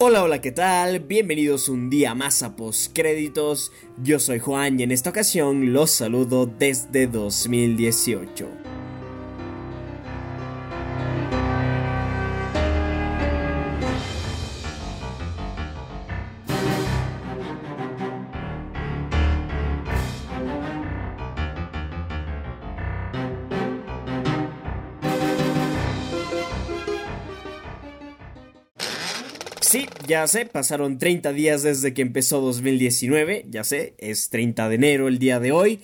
Hola, 0.00 0.22
hola, 0.22 0.40
¿qué 0.40 0.52
tal? 0.52 1.00
Bienvenidos 1.00 1.68
un 1.68 1.90
día 1.90 2.14
más 2.14 2.44
a 2.44 2.54
Postcréditos. 2.54 3.72
Yo 4.00 4.20
soy 4.20 4.38
Juan 4.38 4.78
y 4.78 4.84
en 4.84 4.92
esta 4.92 5.10
ocasión 5.10 5.72
los 5.72 5.90
saludo 5.90 6.46
desde 6.46 7.08
2018. 7.08 8.67
Ya 30.08 30.26
sé, 30.26 30.46
pasaron 30.46 30.98
30 30.98 31.32
días 31.32 31.62
desde 31.62 31.92
que 31.92 32.02
empezó 32.02 32.40
2019, 32.40 33.44
ya 33.50 33.62
sé, 33.62 33.94
es 33.98 34.30
30 34.30 34.68
de 34.70 34.74
enero 34.74 35.06
el 35.06 35.18
día 35.18 35.38
de 35.38 35.52
hoy. 35.52 35.80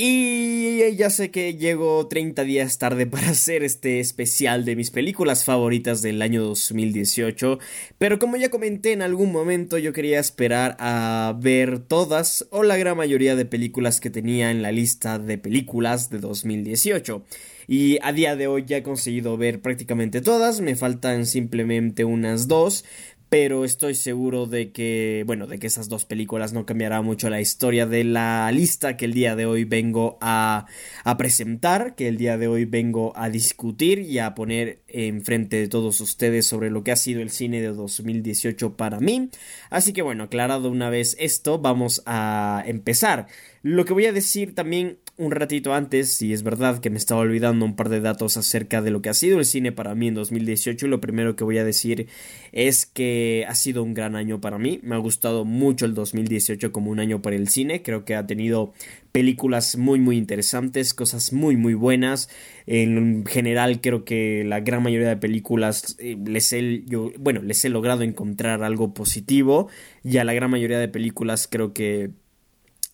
Y 0.00 0.94
ya 0.94 1.10
sé 1.10 1.32
que 1.32 1.56
llego 1.56 2.06
30 2.06 2.44
días 2.44 2.78
tarde 2.78 3.06
para 3.08 3.30
hacer 3.30 3.64
este 3.64 3.98
especial 3.98 4.64
de 4.64 4.76
mis 4.76 4.92
películas 4.92 5.44
favoritas 5.44 6.02
del 6.02 6.22
año 6.22 6.44
2018, 6.44 7.58
pero 7.98 8.20
como 8.20 8.36
ya 8.36 8.48
comenté 8.48 8.92
en 8.92 9.02
algún 9.02 9.32
momento 9.32 9.76
yo 9.76 9.92
quería 9.92 10.20
esperar 10.20 10.76
a 10.78 11.34
ver 11.40 11.80
todas 11.80 12.46
o 12.50 12.62
la 12.62 12.76
gran 12.76 12.96
mayoría 12.96 13.34
de 13.34 13.44
películas 13.44 14.00
que 14.00 14.10
tenía 14.10 14.52
en 14.52 14.62
la 14.62 14.70
lista 14.70 15.18
de 15.18 15.36
películas 15.36 16.10
de 16.10 16.20
2018. 16.20 17.24
Y 17.66 17.98
a 18.00 18.12
día 18.12 18.36
de 18.36 18.46
hoy 18.46 18.64
ya 18.66 18.78
he 18.78 18.82
conseguido 18.84 19.36
ver 19.36 19.60
prácticamente 19.60 20.20
todas, 20.20 20.60
me 20.60 20.76
faltan 20.76 21.26
simplemente 21.26 22.04
unas 22.04 22.48
dos, 22.48 22.84
pero 23.28 23.64
estoy 23.64 23.94
seguro 23.94 24.46
de 24.46 24.72
que, 24.72 25.22
bueno, 25.26 25.46
de 25.46 25.58
que 25.58 25.66
esas 25.66 25.88
dos 25.88 26.04
películas 26.04 26.52
no 26.52 26.64
cambiará 26.64 27.02
mucho 27.02 27.28
la 27.28 27.40
historia 27.40 27.86
de 27.86 28.04
la 28.04 28.50
lista 28.52 28.96
que 28.96 29.04
el 29.04 29.12
día 29.12 29.36
de 29.36 29.44
hoy 29.44 29.64
vengo 29.64 30.16
a, 30.20 30.66
a 31.04 31.16
presentar, 31.16 31.94
que 31.94 32.08
el 32.08 32.16
día 32.16 32.38
de 32.38 32.48
hoy 32.48 32.64
vengo 32.64 33.12
a 33.16 33.28
discutir 33.28 33.98
y 33.98 34.18
a 34.18 34.34
poner 34.34 34.80
enfrente 34.88 35.56
de 35.56 35.68
todos 35.68 36.00
ustedes 36.00 36.46
sobre 36.46 36.70
lo 36.70 36.82
que 36.82 36.92
ha 36.92 36.96
sido 36.96 37.20
el 37.20 37.30
cine 37.30 37.60
de 37.60 37.68
2018 37.68 38.76
para 38.76 38.98
mí. 38.98 39.28
Así 39.68 39.92
que 39.92 40.02
bueno, 40.02 40.24
aclarado 40.24 40.70
una 40.70 40.88
vez 40.88 41.16
esto, 41.18 41.58
vamos 41.58 42.02
a 42.06 42.62
empezar. 42.66 43.26
Lo 43.62 43.84
que 43.84 43.92
voy 43.92 44.06
a 44.06 44.12
decir 44.12 44.54
también 44.54 44.98
un 45.18 45.32
ratito 45.32 45.74
antes, 45.74 46.22
y 46.22 46.32
es 46.32 46.44
verdad 46.44 46.78
que 46.78 46.90
me 46.90 46.96
estaba 46.96 47.20
olvidando 47.20 47.64
un 47.64 47.74
par 47.74 47.88
de 47.88 48.00
datos 48.00 48.36
acerca 48.36 48.82
de 48.82 48.92
lo 48.92 49.02
que 49.02 49.08
ha 49.08 49.14
sido 49.14 49.40
el 49.40 49.44
cine 49.44 49.72
para 49.72 49.96
mí 49.96 50.06
en 50.06 50.14
2018, 50.14 50.86
y 50.86 50.88
lo 50.88 51.00
primero 51.00 51.34
que 51.34 51.42
voy 51.42 51.58
a 51.58 51.64
decir 51.64 52.06
es 52.52 52.86
que 52.86 53.44
ha 53.48 53.56
sido 53.56 53.82
un 53.82 53.94
gran 53.94 54.14
año 54.14 54.40
para 54.40 54.58
mí, 54.58 54.78
me 54.84 54.94
ha 54.94 54.98
gustado 54.98 55.44
mucho 55.44 55.86
el 55.86 55.94
2018 55.94 56.70
como 56.70 56.92
un 56.92 57.00
año 57.00 57.20
para 57.20 57.34
el 57.34 57.48
cine, 57.48 57.82
creo 57.82 58.04
que 58.04 58.14
ha 58.14 58.28
tenido 58.28 58.72
películas 59.10 59.76
muy 59.76 59.98
muy 59.98 60.16
interesantes, 60.16 60.94
cosas 60.94 61.32
muy 61.32 61.56
muy 61.56 61.74
buenas, 61.74 62.28
en 62.66 63.26
general 63.26 63.80
creo 63.80 64.04
que 64.04 64.44
la 64.46 64.60
gran 64.60 64.84
mayoría 64.84 65.08
de 65.08 65.16
películas 65.16 65.96
eh, 65.98 66.16
les 66.24 66.52
he, 66.52 66.84
yo, 66.86 67.10
bueno, 67.18 67.42
les 67.42 67.64
he 67.64 67.70
logrado 67.70 68.02
encontrar 68.02 68.62
algo 68.62 68.94
positivo, 68.94 69.68
y 70.04 70.18
a 70.18 70.24
la 70.24 70.32
gran 70.32 70.50
mayoría 70.50 70.78
de 70.78 70.86
películas 70.88 71.48
creo 71.50 71.72
que 71.72 72.12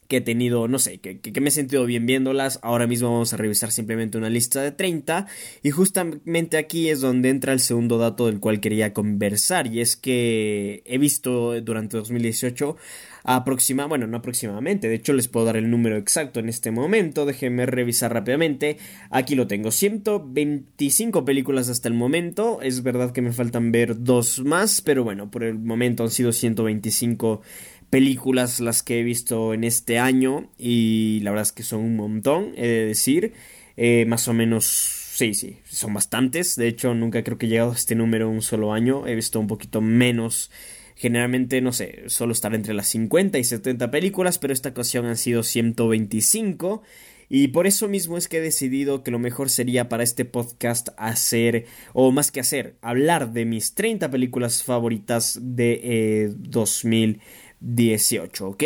que 0.09 0.19
he 0.19 0.21
tenido, 0.21 0.69
no 0.69 0.79
sé, 0.79 0.99
que, 0.99 1.21
que, 1.21 1.41
me 1.41 1.49
he 1.49 1.53
sentido 1.53 1.87
bien 1.87 2.07
viéndolas. 2.07 2.59
Ahora 2.63 2.87
mismo 2.87 3.11
vamos 3.11 3.33
a 3.33 3.37
revisar 3.37 3.71
simplemente 3.73 4.19
una 4.19 4.31
lista 4.31 4.63
de 4.63 4.73
30 4.73 5.27
y 5.63 5.71
justamente 5.71 6.57
aquí 6.57 6.89
es 6.89 7.01
donde 7.01 7.31
entra 7.31 7.53
el 7.53 7.61
segundo 7.61 7.99
dato 7.99 8.27
del 8.27 8.41
cual 8.41 8.61
quería 8.61 8.93
conversar. 8.93 9.67
Y 9.67 9.81
es 9.81 9.97
que 9.97 10.83
he 10.85 10.99
visto 10.99 11.61
durante 11.61 11.97
2018 11.97 12.77
aproximadamente, 13.25 13.89
bueno, 13.89 14.07
no 14.07 14.19
aproximadamente, 14.19 14.89
de 14.89 14.97
hecho 14.97 15.15
les 15.15 15.29
puedo 15.29 15.47
dar 15.47 15.57
el 15.57 15.71
número 15.71 15.97
exacto 15.97 16.41
en 16.41 16.51
este 16.51 16.71
momento, 16.71 17.25
déjenme 17.25 17.65
revisar 17.65 18.13
rápidamente, 18.13 18.77
aquí 19.09 19.35
lo 19.35 19.47
tengo, 19.47 19.71
125 19.71 21.25
películas 21.25 21.71
hasta 21.71 21.89
el 21.89 21.95
momento, 21.95 22.61
es 22.61 22.83
verdad 22.83 23.13
que 23.13 23.23
me 23.23 23.33
faltan 23.33 23.73
ver 23.73 24.03
dos 24.05 24.45
más, 24.45 24.83
pero 24.83 25.05
bueno, 25.05 25.31
por 25.31 25.43
el 25.43 25.59
momento 25.59 26.03
han 26.03 26.11
sido 26.11 26.33
125 26.33 27.41
películas 27.41 27.74
las 28.01 28.83
que 28.83 29.01
he 29.01 29.03
visto 29.03 29.55
en 29.55 29.65
este 29.65 29.99
año 29.99 30.51
y 30.59 31.21
la 31.23 31.31
verdad 31.31 31.47
es 31.47 31.53
que 31.53 31.63
son 31.63 31.81
un 31.81 31.97
montón, 31.97 32.53
he 32.57 32.67
de 32.67 32.87
decir, 32.87 33.33
eh, 33.77 34.05
más 34.07 34.27
o 34.27 34.33
menos, 34.33 34.65
sí, 34.65 35.35
sí, 35.35 35.59
son 35.69 35.95
bastantes, 35.95 36.57
de 36.57 36.67
hecho 36.67 36.95
nunca 36.95 37.23
creo 37.23 37.39
que 37.39 37.47
he 37.47 37.49
llegado 37.49 37.73
a 37.73 37.75
este 37.75 37.95
número 37.95 38.29
un 38.29 38.43
solo 38.43 38.73
año, 38.73 39.07
he 39.07 39.15
visto 39.15 39.39
un 39.39 39.47
poquito 39.47 39.81
menos, 39.81 40.51
generalmente, 40.97 41.61
no 41.61 41.73
sé, 41.73 42.05
solo 42.07 42.33
estar 42.33 42.55
entre 42.55 42.75
las 42.75 42.89
50 42.89 43.39
y 43.39 43.45
70 43.45 43.91
películas, 43.91 44.39
pero 44.39 44.53
esta 44.53 44.71
ocasión 44.71 45.07
han 45.07 45.17
sido 45.17 45.43
125. 45.43 46.83
Y 47.29 47.49
por 47.49 47.67
eso 47.67 47.89
mismo 47.89 48.19
es 48.19 48.29
que 48.29 48.37
he 48.37 48.41
decidido 48.41 49.03
que 49.03 49.11
lo 49.11 49.19
mejor 49.19 49.49
sería 49.49 49.89
para 49.89 50.03
este 50.03 50.25
podcast 50.25 50.91
hacer, 50.99 51.67
o 51.95 52.13
más 52.13 52.31
que 52.31 52.41
hacer, 52.41 52.77
hablar 52.83 53.33
de 53.33 53.45
mis 53.47 53.75
30 53.75 54.11
películas 54.11 54.63
favoritas 54.63 55.39
de 55.41 55.81
eh, 55.83 56.33
2000. 56.37 57.21
18, 57.65 58.45
¿ok? 58.45 58.63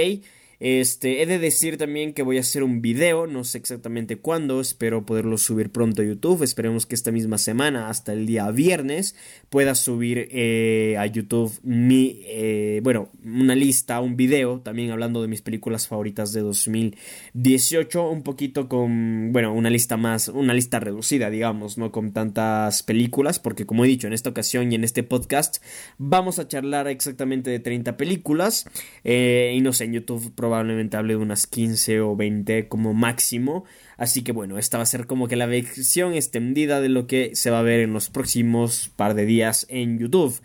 Este, 0.60 1.22
he 1.22 1.26
de 1.26 1.38
decir 1.38 1.78
también 1.78 2.12
que 2.12 2.22
voy 2.22 2.36
a 2.36 2.40
hacer 2.40 2.64
un 2.64 2.82
video, 2.82 3.28
no 3.28 3.44
sé 3.44 3.58
exactamente 3.58 4.16
cuándo, 4.16 4.60
espero 4.60 5.06
poderlo 5.06 5.38
subir 5.38 5.70
pronto 5.70 6.02
a 6.02 6.04
YouTube, 6.04 6.42
esperemos 6.42 6.84
que 6.84 6.96
esta 6.96 7.12
misma 7.12 7.38
semana, 7.38 7.88
hasta 7.88 8.12
el 8.12 8.26
día 8.26 8.50
viernes, 8.50 9.14
pueda 9.50 9.76
subir 9.76 10.28
eh, 10.32 10.96
a 10.98 11.06
YouTube 11.06 11.52
mi, 11.62 12.22
eh, 12.24 12.80
bueno, 12.82 13.10
una 13.24 13.54
lista, 13.54 14.00
un 14.00 14.16
video, 14.16 14.60
también 14.60 14.90
hablando 14.90 15.22
de 15.22 15.28
mis 15.28 15.42
películas 15.42 15.86
favoritas 15.86 16.32
de 16.32 16.40
2018, 16.40 18.10
un 18.10 18.22
poquito 18.22 18.68
con, 18.68 19.32
bueno, 19.32 19.54
una 19.54 19.70
lista 19.70 19.96
más, 19.96 20.26
una 20.26 20.54
lista 20.54 20.80
reducida, 20.80 21.30
digamos, 21.30 21.78
no 21.78 21.92
con 21.92 22.12
tantas 22.12 22.82
películas, 22.82 23.38
porque 23.38 23.64
como 23.64 23.84
he 23.84 23.88
dicho 23.88 24.08
en 24.08 24.12
esta 24.12 24.30
ocasión 24.30 24.72
y 24.72 24.74
en 24.74 24.82
este 24.82 25.04
podcast, 25.04 25.62
vamos 25.98 26.40
a 26.40 26.48
charlar 26.48 26.88
exactamente 26.88 27.48
de 27.48 27.60
30 27.60 27.96
películas, 27.96 28.68
eh, 29.04 29.52
y 29.54 29.60
no 29.60 29.72
sé, 29.72 29.84
en 29.84 29.92
YouTube 29.92 30.32
hable 30.56 31.14
de 31.14 31.16
unas 31.16 31.46
15 31.46 32.00
o 32.00 32.16
20 32.16 32.68
como 32.68 32.94
máximo. 32.94 33.64
Así 33.96 34.22
que 34.22 34.32
bueno, 34.32 34.58
esta 34.58 34.78
va 34.78 34.84
a 34.84 34.86
ser 34.86 35.06
como 35.06 35.28
que 35.28 35.36
la 35.36 35.46
versión 35.46 36.14
extendida 36.14 36.80
de 36.80 36.88
lo 36.88 37.06
que 37.06 37.34
se 37.34 37.50
va 37.50 37.60
a 37.60 37.62
ver 37.62 37.80
en 37.80 37.92
los 37.92 38.10
próximos 38.10 38.90
par 38.96 39.14
de 39.14 39.26
días 39.26 39.66
en 39.68 39.98
YouTube. 39.98 40.40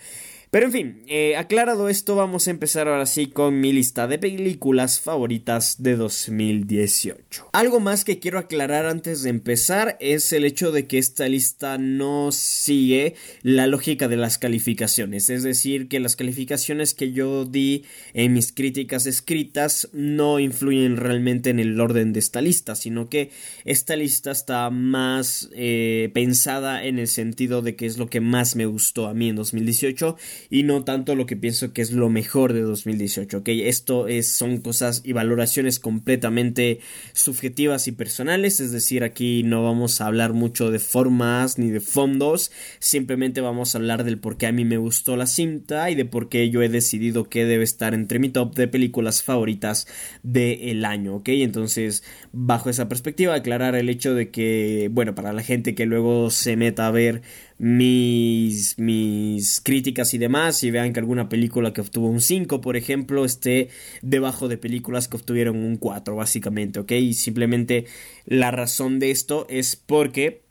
Pero 0.53 0.67
en 0.67 0.71
fin, 0.71 1.01
eh, 1.07 1.35
aclarado 1.35 1.89
esto, 1.89 2.15
vamos 2.15 2.47
a 2.47 2.51
empezar 2.51 2.87
ahora 2.87 3.07
sí 3.07 3.25
con 3.25 3.59
mi 3.59 3.73
lista 3.73 4.05
de 4.05 4.19
películas 4.19 4.99
favoritas 4.99 5.81
de 5.81 5.95
2018. 5.95 7.49
Algo 7.53 7.79
más 7.79 8.05
que 8.05 8.19
quiero 8.19 8.37
aclarar 8.37 8.85
antes 8.85 9.23
de 9.23 9.31
empezar 9.31 9.97
es 9.99 10.31
el 10.31 10.45
hecho 10.45 10.71
de 10.71 10.85
que 10.85 10.99
esta 10.99 11.27
lista 11.27 11.79
no 11.79 12.31
sigue 12.31 13.15
la 13.41 13.65
lógica 13.65 14.07
de 14.07 14.15
las 14.15 14.37
calificaciones, 14.37 15.31
es 15.31 15.41
decir, 15.41 15.87
que 15.87 15.99
las 15.99 16.15
calificaciones 16.15 16.93
que 16.93 17.13
yo 17.13 17.45
di 17.45 17.85
en 18.13 18.33
mis 18.33 18.51
críticas 18.51 19.07
escritas 19.07 19.89
no 19.91 20.39
influyen 20.39 20.97
realmente 20.97 21.49
en 21.49 21.59
el 21.59 21.81
orden 21.81 22.13
de 22.13 22.19
esta 22.19 22.41
lista, 22.41 22.75
sino 22.75 23.09
que 23.09 23.31
esta 23.65 23.95
lista 23.95 24.29
está 24.29 24.69
más 24.69 25.49
eh, 25.55 26.11
pensada 26.13 26.85
en 26.85 26.99
el 26.99 27.07
sentido 27.07 27.63
de 27.63 27.75
que 27.75 27.87
es 27.87 27.97
lo 27.97 28.07
que 28.07 28.21
más 28.21 28.55
me 28.55 28.67
gustó 28.67 29.07
a 29.07 29.15
mí 29.15 29.29
en 29.29 29.35
2018 29.35 30.15
y 30.49 30.63
no 30.63 30.83
tanto 30.83 31.15
lo 31.15 31.25
que 31.25 31.35
pienso 31.35 31.73
que 31.73 31.81
es 31.81 31.91
lo 31.91 32.09
mejor 32.09 32.53
de 32.53 32.61
2018, 32.61 33.39
¿ok? 33.39 33.49
Esto 33.49 34.07
es, 34.07 34.31
son 34.31 34.57
cosas 34.57 35.01
y 35.03 35.13
valoraciones 35.13 35.79
completamente 35.79 36.79
subjetivas 37.13 37.87
y 37.87 37.91
personales, 37.91 38.59
es 38.59 38.71
decir, 38.71 39.03
aquí 39.03 39.43
no 39.43 39.63
vamos 39.63 40.01
a 40.01 40.07
hablar 40.07 40.33
mucho 40.33 40.71
de 40.71 40.79
formas 40.79 41.57
ni 41.57 41.69
de 41.69 41.79
fondos, 41.79 42.51
simplemente 42.79 43.41
vamos 43.41 43.73
a 43.73 43.77
hablar 43.77 44.03
del 44.03 44.19
por 44.19 44.37
qué 44.37 44.47
a 44.47 44.51
mí 44.51 44.65
me 44.65 44.77
gustó 44.77 45.17
la 45.17 45.27
cinta 45.27 45.89
y 45.89 45.95
de 45.95 46.05
por 46.05 46.29
qué 46.29 46.49
yo 46.49 46.61
he 46.61 46.69
decidido 46.69 47.25
que 47.25 47.45
debe 47.45 47.63
estar 47.63 47.93
entre 47.93 48.19
mi 48.19 48.29
top 48.29 48.55
de 48.55 48.67
películas 48.67 49.23
favoritas 49.23 49.87
del 50.23 50.85
año, 50.85 51.15
¿ok? 51.15 51.29
Entonces, 51.29 52.03
bajo 52.31 52.69
esa 52.69 52.89
perspectiva, 52.89 53.35
aclarar 53.35 53.75
el 53.75 53.89
hecho 53.89 54.13
de 54.13 54.29
que, 54.29 54.89
bueno, 54.91 55.15
para 55.15 55.33
la 55.33 55.43
gente 55.43 55.75
que 55.75 55.85
luego 55.85 56.29
se 56.29 56.55
meta 56.55 56.87
a 56.87 56.91
ver 56.91 57.21
mis, 57.57 58.77
mis 58.77 59.61
críticas 59.61 60.13
y 60.13 60.17
demás 60.17 60.63
y 60.63 60.71
vean 60.71 60.93
que 60.93 60.99
alguna 60.99 61.29
película 61.29 61.73
que 61.73 61.81
obtuvo 61.81 62.07
un 62.07 62.21
5 62.21 62.61
por 62.61 62.77
ejemplo 62.77 63.25
esté 63.25 63.69
debajo 64.01 64.47
de 64.47 64.57
películas 64.57 65.07
que 65.07 65.17
obtuvieron 65.17 65.57
un 65.57 65.77
4 65.77 66.15
básicamente 66.15 66.79
ok 66.79 66.91
y 66.91 67.13
simplemente 67.13 67.85
la 68.25 68.51
razón 68.51 68.99
de 68.99 69.11
esto 69.11 69.45
es 69.49 69.75
porque 69.75 70.42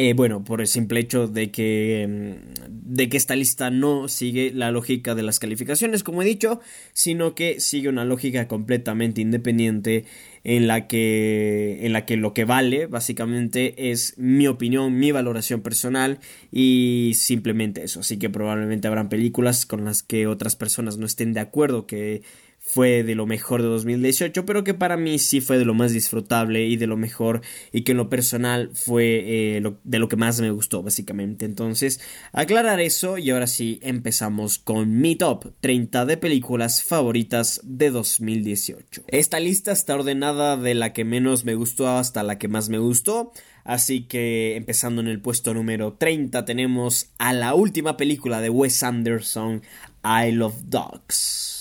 Eh, 0.00 0.12
bueno, 0.14 0.44
por 0.44 0.60
el 0.60 0.68
simple 0.68 1.00
hecho 1.00 1.26
de 1.26 1.50
que, 1.50 2.06
mm, 2.08 2.94
de 2.94 3.08
que 3.08 3.16
esta 3.16 3.34
lista 3.34 3.68
no 3.70 4.06
sigue 4.06 4.52
la 4.54 4.70
lógica 4.70 5.16
de 5.16 5.24
las 5.24 5.40
calificaciones, 5.40 6.04
como 6.04 6.22
he 6.22 6.24
dicho, 6.24 6.60
sino 6.92 7.34
que 7.34 7.58
sigue 7.58 7.88
una 7.88 8.04
lógica 8.04 8.46
completamente 8.46 9.20
independiente 9.20 10.04
en 10.44 10.68
la 10.68 10.86
que, 10.86 11.80
en 11.82 11.92
la 11.92 12.06
que 12.06 12.16
lo 12.16 12.32
que 12.32 12.44
vale 12.44 12.86
básicamente 12.86 13.90
es 13.90 14.14
mi 14.18 14.46
opinión, 14.46 14.96
mi 14.96 15.10
valoración 15.10 15.62
personal 15.62 16.20
y 16.52 17.14
simplemente 17.16 17.82
eso. 17.82 17.98
Así 17.98 18.18
que 18.18 18.30
probablemente 18.30 18.86
habrán 18.86 19.08
películas 19.08 19.66
con 19.66 19.84
las 19.84 20.04
que 20.04 20.28
otras 20.28 20.54
personas 20.54 20.96
no 20.96 21.06
estén 21.06 21.32
de 21.32 21.40
acuerdo 21.40 21.88
que 21.88 22.22
fue 22.70 23.02
de 23.02 23.14
lo 23.14 23.24
mejor 23.24 23.62
de 23.62 23.68
2018, 23.68 24.44
pero 24.44 24.62
que 24.62 24.74
para 24.74 24.98
mí 24.98 25.18
sí 25.18 25.40
fue 25.40 25.56
de 25.56 25.64
lo 25.64 25.72
más 25.72 25.92
disfrutable 25.92 26.66
y 26.66 26.76
de 26.76 26.86
lo 26.86 26.98
mejor 26.98 27.40
y 27.72 27.80
que 27.80 27.92
en 27.92 27.96
lo 27.96 28.10
personal 28.10 28.70
fue 28.74 29.56
eh, 29.56 29.72
de 29.84 29.98
lo 29.98 30.08
que 30.08 30.16
más 30.16 30.38
me 30.42 30.50
gustó 30.50 30.82
básicamente. 30.82 31.46
Entonces, 31.46 31.98
aclarar 32.30 32.78
eso 32.80 33.16
y 33.16 33.30
ahora 33.30 33.46
sí 33.46 33.80
empezamos 33.82 34.58
con 34.58 35.00
mi 35.00 35.16
top 35.16 35.46
30 35.60 36.04
de 36.04 36.18
películas 36.18 36.84
favoritas 36.84 37.62
de 37.64 37.90
2018. 37.90 39.04
Esta 39.08 39.40
lista 39.40 39.72
está 39.72 39.94
ordenada 39.94 40.58
de 40.58 40.74
la 40.74 40.92
que 40.92 41.06
menos 41.06 41.46
me 41.46 41.54
gustó 41.54 41.88
hasta 41.88 42.22
la 42.22 42.36
que 42.36 42.48
más 42.48 42.68
me 42.68 42.78
gustó. 42.78 43.32
Así 43.64 44.02
que 44.02 44.56
empezando 44.56 45.00
en 45.00 45.08
el 45.08 45.22
puesto 45.22 45.54
número 45.54 45.94
30 45.94 46.44
tenemos 46.44 47.12
a 47.16 47.32
la 47.32 47.54
última 47.54 47.96
película 47.96 48.42
de 48.42 48.50
Wes 48.50 48.82
Anderson, 48.82 49.62
I 50.04 50.32
Love 50.32 50.64
Dogs. 50.64 51.57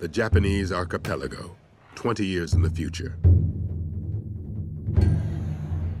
The 0.00 0.08
Japanese 0.08 0.72
archipelago, 0.72 1.54
20 1.94 2.24
years 2.24 2.54
in 2.54 2.62
the 2.62 2.70
future. 2.70 3.18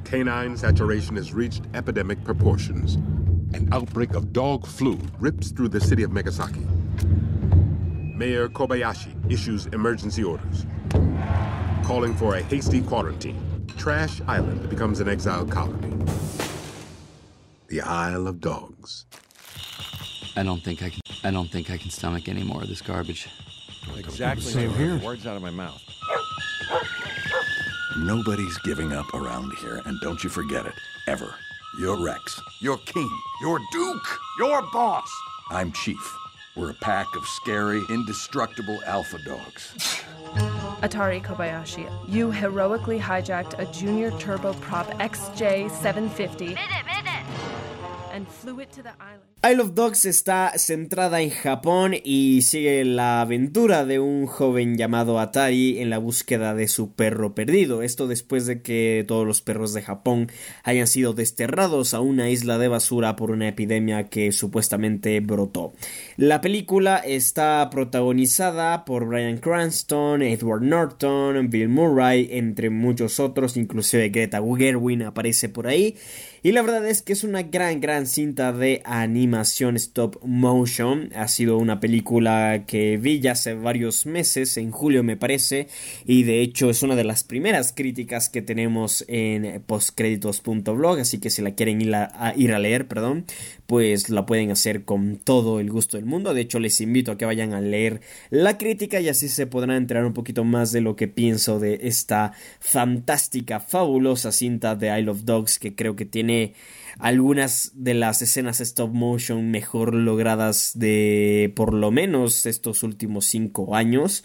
Canine 0.04 0.56
saturation 0.56 1.16
has 1.16 1.34
reached 1.34 1.64
epidemic 1.74 2.24
proportions. 2.24 2.94
An 3.52 3.68
outbreak 3.72 4.14
of 4.14 4.32
dog 4.32 4.66
flu 4.66 4.98
rips 5.18 5.50
through 5.50 5.68
the 5.68 5.80
city 5.80 6.02
of 6.02 6.12
Megasaki. 6.12 6.66
Mayor 8.16 8.48
Kobayashi 8.48 9.30
issues 9.30 9.66
emergency 9.66 10.24
orders, 10.24 10.64
calling 11.84 12.14
for 12.14 12.36
a 12.36 12.42
hasty 12.42 12.80
quarantine. 12.80 13.66
Trash 13.76 14.22
Island 14.26 14.70
becomes 14.70 15.00
an 15.00 15.10
exile 15.10 15.44
colony. 15.44 15.94
The 17.68 17.82
Isle 17.82 18.26
of 18.28 18.40
Dogs. 18.40 19.04
I 20.36 20.42
don't 20.42 20.62
think 20.62 20.82
I 20.82 20.88
can. 20.88 21.00
I 21.22 21.30
don't 21.30 21.52
think 21.52 21.70
I 21.70 21.76
can 21.76 21.90
stomach 21.90 22.28
any 22.28 22.44
more 22.44 22.62
of 22.62 22.68
this 22.68 22.80
garbage. 22.80 23.28
Exactly. 23.96 24.44
Same 24.44 24.74
here. 24.74 24.96
Words 24.98 25.26
out 25.26 25.36
of 25.36 25.42
my 25.42 25.50
mouth. 25.50 25.82
Nobody's 27.98 28.56
giving 28.58 28.92
up 28.92 29.12
around 29.14 29.52
here, 29.60 29.82
and 29.84 30.00
don't 30.00 30.22
you 30.22 30.30
forget 30.30 30.64
it, 30.64 30.74
ever. 31.08 31.34
You're 31.78 32.02
Rex. 32.02 32.40
You're 32.60 32.78
King. 32.78 33.10
You're 33.42 33.60
Duke. 33.72 34.18
You're 34.38 34.62
Boss. 34.72 35.10
I'm 35.50 35.72
Chief. 35.72 36.16
We're 36.56 36.70
a 36.70 36.74
pack 36.74 37.06
of 37.16 37.26
scary, 37.26 37.82
indestructible 37.90 38.80
alpha 38.86 39.18
dogs. 39.24 39.72
Atari 40.82 41.22
Kobayashi, 41.22 41.90
you 42.08 42.30
heroically 42.30 42.98
hijacked 42.98 43.58
a 43.58 43.66
Junior 43.72 44.10
Turbo 44.18 44.54
Prop 44.54 44.86
XJ 44.98 45.70
750 45.70 46.56
Isle 49.42 49.62
of 49.62 49.74
Dogs 49.74 50.04
está 50.04 50.52
centrada 50.58 51.22
en 51.22 51.30
Japón 51.30 51.94
y 52.04 52.42
sigue 52.42 52.84
la 52.84 53.22
aventura 53.22 53.86
de 53.86 53.98
un 53.98 54.26
joven 54.26 54.76
llamado 54.76 55.18
Atari 55.18 55.78
en 55.78 55.88
la 55.88 55.96
búsqueda 55.96 56.54
de 56.54 56.68
su 56.68 56.92
perro 56.92 57.34
perdido. 57.34 57.82
Esto 57.82 58.06
después 58.06 58.44
de 58.44 58.60
que 58.60 59.02
todos 59.08 59.26
los 59.26 59.40
perros 59.40 59.72
de 59.72 59.80
Japón 59.80 60.30
hayan 60.62 60.86
sido 60.86 61.14
desterrados 61.14 61.94
a 61.94 62.00
una 62.00 62.28
isla 62.28 62.58
de 62.58 62.68
basura 62.68 63.16
por 63.16 63.30
una 63.30 63.48
epidemia 63.48 64.10
que 64.10 64.30
supuestamente 64.32 65.18
brotó. 65.20 65.72
La 66.18 66.42
película 66.42 66.98
está 66.98 67.66
protagonizada 67.70 68.84
por 68.84 69.06
Brian 69.06 69.38
Cranston, 69.38 70.20
Edward 70.20 70.62
Norton, 70.62 71.48
Bill 71.48 71.70
Murray, 71.70 72.28
entre 72.32 72.68
muchos 72.68 73.18
otros, 73.18 73.56
inclusive 73.56 74.10
Greta 74.10 74.42
Gerwin 74.42 75.04
aparece 75.04 75.48
por 75.48 75.66
ahí. 75.66 75.96
Y 76.42 76.52
la 76.52 76.62
verdad 76.62 76.88
es 76.88 77.02
que 77.02 77.12
es 77.12 77.22
una 77.22 77.42
gran, 77.42 77.82
gran 77.82 78.06
cinta 78.06 78.54
de 78.54 78.80
animación 78.86 79.76
stop 79.76 80.24
motion. 80.24 81.10
Ha 81.14 81.28
sido 81.28 81.58
una 81.58 81.80
película 81.80 82.64
que 82.66 82.96
vi 82.96 83.20
ya 83.20 83.32
hace 83.32 83.52
varios 83.52 84.06
meses, 84.06 84.56
en 84.56 84.70
julio 84.70 85.02
me 85.02 85.18
parece, 85.18 85.68
y 86.06 86.22
de 86.22 86.40
hecho 86.40 86.70
es 86.70 86.82
una 86.82 86.96
de 86.96 87.04
las 87.04 87.24
primeras 87.24 87.74
críticas 87.74 88.30
que 88.30 88.40
tenemos 88.40 89.04
en 89.06 89.62
postcréditos.blog, 89.66 91.00
así 91.00 91.20
que 91.20 91.28
si 91.28 91.42
la 91.42 91.54
quieren 91.54 91.82
ir 91.82 91.94
a, 91.94 92.32
ir 92.34 92.54
a 92.54 92.58
leer, 92.58 92.88
perdón, 92.88 93.26
pues 93.66 94.08
la 94.08 94.24
pueden 94.24 94.50
hacer 94.50 94.86
con 94.86 95.16
todo 95.16 95.60
el 95.60 95.70
gusto 95.70 95.98
del 95.98 96.06
mundo. 96.06 96.32
De 96.32 96.40
hecho, 96.40 96.58
les 96.58 96.80
invito 96.80 97.12
a 97.12 97.18
que 97.18 97.26
vayan 97.26 97.52
a 97.52 97.60
leer 97.60 98.00
la 98.30 98.56
crítica 98.56 98.98
y 98.98 99.10
así 99.10 99.28
se 99.28 99.46
podrán 99.46 99.76
enterar 99.76 100.06
un 100.06 100.14
poquito 100.14 100.42
más 100.44 100.72
de 100.72 100.80
lo 100.80 100.96
que 100.96 101.06
pienso 101.06 101.60
de 101.60 101.80
esta 101.82 102.32
fantástica, 102.60 103.60
fabulosa 103.60 104.32
cinta 104.32 104.74
de 104.74 104.98
Isle 104.98 105.10
of 105.10 105.24
Dogs 105.24 105.58
que 105.58 105.74
creo 105.74 105.96
que 105.96 106.06
tiene 106.06 106.29
algunas 106.98 107.72
de 107.74 107.94
las 107.94 108.20
escenas 108.22 108.60
stop 108.60 108.92
motion 108.92 109.50
mejor 109.50 109.94
logradas 109.94 110.72
de 110.78 111.52
por 111.56 111.72
lo 111.72 111.90
menos 111.90 112.46
estos 112.46 112.82
últimos 112.82 113.26
cinco 113.26 113.74
años. 113.74 114.24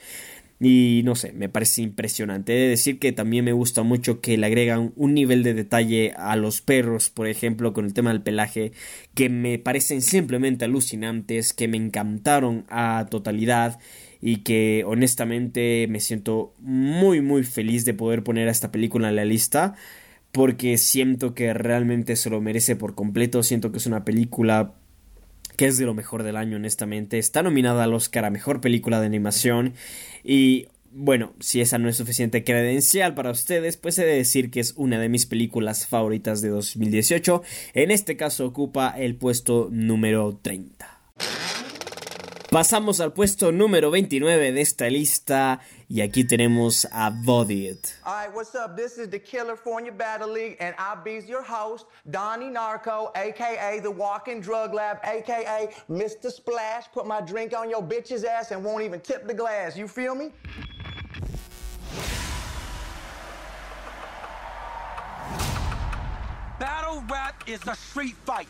Y 0.60 1.02
no 1.04 1.16
sé, 1.16 1.34
me 1.34 1.50
parece 1.50 1.82
impresionante. 1.82 2.54
He 2.54 2.62
de 2.62 2.70
decir 2.70 2.98
que 2.98 3.12
también 3.12 3.44
me 3.44 3.52
gusta 3.52 3.84
mucho 3.84 4.22
que 4.22 4.38
le 4.38 4.46
agregan 4.46 4.94
un 4.96 5.14
nivel 5.14 5.44
de 5.44 5.54
detalle 5.54 6.14
a 6.16 6.38
los 6.38 6.62
perros, 6.62 7.10
por 7.10 7.28
ejemplo, 7.28 7.74
con 7.74 7.86
el 7.86 7.94
tema 7.94 8.12
del 8.12 8.22
pelaje, 8.22 8.72
que 9.14 9.28
me 9.28 9.60
parecen 9.60 10.02
simplemente 10.02 10.64
alucinantes, 10.64 11.52
que 11.54 11.68
me 11.68 11.76
encantaron 11.78 12.66
a 12.70 13.08
totalidad 13.10 13.80
y 14.22 14.38
que 14.38 14.84
honestamente 14.88 15.88
me 15.90 16.00
siento 16.00 16.54
muy 16.60 17.22
muy 17.22 17.44
feliz 17.44 17.84
de 17.86 17.94
poder 17.94 18.24
poner 18.24 18.48
a 18.48 18.52
esta 18.52 18.72
película 18.72 19.10
en 19.10 19.18
la 19.18 19.26
lista 19.26 19.76
porque 20.36 20.78
siento 20.78 21.34
que 21.34 21.54
realmente 21.54 22.18
se 22.18 22.30
lo 22.30 22.42
merece 22.42 22.76
por 22.76 22.94
completo, 22.94 23.42
siento 23.42 23.72
que 23.72 23.78
es 23.78 23.86
una 23.86 24.04
película 24.04 24.74
que 25.56 25.66
es 25.66 25.78
de 25.78 25.86
lo 25.86 25.94
mejor 25.94 26.24
del 26.24 26.36
año, 26.36 26.58
honestamente. 26.58 27.18
Está 27.18 27.42
nominada 27.42 27.86
al 27.86 27.94
Oscar 27.94 28.26
a 28.26 28.30
Mejor 28.30 28.60
Película 28.60 29.00
de 29.00 29.06
Animación 29.06 29.76
y 30.26 30.68
bueno, 30.92 31.32
si 31.40 31.62
esa 31.62 31.78
no 31.78 31.88
es 31.88 31.96
suficiente 31.96 32.44
credencial 32.44 33.14
para 33.14 33.32
ustedes, 33.32 33.78
pues 33.78 33.98
he 33.98 34.06
de 34.06 34.18
decir 34.18 34.52
que 34.52 34.60
es 34.60 34.74
una 34.76 35.00
de 35.00 35.08
mis 35.08 35.26
películas 35.26 35.88
favoritas 35.88 36.42
de 36.42 36.50
2018. 36.50 37.42
En 37.74 37.92
este 37.92 38.18
caso 38.18 38.46
ocupa 38.46 38.90
el 38.90 39.16
puesto 39.16 39.70
número 39.72 40.38
30. 40.42 41.00
Pasamos 42.52 43.00
al 43.00 43.14
puesto 43.14 43.54
número 43.54 43.90
29 43.90 44.52
de 44.52 44.62
esta 44.62 44.90
lista 44.90 45.62
y 45.88 46.02
aquí 46.02 46.24
tenemos 46.24 46.86
a 46.92 47.10
Body 47.10 47.68
It. 47.68 47.96
Alright, 48.06 48.34
what's 48.34 48.56
up? 48.56 48.76
This 48.76 48.98
is 48.98 49.10
the 49.10 49.20
California 49.20 49.92
Battle 49.92 50.32
League 50.32 50.58
and 50.60 50.76
I'll 50.78 51.02
be 51.02 51.22
your 51.28 51.44
host, 51.44 51.86
Donnie 52.10 52.50
Narco, 52.50 53.12
aka 53.16 53.80
the 53.80 53.92
Walking 53.92 54.42
Drug 54.42 54.74
Lab, 54.74 54.98
aka 55.04 55.70
Mr. 55.90 56.32
Splash. 56.32 56.86
Put 56.92 57.06
my 57.06 57.22
drink 57.22 57.56
on 57.56 57.70
your 57.70 57.84
bitch's 57.84 58.24
ass 58.24 58.52
and 58.52 58.64
won't 58.64 58.84
even 58.84 59.00
tip 59.00 59.28
the 59.28 59.34
glass. 59.34 59.78
You 59.78 59.88
feel 59.88 60.16
me? 60.16 60.32
Battle 66.60 67.04
rap 67.10 67.44
is 67.48 67.60
a 67.68 67.76
street 67.76 68.16
fight. 68.26 68.48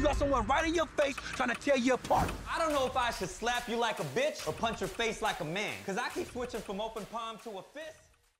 You 0.00 0.06
got 0.06 0.16
someone 0.16 0.46
right 0.46 0.66
in 0.66 0.74
your 0.74 0.86
face 0.96 1.14
trying 1.36 1.50
to 1.50 1.60
tear 1.60 1.76
you 1.76 1.92
apart. 1.92 2.30
I 2.48 2.58
don't 2.58 2.72
know 2.72 2.86
if 2.86 2.96
I 2.96 3.10
should 3.10 3.28
slap 3.28 3.68
you 3.68 3.76
like 3.76 4.00
a 4.00 4.04
bitch 4.18 4.48
or 4.48 4.54
punch 4.54 4.80
your 4.80 4.88
face 4.88 5.20
like 5.20 5.40
a 5.40 5.44
man. 5.44 5.74
Cause 5.84 5.98
I 5.98 6.08
keep 6.14 6.26
switching 6.32 6.62
from 6.62 6.80
open 6.80 7.04
palm 7.12 7.36
to 7.44 7.58
a 7.58 7.62
fist. 7.74 7.98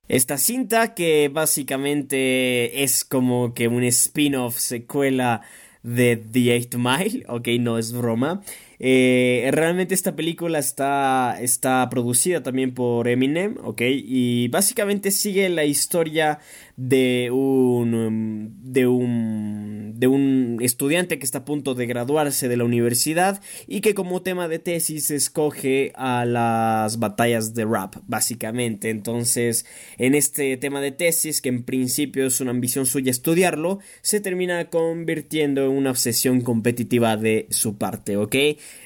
Esta 0.08 0.38
cinta 0.38 0.94
que 0.94 1.28
básicamente 1.28 2.82
es 2.82 3.04
como 3.04 3.52
que 3.52 3.68
un 3.68 3.84
spin-off 3.84 4.56
secuela 4.56 5.42
de 5.82 6.16
The 6.16 6.50
Eight 6.50 6.76
Mile, 6.76 7.26
ok, 7.28 7.48
no 7.60 7.76
es 7.76 7.92
broma. 7.92 8.40
Eh, 8.82 9.50
realmente 9.52 9.94
esta 9.94 10.16
película 10.16 10.58
está, 10.58 11.36
está 11.38 11.86
producida 11.90 12.42
también 12.42 12.72
por 12.72 13.08
Eminem, 13.08 13.58
ok, 13.62 13.82
y 13.84 14.48
básicamente 14.48 15.10
sigue 15.10 15.50
la 15.50 15.66
historia 15.66 16.38
de 16.76 17.30
un, 17.30 18.56
de 18.62 18.86
un 18.86 19.80
de 20.00 20.06
un 20.06 20.56
estudiante 20.62 21.18
que 21.18 21.26
está 21.26 21.38
a 21.38 21.44
punto 21.44 21.74
de 21.74 21.84
graduarse 21.84 22.48
de 22.48 22.56
la 22.56 22.64
universidad 22.64 23.42
y 23.66 23.82
que 23.82 23.92
como 23.92 24.22
tema 24.22 24.48
de 24.48 24.58
tesis 24.58 25.10
escoge 25.10 25.92
a 25.94 26.24
las 26.24 26.98
batallas 26.98 27.52
de 27.52 27.66
rap, 27.66 27.96
básicamente. 28.06 28.88
Entonces, 28.88 29.66
en 29.98 30.14
este 30.14 30.56
tema 30.56 30.80
de 30.80 30.90
tesis, 30.90 31.42
que 31.42 31.50
en 31.50 31.64
principio 31.64 32.26
es 32.26 32.40
una 32.40 32.50
ambición 32.50 32.86
suya 32.86 33.10
estudiarlo, 33.10 33.80
se 34.00 34.20
termina 34.20 34.70
convirtiendo 34.70 35.66
en 35.66 35.72
una 35.72 35.90
obsesión 35.90 36.40
competitiva 36.40 37.18
de 37.18 37.46
su 37.50 37.76
parte, 37.76 38.16
¿ok? 38.16 38.36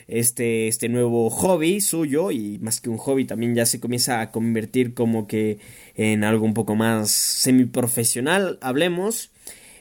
Este, 0.06 0.68
este 0.68 0.88
nuevo 0.88 1.30
hobby 1.30 1.80
suyo, 1.80 2.30
y 2.30 2.58
más 2.60 2.80
que 2.80 2.90
un 2.90 2.98
hobby, 2.98 3.24
también 3.24 3.54
ya 3.54 3.66
se 3.66 3.80
comienza 3.80 4.20
a 4.20 4.30
convertir 4.30 4.94
como 4.94 5.26
que 5.26 5.58
en 5.94 6.24
algo 6.24 6.44
un 6.44 6.54
poco 6.54 6.74
más 6.74 7.10
semiprofesional, 7.10 8.58
hablemos 8.60 9.30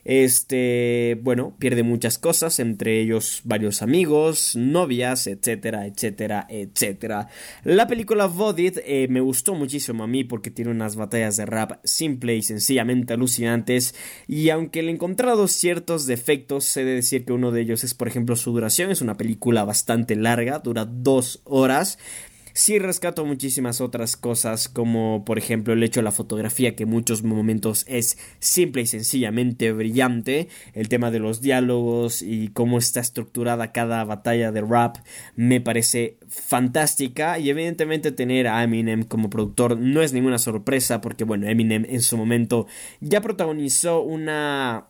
este, 0.05 1.19
bueno, 1.21 1.55
pierde 1.59 1.83
muchas 1.83 2.17
cosas, 2.17 2.59
entre 2.59 2.99
ellos 2.99 3.41
varios 3.43 3.81
amigos, 3.81 4.55
novias, 4.55 5.27
etcétera, 5.27 5.87
etcétera, 5.87 6.45
etcétera. 6.49 7.29
La 7.63 7.87
película 7.87 8.25
Vodit 8.25 8.79
eh, 8.85 9.07
me 9.09 9.21
gustó 9.21 9.55
muchísimo 9.55 10.03
a 10.03 10.07
mí 10.07 10.23
porque 10.23 10.51
tiene 10.51 10.71
unas 10.71 10.95
batallas 10.95 11.37
de 11.37 11.45
rap 11.45 11.79
simple 11.83 12.35
y 12.35 12.41
sencillamente 12.41 13.13
alucinantes. 13.13 13.95
Y 14.27 14.49
aunque 14.49 14.81
le 14.81 14.91
he 14.91 14.93
encontrado 14.93 15.47
ciertos 15.47 16.05
defectos, 16.05 16.75
he 16.77 16.83
de 16.83 16.95
decir 16.95 17.25
que 17.25 17.33
uno 17.33 17.51
de 17.51 17.61
ellos 17.61 17.83
es, 17.83 17.93
por 17.93 18.07
ejemplo, 18.07 18.35
su 18.35 18.51
duración. 18.51 18.91
Es 18.91 19.01
una 19.01 19.17
película 19.17 19.63
bastante 19.63 20.15
larga, 20.15 20.59
dura 20.59 20.85
dos 20.85 21.41
horas. 21.45 21.97
Sí 22.55 22.77
rescato 22.77 23.25
muchísimas 23.25 23.81
otras 23.81 24.15
cosas, 24.15 24.69
como 24.69 25.25
por 25.25 25.39
ejemplo 25.39 25.73
el 25.73 25.81
hecho 25.81 26.01
de 26.01 26.03
la 26.03 26.11
fotografía, 26.11 26.75
que 26.75 26.83
en 26.83 26.89
muchos 26.89 27.23
momentos 27.23 27.83
es 27.87 28.19
simple 28.37 28.83
y 28.83 28.85
sencillamente 28.85 29.71
brillante. 29.71 30.49
El 30.73 30.87
tema 30.87 31.09
de 31.09 31.17
los 31.17 31.41
diálogos 31.41 32.21
y 32.21 32.49
cómo 32.49 32.77
está 32.77 32.99
estructurada 32.99 33.71
cada 33.71 34.03
batalla 34.03 34.51
de 34.51 34.61
rap 34.61 34.97
me 35.35 35.61
parece 35.61 36.19
fantástica. 36.27 37.39
Y 37.39 37.49
evidentemente 37.49 38.11
tener 38.11 38.47
a 38.47 38.63
Eminem 38.63 39.01
como 39.01 39.31
productor 39.31 39.75
no 39.75 40.03
es 40.03 40.13
ninguna 40.13 40.37
sorpresa, 40.37 41.01
porque 41.01 41.23
bueno, 41.23 41.47
Eminem 41.47 41.87
en 41.89 42.03
su 42.03 42.17
momento 42.17 42.67
ya 43.01 43.21
protagonizó 43.21 44.01
una 44.01 44.89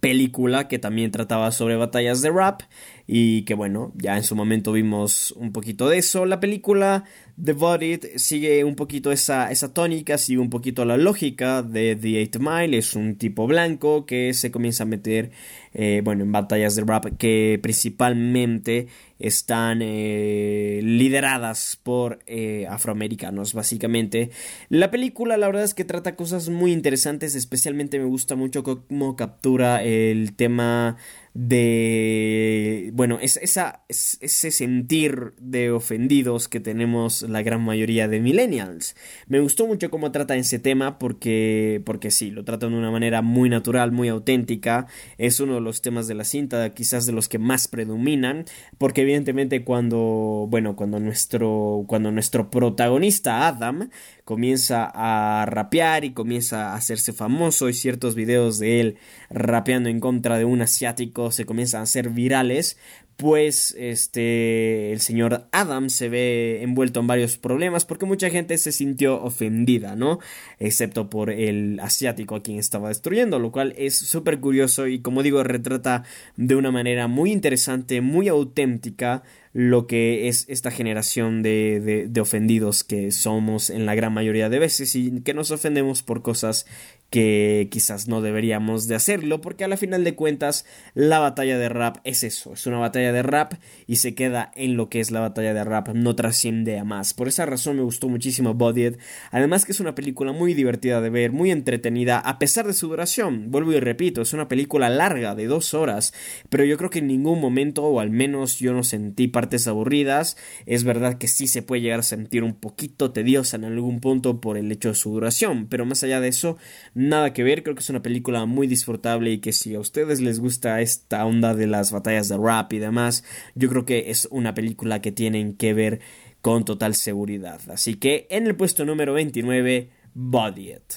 película 0.00 0.68
que 0.68 0.78
también 0.78 1.10
trataba 1.10 1.50
sobre 1.50 1.76
batallas 1.76 2.22
de 2.22 2.30
rap 2.30 2.62
y 3.10 3.42
que 3.42 3.54
bueno, 3.54 3.90
ya 3.96 4.18
en 4.18 4.22
su 4.22 4.36
momento 4.36 4.70
vimos 4.70 5.32
un 5.32 5.50
poquito 5.50 5.88
de 5.88 5.96
eso. 5.96 6.26
La 6.26 6.40
película 6.40 7.04
The 7.42 7.54
Bodied 7.54 8.04
sigue 8.16 8.64
un 8.64 8.74
poquito 8.74 9.10
esa, 9.12 9.50
esa 9.50 9.72
tónica, 9.72 10.18
sigue 10.18 10.40
un 10.40 10.50
poquito 10.50 10.84
la 10.84 10.98
lógica 10.98 11.62
de 11.62 11.96
The 11.96 12.18
Eight 12.18 12.36
Mile, 12.38 12.76
es 12.76 12.94
un 12.94 13.16
tipo 13.16 13.46
blanco 13.46 14.04
que 14.04 14.34
se 14.34 14.50
comienza 14.50 14.82
a 14.82 14.86
meter 14.86 15.30
eh, 15.72 16.02
bueno, 16.04 16.24
en 16.24 16.32
batallas 16.32 16.76
de 16.76 16.84
rap 16.84 17.06
que 17.18 17.58
principalmente 17.62 18.88
están 19.18 19.80
eh, 19.82 20.80
lideradas 20.82 21.78
por 21.82 22.18
eh, 22.26 22.66
afroamericanos, 22.68 23.54
básicamente. 23.54 24.30
La 24.68 24.90
película, 24.90 25.36
la 25.36 25.46
verdad 25.46 25.64
es 25.64 25.74
que 25.74 25.84
trata 25.84 26.14
cosas 26.16 26.48
muy 26.48 26.72
interesantes, 26.72 27.34
especialmente 27.34 27.98
me 27.98 28.04
gusta 28.04 28.36
mucho 28.36 28.62
cómo 28.62 29.16
captura 29.16 29.82
el 29.82 30.34
tema 30.34 30.96
de, 31.40 32.90
bueno, 32.94 33.18
es, 33.22 33.36
esa, 33.36 33.84
ese 33.88 34.50
sentir 34.50 35.34
de 35.40 35.70
ofendidos 35.70 36.48
que 36.48 36.58
tenemos 36.58 37.22
la 37.22 37.42
gran 37.42 37.62
mayoría 37.62 38.08
de 38.08 38.18
millennials. 38.18 38.96
Me 39.28 39.38
gustó 39.38 39.68
mucho 39.68 39.88
cómo 39.88 40.10
trata 40.10 40.34
ese 40.34 40.58
tema 40.58 40.98
porque, 40.98 41.80
porque 41.84 42.10
sí, 42.10 42.32
lo 42.32 42.42
trata 42.42 42.66
de 42.66 42.74
una 42.74 42.90
manera 42.90 43.22
muy 43.22 43.48
natural, 43.48 43.92
muy 43.92 44.08
auténtica. 44.08 44.88
Es 45.16 45.38
uno 45.38 45.54
de 45.54 45.60
los 45.60 45.80
temas 45.80 46.08
de 46.08 46.16
la 46.16 46.24
cinta, 46.24 46.74
quizás 46.74 47.06
de 47.06 47.12
los 47.12 47.28
que 47.28 47.38
más 47.38 47.68
predominan, 47.68 48.44
porque 48.76 49.02
evidentemente 49.02 49.62
cuando, 49.62 50.48
bueno, 50.50 50.74
cuando 50.74 50.98
nuestro, 50.98 51.84
cuando 51.86 52.10
nuestro 52.10 52.50
protagonista 52.50 53.46
Adam 53.46 53.90
comienza 54.28 54.92
a 54.94 55.46
rapear 55.46 56.04
y 56.04 56.12
comienza 56.12 56.72
a 56.72 56.74
hacerse 56.74 57.14
famoso 57.14 57.70
y 57.70 57.72
ciertos 57.72 58.14
videos 58.14 58.58
de 58.58 58.82
él 58.82 58.98
rapeando 59.30 59.88
en 59.88 60.00
contra 60.00 60.36
de 60.36 60.44
un 60.44 60.60
asiático 60.60 61.30
se 61.30 61.46
comienzan 61.46 61.80
a 61.80 61.84
hacer 61.84 62.10
virales 62.10 62.76
pues 63.18 63.74
este 63.76 64.92
el 64.92 65.00
señor 65.00 65.48
Adam 65.50 65.88
se 65.88 66.08
ve 66.08 66.62
envuelto 66.62 67.00
en 67.00 67.08
varios 67.08 67.36
problemas 67.36 67.84
porque 67.84 68.06
mucha 68.06 68.30
gente 68.30 68.56
se 68.58 68.70
sintió 68.70 69.20
ofendida, 69.20 69.96
¿no? 69.96 70.20
Excepto 70.60 71.10
por 71.10 71.30
el 71.30 71.80
asiático 71.80 72.36
a 72.36 72.42
quien 72.44 72.60
estaba 72.60 72.90
destruyendo, 72.90 73.40
lo 73.40 73.50
cual 73.50 73.74
es 73.76 73.96
súper 73.96 74.38
curioso 74.38 74.86
y 74.86 75.00
como 75.00 75.24
digo 75.24 75.42
retrata 75.42 76.04
de 76.36 76.54
una 76.54 76.70
manera 76.70 77.08
muy 77.08 77.32
interesante, 77.32 78.02
muy 78.02 78.28
auténtica 78.28 79.24
lo 79.58 79.88
que 79.88 80.28
es 80.28 80.44
esta 80.48 80.70
generación 80.70 81.42
de, 81.42 82.06
de, 82.08 82.20
ofendidos 82.20 82.84
que 82.84 83.10
somos 83.10 83.70
en 83.70 83.86
la 83.86 83.96
gran 83.96 84.14
mayoría 84.14 84.48
de 84.48 84.60
veces 84.60 84.94
y 84.94 85.20
que 85.22 85.34
nos 85.34 85.50
ofendemos 85.50 86.04
por 86.04 86.22
cosas 86.22 86.64
que 87.10 87.68
quizás 87.70 88.06
no 88.06 88.20
deberíamos 88.20 88.86
de 88.86 88.94
hacerlo 88.94 89.40
porque 89.40 89.64
a 89.64 89.68
la 89.68 89.78
final 89.78 90.04
de 90.04 90.14
cuentas 90.14 90.66
la 90.94 91.18
batalla 91.18 91.58
de 91.58 91.70
rap 91.70 91.98
es 92.04 92.22
eso, 92.22 92.52
es 92.52 92.66
una 92.66 92.78
batalla 92.78 93.12
de 93.12 93.22
rap 93.22 93.54
y 93.86 93.96
se 93.96 94.14
queda 94.14 94.52
en 94.54 94.76
lo 94.76 94.90
que 94.90 95.00
es 95.00 95.10
la 95.10 95.20
batalla 95.20 95.54
de 95.54 95.64
rap, 95.64 95.88
no 95.94 96.14
trasciende 96.14 96.78
a 96.78 96.84
más. 96.84 97.14
Por 97.14 97.28
esa 97.28 97.46
razón 97.46 97.76
me 97.76 97.82
gustó 97.82 98.08
muchísimo 98.08 98.54
Bodied, 98.54 98.96
además 99.30 99.64
que 99.64 99.72
es 99.72 99.80
una 99.80 99.94
película 99.94 100.32
muy 100.32 100.52
divertida 100.52 101.00
de 101.00 101.08
ver, 101.08 101.32
muy 101.32 101.50
entretenida 101.50 102.18
a 102.18 102.38
pesar 102.38 102.66
de 102.66 102.74
su 102.74 102.88
duración, 102.88 103.50
vuelvo 103.50 103.72
y 103.72 103.80
repito, 103.80 104.20
es 104.20 104.34
una 104.34 104.48
película 104.48 104.90
larga 104.90 105.34
de 105.34 105.46
dos 105.46 105.72
horas, 105.72 106.12
pero 106.50 106.64
yo 106.64 106.76
creo 106.76 106.90
que 106.90 106.98
en 106.98 107.06
ningún 107.06 107.40
momento 107.40 107.84
o 107.84 108.00
al 108.00 108.10
menos 108.10 108.58
yo 108.58 108.74
no 108.74 108.82
sentí 108.82 109.28
partes 109.28 109.66
aburridas, 109.66 110.36
es 110.66 110.84
verdad 110.84 111.16
que 111.16 111.28
sí 111.28 111.46
se 111.46 111.62
puede 111.62 111.80
llegar 111.80 112.00
a 112.00 112.02
sentir 112.02 112.42
un 112.42 112.54
poquito 112.54 113.12
tediosa 113.12 113.56
en 113.56 113.64
algún 113.64 114.00
punto 114.00 114.42
por 114.42 114.58
el 114.58 114.70
hecho 114.70 114.90
de 114.90 114.94
su 114.94 115.10
duración, 115.10 115.68
pero 115.68 115.86
más 115.86 116.02
allá 116.02 116.20
de 116.20 116.28
eso 116.28 116.58
nada 116.98 117.32
que 117.32 117.44
ver, 117.44 117.62
creo 117.62 117.76
que 117.76 117.80
es 117.80 117.90
una 117.90 118.02
película 118.02 118.44
muy 118.44 118.66
disfrutable 118.66 119.30
y 119.30 119.38
que 119.38 119.52
si 119.52 119.74
a 119.74 119.80
ustedes 119.80 120.20
les 120.20 120.40
gusta 120.40 120.80
esta 120.80 121.24
onda 121.24 121.54
de 121.54 121.68
las 121.68 121.92
batallas 121.92 122.28
de 122.28 122.36
rap 122.36 122.72
y 122.72 122.78
demás, 122.78 123.22
yo 123.54 123.68
creo 123.68 123.84
que 123.86 124.10
es 124.10 124.26
una 124.32 124.52
película 124.52 125.00
que 125.00 125.12
tienen 125.12 125.54
que 125.54 125.74
ver 125.74 126.00
con 126.40 126.64
total 126.64 126.96
seguridad. 126.96 127.60
Así 127.70 127.94
que 127.94 128.26
en 128.30 128.48
el 128.48 128.56
puesto 128.56 128.84
número 128.84 129.12
29, 129.14 129.90
Body 130.12 130.72
It. 130.72 130.94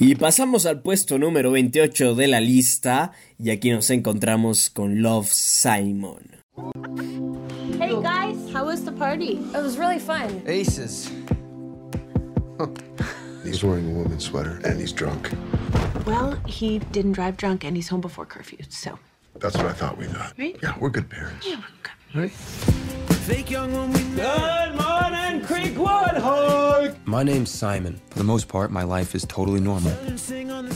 Y 0.00 0.14
pasamos 0.14 0.64
al 0.64 0.80
puesto 0.80 1.18
número 1.18 1.50
28 1.50 2.14
de 2.14 2.28
la 2.28 2.40
lista 2.40 3.12
y 3.38 3.50
aquí 3.50 3.70
nos 3.70 3.90
encontramos 3.90 4.70
con 4.70 5.02
Love 5.02 5.28
Simon. 5.28 6.22
Hey 7.78 7.94
guys, 8.00 8.38
how 8.54 8.64
was 8.64 8.82
the 8.84 8.92
party? 8.92 9.40
It 9.54 9.62
was 9.62 9.76
really 9.76 9.98
fun. 9.98 10.42
Aces. 10.46 11.10
He's 13.48 13.64
wearing 13.64 13.90
a 13.90 13.94
woman's 13.94 14.24
sweater 14.24 14.60
and 14.64 14.78
he's 14.78 14.92
drunk. 14.92 15.30
Well, 16.04 16.38
he 16.46 16.80
didn't 16.80 17.12
drive 17.12 17.38
drunk 17.38 17.64
and 17.64 17.74
he's 17.74 17.88
home 17.88 18.02
before 18.02 18.26
curfew, 18.26 18.58
so. 18.68 18.98
That's 19.36 19.56
what 19.56 19.64
I 19.64 19.72
thought 19.72 19.96
we 19.96 20.04
thought. 20.04 20.34
Right? 20.38 20.54
Yeah, 20.62 20.74
we're 20.78 20.90
good 20.90 21.08
parents. 21.08 21.46
Yeah, 21.46 21.56
we're 21.56 21.62
good. 21.82 22.20
Right? 22.20 22.30
Fake 22.30 23.50
young 23.50 23.72
one 23.72 23.90
we 23.92 24.00
Good 24.00 24.74
morning, 24.74 25.40
Creekwood 25.46 26.18
Hog! 26.18 26.94
My 27.06 27.22
name's 27.22 27.50
Simon. 27.50 27.98
For 28.10 28.18
the 28.18 28.24
most 28.24 28.48
part, 28.48 28.70
my 28.70 28.82
life 28.82 29.14
is 29.14 29.24
totally 29.24 29.60
normal. 29.60 29.92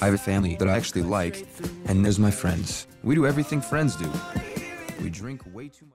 I 0.00 0.06
have 0.06 0.14
a 0.14 0.18
family 0.18 0.56
that 0.56 0.66
I 0.66 0.74
actually 0.74 1.02
like, 1.02 1.46
and 1.86 2.02
there's 2.02 2.18
my 2.18 2.30
friends. 2.30 2.86
We 3.02 3.14
do 3.14 3.26
everything 3.26 3.60
friends 3.60 3.96
do. 3.96 4.10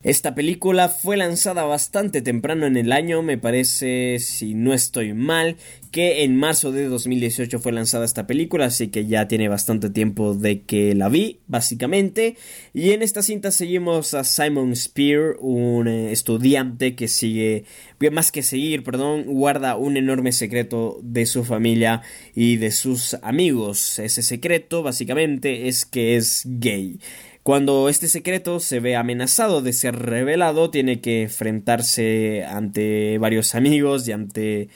Esta 0.04 0.36
película 0.36 0.90
fue 0.90 1.18
lanzada 1.18 1.64
bastante 1.64 2.22
temprano 2.22 2.66
en 2.66 2.78
el 2.78 2.92
año, 2.92 3.22
me 3.22 3.38
parece, 3.38 4.18
si 4.20 4.54
no 4.54 4.74
estoy 4.74 5.14
mal, 5.14 5.58
que 5.92 6.24
en 6.24 6.36
marzo 6.36 6.72
de 6.72 6.86
2018 6.88 7.60
fue 7.60 7.72
lanzada 7.72 8.06
esta 8.06 8.28
película, 8.28 8.66
así 8.66 8.90
que 8.90 9.06
ya 9.06 9.28
tiene 9.28 9.50
bastante 9.50 9.90
tiempo 9.90 10.34
de 10.34 10.62
que 10.62 10.94
la 10.96 11.10
vi, 11.10 11.40
básicamente. 11.48 12.36
Y 12.74 12.92
en 12.92 13.02
esta 13.02 13.22
cinta 13.22 13.52
seguimos 13.52 14.14
a 14.14 14.24
Simon 14.24 14.76
Spear, 14.76 15.38
un 15.40 15.88
eh, 15.88 16.12
estudiante 16.12 16.96
que 16.96 17.08
sigue, 17.08 17.66
más 18.12 18.32
que 18.32 18.44
seguir, 18.44 18.84
perdón, 18.84 19.24
guarda 19.26 19.76
un 19.76 19.98
enorme 19.98 20.32
secreto 20.32 21.00
de 21.02 21.26
su 21.26 21.44
familia 21.44 22.02
y 22.36 22.58
de 22.58 22.72
sus 22.72 23.16
amigos. 23.22 24.00
Ese 24.00 24.22
secreto, 24.22 24.84
básicamente, 24.84 25.68
es 25.68 25.86
que 25.86 26.16
es 26.16 26.44
gay. 26.46 27.00
Cuando 27.48 27.88
este 27.88 28.10
secreto 28.10 28.60
se 28.60 28.82
ve 28.82 28.98
amenazado 28.98 29.62
de 29.62 29.72
ser 29.72 29.96
revelado, 29.96 30.70
tiene 30.70 31.00
que 31.00 31.22
enfrentarse 31.22 32.44
ante 32.44 33.18
varios 33.20 33.56
amigos 33.56 34.06
y 34.06 34.12
ante 34.12 34.68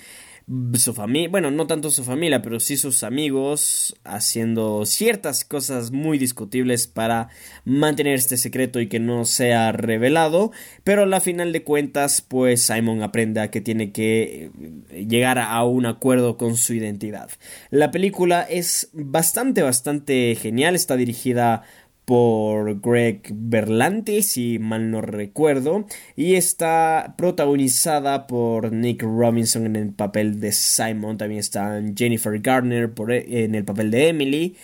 su 0.73 0.93
familia, 0.93 1.29
bueno, 1.29 1.51
no 1.51 1.67
tanto 1.67 1.89
su 1.91 2.03
familia, 2.03 2.41
pero 2.41 2.59
sí 2.59 2.75
sus 2.75 3.03
amigos 3.03 3.95
haciendo 4.03 4.85
ciertas 4.85 5.45
cosas 5.45 5.91
muy 5.91 6.17
discutibles 6.17 6.87
para 6.87 7.29
mantener 7.63 8.15
este 8.15 8.37
secreto 8.37 8.81
y 8.81 8.87
que 8.87 8.99
no 8.99 9.23
sea 9.23 9.71
revelado, 9.71 10.51
pero 10.83 11.03
a 11.03 11.05
la 11.05 11.21
final 11.21 11.53
de 11.53 11.63
cuentas, 11.63 12.21
pues 12.21 12.63
Simon 12.63 13.01
aprende 13.01 13.49
que 13.49 13.61
tiene 13.61 13.91
que 13.91 14.51
eh, 14.89 15.05
llegar 15.05 15.39
a 15.39 15.63
un 15.63 15.85
acuerdo 15.85 16.37
con 16.37 16.57
su 16.57 16.73
identidad. 16.73 17.29
La 17.69 17.91
película 17.91 18.41
es 18.41 18.89
bastante, 18.93 19.61
bastante 19.61 20.35
genial, 20.35 20.75
está 20.75 20.97
dirigida 20.97 21.63
por 22.11 22.81
Greg 22.81 23.21
Berlanti, 23.31 24.21
si 24.21 24.59
mal 24.59 24.91
no 24.91 24.99
recuerdo, 24.99 25.85
y 26.17 26.35
está 26.35 27.15
protagonizada 27.17 28.27
por 28.27 28.73
Nick 28.73 29.01
Robinson 29.01 29.65
en 29.65 29.77
el 29.77 29.93
papel 29.93 30.41
de 30.41 30.51
Simon, 30.51 31.17
también 31.17 31.39
está 31.39 31.81
Jennifer 31.95 32.37
Garner 32.39 32.91
en 33.07 33.55
el 33.55 33.63
papel 33.63 33.91
de 33.91 34.09
Emily, 34.09 34.57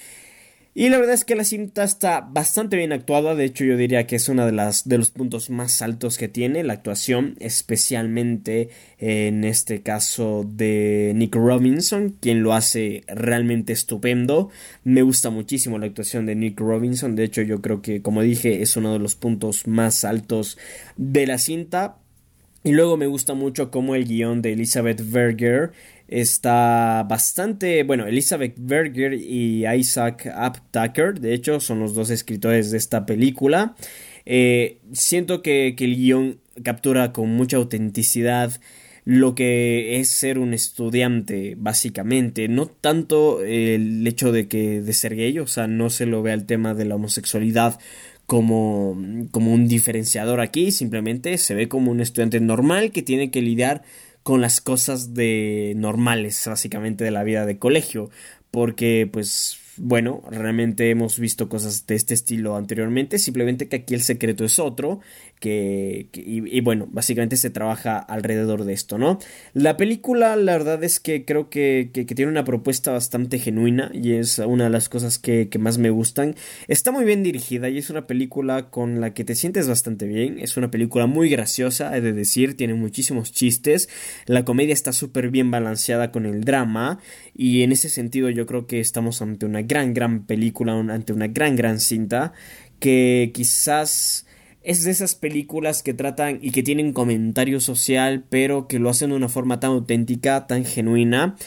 y 0.80 0.90
la 0.90 1.00
verdad 1.00 1.16
es 1.16 1.26
que 1.26 1.34
la 1.34 1.44
cinta 1.44 1.84
está 1.84 2.22
bastante 2.22 2.78
bien 2.78 2.94
actuada, 2.94 3.34
de 3.34 3.46
hecho 3.46 3.66
yo 3.66 3.78
diría 3.78 4.06
que 4.06 4.16
es 4.16 4.30
uno 4.30 4.46
de, 4.46 4.52
de 4.86 4.98
los 5.00 5.10
puntos 5.10 5.50
más 5.50 5.82
altos 5.82 6.20
que 6.20 6.28
tiene 6.28 6.64
la 6.64 6.74
actuación, 6.74 7.34
especialmente 7.40 8.70
en 9.00 9.44
este 9.44 9.82
caso 9.82 10.48
de 10.48 11.14
Nick 11.16 11.34
Robinson, 11.34 12.16
quien 12.20 12.44
lo 12.44 12.54
hace 12.54 13.02
realmente 13.08 13.74
estupendo. 13.74 14.52
Me 14.84 15.02
gusta 15.02 15.32
muchísimo 15.32 15.80
la 15.80 15.88
actuación 15.88 16.28
de 16.28 16.36
Nick 16.36 16.60
Robinson, 16.60 17.16
de 17.16 17.24
hecho 17.24 17.42
yo 17.42 17.60
creo 17.60 17.82
que 17.82 18.04
como 18.04 18.22
dije 18.22 18.62
es 18.62 18.78
uno 18.78 18.94
de 18.94 19.00
los 19.00 19.16
puntos 19.16 19.66
más 19.66 20.06
altos 20.06 20.60
de 20.96 21.26
la 21.26 21.40
cinta. 21.40 21.98
Y 22.64 22.74
luego 22.74 22.98
me 22.98 23.08
gusta 23.08 23.34
mucho 23.34 23.72
como 23.72 23.96
el 23.96 24.06
guion 24.06 24.42
de 24.42 24.52
Elizabeth 24.52 25.02
Berger 25.10 25.72
está 26.08 27.06
bastante, 27.08 27.84
bueno, 27.84 28.08
Elizabeth 28.08 28.56
Berger 28.58 29.14
y 29.14 29.68
Isaac 29.68 30.32
Aptaker, 30.34 31.20
de 31.20 31.34
hecho, 31.34 31.60
son 31.60 31.80
los 31.80 31.94
dos 31.94 32.10
escritores 32.10 32.72
de 32.72 32.78
esta 32.78 33.06
película. 33.06 33.76
Eh, 34.26 34.80
siento 34.92 35.42
que, 35.42 35.76
el 35.78 35.96
guion 35.96 36.40
captura 36.64 37.14
con 37.14 37.30
mucha 37.30 37.58
autenticidad 37.58 38.52
lo 39.06 39.36
que 39.36 40.02
es 40.02 40.10
ser 40.10 40.38
un 40.38 40.54
estudiante, 40.54 41.56
básicamente. 41.58 42.50
No 42.50 42.66
tanto 42.66 43.42
el 43.42 44.06
hecho 44.06 44.34
de 44.34 44.50
que 44.50 44.82
de 44.82 44.94
ser 44.94 45.16
gay, 45.16 45.40
o 45.40 45.48
sea, 45.48 45.68
no 45.68 45.90
se 45.90 46.06
lo 46.06 46.22
ve 46.22 46.34
al 46.34 46.46
tema 46.46 46.74
de 46.74 46.84
la 46.84 46.96
homosexualidad 46.96 47.80
como, 48.26 48.98
como 49.32 49.54
un 49.54 49.70
diferenciador 49.70 50.42
aquí, 50.42 50.72
simplemente 50.72 51.38
se 51.38 51.56
ve 51.56 51.70
como 51.70 51.92
un 51.92 52.02
estudiante 52.02 52.42
normal 52.42 52.92
que 52.92 53.02
tiene 53.02 53.32
que 53.32 53.42
lidiar 53.42 53.84
con 54.28 54.42
las 54.42 54.60
cosas 54.60 55.14
de 55.14 55.72
normales, 55.78 56.44
básicamente, 56.46 57.06
de 57.06 57.12
la 57.12 57.24
vida 57.24 57.46
de 57.46 57.58
colegio. 57.58 58.10
Porque, 58.52 59.10
pues, 59.10 59.58
bueno, 59.78 60.22
realmente 60.30 60.90
hemos 60.90 61.18
visto 61.18 61.48
cosas 61.48 61.88
de 61.88 61.96
este 61.96 62.14
estilo 62.14 62.58
anteriormente, 62.58 63.20
simplemente 63.20 63.70
que 63.70 63.78
aquí 63.78 63.94
el 63.94 64.02
secreto 64.02 64.44
es 64.44 64.60
otro 64.60 65.00
que, 65.40 66.08
y, 66.14 66.62
bueno, 66.62 66.88
básicamente 66.92 67.38
se 67.38 67.50
trabaja 67.50 67.98
alrededor 68.00 68.64
de 68.64 68.74
esto, 68.74 68.98
¿no? 68.98 69.20
La 69.54 69.78
película, 69.78 70.36
la 70.36 70.54
verdad 70.54 70.84
es 70.84 71.00
que 71.00 71.26
creo 71.26 71.50
que, 71.50 71.92
que, 71.94 72.06
tiene 72.06 72.32
una 72.32 72.44
propuesta 72.44 72.92
bastante 72.92 73.38
genuina 73.38 73.92
y 73.94 74.14
es 74.14 74.40
una 74.40 74.66
de 74.66 74.70
las 74.72 74.90
cosas 74.90 75.20
que, 75.20 75.50
más 75.60 75.78
me 75.78 75.90
gustan. 75.90 76.36
Está 76.68 76.92
muy 76.92 77.04
bien 77.04 77.24
dirigida 77.24 77.70
y 77.70 77.78
es 77.80 77.90
una 77.90 78.06
película 78.06 78.70
con 78.70 79.02
la 79.02 79.14
que 79.14 79.24
te 79.24 79.36
sientes 79.36 79.68
bastante 79.68 80.06
bien. 80.06 80.40
Es 80.40 80.58
una 80.58 80.70
película 80.70 81.08
muy 81.08 81.30
graciosa, 81.30 81.96
he 81.98 82.02
de 82.02 82.14
decir, 82.14 82.56
tiene 82.56 82.74
muchísimos 82.76 83.32
chistes. 83.32 83.90
La 84.26 84.46
comedia 84.46 84.74
está 84.74 84.94
súper 84.94 85.30
bien 85.30 85.50
balanceada 85.50 86.12
con 86.12 86.26
el 86.26 86.44
drama 86.44 87.00
y 87.36 87.64
en 87.64 87.72
ese 87.72 87.90
sentido 87.90 88.30
yo 88.30 88.46
creo 88.46 88.68
que 88.68 88.80
estamos 88.80 89.22
ante 89.22 89.46
una 89.46 89.62
gran, 89.62 89.94
gran 89.94 90.26
película, 90.26 90.74
ante 90.74 91.14
una 91.14 91.28
gran, 91.28 91.56
gran 91.56 91.80
cinta 91.80 92.34
que 92.80 93.32
quizás 93.34 94.27
es 94.68 94.84
de 94.84 94.92
esas 94.92 95.16
películas 95.16 95.82
que 95.82 95.94
tratan 95.94 96.40
y 96.42 96.52
que 96.52 96.62
tienen 96.62 96.92
comentario 96.92 97.62
social, 97.62 98.26
pero 98.30 98.68
que 98.68 98.80
lo 98.80 98.90
hacen 98.90 99.12
de 99.12 99.16
una 99.16 99.30
forma 99.30 99.62
tan 99.62 99.72
auténtica, 99.72 100.46
tan 100.46 100.66
genuina, 100.66 101.38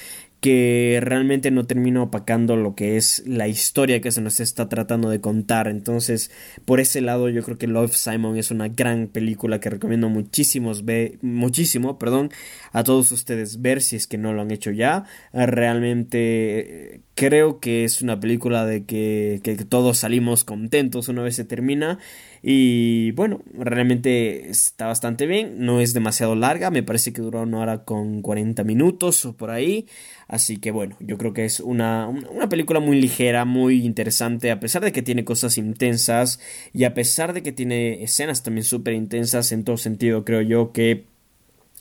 que 0.41 1.01
realmente 1.03 1.51
no 1.51 1.67
termina 1.67 2.03
opacando 2.03 2.57
lo 2.57 2.75
que 2.75 2.97
es 2.97 3.23
la 3.27 3.47
historia 3.47 4.01
que 4.01 4.11
se 4.11 4.23
nos 4.23 4.41
está 4.41 4.71
tratando 4.71 5.11
de 5.11 5.21
contar. 5.21 5.69
Entonces, 5.69 6.31
por 6.65 6.81
ese 6.81 7.03
lado, 7.03 7.29
yo 7.29 7.43
creo 7.43 7.59
que 7.59 7.67
Love 7.67 7.95
Simon 7.95 8.39
es 8.39 8.51
una 8.51 8.69
gran 8.69 9.09
película 9.09 9.61
que 9.61 9.69
recomiendo 9.69 10.09
muchísimos 10.09 10.87
ve 10.87 11.19
muchísimo, 11.21 11.99
perdón, 11.99 12.31
a 12.73 12.85
todos 12.85 13.13
ustedes 13.13 13.61
ver 13.61 13.83
si 13.83 13.97
es 13.97 14.07
que 14.07 14.17
no 14.17 14.33
lo 14.33 14.41
han 14.41 14.51
hecho 14.51 14.71
ya. 14.71 15.05
Realmente 15.35 17.03
creo 17.15 17.61
que 17.61 17.85
es 17.85 18.01
una 18.01 18.19
película 18.19 18.65
de 18.65 18.85
que, 18.85 19.41
que 19.45 19.57
todos 19.57 19.99
salimos 19.99 20.45
contentos 20.45 21.09
una 21.09 21.21
vez 21.21 21.37
se 21.37 21.45
termina. 21.45 21.99
Y 22.43 23.11
bueno, 23.13 23.43
realmente 23.53 24.49
está 24.49 24.87
bastante 24.87 25.27
bien, 25.27 25.57
no 25.59 25.81
es 25.81 25.93
demasiado 25.93 26.35
larga, 26.35 26.71
me 26.71 26.83
parece 26.83 27.13
que 27.13 27.21
duró 27.21 27.43
una 27.43 27.59
hora 27.59 27.85
con 27.85 28.23
40 28.23 28.65
minutos 28.65 29.27
o 29.27 29.35
por 29.35 29.51
ahí. 29.51 29.87
Así 30.27 30.57
que 30.57 30.71
bueno, 30.71 30.97
yo 31.01 31.19
creo 31.19 31.35
que 31.35 31.45
es 31.45 31.61
una, 31.61 32.09
una 32.09 32.49
película 32.49 32.81
muy 32.81 33.01
ligera, 33.01 33.45
muy 33.45 33.85
interesante, 33.85 34.51
a 34.51 34.61
pesar 34.61 34.83
de 34.83 34.93
que 34.93 35.03
tiene 35.03 35.25
cosas 35.25 35.59
intensas 35.59 36.41
y 36.73 36.85
a 36.85 36.95
pesar 36.95 37.35
de 37.35 37.43
que 37.43 37.53
tiene 37.53 38.03
escenas 38.03 38.43
también 38.43 38.65
súper 38.65 38.95
intensas 38.95 39.53
en 39.53 39.65
todo 39.65 39.77
sentido, 39.77 40.25
creo 40.25 40.41
yo 40.41 40.73
que 40.73 41.05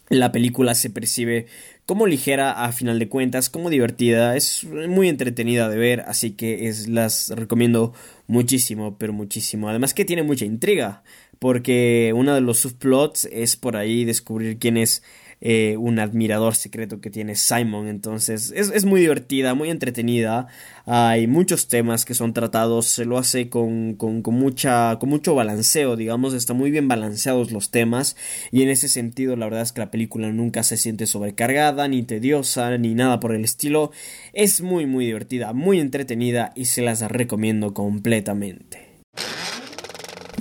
la 0.09 0.31
película 0.31 0.73
se 0.75 0.89
percibe 0.89 1.45
como 1.89 2.05
ligera 2.05 2.51
a 2.51 2.71
final 2.71 2.99
de 2.99 3.09
cuentas, 3.09 3.49
como 3.49 3.71
divertida, 3.71 4.35
es 4.35 4.63
muy 4.63 5.09
entretenida 5.09 5.67
de 5.69 5.77
ver, 5.79 6.01
así 6.01 6.33
que 6.33 6.67
es, 6.67 6.87
las 6.87 7.29
recomiendo 7.29 7.93
muchísimo, 8.27 8.99
pero 8.99 9.11
muchísimo. 9.11 9.69
Además 9.69 9.95
que 9.95 10.05
tiene 10.05 10.21
mucha 10.21 10.45
intriga, 10.45 11.01
porque 11.39 12.13
uno 12.15 12.35
de 12.35 12.41
los 12.41 12.59
subplots 12.59 13.27
es 13.31 13.55
por 13.55 13.75
ahí 13.75 14.05
descubrir 14.05 14.59
quién 14.59 14.77
es 14.77 15.01
eh, 15.41 15.77
un 15.77 15.99
admirador 15.99 16.55
secreto 16.55 16.99
que 16.99 17.09
tiene 17.09 17.35
Simon. 17.35 17.87
Entonces 17.87 18.51
es, 18.55 18.85
muy 18.85 19.01
divertida, 19.01 19.53
muy 19.53 19.69
entretenida. 19.69 20.47
Hay 20.85 21.27
muchos 21.27 21.67
temas 21.67 22.03
que 22.05 22.13
son 22.13 22.33
tratados, 22.33 22.87
se 22.87 23.05
lo 23.05 23.17
hace 23.17 23.49
con, 23.49 23.95
con, 23.95 24.21
mucha, 24.33 24.97
con 24.99 25.09
mucho 25.09 25.35
balanceo, 25.35 25.95
digamos, 25.95 26.33
están 26.33 26.57
muy 26.57 26.71
bien 26.71 26.87
balanceados 26.87 27.51
los 27.51 27.71
temas. 27.71 28.15
Y 28.51 28.63
en 28.63 28.69
ese 28.69 28.89
sentido, 28.89 29.35
la 29.35 29.45
verdad 29.45 29.61
es 29.61 29.71
que 29.71 29.81
la 29.81 29.91
película 29.91 30.31
nunca 30.31 30.63
se 30.63 30.77
siente 30.77 31.07
sobrecargada, 31.07 31.87
ni 31.87 32.03
tediosa, 32.03 32.77
ni 32.77 32.95
nada 32.95 33.19
por 33.19 33.33
el 33.33 33.43
estilo. 33.43 33.91
Es 34.33 34.61
muy, 34.61 34.85
muy 34.85 35.05
divertida, 35.05 35.53
muy 35.53 35.79
entretenida 35.79 36.51
y 36.55 36.65
se 36.65 36.81
las 36.81 37.01
recomiendo 37.01 37.73
completamente. 37.73 38.89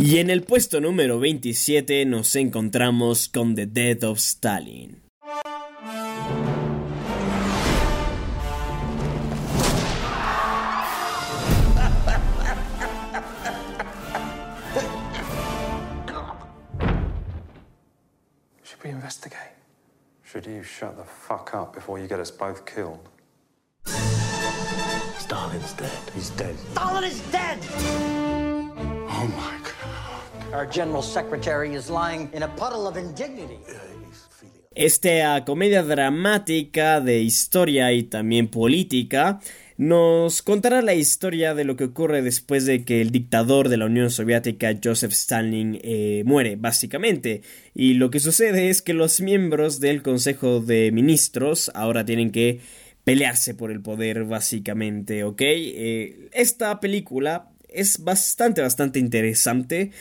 Y 0.00 0.18
en 0.18 0.30
el 0.30 0.44
puesto 0.44 0.80
número 0.80 1.18
27 1.18 2.04
nos 2.06 2.36
encontramos 2.36 3.28
con 3.28 3.56
The 3.56 3.66
Death 3.66 4.04
of 4.04 4.18
Stalin. 4.18 5.02
Should 18.62 18.84
we 18.84 18.90
investigate? 18.90 19.40
Should 20.24 20.46
you 20.46 20.62
shut 20.62 20.96
the 20.96 21.02
fuck 21.02 21.52
up 21.54 21.74
before 21.74 21.98
you 21.98 22.06
get 22.06 22.20
us 22.20 22.30
both 22.30 22.64
killed? 22.64 23.00
Stalin's 25.18 25.72
dead. 25.72 25.90
He's 26.14 26.30
dead. 26.30 26.56
Stalin 26.70 27.02
is 27.02 27.20
dead! 27.32 27.58
Oh 29.10 29.26
my 29.36 29.67
Our 30.52 30.66
general 30.66 31.02
secretary 31.02 31.74
is 31.74 31.90
lying 31.90 32.30
puddle 32.56 32.86
of 32.86 32.96
indignity. 32.96 33.58
Esta 34.74 35.44
comedia 35.44 35.82
dramática 35.82 37.00
de 37.02 37.20
historia 37.20 37.92
y 37.92 38.04
también 38.04 38.48
política 38.48 39.40
nos 39.76 40.40
contará 40.40 40.80
la 40.80 40.94
historia 40.94 41.54
de 41.54 41.64
lo 41.64 41.76
que 41.76 41.84
ocurre 41.84 42.22
después 42.22 42.64
de 42.64 42.84
que 42.84 43.02
el 43.02 43.10
dictador 43.10 43.68
de 43.68 43.76
la 43.76 43.86
Unión 43.86 44.10
Soviética, 44.10 44.74
Joseph 44.82 45.12
Stalin, 45.12 45.78
eh, 45.82 46.22
muere, 46.24 46.56
básicamente. 46.56 47.42
Y 47.74 47.94
lo 47.94 48.10
que 48.10 48.18
sucede 48.18 48.70
es 48.70 48.80
que 48.80 48.94
los 48.94 49.20
miembros 49.20 49.80
del 49.80 50.02
Consejo 50.02 50.60
de 50.60 50.92
Ministros 50.92 51.70
ahora 51.74 52.06
tienen 52.06 52.30
que 52.30 52.60
pelearse 53.04 53.54
por 53.54 53.70
el 53.70 53.82
poder, 53.82 54.24
básicamente, 54.24 55.24
¿ok? 55.24 55.42
Eh, 55.42 56.28
esta 56.32 56.80
película 56.80 57.50
es 57.68 58.02
bastante, 58.02 58.62
bastante 58.62 58.98
interesante 58.98 59.92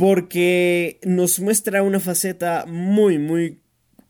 porque 0.00 0.98
nos 1.04 1.40
muestra 1.40 1.82
una 1.82 2.00
faceta 2.00 2.64
muy, 2.66 3.18
muy 3.18 3.58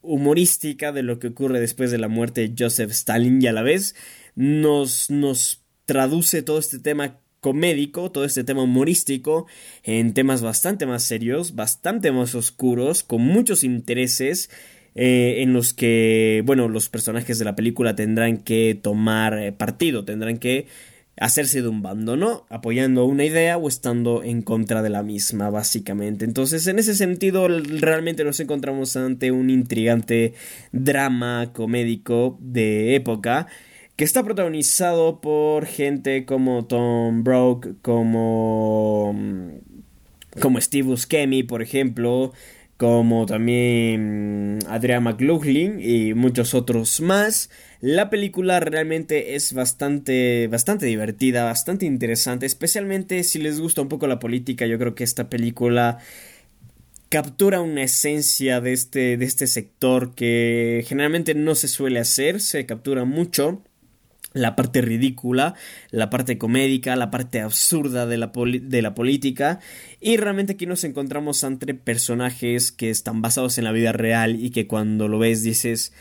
humorística 0.03 0.92
de 0.92 1.03
lo 1.03 1.18
que 1.18 1.26
ocurre 1.26 1.59
después 1.59 1.90
de 1.90 1.98
la 1.98 2.07
muerte 2.07 2.42
de 2.46 2.55
Joseph 2.57 2.92
Stalin 2.92 3.42
y 3.42 3.48
a 3.48 3.53
la 3.53 3.62
vez 3.62 3.96
nos, 4.37 5.11
nos 5.11 5.64
traduce 5.87 6.42
todo 6.42 6.61
este 6.61 6.79
tema 6.79 7.18
comédico, 7.40 8.12
todo 8.12 8.24
este 8.24 8.44
tema 8.44 8.62
humorístico 8.62 9.48
en 9.83 10.14
temas 10.14 10.42
bastante 10.42 10.87
más 10.87 11.03
serios, 11.03 11.57
bastante 11.57 12.12
más 12.12 12.37
oscuros, 12.37 13.03
con 13.03 13.22
muchos 13.22 13.64
intereses 13.64 14.48
eh, 14.94 15.42
en 15.42 15.53
los 15.53 15.74
que, 15.74 16.44
bueno, 16.46 16.68
los 16.68 16.88
personajes 16.88 17.40
de 17.40 17.46
la 17.46 17.57
película 17.57 17.96
tendrán 17.96 18.37
que 18.37 18.79
tomar 18.81 19.37
eh, 19.40 19.50
partido, 19.50 20.05
tendrán 20.05 20.38
que 20.38 20.68
hacerse 21.20 21.61
de 21.61 21.68
un 21.68 21.83
bando, 21.83 22.16
¿no? 22.16 22.46
Apoyando 22.48 23.04
una 23.04 23.24
idea 23.24 23.59
o 23.59 23.68
estando 23.68 24.24
en 24.24 24.40
contra 24.40 24.83
de 24.83 24.88
la 24.88 25.02
misma, 25.02 25.50
básicamente. 25.50 26.24
Entonces, 26.24 26.66
en 26.66 26.78
ese 26.78 26.94
sentido, 26.94 27.46
realmente 27.46 28.24
nos 28.24 28.40
encontramos 28.40 28.96
ante 28.96 29.30
un 29.30 29.50
intrigante 29.50 30.33
drama 30.72 31.52
comédico 31.52 32.38
de 32.40 32.96
época 32.96 33.46
que 33.96 34.04
está 34.04 34.24
protagonizado 34.24 35.20
por 35.20 35.66
gente 35.66 36.24
como 36.24 36.64
Tom 36.64 37.22
Broke, 37.22 37.74
como 37.83 39.14
como 40.40 40.61
Steve 40.61 40.88
Buscemi, 40.88 41.42
por 41.42 41.61
ejemplo, 41.61 42.33
como 42.81 43.27
también 43.27 44.59
Adrian 44.66 45.03
McLaughlin 45.03 45.81
y 45.83 46.14
muchos 46.14 46.55
otros 46.55 47.03
más. 47.03 47.51
La 47.83 48.09
película 48.09 48.59
realmente 48.59 49.35
es 49.35 49.53
bastante, 49.53 50.49
bastante 50.49 50.87
divertida, 50.87 51.45
bastante 51.45 51.85
interesante, 51.85 52.47
especialmente 52.47 53.23
si 53.23 53.38
les 53.38 53.61
gusta 53.61 53.83
un 53.83 53.90
poco 53.90 54.07
la 54.07 54.19
política. 54.19 54.64
Yo 54.64 54.79
creo 54.79 54.95
que 54.95 55.05
esta 55.05 55.29
película 55.29 55.99
captura 57.11 57.61
una 57.61 57.83
esencia 57.83 58.62
de 58.62 58.73
este, 58.73 59.19
de 59.19 59.27
este 59.27 59.47
sector 59.47 60.14
que 60.14 60.83
generalmente 60.88 61.35
no 61.35 61.55
se 61.57 61.69
suele 61.69 61.99
hacer, 61.99 62.40
se 62.40 62.64
captura 62.64 63.05
mucho 63.05 63.62
la 64.33 64.57
parte 64.57 64.81
ridícula, 64.81 65.55
la 65.90 66.11
parte 66.11 66.38
comédica, 66.38 66.97
la 66.97 67.11
parte 67.11 67.40
absurda 67.40 68.07
de 68.07 68.16
la, 68.16 68.33
de 68.62 68.83
la, 68.83 68.95
política 68.95 69.61
y 70.01 70.16
realmente 70.16 70.53
aquí 70.53 70.66
nos 70.66 70.85
encontramos 70.85 71.45
ante 71.45 71.75
personajes 71.75 72.73
que 72.73 72.90
están 72.90 73.23
basados 73.23 73.59
en 73.59 73.64
la 73.64 73.73
vida 73.73 73.93
real 73.93 74.43
y 74.43 74.51
que 74.51 74.66
cuando 74.66 75.09
lo 75.09 75.19
ves 75.19 75.43
dices 75.43 75.93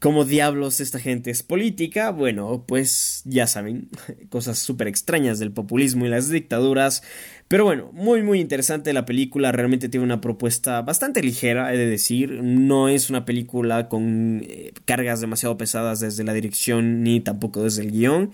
¿Cómo 0.00 0.24
diablos 0.24 0.80
esta 0.80 0.98
gente 0.98 1.30
es 1.30 1.42
política? 1.42 2.10
Bueno, 2.10 2.64
pues 2.66 3.20
ya 3.26 3.46
saben, 3.46 3.90
cosas 4.30 4.58
súper 4.58 4.88
extrañas 4.88 5.38
del 5.38 5.52
populismo 5.52 6.06
y 6.06 6.08
las 6.08 6.30
dictaduras, 6.30 7.02
pero 7.48 7.64
bueno, 7.64 7.90
muy 7.92 8.22
muy 8.22 8.40
interesante 8.40 8.94
la 8.94 9.04
película, 9.04 9.52
realmente 9.52 9.90
tiene 9.90 10.04
una 10.04 10.22
propuesta 10.22 10.80
bastante 10.80 11.22
ligera, 11.22 11.74
he 11.74 11.76
de 11.76 11.84
decir, 11.84 12.42
no 12.42 12.88
es 12.88 13.10
una 13.10 13.26
película 13.26 13.90
con 13.90 14.42
eh, 14.48 14.72
cargas 14.86 15.20
demasiado 15.20 15.58
pesadas 15.58 16.00
desde 16.00 16.24
la 16.24 16.32
dirección 16.32 17.02
ni 17.02 17.20
tampoco 17.20 17.62
desde 17.62 17.82
el 17.82 17.90
guion, 17.90 18.30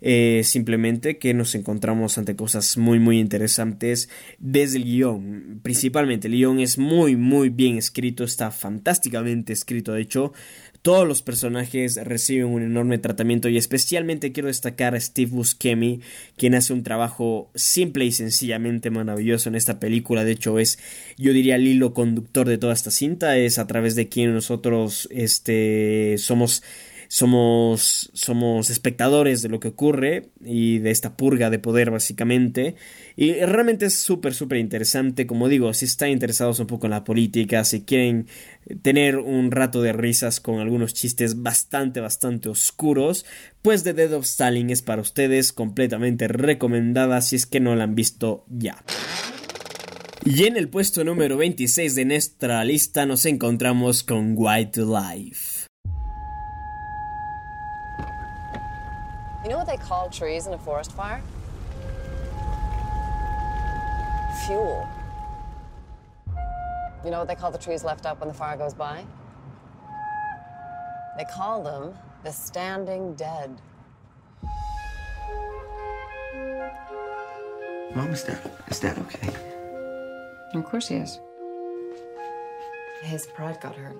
eh, 0.00 0.40
simplemente 0.42 1.18
que 1.18 1.34
nos 1.34 1.54
encontramos 1.54 2.16
ante 2.16 2.34
cosas 2.34 2.78
muy 2.78 2.98
muy 2.98 3.18
interesantes 3.18 4.08
desde 4.38 4.78
el 4.78 4.84
guion, 4.84 5.60
principalmente 5.62 6.28
el 6.28 6.34
guion 6.34 6.60
es 6.60 6.78
muy 6.78 7.16
muy 7.16 7.50
bien 7.50 7.76
escrito, 7.76 8.24
está 8.24 8.50
fantásticamente 8.50 9.52
escrito, 9.52 9.92
de 9.92 10.00
hecho, 10.00 10.32
todos 10.82 11.06
los 11.06 11.20
personajes 11.20 11.96
reciben 12.02 12.46
un 12.46 12.62
enorme 12.62 12.98
tratamiento 12.98 13.48
y 13.48 13.58
especialmente 13.58 14.32
quiero 14.32 14.48
destacar 14.48 14.94
a 14.94 15.00
Steve 15.00 15.30
Buscemi, 15.30 16.00
quien 16.36 16.54
hace 16.54 16.72
un 16.72 16.82
trabajo 16.82 17.50
simple 17.54 18.06
y 18.06 18.12
sencillamente 18.12 18.90
maravilloso 18.90 19.50
en 19.50 19.56
esta 19.56 19.78
película. 19.78 20.24
De 20.24 20.32
hecho, 20.32 20.58
es, 20.58 20.78
yo 21.18 21.32
diría, 21.32 21.56
el 21.56 21.66
hilo 21.66 21.92
conductor 21.92 22.48
de 22.48 22.56
toda 22.56 22.72
esta 22.72 22.90
cinta. 22.90 23.36
Es 23.36 23.58
a 23.58 23.66
través 23.66 23.94
de 23.94 24.08
quien 24.08 24.32
nosotros 24.32 25.06
este, 25.10 26.16
somos 26.16 26.62
somos, 27.12 28.08
somos 28.14 28.70
espectadores 28.70 29.42
de 29.42 29.48
lo 29.48 29.58
que 29.58 29.66
ocurre 29.66 30.28
y 30.44 30.78
de 30.78 30.92
esta 30.92 31.16
purga 31.16 31.50
de 31.50 31.58
poder 31.58 31.90
básicamente. 31.90 32.76
Y 33.16 33.32
realmente 33.32 33.86
es 33.86 33.96
súper, 33.96 34.32
súper 34.32 34.58
interesante. 34.58 35.26
Como 35.26 35.48
digo, 35.48 35.74
si 35.74 35.86
están 35.86 36.10
interesados 36.10 36.60
un 36.60 36.68
poco 36.68 36.86
en 36.86 36.92
la 36.92 37.02
política, 37.02 37.64
si 37.64 37.80
quieren 37.80 38.28
tener 38.82 39.16
un 39.16 39.50
rato 39.50 39.82
de 39.82 39.92
risas 39.92 40.38
con 40.38 40.60
algunos 40.60 40.94
chistes 40.94 41.42
bastante, 41.42 41.98
bastante 41.98 42.48
oscuros, 42.48 43.26
pues 43.60 43.82
The 43.82 43.92
Dead 43.92 44.12
of 44.12 44.24
Stalin 44.24 44.70
es 44.70 44.82
para 44.82 45.02
ustedes 45.02 45.52
completamente 45.52 46.28
recomendada 46.28 47.22
si 47.22 47.34
es 47.34 47.44
que 47.44 47.58
no 47.58 47.74
la 47.74 47.84
han 47.84 47.96
visto 47.96 48.44
ya. 48.48 48.84
Y 50.24 50.44
en 50.44 50.56
el 50.56 50.68
puesto 50.68 51.02
número 51.02 51.36
26 51.36 51.92
de 51.96 52.04
nuestra 52.04 52.62
lista 52.62 53.04
nos 53.04 53.26
encontramos 53.26 54.04
con 54.04 54.34
White 54.36 54.82
Life. 54.82 55.49
You 59.50 59.56
know 59.56 59.64
what 59.64 59.66
they 59.66 59.84
call 59.84 60.08
trees 60.08 60.46
in 60.46 60.54
a 60.54 60.58
forest 60.58 60.92
fire? 60.92 61.20
Fuel. 64.46 64.86
You 67.04 67.10
know 67.10 67.18
what 67.18 67.26
they 67.26 67.34
call 67.34 67.50
the 67.50 67.58
trees 67.58 67.82
left 67.82 68.06
up 68.06 68.20
when 68.20 68.28
the 68.28 68.34
fire 68.34 68.56
goes 68.56 68.74
by? 68.74 69.04
They 71.18 71.24
call 71.24 71.64
them 71.64 71.98
the 72.22 72.30
standing 72.30 73.14
dead. 73.16 73.60
Mom, 77.96 78.12
is 78.12 78.22
Dad, 78.22 78.38
is 78.68 78.78
Dad 78.78 78.98
okay? 78.98 79.34
Of 80.54 80.64
course 80.64 80.86
he 80.86 80.94
is. 80.94 81.18
His 83.02 83.26
pride 83.26 83.60
got 83.60 83.74
hurt. 83.74 83.96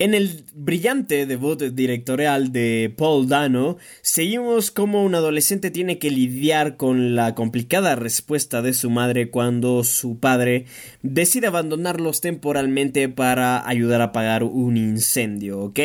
En 0.00 0.14
el 0.14 0.44
brillante 0.54 1.26
debut 1.26 1.60
directorial 1.60 2.52
de 2.52 2.90
Paul 2.96 3.28
Dano, 3.28 3.76
seguimos 4.00 4.70
cómo 4.70 5.04
un 5.04 5.14
adolescente 5.14 5.70
tiene 5.70 5.98
que 5.98 6.10
lidiar 6.10 6.78
con 6.78 7.14
la 7.14 7.34
complicada 7.34 7.96
respuesta 7.96 8.62
de 8.62 8.72
su 8.72 8.88
madre 8.88 9.28
cuando 9.28 9.84
su 9.84 10.18
padre 10.18 10.64
decide 11.02 11.48
abandonarlos 11.48 12.22
temporalmente 12.22 13.10
para 13.10 13.68
ayudar 13.68 14.00
a 14.00 14.04
apagar 14.04 14.42
un 14.42 14.78
incendio, 14.78 15.60
¿ok? 15.60 15.80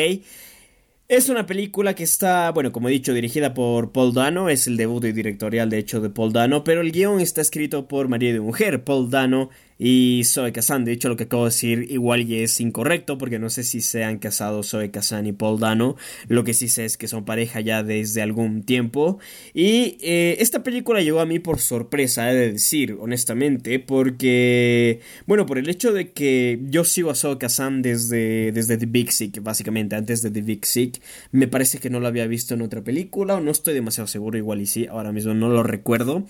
Es 1.08 1.28
una 1.28 1.44
película 1.44 1.94
que 1.94 2.04
está, 2.04 2.50
bueno, 2.52 2.72
como 2.72 2.88
he 2.88 2.92
dicho, 2.92 3.12
dirigida 3.12 3.52
por 3.52 3.92
Paul 3.92 4.14
Dano, 4.14 4.48
es 4.48 4.66
el 4.66 4.78
debut 4.78 5.04
directorial 5.04 5.68
de 5.68 5.76
hecho 5.76 6.00
de 6.00 6.08
Paul 6.08 6.32
Dano, 6.32 6.64
pero 6.64 6.80
el 6.80 6.90
guion 6.90 7.20
está 7.20 7.42
escrito 7.42 7.86
por 7.86 8.08
María 8.08 8.32
de 8.32 8.40
Mujer. 8.40 8.82
Paul 8.82 9.10
Dano 9.10 9.50
y 9.78 10.22
Zoe 10.24 10.52
Kazan. 10.52 10.84
De 10.84 10.92
hecho, 10.92 11.08
lo 11.08 11.16
que 11.16 11.24
acabo 11.24 11.44
de 11.44 11.50
decir 11.50 11.86
igual 11.90 12.22
y 12.22 12.42
es 12.42 12.60
incorrecto 12.60 13.18
porque 13.18 13.38
no 13.38 13.50
sé 13.50 13.62
si 13.62 13.80
se 13.80 14.04
han 14.04 14.18
casado 14.18 14.62
Zoe 14.62 14.90
Kazan 14.90 15.26
y 15.26 15.32
Paul 15.32 15.60
Dano. 15.60 15.96
Lo 16.28 16.44
que 16.44 16.54
sí 16.54 16.68
sé 16.68 16.84
es 16.84 16.96
que 16.96 17.08
son 17.08 17.24
pareja 17.24 17.60
ya 17.60 17.82
desde 17.82 18.22
algún 18.22 18.62
tiempo. 18.62 19.18
Y 19.54 19.98
eh, 20.00 20.36
esta 20.40 20.62
película 20.62 21.00
llegó 21.00 21.20
a 21.20 21.26
mí 21.26 21.38
por 21.38 21.58
sorpresa, 21.58 22.30
he 22.30 22.34
de 22.34 22.52
decir, 22.52 22.96
honestamente, 23.00 23.78
porque, 23.78 25.00
bueno, 25.26 25.46
por 25.46 25.58
el 25.58 25.68
hecho 25.68 25.92
de 25.92 26.12
que 26.12 26.60
yo 26.68 26.84
sigo 26.84 27.10
a 27.10 27.14
Zoe 27.14 27.38
Kazan 27.38 27.82
desde, 27.82 28.52
desde 28.52 28.76
The 28.76 28.86
Big 28.86 29.12
Sick, 29.12 29.42
básicamente, 29.42 29.96
antes 29.96 30.22
de 30.22 30.30
The 30.30 30.42
Big 30.42 30.64
Sick. 30.66 31.00
Me 31.32 31.48
parece 31.48 31.78
que 31.78 31.90
no 31.90 32.00
lo 32.00 32.06
había 32.06 32.26
visto 32.26 32.54
en 32.54 32.62
otra 32.62 32.82
película, 32.82 33.34
o 33.34 33.40
no 33.40 33.50
estoy 33.50 33.74
demasiado 33.74 34.06
seguro, 34.06 34.38
igual 34.38 34.60
y 34.60 34.66
sí, 34.66 34.86
ahora 34.86 35.12
mismo 35.12 35.34
no 35.34 35.48
lo 35.48 35.62
recuerdo. 35.62 36.24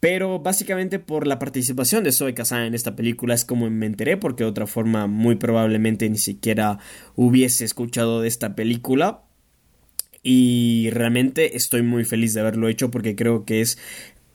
Pero 0.00 0.38
básicamente 0.38 0.98
por 0.98 1.26
la 1.26 1.38
participación 1.38 2.04
de 2.04 2.12
Zoe 2.12 2.32
Kazan 2.32 2.62
en 2.62 2.74
esta 2.74 2.96
película 2.96 3.34
es 3.34 3.44
como 3.44 3.68
me 3.68 3.84
enteré, 3.84 4.16
porque 4.16 4.44
de 4.44 4.50
otra 4.50 4.66
forma 4.66 5.06
muy 5.06 5.36
probablemente 5.36 6.08
ni 6.08 6.16
siquiera 6.16 6.78
hubiese 7.16 7.66
escuchado 7.66 8.22
de 8.22 8.28
esta 8.28 8.56
película. 8.56 9.22
Y 10.22 10.88
realmente 10.90 11.56
estoy 11.56 11.82
muy 11.82 12.04
feliz 12.04 12.34
de 12.34 12.40
haberlo 12.40 12.68
hecho 12.68 12.90
porque 12.90 13.14
creo 13.14 13.44
que 13.44 13.60
es 13.60 13.78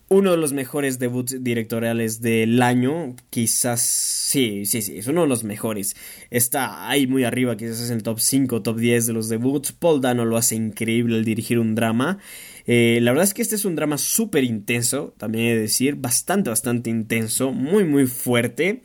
uno 0.08 0.30
de 0.30 0.36
los 0.36 0.52
mejores 0.52 0.98
debuts 0.98 1.42
directoriales 1.42 2.20
del 2.20 2.62
año. 2.62 3.16
Quizás, 3.30 3.82
sí, 3.82 4.66
sí, 4.66 4.82
sí, 4.82 4.98
es 4.98 5.08
uno 5.08 5.22
de 5.22 5.28
los 5.28 5.42
mejores. 5.42 5.96
Está 6.30 6.88
ahí 6.88 7.06
muy 7.06 7.24
arriba, 7.24 7.56
quizás 7.56 7.80
es 7.80 7.90
el 7.90 8.02
top 8.02 8.20
5, 8.20 8.62
top 8.62 8.76
10 8.76 9.06
de 9.06 9.12
los 9.12 9.28
debuts. 9.28 9.72
Paul 9.72 10.00
Dano 10.00 10.24
lo 10.24 10.36
hace 10.36 10.54
increíble 10.54 11.16
al 11.16 11.24
dirigir 11.24 11.58
un 11.58 11.74
drama. 11.74 12.18
Eh, 12.66 12.98
la 13.02 13.12
verdad 13.12 13.24
es 13.24 13.34
que 13.34 13.42
este 13.42 13.54
es 13.54 13.64
un 13.64 13.76
drama 13.76 13.98
súper 13.98 14.44
intenso, 14.44 15.14
también 15.18 15.46
he 15.46 15.54
de 15.54 15.60
decir, 15.62 15.96
bastante, 15.96 16.50
bastante 16.50 16.90
intenso, 16.90 17.52
muy, 17.52 17.84
muy 17.84 18.06
fuerte. 18.06 18.82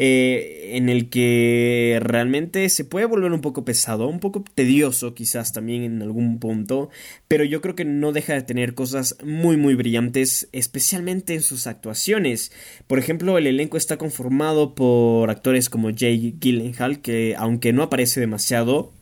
Eh, 0.00 0.76
en 0.76 0.88
el 0.88 1.10
que 1.10 1.98
realmente 2.00 2.68
se 2.68 2.84
puede 2.84 3.06
volver 3.06 3.32
un 3.32 3.40
poco 3.40 3.64
pesado, 3.64 4.06
un 4.06 4.20
poco 4.20 4.44
tedioso 4.54 5.12
quizás 5.12 5.52
también 5.52 5.82
en 5.82 6.00
algún 6.02 6.38
punto, 6.38 6.88
pero 7.26 7.42
yo 7.42 7.60
creo 7.60 7.74
que 7.74 7.84
no 7.84 8.12
deja 8.12 8.34
de 8.34 8.42
tener 8.42 8.74
cosas 8.74 9.16
muy 9.24 9.56
muy 9.56 9.74
brillantes, 9.74 10.48
especialmente 10.52 11.34
en 11.34 11.42
sus 11.42 11.66
actuaciones. 11.66 12.52
Por 12.86 13.00
ejemplo, 13.00 13.38
el 13.38 13.48
elenco 13.48 13.76
está 13.76 13.96
conformado 13.96 14.76
por 14.76 15.30
actores 15.30 15.68
como 15.68 15.90
Jay 15.92 16.36
Gyllenhaal, 16.38 17.00
que 17.00 17.34
aunque 17.36 17.72
no 17.72 17.82
aparece 17.82 18.20
demasiado, 18.20 18.92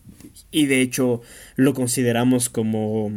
y 0.50 0.64
de 0.64 0.81
hecho 0.81 1.20
lo 1.57 1.74
consideramos 1.74 2.48
como 2.48 3.12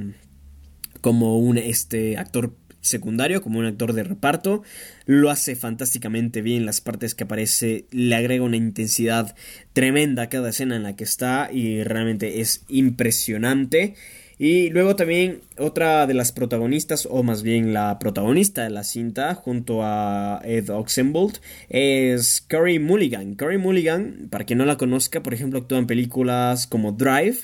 como 1.01 1.37
un 1.37 1.57
este, 1.57 2.17
actor 2.17 2.53
secundario, 2.81 3.41
como 3.41 3.59
un 3.59 3.65
actor 3.65 3.93
de 3.93 4.03
reparto. 4.03 4.63
Lo 5.05 5.29
hace 5.29 5.55
fantásticamente 5.55 6.41
bien 6.41 6.65
las 6.65 6.81
partes 6.81 7.15
que 7.15 7.25
aparece, 7.25 7.85
le 7.91 8.15
agrega 8.15 8.43
una 8.43 8.57
intensidad 8.57 9.35
tremenda 9.73 10.23
a 10.23 10.29
cada 10.29 10.49
escena 10.49 10.75
en 10.75 10.83
la 10.83 10.95
que 10.95 11.03
está 11.03 11.49
y 11.51 11.83
realmente 11.83 12.41
es 12.41 12.63
impresionante. 12.67 13.95
Y 14.41 14.69
luego 14.69 14.95
también 14.95 15.41
otra 15.57 16.07
de 16.07 16.13
las 16.13 16.31
protagonistas, 16.31 17.05
o 17.11 17.23
más 17.23 17.43
bien 17.43 17.73
la 17.73 17.99
protagonista 17.99 18.63
de 18.63 18.69
la 18.69 18.85
cinta, 18.85 19.35
junto 19.35 19.81
a 19.83 20.39
Ed 20.45 20.69
Oxenbould, 20.69 21.33
es 21.67 22.39
Carrie 22.47 22.79
Mulligan. 22.79 23.35
Carrie 23.35 23.57
Mulligan, 23.57 24.29
para 24.29 24.45
quien 24.45 24.59
no 24.59 24.65
la 24.65 24.77
conozca, 24.77 25.21
por 25.21 25.33
ejemplo, 25.33 25.59
actúa 25.59 25.77
en 25.77 25.87
películas 25.87 26.67
como 26.67 26.93
Drive. 26.93 27.39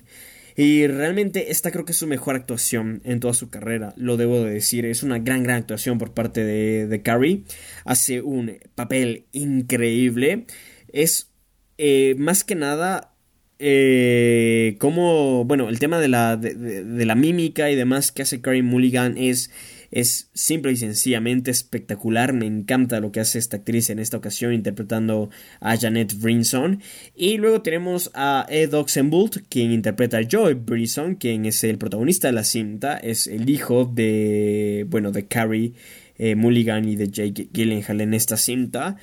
Y 0.56 0.88
realmente 0.88 1.52
esta 1.52 1.72
creo 1.72 1.86
que 1.86 1.92
es 1.92 1.98
su 1.98 2.08
mejor 2.08 2.36
actuación 2.36 3.02
en 3.04 3.20
toda 3.20 3.34
su 3.34 3.50
carrera, 3.50 3.94
lo 3.98 4.16
debo 4.16 4.44
de 4.44 4.54
decir. 4.54 4.86
Es 4.86 5.04
una 5.04 5.20
gran, 5.20 5.44
gran 5.44 5.58
actuación 5.58 5.98
por 5.98 6.14
parte 6.14 6.44
de, 6.44 6.88
de 6.88 7.02
Carrie. 7.02 7.44
Hace 7.84 8.22
un 8.22 8.58
papel 8.74 9.26
increíble. 9.34 10.46
Es 10.94 11.32
eh, 11.78 12.16
más 12.18 12.44
que 12.44 12.56
nada 12.56 13.16
eh, 13.58 14.76
como, 14.80 15.46
bueno, 15.46 15.70
el 15.70 15.80
tema 15.80 16.00
de 16.00 16.08
la, 16.10 16.36
de, 16.36 17.06
la 17.06 17.16
mímica 17.16 17.72
y 17.72 17.76
demás 17.76 18.12
que 18.12 18.22
hace 18.22 18.42
Carrie 18.42 18.64
Mulligan 18.64 19.18
es, 19.18 19.52
es 19.92 20.30
simple 20.34 20.72
y 20.72 20.78
sencillamente 20.78 21.52
espectacular. 21.52 22.34
Me 22.34 22.46
encanta 22.46 23.00
lo 23.00 23.12
que 23.12 23.20
hace 23.20 23.40
esta 23.40 23.58
actriz 23.58 23.90
en 23.90 24.00
esta 24.00 24.18
ocasión 24.18 24.54
interpretando 24.54 25.30
a 25.60 25.78
Janet 25.78 26.20
Brinson. 26.20 26.82
Y 27.16 27.38
luego 27.38 27.62
tenemos 27.62 28.12
a 28.14 28.46
Ed 28.50 28.74
Oxenbould, 28.74 29.44
quien 29.50 29.72
interpreta 29.72 30.18
a 30.18 30.28
Joy 30.28 30.54
Brinson, 30.56 31.16
quien 31.16 31.46
es 31.46 31.64
el 31.64 31.78
protagonista 31.78 32.28
de 32.28 32.34
la 32.34 32.44
cinta, 32.44 32.98
es 32.98 33.28
el 33.28 33.50
hijo 33.50 33.86
de, 33.86 34.86
bueno, 34.90 35.12
de 35.12 35.28
Carrie 35.28 35.74
eh, 36.18 36.36
Mulligan 36.36 36.88
y 36.88 36.96
de 36.96 37.10
Jake 37.10 37.50
Gyllenhaal 37.52 38.02
en 38.02 38.14
esta 38.14 38.38
cinta. 38.38 38.98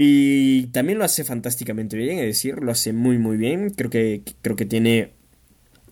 Y 0.00 0.66
también 0.68 0.98
lo 0.98 1.04
hace 1.04 1.24
fantásticamente 1.24 1.96
bien, 1.96 2.18
es 2.18 2.26
decir, 2.26 2.62
lo 2.62 2.70
hace 2.70 2.92
muy 2.92 3.18
muy 3.18 3.36
bien. 3.36 3.70
Creo 3.70 3.90
que, 3.90 4.22
creo 4.42 4.54
que 4.54 4.64
tiene, 4.64 5.10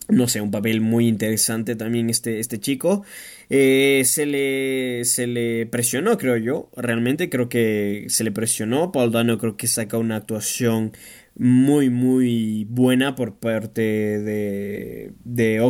no 0.09 0.29
sé, 0.29 0.41
un 0.41 0.51
papel 0.51 0.81
muy 0.81 1.09
interesante 1.09 1.77
también 1.77 2.11
este, 2.11 2.39
este 2.39 2.61
chico. 2.61 3.05
Eh, 3.51 4.03
se, 4.05 4.27
le, 4.27 5.05
se 5.05 5.27
le 5.27 5.67
presionó, 5.67 6.17
creo 6.19 6.37
yo. 6.37 6.71
Realmente 6.77 7.29
creo 7.29 7.49
que 7.49 8.07
se 8.09 8.25
le 8.25 8.33
presionó. 8.33 8.93
Paul 8.93 9.13
Dano 9.13 9.39
creo 9.39 9.57
que 9.57 9.67
saca 9.67 9.99
una 9.99 10.17
actuación 10.17 10.93
muy 11.39 11.91
muy 11.91 12.67
buena 12.71 13.15
por 13.15 13.35
parte 13.37 13.83
de, 13.83 15.13
de. 15.25 15.61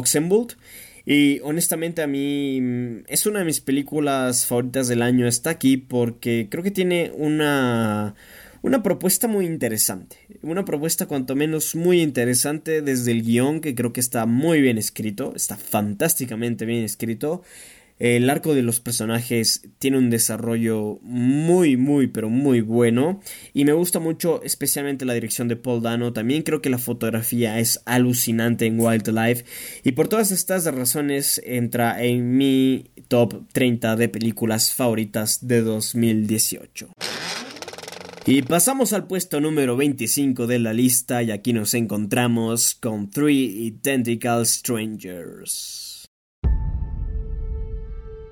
Y 1.08 1.38
honestamente 1.44 2.02
a 2.02 2.08
mí 2.08 2.60
mm, 2.60 3.04
es 3.06 3.26
una 3.26 3.38
de 3.40 3.44
mis 3.44 3.60
películas 3.60 4.46
favoritas 4.46 4.88
del 4.88 5.02
año. 5.02 5.26
Está 5.26 5.50
aquí 5.50 5.76
porque 5.76 6.48
creo 6.50 6.62
que 6.64 6.70
tiene 6.72 7.12
una, 7.14 8.14
una 8.62 8.82
propuesta 8.82 9.28
muy 9.28 9.46
interesante. 9.46 10.16
Una 10.46 10.64
propuesta 10.64 11.06
cuanto 11.06 11.34
menos 11.34 11.74
muy 11.74 12.00
interesante 12.00 12.80
desde 12.80 13.10
el 13.10 13.24
guion 13.24 13.60
que 13.60 13.74
creo 13.74 13.92
que 13.92 13.98
está 13.98 14.26
muy 14.26 14.60
bien 14.60 14.78
escrito. 14.78 15.32
Está 15.34 15.56
fantásticamente 15.56 16.64
bien 16.66 16.84
escrito. 16.84 17.42
El 17.98 18.30
arco 18.30 18.54
de 18.54 18.62
los 18.62 18.78
personajes 18.78 19.62
tiene 19.80 19.98
un 19.98 20.08
desarrollo 20.08 21.00
muy, 21.02 21.76
muy, 21.76 22.06
pero 22.06 22.28
muy 22.30 22.60
bueno. 22.60 23.20
Y 23.54 23.64
me 23.64 23.72
gusta 23.72 23.98
mucho, 23.98 24.40
especialmente 24.44 25.04
la 25.04 25.14
dirección 25.14 25.48
de 25.48 25.56
Paul 25.56 25.82
Dano. 25.82 26.12
También 26.12 26.44
creo 26.44 26.62
que 26.62 26.70
la 26.70 26.78
fotografía 26.78 27.58
es 27.58 27.82
alucinante 27.84 28.66
en 28.66 28.78
Wildlife. 28.78 29.44
Y 29.82 29.92
por 29.92 30.06
todas 30.06 30.30
estas 30.30 30.64
razones 30.66 31.42
entra 31.44 32.00
en 32.04 32.36
mi 32.36 32.92
top 33.08 33.48
30 33.52 33.96
de 33.96 34.08
películas 34.08 34.72
favoritas 34.72 35.48
de 35.48 35.62
2018. 35.62 36.90
Y 38.28 38.42
pasamos 38.42 38.92
al 38.92 39.06
puesto 39.06 39.40
número 39.40 39.76
25 39.76 40.48
de 40.48 40.58
la 40.58 40.72
lista 40.72 41.22
y 41.22 41.30
aquí 41.30 41.52
nos 41.52 41.74
encontramos 41.74 42.74
con 42.74 43.08
Three 43.08 43.68
Identical 43.68 44.44
Strangers. 44.44 46.08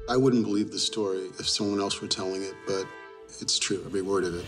I 0.09 0.17
wouldn't 0.17 0.45
believe 0.45 0.73
the 0.73 0.81
story 0.81 1.31
if 1.39 1.49
someone 1.49 1.81
else 1.81 2.03
were 2.03 2.09
telling 2.09 2.43
it, 2.43 2.55
but 2.67 2.87
it's 3.41 3.57
true, 3.57 3.85
every 3.87 4.03
word 4.03 4.25
of 4.25 4.35
it. 4.35 4.45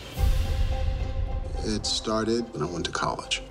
It 1.65 1.85
started 1.85 2.43
when 2.51 2.61
I 2.61 2.69
went 2.69 2.83
to 2.85 2.91
college. 2.91 3.41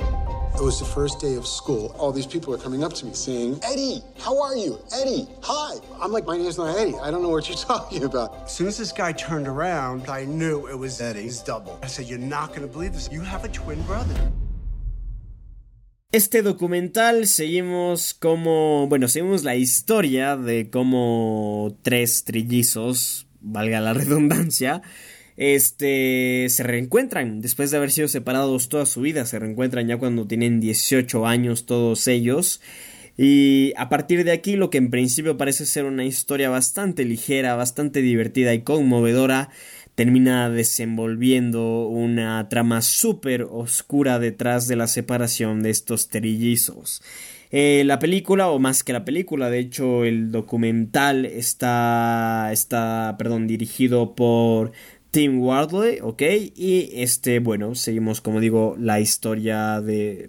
It 0.57 0.63
was 0.63 0.79
the 0.79 0.87
first 0.87 1.21
day 1.21 1.35
of 1.35 1.47
school. 1.47 1.95
All 1.99 2.13
these 2.13 2.27
people 2.27 2.55
are 2.55 2.57
coming 2.57 2.83
up 2.83 2.95
to 2.95 3.05
me 3.05 3.13
saying, 3.13 3.61
Eddie, 3.63 4.03
how 4.19 4.41
are 4.41 4.57
you? 4.57 4.79
Eddie, 4.91 5.29
hi. 5.43 5.77
I'm 6.01 6.13
like, 6.13 6.25
my 6.25 6.39
name's 6.39 6.57
not 6.57 6.79
Eddie. 6.79 6.97
I 6.97 7.11
don't 7.11 7.21
know 7.21 7.29
what 7.29 7.47
you're 7.47 7.59
talking 7.75 8.05
about. 8.05 8.35
As 8.47 8.55
soon 8.57 8.69
as 8.69 8.79
this 8.79 8.91
guy 8.91 9.13
turned 9.13 9.47
around, 9.47 10.09
I 10.09 10.25
knew 10.25 10.67
it 10.67 10.79
was 10.79 10.99
Eddie's 10.99 11.43
double. 11.43 11.79
I 11.83 11.89
said, 11.89 12.07
You're 12.07 12.19
not 12.19 12.55
going 12.55 12.63
to 12.63 12.69
believe 12.69 12.95
this. 12.95 13.11
You 13.13 13.21
have 13.21 13.45
a 13.45 13.49
twin 13.49 13.83
brother. 13.83 14.17
Este 16.11 16.41
documental 16.41 17.27
seguimos 17.27 18.15
como, 18.15 18.87
bueno, 18.89 19.09
seguimos 19.09 19.45
la 19.45 19.57
historia 19.57 20.39
de 20.39 20.71
cómo 20.71 21.77
tres 21.83 22.25
trillizos, 22.25 23.27
valga 23.43 23.83
la 23.83 23.93
redundancia, 23.93 24.81
este, 25.37 26.47
se 26.49 26.63
reencuentran 26.63 27.41
después 27.41 27.71
de 27.71 27.77
haber 27.77 27.91
sido 27.91 28.09
separados 28.09 28.69
toda 28.69 28.87
su 28.87 29.01
vida, 29.03 29.27
se 29.27 29.39
reencuentran 29.39 29.87
ya 29.87 29.99
cuando 29.99 30.27
tienen 30.27 30.61
18 30.61 31.27
años 31.27 31.67
todos 31.67 32.09
ellos. 32.09 32.61
Y 33.19 33.73
a 33.77 33.89
partir 33.89 34.25
de 34.25 34.33
aquí 34.33 34.57
lo 34.57 34.69
que 34.69 34.79
en 34.79 34.91
principio 34.91 35.37
parece 35.39 35.65
ser 35.65 35.85
una 35.85 36.05
historia 36.05 36.51
bastante 36.51 37.05
ligera, 37.05 37.55
bastante 37.55 38.03
divertida 38.03 38.53
y 38.53 38.63
conmovedora, 38.63 39.49
termina 39.95 40.51
desenvolviendo 40.51 41.89
una 41.89 42.47
trama 42.51 42.83
súper 42.83 43.43
oscura 43.51 44.19
detrás 44.19 44.69
de 44.69 44.77
la 44.77 44.87
separación 44.87 45.63
de 45.63 45.71
estos 45.71 46.09
trillizos. 46.09 47.03
Eh, 47.51 47.85
la 47.87 47.99
película, 47.99 48.51
o 48.51 48.59
más 48.59 48.83
que 48.83 48.93
la 48.93 49.05
película, 49.05 49.49
de 49.49 49.61
hecho 49.61 50.05
el 50.05 50.31
documental 50.33 51.25
está, 51.25 52.51
está, 52.53 53.15
perdón, 53.19 53.47
dirigido 53.47 54.15
por 54.15 54.73
Tim 55.17 55.41
Wardley, 55.41 56.01
ok, 56.03 56.21
y 56.55 56.91
este, 56.93 57.39
bueno, 57.39 57.75
seguimos, 57.75 58.21
como 58.21 58.39
digo, 58.39 58.77
la 58.79 59.01
historia 59.01 59.81
de, 59.81 60.29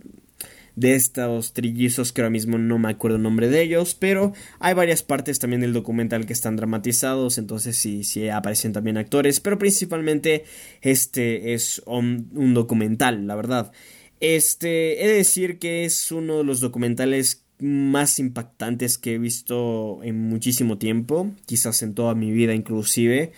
de 0.77 0.95
estos 0.95 1.51
trillizos 1.51 2.13
que 2.13 2.21
ahora 2.21 2.29
mismo 2.29 2.57
no 2.57 2.79
me 2.79 2.87
acuerdo 2.87 3.17
el 3.17 3.23
nombre 3.23 3.49
de 3.49 3.63
ellos, 3.63 3.95
pero 3.95 4.31
hay 4.59 4.73
varias 4.75 5.03
partes 5.03 5.39
también 5.39 5.59
del 5.59 5.73
documental 5.73 6.25
que 6.25 6.31
están 6.31 6.55
dramatizados, 6.55 7.37
entonces 7.37 7.75
sí, 7.75 8.05
sí 8.05 8.29
aparecen 8.29 8.71
también 8.71 8.95
actores, 8.95 9.41
pero 9.41 9.59
principalmente 9.59 10.45
este 10.79 11.53
es 11.53 11.81
un, 11.85 12.53
documental, 12.53 13.27
la 13.27 13.35
verdad. 13.35 13.73
Este, 14.21 15.03
he 15.03 15.07
de 15.09 15.15
decir 15.15 15.59
que 15.59 15.83
es 15.83 16.13
uno 16.13 16.37
de 16.37 16.43
los 16.45 16.61
documentales 16.61 17.43
más 17.59 18.19
impactantes 18.19 18.97
que 18.97 19.15
he 19.15 19.17
visto 19.17 19.99
en 20.03 20.29
muchísimo 20.29 20.77
tiempo, 20.77 21.31
quizás 21.45 21.81
en 21.81 21.93
toda 21.93 22.13
mi 22.15 22.31
vida 22.31 22.53
inclusive 22.53 23.33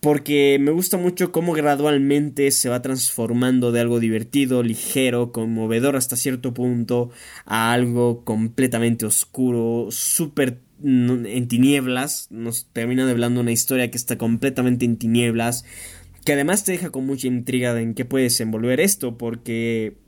porque 0.00 0.58
me 0.58 0.70
gusta 0.70 0.96
mucho 0.96 1.30
cómo 1.30 1.52
gradualmente 1.52 2.50
se 2.50 2.68
va 2.68 2.82
transformando 2.82 3.70
de 3.70 3.80
algo 3.80 4.00
divertido, 4.00 4.62
ligero, 4.62 5.30
conmovedor 5.30 5.96
hasta 5.96 6.16
cierto 6.16 6.54
punto, 6.54 7.10
a 7.44 7.72
algo 7.72 8.24
completamente 8.24 9.04
oscuro, 9.04 9.88
súper 9.90 10.60
en 10.82 11.46
tinieblas, 11.48 12.28
nos 12.30 12.66
termina 12.72 13.08
hablando 13.08 13.42
una 13.42 13.52
historia 13.52 13.90
que 13.90 13.98
está 13.98 14.16
completamente 14.16 14.86
en 14.86 14.96
tinieblas, 14.96 15.64
que 16.24 16.32
además 16.32 16.64
te 16.64 16.72
deja 16.72 16.90
con 16.90 17.04
mucha 17.06 17.26
intriga 17.26 17.74
de 17.74 17.82
en 17.82 17.94
qué 17.94 18.06
puede 18.06 18.24
desenvolver 18.24 18.80
esto, 18.80 19.18
porque 19.18 19.98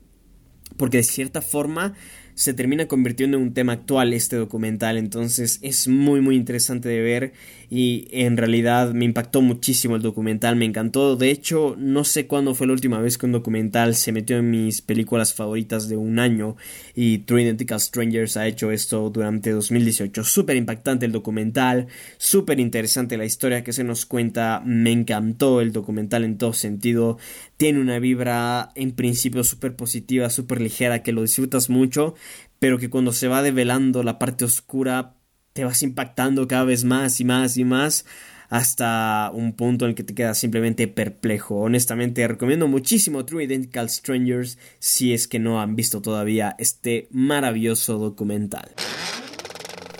porque 0.77 0.97
de 0.97 1.03
cierta 1.03 1.41
forma 1.41 1.93
se 2.33 2.55
termina 2.55 2.87
convirtiendo 2.87 3.37
en 3.37 3.43
un 3.43 3.53
tema 3.53 3.73
actual 3.73 4.11
este 4.13 4.37
documental, 4.37 4.97
entonces 4.97 5.59
es 5.61 5.87
muy 5.87 6.21
muy 6.21 6.35
interesante 6.35 6.89
de 6.89 7.01
ver 7.01 7.33
y 7.75 8.07
en 8.11 8.37
realidad 8.37 8.93
me 8.93 9.05
impactó 9.05 9.41
muchísimo 9.41 9.95
el 9.95 10.03
documental, 10.03 10.55
me 10.55 10.65
encantó, 10.65 11.15
de 11.15 11.31
hecho 11.31 11.75
no 11.75 12.03
sé 12.03 12.27
cuándo 12.27 12.53
fue 12.53 12.67
la 12.67 12.73
última 12.73 12.99
vez 12.99 13.17
que 13.17 13.25
un 13.25 13.31
documental 13.31 13.95
se 13.95 14.11
metió 14.11 14.37
en 14.37 14.51
mis 14.51 14.83
películas 14.83 15.33
favoritas 15.33 15.89
de 15.89 15.97
un 15.97 16.19
año 16.19 16.55
y 16.93 17.17
True 17.17 17.41
Identical 17.41 17.79
Strangers 17.79 18.37
ha 18.37 18.45
hecho 18.45 18.69
esto 18.69 19.09
durante 19.09 19.49
2018, 19.49 20.23
súper 20.23 20.55
impactante 20.55 21.07
el 21.07 21.11
documental, 21.11 21.87
súper 22.19 22.59
interesante 22.59 23.17
la 23.17 23.25
historia 23.25 23.63
que 23.63 23.73
se 23.73 23.83
nos 23.83 24.05
cuenta, 24.05 24.61
me 24.63 24.91
encantó 24.91 25.59
el 25.59 25.71
documental 25.71 26.25
en 26.25 26.37
todo 26.37 26.53
sentido, 26.53 27.17
tiene 27.57 27.81
una 27.81 27.97
vibra 27.97 28.69
en 28.75 28.91
principio 28.91 29.43
súper 29.43 29.75
positiva, 29.75 30.29
súper 30.29 30.61
ligera, 30.61 31.01
que 31.01 31.11
lo 31.11 31.23
disfrutas 31.23 31.71
mucho, 31.71 32.13
pero 32.59 32.77
que 32.77 32.91
cuando 32.91 33.13
se 33.13 33.27
va 33.27 33.41
develando 33.41 34.03
la 34.03 34.19
parte 34.19 34.45
oscura 34.45 35.15
te 35.53 35.63
vas 35.63 35.83
impactando 35.83 36.47
cada 36.47 36.65
vez 36.65 36.83
más 36.83 37.19
y 37.19 37.25
más 37.25 37.57
y 37.57 37.63
más 37.63 38.05
hasta 38.49 39.31
un 39.33 39.53
punto 39.53 39.85
en 39.85 39.89
el 39.89 39.95
que 39.95 40.03
te 40.03 40.13
quedas 40.13 40.37
simplemente 40.37 40.87
perplejo. 40.87 41.61
Honestamente, 41.61 42.27
recomiendo 42.27 42.67
muchísimo 42.67 43.25
True 43.25 43.45
Identical 43.45 43.89
Strangers 43.89 44.57
si 44.79 45.13
es 45.13 45.27
que 45.27 45.39
no 45.39 45.61
han 45.61 45.75
visto 45.75 46.01
todavía 46.01 46.55
este 46.59 47.07
maravilloso 47.11 47.97
documental. 47.97 48.69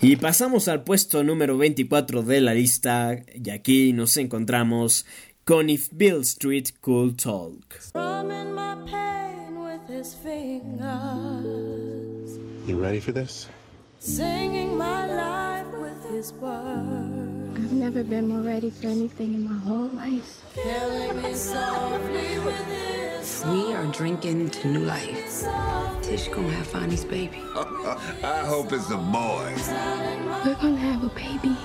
Y 0.02 0.18
pasamos 0.18 0.68
al 0.68 0.84
puesto 0.84 1.24
número 1.24 1.58
24 1.58 2.24
de 2.24 2.42
la 2.42 2.54
lista 2.54 3.24
y 3.34 3.50
aquí 3.50 3.94
nos 3.94 4.18
encontramos 4.18 5.06
con 5.46 5.70
If 5.70 5.90
Bill 5.92 6.22
Street 6.22 6.70
Could 6.82 7.16
Talk. 7.16 7.80
You 12.68 12.80
ready 12.80 13.00
for 13.00 13.14
this? 13.14 13.48
singing 14.04 14.78
my 14.78 15.06
life 15.08 15.43
his 16.14 16.32
words. 16.34 17.58
I've 17.58 17.74
never 17.74 18.04
been 18.04 18.28
more 18.28 18.42
ready 18.42 18.70
for 18.70 18.88
anything 18.88 19.34
in 19.34 19.50
my 19.50 19.58
whole 19.58 19.90
life. 19.90 20.44
Killing 20.54 21.22
me 21.22 21.34
softly 21.34 22.40
with 22.40 22.66
his 22.68 23.44
We 23.48 23.74
are 23.74 23.86
drinking 23.88 24.52
to 24.52 24.68
new 24.68 24.86
life. 24.86 25.44
Tish 26.04 26.28
gonna 26.28 26.50
have 26.52 26.68
Fonny's 26.68 27.04
baby. 27.06 27.42
I 28.24 28.44
hope 28.46 28.72
it's 28.72 28.92
a 28.92 28.98
boy. 28.98 29.54
We're 30.46 30.56
gonna 30.62 30.78
have 30.78 31.04
a 31.04 31.10
baby. 31.10 31.58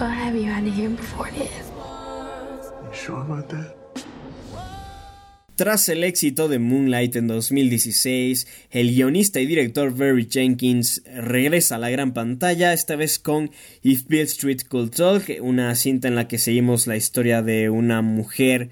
I'll 0.00 0.10
have 0.10 0.34
you 0.34 0.50
out 0.50 0.66
of 0.66 0.74
here 0.74 0.90
before 0.90 1.30
then. 1.30 1.48
You 2.84 2.92
sure 2.92 3.20
about 3.20 3.48
that? 3.50 3.81
Tras 5.62 5.88
el 5.88 6.02
éxito 6.02 6.48
de 6.48 6.58
Moonlight 6.58 7.14
en 7.14 7.28
2016, 7.28 8.48
el 8.72 8.92
guionista 8.92 9.38
y 9.38 9.46
director 9.46 9.96
Barry 9.96 10.26
Jenkins 10.28 11.04
regresa 11.06 11.76
a 11.76 11.78
la 11.78 11.88
gran 11.88 12.12
pantalla, 12.12 12.72
esta 12.72 12.96
vez 12.96 13.20
con 13.20 13.52
If 13.80 14.08
Bill 14.08 14.22
Street 14.22 14.62
Could 14.68 14.90
Talk, 14.90 15.22
una 15.40 15.72
cinta 15.76 16.08
en 16.08 16.16
la 16.16 16.26
que 16.26 16.38
seguimos 16.38 16.88
la 16.88 16.96
historia 16.96 17.42
de 17.42 17.70
una 17.70 18.02
mujer 18.02 18.70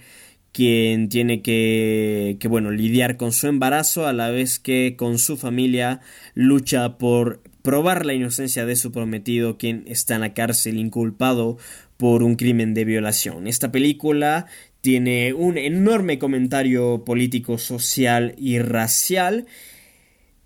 quien 0.50 1.08
tiene 1.08 1.42
que, 1.42 2.38
que 2.40 2.48
bueno, 2.48 2.72
lidiar 2.72 3.16
con 3.16 3.30
su 3.30 3.46
embarazo 3.46 4.08
a 4.08 4.12
la 4.12 4.30
vez 4.30 4.58
que 4.58 4.96
con 4.98 5.20
su 5.20 5.36
familia 5.36 6.00
lucha 6.34 6.98
por 6.98 7.40
probar 7.62 8.04
la 8.04 8.14
inocencia 8.14 8.66
de 8.66 8.74
su 8.74 8.90
prometido, 8.90 9.58
quien 9.58 9.84
está 9.86 10.16
en 10.16 10.22
la 10.22 10.34
cárcel 10.34 10.76
inculpado 10.76 11.56
por 11.96 12.22
un 12.22 12.34
crimen 12.34 12.72
de 12.72 12.86
violación. 12.86 13.46
Esta 13.46 13.70
película 13.70 14.46
tiene 14.80 15.32
un 15.34 15.58
enorme 15.58 16.18
comentario 16.18 17.04
político, 17.04 17.58
social 17.58 18.34
y 18.38 18.58
racial. 18.58 19.46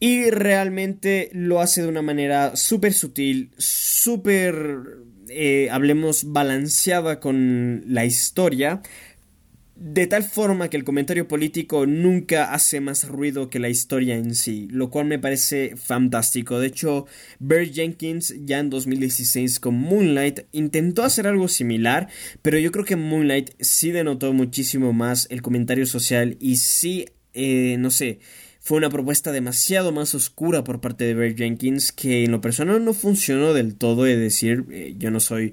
Y 0.00 0.30
realmente 0.30 1.30
lo 1.32 1.60
hace 1.60 1.82
de 1.82 1.88
una 1.88 2.02
manera 2.02 2.56
súper 2.56 2.92
sutil, 2.92 3.50
súper, 3.56 4.98
eh, 5.28 5.68
hablemos, 5.70 6.32
balanceada 6.32 7.20
con 7.20 7.84
la 7.86 8.04
historia. 8.04 8.82
De 9.76 10.06
tal 10.06 10.22
forma 10.22 10.70
que 10.70 10.76
el 10.76 10.84
comentario 10.84 11.26
político 11.26 11.84
nunca 11.84 12.52
hace 12.54 12.80
más 12.80 13.08
ruido 13.08 13.50
que 13.50 13.58
la 13.58 13.68
historia 13.68 14.14
en 14.14 14.36
sí, 14.36 14.68
lo 14.70 14.88
cual 14.88 15.06
me 15.06 15.18
parece 15.18 15.74
fantástico. 15.76 16.60
De 16.60 16.68
hecho, 16.68 17.06
Bert 17.40 17.74
Jenkins 17.74 18.36
ya 18.44 18.60
en 18.60 18.70
2016 18.70 19.58
con 19.58 19.74
Moonlight 19.74 20.42
intentó 20.52 21.02
hacer 21.02 21.26
algo 21.26 21.48
similar, 21.48 22.08
pero 22.40 22.56
yo 22.58 22.70
creo 22.70 22.84
que 22.84 22.94
Moonlight 22.94 23.50
sí 23.58 23.90
denotó 23.90 24.32
muchísimo 24.32 24.92
más 24.92 25.26
el 25.28 25.42
comentario 25.42 25.86
social 25.86 26.36
y 26.38 26.56
sí, 26.56 27.06
eh, 27.32 27.74
no 27.80 27.90
sé, 27.90 28.20
fue 28.64 28.78
una 28.78 28.88
propuesta 28.88 29.30
demasiado 29.30 29.92
más 29.92 30.14
oscura 30.14 30.64
por 30.64 30.80
parte 30.80 31.04
de 31.04 31.12
Bert 31.12 31.36
Jenkins 31.36 31.92
que 31.92 32.24
en 32.24 32.30
lo 32.30 32.40
personal 32.40 32.82
no 32.82 32.94
funcionó 32.94 33.52
del 33.52 33.74
todo, 33.74 34.06
es 34.06 34.18
decir, 34.18 34.64
eh, 34.70 34.94
yo 34.96 35.10
no 35.10 35.20
soy 35.20 35.52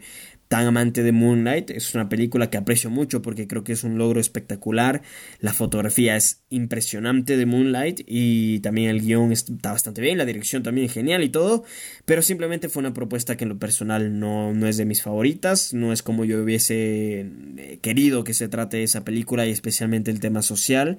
tan 0.52 0.68
amante 0.68 1.02
de 1.02 1.14
Moonlight. 1.14 1.70
Es 1.70 1.96
una 1.96 2.10
película 2.10 2.50
que 2.50 2.58
aprecio 2.58 2.90
mucho 2.90 3.22
porque 3.22 3.48
creo 3.48 3.64
que 3.64 3.72
es 3.72 3.86
un 3.86 3.98
logro 3.98 4.20
espectacular. 4.20 5.02
La 5.40 5.54
fotografía 5.54 6.18
es 6.18 6.44
impresionante 6.50 7.38
de 7.38 7.46
Moonlight 7.46 8.02
y 8.06 8.60
también 8.60 8.90
el 8.90 9.00
guion 9.00 9.32
está 9.32 9.72
bastante 9.72 10.02
bien, 10.02 10.18
la 10.18 10.26
dirección 10.26 10.62
también 10.62 10.88
es 10.88 10.94
genial 10.94 11.24
y 11.24 11.30
todo. 11.30 11.64
Pero 12.04 12.22
simplemente 12.22 12.68
fue 12.68 12.82
una 12.82 12.94
propuesta 12.94 13.38
que 13.38 13.46
en 13.46 13.50
lo 13.50 13.60
personal 13.60 14.20
no, 14.20 14.54
no 14.54 14.68
es 14.68 14.76
de 14.76 14.84
mis 14.84 15.02
favoritas. 15.02 15.74
No 15.74 15.94
es 15.94 16.04
como 16.04 16.26
yo 16.26 16.44
hubiese 16.44 17.22
eh, 17.22 17.80
querido 17.82 18.26
que 18.26 18.34
se 18.34 18.50
trate 18.50 18.84
esa 18.84 19.06
película 19.06 19.48
y 19.48 19.52
especialmente 19.52 20.12
el 20.12 20.20
tema 20.20 20.42
social. 20.42 20.98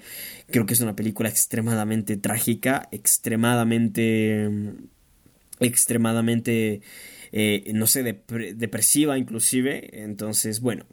Creo 0.51 0.65
que 0.65 0.73
es 0.73 0.81
una 0.81 0.97
película 0.97 1.29
extremadamente 1.29 2.17
trágica, 2.17 2.89
extremadamente... 2.91 4.49
extremadamente 5.61 6.81
eh, 7.33 7.71
no 7.75 7.87
sé, 7.87 8.03
depresiva 8.03 9.19
inclusive. 9.19 10.03
Entonces, 10.03 10.61
bueno, 10.61 10.87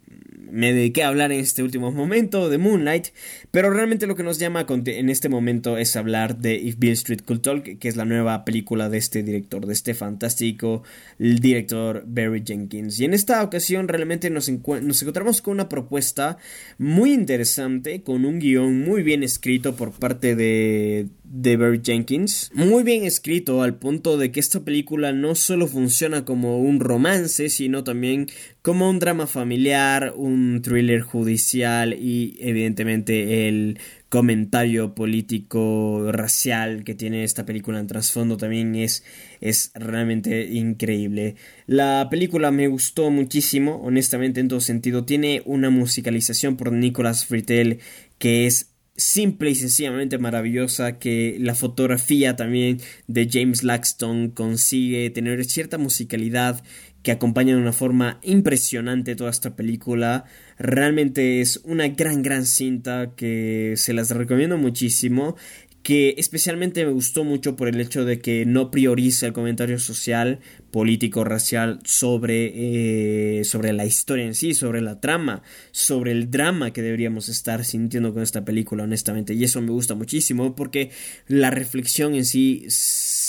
me 0.50 0.72
dediqué 0.72 1.02
a 1.02 1.08
hablar 1.08 1.32
en 1.32 1.40
este 1.40 1.62
último 1.62 1.92
momento 1.92 2.48
de 2.48 2.58
Moonlight, 2.58 3.08
pero 3.50 3.70
realmente 3.70 4.06
lo 4.06 4.16
que 4.16 4.22
nos 4.22 4.38
llama 4.38 4.66
en 4.68 5.10
este 5.10 5.28
momento 5.28 5.78
es 5.78 5.96
hablar 5.96 6.38
de 6.38 6.54
If 6.54 6.78
Bill 6.78 6.92
Street 6.92 7.22
Could 7.24 7.40
Talk, 7.40 7.78
que 7.78 7.88
es 7.88 7.96
la 7.96 8.04
nueva 8.04 8.44
película 8.44 8.88
de 8.88 8.98
este 8.98 9.22
director, 9.22 9.66
de 9.66 9.72
este 9.72 9.94
fantástico 9.94 10.82
director 11.18 12.04
Barry 12.06 12.42
Jenkins. 12.44 12.98
Y 13.00 13.04
en 13.04 13.14
esta 13.14 13.42
ocasión 13.42 13.88
realmente 13.88 14.30
nos, 14.30 14.48
nos 14.48 15.02
encontramos 15.02 15.42
con 15.42 15.54
una 15.54 15.68
propuesta 15.68 16.38
muy 16.78 17.12
interesante, 17.12 18.02
con 18.02 18.24
un 18.24 18.38
guion 18.38 18.82
muy 18.82 19.02
bien 19.02 19.22
escrito 19.22 19.76
por 19.76 19.92
parte 19.92 20.36
de, 20.36 21.08
de 21.24 21.56
Barry 21.56 21.80
Jenkins. 21.82 22.50
Muy 22.54 22.82
bien 22.82 23.04
escrito 23.04 23.62
al 23.62 23.76
punto 23.76 24.18
de 24.18 24.32
que 24.32 24.40
esta 24.40 24.60
película 24.60 25.12
no 25.12 25.34
solo 25.34 25.66
funciona 25.68 26.24
como 26.24 26.60
un 26.60 26.80
romance, 26.80 27.48
sino 27.48 27.84
también 27.84 28.28
como 28.62 28.90
un 28.90 28.98
drama 28.98 29.26
familiar, 29.26 30.12
un 30.16 30.60
thriller 30.62 31.00
judicial 31.00 31.94
y 31.94 32.36
evidentemente 32.40 33.48
el 33.48 33.78
comentario 34.10 34.94
político 34.94 36.10
racial 36.12 36.84
que 36.84 36.94
tiene 36.94 37.24
esta 37.24 37.46
película 37.46 37.78
en 37.78 37.86
trasfondo 37.86 38.36
también 38.36 38.74
es, 38.74 39.04
es 39.40 39.70
realmente 39.74 40.46
increíble. 40.52 41.36
La 41.66 42.08
película 42.10 42.50
me 42.50 42.68
gustó 42.68 43.10
muchísimo, 43.10 43.80
honestamente 43.82 44.40
en 44.40 44.48
todo 44.48 44.60
sentido. 44.60 45.04
Tiene 45.04 45.42
una 45.46 45.70
musicalización 45.70 46.56
por 46.56 46.72
Nicolas 46.72 47.24
Fritel 47.24 47.78
que 48.18 48.46
es 48.46 48.70
simple 49.00 49.50
y 49.50 49.54
sencillamente 49.54 50.18
maravillosa 50.18 50.98
que 50.98 51.36
la 51.40 51.54
fotografía 51.54 52.36
también 52.36 52.80
de 53.06 53.28
James 53.30 53.62
Laxton 53.62 54.30
consigue 54.30 55.08
tener 55.10 55.44
cierta 55.46 55.78
musicalidad 55.78 56.62
que 57.02 57.12
acompaña 57.12 57.54
de 57.54 57.62
una 57.62 57.72
forma 57.72 58.18
impresionante 58.22 59.16
toda 59.16 59.30
esta 59.30 59.56
película. 59.56 60.24
Realmente 60.58 61.40
es 61.40 61.60
una 61.64 61.88
gran, 61.88 62.22
gran 62.22 62.44
cinta 62.44 63.12
que 63.16 63.74
se 63.76 63.92
las 63.92 64.10
recomiendo 64.10 64.58
muchísimo 64.58 65.36
que 65.82 66.14
especialmente 66.18 66.84
me 66.84 66.92
gustó 66.92 67.24
mucho 67.24 67.56
por 67.56 67.68
el 67.68 67.80
hecho 67.80 68.04
de 68.04 68.20
que 68.20 68.44
no 68.44 68.70
prioriza 68.70 69.26
el 69.26 69.32
comentario 69.32 69.78
social, 69.78 70.40
político, 70.70 71.24
racial 71.24 71.80
sobre, 71.84 73.40
eh, 73.40 73.44
sobre 73.44 73.72
la 73.72 73.86
historia 73.86 74.26
en 74.26 74.34
sí, 74.34 74.52
sobre 74.52 74.82
la 74.82 75.00
trama, 75.00 75.42
sobre 75.70 76.12
el 76.12 76.30
drama 76.30 76.72
que 76.72 76.82
deberíamos 76.82 77.28
estar 77.28 77.64
sintiendo 77.64 78.12
con 78.12 78.22
esta 78.22 78.44
película, 78.44 78.84
honestamente. 78.84 79.32
Y 79.32 79.44
eso 79.44 79.62
me 79.62 79.70
gusta 79.70 79.94
muchísimo 79.94 80.54
porque 80.54 80.90
la 81.28 81.50
reflexión 81.50 82.14
en 82.14 82.26
sí 82.26 82.66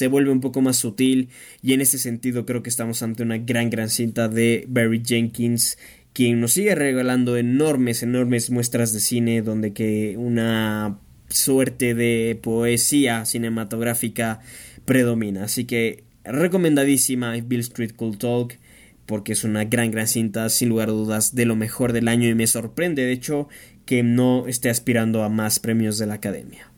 se 0.02 0.08
vuelve 0.08 0.32
un 0.32 0.42
poco 0.42 0.62
más 0.62 0.78
sutil 0.78 1.30
y 1.62 1.74
en 1.74 1.82
ese 1.82 2.00
sentido 2.00 2.44
creo 2.48 2.64
que 2.64 2.72
estamos 2.72 3.04
ante 3.04 3.22
una 3.22 3.38
gran, 3.38 3.70
gran 3.70 3.88
cinta 3.88 4.30
de 4.30 4.66
Barry 4.68 5.04
Jenkins 5.06 5.78
quien 6.12 6.42
nos 6.42 6.54
sigue 6.54 6.74
regalando 6.74 7.38
enormes, 7.38 8.02
enormes 8.02 8.50
muestras 8.50 8.94
de 8.94 9.00
cine 9.00 9.44
donde 9.44 9.74
que 9.74 10.18
una 10.18 10.98
suerte 11.30 11.94
de 11.94 12.40
poesía 12.42 13.26
cinematográfica 13.26 14.40
predomina. 14.86 15.44
Así 15.44 15.66
que 15.66 16.04
recomendadísima 16.24 17.34
Bill 17.34 17.60
Street 17.60 17.92
Cool 17.96 18.18
Talk 18.18 18.58
porque 19.06 19.34
es 19.34 19.44
una 19.44 19.66
gran 19.66 19.92
gran 19.92 20.08
cinta 20.08 20.50
sin 20.50 20.70
lugar 20.70 20.90
a 20.90 20.94
dudas 20.94 21.36
de 21.36 21.46
lo 21.46 21.56
mejor 21.56 21.94
del 21.94 22.08
año 22.08 22.28
y 22.28 22.34
me 22.34 22.48
sorprende 22.48 23.06
de 23.06 23.12
hecho 23.12 23.50
que 23.86 24.02
no 24.02 24.48
esté 24.48 24.72
aspirando 24.72 25.22
a 25.22 25.30
más 25.30 25.60
premios 25.60 26.00
de 26.00 26.08
la 26.08 26.16
academia. 26.16 26.72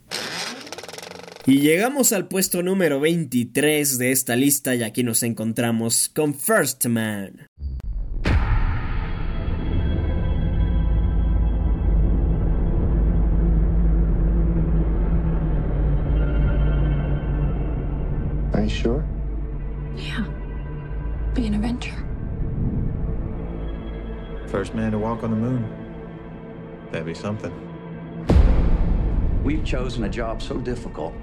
Y 1.46 1.60
llegamos 1.60 2.14
al 2.14 2.30
puesto 2.30 2.64
número 2.64 3.02
23 3.02 3.98
de 3.98 4.12
esta 4.14 4.38
lista 4.38 4.76
y 4.76 4.84
aquí 4.84 5.04
nos 5.04 5.24
encontramos 5.24 6.08
con 6.08 6.34
First 6.34 6.86
Man. 6.86 7.50
Are 18.54 18.64
you 18.64 18.70
sure? 18.70 19.04
Yeah. 19.98 20.26
Be 21.34 21.48
an 21.48 21.56
adventure. 21.56 21.98
First 24.48 24.74
man 24.76 24.94
to 24.94 24.98
walk 24.98 25.24
on 25.24 25.32
the 25.32 25.36
moon. 25.36 25.66
That'd 26.92 27.06
be 27.06 27.14
something. 27.14 27.52
We've 29.44 29.66
chosen 29.66 30.06
a 30.06 30.10
job 30.10 30.42
so 30.42 30.58
difficult, 30.58 31.14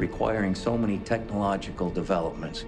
requiring 0.00 0.54
so 0.54 0.76
many 0.76 0.98
technological 1.04 1.90
developments. 1.90 2.64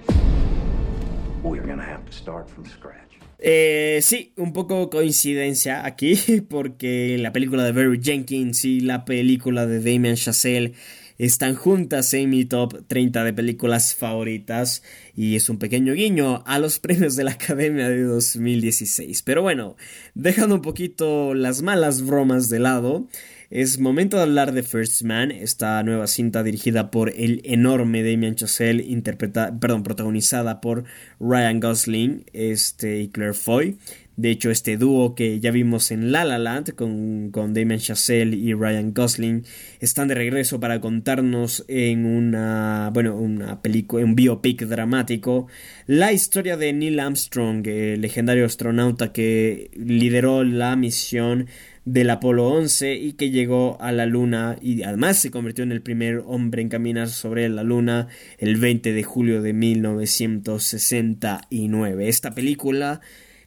We're 1.42 1.66
gonna 1.66 1.83
have 1.83 2.05
to 2.07 2.12
start 2.12 2.49
from 2.49 2.66
scratch. 2.66 2.99
Eh, 3.45 3.99
sí, 4.03 4.33
un 4.37 4.53
poco 4.53 4.88
coincidencia 4.88 5.85
aquí, 5.85 6.14
porque 6.49 7.16
la 7.18 7.33
película 7.33 7.64
de 7.64 7.73
Barry 7.73 8.01
Jenkins 8.01 8.64
y 8.64 8.81
la 8.81 9.05
película 9.05 9.66
de 9.66 9.81
Damien 9.81 10.14
Chazelle 10.14 10.75
están 11.18 11.55
juntas 11.55 12.14
en 12.14 12.31
mi 12.31 12.45
top 12.45 12.87
30 12.87 13.25
de 13.25 13.33
películas 13.33 13.95
favoritas 13.95 14.83
y 15.16 15.37
es 15.37 15.49
un 15.49 15.59
pequeño 15.59 15.95
guiño 15.95 16.42
a 16.47 16.59
los 16.59 16.79
premios 16.81 17.16
de 17.16 17.25
la 17.25 17.33
Academia 17.33 17.88
de 17.88 18.03
2016. 18.03 19.23
Pero 19.23 19.42
bueno, 19.42 19.77
dejando 20.14 20.55
un 20.55 20.62
poquito 20.62 21.35
las 21.35 21.62
malas 21.62 22.07
bromas 22.07 22.49
de 22.49 22.61
lado, 22.61 23.09
es 23.53 23.79
momento 23.79 24.17
de 24.17 24.23
hablar 24.23 24.53
de 24.53 24.62
First 24.62 25.03
Man, 25.03 25.31
esta 25.31 25.83
nueva 25.83 26.07
cinta 26.07 26.43
dirigida 26.43 26.91
por 26.91 27.11
el 27.11 27.43
enorme 27.45 28.03
Damien 28.03 28.35
Chazelle, 28.35 28.83
interpreta, 28.83 29.55
perdón, 29.61 29.83
protagonizada 29.83 30.62
por 30.62 30.85
Ryan 31.21 31.61
Gosling 31.61 32.25
este, 32.33 33.01
y 33.03 33.09
Claire 33.09 33.35
Foy. 33.35 33.77
De 34.17 34.31
hecho, 34.31 34.51
este 34.51 34.79
dúo 34.79 35.15
que 35.15 35.38
ya 35.41 35.51
vimos 35.51 35.91
en 35.91 36.12
La 36.12 36.25
La 36.25 36.38
Land 36.38 36.75
con, 36.75 37.31
con 37.31 37.53
Damien 37.53 37.79
Chazelle 37.79 38.35
y 38.35 38.55
Ryan 38.55 38.95
Gosling 38.95 39.45
están 39.81 40.09
de 40.09 40.15
regreso 40.15 40.59
para 40.59 40.81
contarnos 40.81 41.65
en 41.69 42.07
una, 42.07 42.91
bueno, 42.95 43.17
una 43.17 43.61
película, 43.61 44.03
un 44.05 44.15
biopic 44.15 44.62
dramático 44.62 45.49
la 45.87 46.12
historia 46.12 46.57
de 46.57 46.73
Neil 46.73 47.01
Armstrong, 47.01 47.67
el 47.67 48.01
legendario 48.01 48.47
astronauta 48.47 49.12
que 49.12 49.71
lideró 49.75 50.45
la 50.45 50.77
misión 50.77 51.49
del 51.85 52.11
Apolo 52.11 52.49
11 52.49 52.95
y 52.95 53.14
que 53.14 53.31
llegó 53.31 53.77
a 53.81 53.90
la 53.92 54.07
Luna 54.07 54.57
y 54.61 54.83
además 54.83 55.18
se 55.18 55.31
convirtió 55.31 55.64
en 55.64 55.73
el 55.73 55.83
primer 55.83 56.23
hombre 56.27 56.62
en 56.62 56.68
caminar 56.68 57.09
sobre 57.09 57.49
la 57.49 57.64
Luna 57.64 58.09
el 58.38 58.57
20 58.57 58.92
de 58.92 59.03
julio 59.03 59.42
de 59.42 59.52
1969. 59.52 62.09
Esta 62.09 62.35
película 62.35 63.00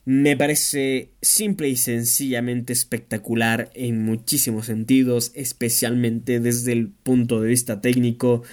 me 0.06 0.38
parece 0.38 1.10
simple 1.22 1.70
y 1.70 1.78
sencillamente 1.78 2.74
espectacular 2.74 3.72
en 3.74 4.04
muchísimos 4.04 4.68
sentidos, 4.68 5.32
especialmente 5.34 6.40
desde 6.40 6.74
el 6.74 6.90
punto 6.90 7.42
de 7.42 7.50
vista 7.50 7.82
técnico 7.82 8.44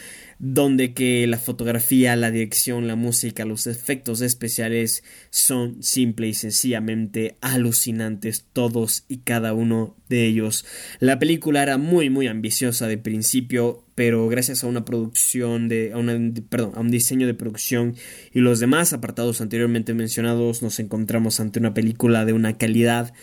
donde 0.42 0.92
que 0.92 1.24
la 1.28 1.38
fotografía, 1.38 2.16
la 2.16 2.32
dirección, 2.32 2.88
la 2.88 2.96
música, 2.96 3.44
los 3.44 3.68
efectos 3.68 4.20
especiales 4.22 5.04
son 5.30 5.80
simple 5.84 6.26
y 6.26 6.34
sencillamente 6.34 7.36
alucinantes 7.40 8.44
todos 8.52 9.04
y 9.06 9.18
cada 9.18 9.54
uno 9.54 9.96
de 10.08 10.26
ellos. 10.26 10.66
La 10.98 11.20
película 11.20 11.62
era 11.62 11.78
muy 11.78 12.10
muy 12.10 12.26
ambiciosa 12.26 12.88
de 12.88 12.98
principio, 12.98 13.84
pero 13.94 14.26
gracias 14.26 14.64
a 14.64 14.66
una 14.66 14.84
producción 14.84 15.68
de 15.68 15.92
a 15.92 16.42
perdón, 16.50 16.72
a 16.74 16.80
un 16.80 16.90
diseño 16.90 17.28
de 17.28 17.34
producción 17.34 17.94
y 18.32 18.40
los 18.40 18.58
demás 18.58 18.92
apartados 18.92 19.40
anteriormente 19.40 19.94
mencionados 19.94 20.60
nos 20.60 20.80
encontramos 20.80 21.38
ante 21.38 21.60
una 21.60 21.72
película 21.72 22.24
de 22.24 22.32
una 22.32 22.58
calidad 22.58 23.14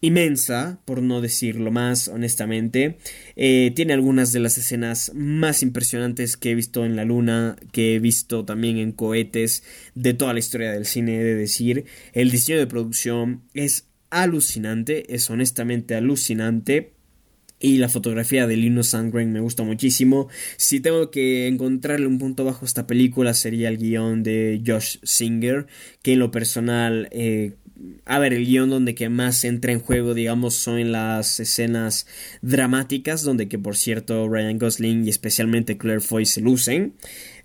inmensa, 0.00 0.80
por 0.84 1.02
no 1.02 1.20
decirlo 1.20 1.70
más 1.70 2.08
honestamente. 2.08 2.98
Eh, 3.34 3.72
tiene 3.74 3.92
algunas 3.92 4.32
de 4.32 4.40
las 4.40 4.58
escenas 4.58 5.12
más 5.14 5.62
impresionantes 5.62 6.36
que 6.36 6.50
he 6.50 6.54
visto 6.54 6.84
en 6.84 6.96
la 6.96 7.04
luna, 7.04 7.56
que 7.72 7.94
he 7.94 7.98
visto 7.98 8.44
también 8.44 8.78
en 8.78 8.92
cohetes 8.92 9.62
de 9.94 10.14
toda 10.14 10.32
la 10.32 10.38
historia 10.38 10.72
del 10.72 10.86
cine, 10.86 11.22
de 11.22 11.34
decir. 11.34 11.86
El 12.12 12.30
diseño 12.30 12.58
de 12.58 12.66
producción 12.66 13.42
es 13.54 13.88
alucinante, 14.10 15.14
es 15.14 15.28
honestamente 15.30 15.94
alucinante. 15.94 16.92
Y 17.58 17.78
la 17.78 17.88
fotografía 17.88 18.46
de 18.46 18.54
Lino 18.58 18.82
Sandgren 18.82 19.32
me 19.32 19.40
gusta 19.40 19.62
muchísimo. 19.62 20.28
Si 20.58 20.80
tengo 20.80 21.10
que 21.10 21.48
encontrarle 21.48 22.06
un 22.06 22.18
punto 22.18 22.44
bajo 22.44 22.66
a 22.66 22.68
esta 22.68 22.86
película 22.86 23.32
sería 23.32 23.70
el 23.70 23.78
guion 23.78 24.22
de 24.22 24.62
Josh 24.64 24.98
Singer, 25.02 25.66
que 26.02 26.12
en 26.12 26.18
lo 26.18 26.30
personal 26.30 27.08
eh, 27.12 27.54
a 28.04 28.18
ver, 28.18 28.32
el 28.32 28.46
guion 28.46 28.70
donde 28.70 28.94
que 28.94 29.08
más 29.08 29.44
entra 29.44 29.72
en 29.72 29.80
juego, 29.80 30.14
digamos, 30.14 30.54
son 30.54 30.92
las 30.92 31.40
escenas 31.40 32.06
dramáticas, 32.40 33.22
donde 33.22 33.48
que 33.48 33.58
por 33.58 33.76
cierto 33.76 34.28
Ryan 34.28 34.58
Gosling 34.58 35.04
y 35.04 35.08
especialmente 35.08 35.76
Claire 35.76 36.00
Foy 36.00 36.24
se 36.24 36.40
lucen. 36.40 36.94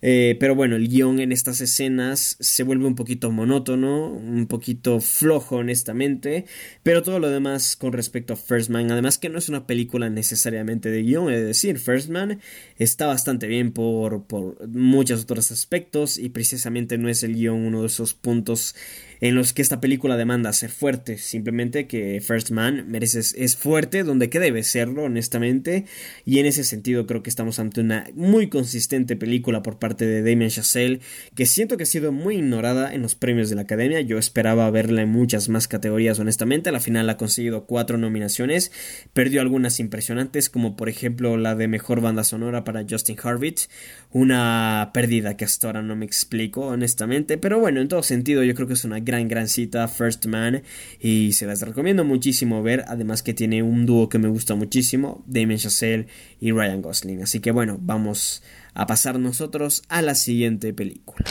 Eh, 0.03 0.35
pero 0.39 0.55
bueno, 0.55 0.77
el 0.77 0.87
guion 0.87 1.19
en 1.19 1.31
estas 1.31 1.61
escenas 1.61 2.35
se 2.39 2.63
vuelve 2.63 2.87
un 2.87 2.95
poquito 2.95 3.31
monótono, 3.31 4.07
un 4.07 4.47
poquito 4.47 4.99
flojo 4.99 5.57
honestamente, 5.57 6.45
pero 6.81 7.03
todo 7.03 7.19
lo 7.19 7.29
demás 7.29 7.75
con 7.75 7.93
respecto 7.93 8.33
a 8.33 8.35
First 8.35 8.71
Man, 8.71 8.91
además 8.91 9.19
que 9.19 9.29
no 9.29 9.37
es 9.37 9.47
una 9.47 9.67
película 9.67 10.09
necesariamente 10.09 10.89
de 10.89 11.03
guion, 11.03 11.31
es 11.31 11.45
decir, 11.45 11.77
First 11.77 12.09
Man 12.09 12.39
está 12.77 13.05
bastante 13.05 13.45
bien 13.45 13.73
por, 13.73 14.23
por 14.23 14.67
muchos 14.69 15.21
otros 15.21 15.51
aspectos 15.51 16.17
y 16.17 16.29
precisamente 16.29 16.97
no 16.97 17.07
es 17.07 17.21
el 17.21 17.35
guion 17.35 17.59
uno 17.59 17.81
de 17.81 17.87
esos 17.87 18.15
puntos 18.15 18.75
en 19.21 19.35
los 19.35 19.53
que 19.53 19.61
esta 19.61 19.79
película 19.79 20.17
demanda 20.17 20.51
ser 20.51 20.71
fuerte, 20.71 21.19
simplemente 21.19 21.85
que 21.85 22.19
First 22.21 22.49
Man 22.49 22.85
merece 22.87 23.19
es 23.19 23.55
fuerte 23.55 24.03
donde 24.03 24.31
que 24.31 24.39
debe 24.39 24.63
serlo, 24.63 25.03
honestamente, 25.03 25.85
y 26.25 26.39
en 26.39 26.47
ese 26.47 26.63
sentido 26.63 27.05
creo 27.05 27.21
que 27.21 27.29
estamos 27.29 27.59
ante 27.59 27.81
una 27.81 28.07
muy 28.15 28.49
consistente 28.49 29.15
película 29.15 29.61
por 29.61 29.77
parte 29.77 30.07
de 30.07 30.23
Damien 30.23 30.49
Chazelle, 30.49 31.01
que 31.35 31.45
siento 31.45 31.77
que 31.77 31.83
ha 31.83 31.85
sido 31.85 32.11
muy 32.11 32.37
ignorada 32.37 32.93
en 32.93 33.03
los 33.03 33.13
premios 33.13 33.49
de 33.51 33.55
la 33.55 33.61
Academia, 33.61 34.01
yo 34.01 34.17
esperaba 34.17 34.69
verla 34.71 35.03
en 35.03 35.09
muchas 35.09 35.49
más 35.49 35.67
categorías, 35.67 36.17
honestamente, 36.17 36.69
a 36.69 36.71
la 36.71 36.79
final 36.79 37.07
ha 37.07 37.17
conseguido 37.17 37.67
cuatro 37.67 37.99
nominaciones, 37.99 38.71
perdió 39.13 39.41
algunas 39.41 39.79
impresionantes, 39.79 40.49
como 40.49 40.75
por 40.75 40.89
ejemplo 40.89 41.37
la 41.37 41.53
de 41.53 41.67
Mejor 41.67 42.01
Banda 42.01 42.23
Sonora 42.23 42.63
para 42.63 42.85
Justin 42.89 43.17
Harvitz, 43.21 43.69
una 44.09 44.89
pérdida 44.95 45.37
que 45.37 45.45
hasta 45.45 45.67
ahora 45.67 45.83
no 45.83 45.95
me 45.95 46.05
explico, 46.05 46.61
honestamente, 46.61 47.37
pero 47.37 47.59
bueno, 47.59 47.81
en 47.81 47.87
todo 47.87 48.01
sentido 48.01 48.43
yo 48.43 48.55
creo 48.55 48.67
que 48.67 48.73
es 48.73 48.83
una 48.83 48.99
gran, 48.99 49.10
gran 49.27 49.47
cita, 49.47 49.87
First 49.87 50.25
Man, 50.25 50.63
y 50.99 51.33
se 51.33 51.45
las 51.45 51.61
recomiendo 51.61 52.03
muchísimo 52.03 52.63
ver, 52.63 52.83
además 52.87 53.23
que 53.23 53.33
tiene 53.33 53.63
un 53.63 53.85
dúo 53.85 54.09
que 54.09 54.19
me 54.19 54.29
gusta 54.29 54.55
muchísimo, 54.55 55.23
Damien 55.27 55.59
Chazelle 55.59 56.07
y 56.39 56.51
Ryan 56.51 56.81
Gosling. 56.81 57.23
Así 57.23 57.39
que 57.39 57.51
bueno, 57.51 57.77
vamos 57.81 58.43
a 58.73 58.87
pasar 58.87 59.19
nosotros 59.19 59.83
a 59.89 60.01
la 60.01 60.15
siguiente 60.15 60.73
película. 60.73 61.25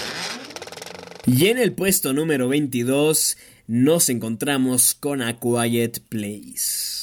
Y 1.27 1.47
en 1.47 1.59
el 1.59 1.73
puesto 1.73 2.13
número 2.13 2.49
22 2.49 3.37
nos 3.67 4.09
encontramos 4.09 4.95
con 4.95 5.23
A 5.23 5.39
Quiet 5.39 6.01
Place. 6.09 7.00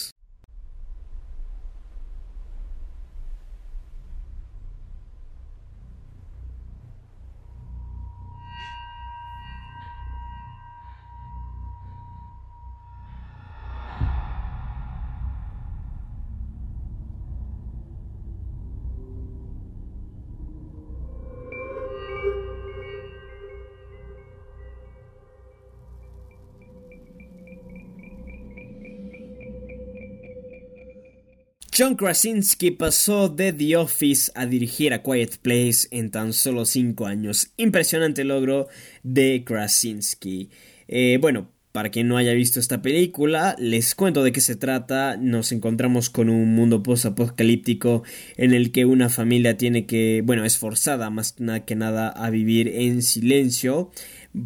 John 31.78 31.96
Krasinski 31.96 32.72
pasó 32.72 33.30
de 33.30 33.54
The 33.54 33.78
Office 33.78 34.32
a 34.34 34.48
dirigir 34.48 34.94
a 34.94 35.04
Quiet 35.04 35.38
Place 35.44 35.88
en 35.92 36.10
tan 36.10 36.34
solo 36.34 36.66
5 36.66 37.06
años. 37.06 37.52
Impresionante 37.56 38.24
logro 38.24 38.68
de 39.04 39.44
Krasinski. 39.46 40.50
Eh, 40.88 41.20
bueno, 41.22 41.52
para 41.74 41.92
quien 41.92 42.08
no 42.08 42.18
haya 42.18 42.34
visto 42.34 42.60
esta 42.60 42.82
película, 42.82 43.56
les 43.60 43.94
cuento 43.94 44.24
de 44.24 44.32
qué 44.32 44.42
se 44.42 44.56
trata. 44.56 45.18
Nos 45.18 45.52
encontramos 45.52 46.10
con 46.10 46.30
un 46.30 46.56
mundo 46.56 46.82
post-apocalíptico 46.82 48.02
en 48.38 48.56
el 48.56 48.72
que 48.72 48.86
una 48.86 49.10
familia 49.10 49.58
tiene 49.58 49.86
que, 49.86 50.24
bueno, 50.26 50.46
es 50.46 50.58
forzada 50.58 51.12
más 51.12 51.36
que 51.68 51.76
nada 51.76 52.10
a 52.10 52.32
vivir 52.32 52.70
en 52.70 53.04
silencio 53.04 53.92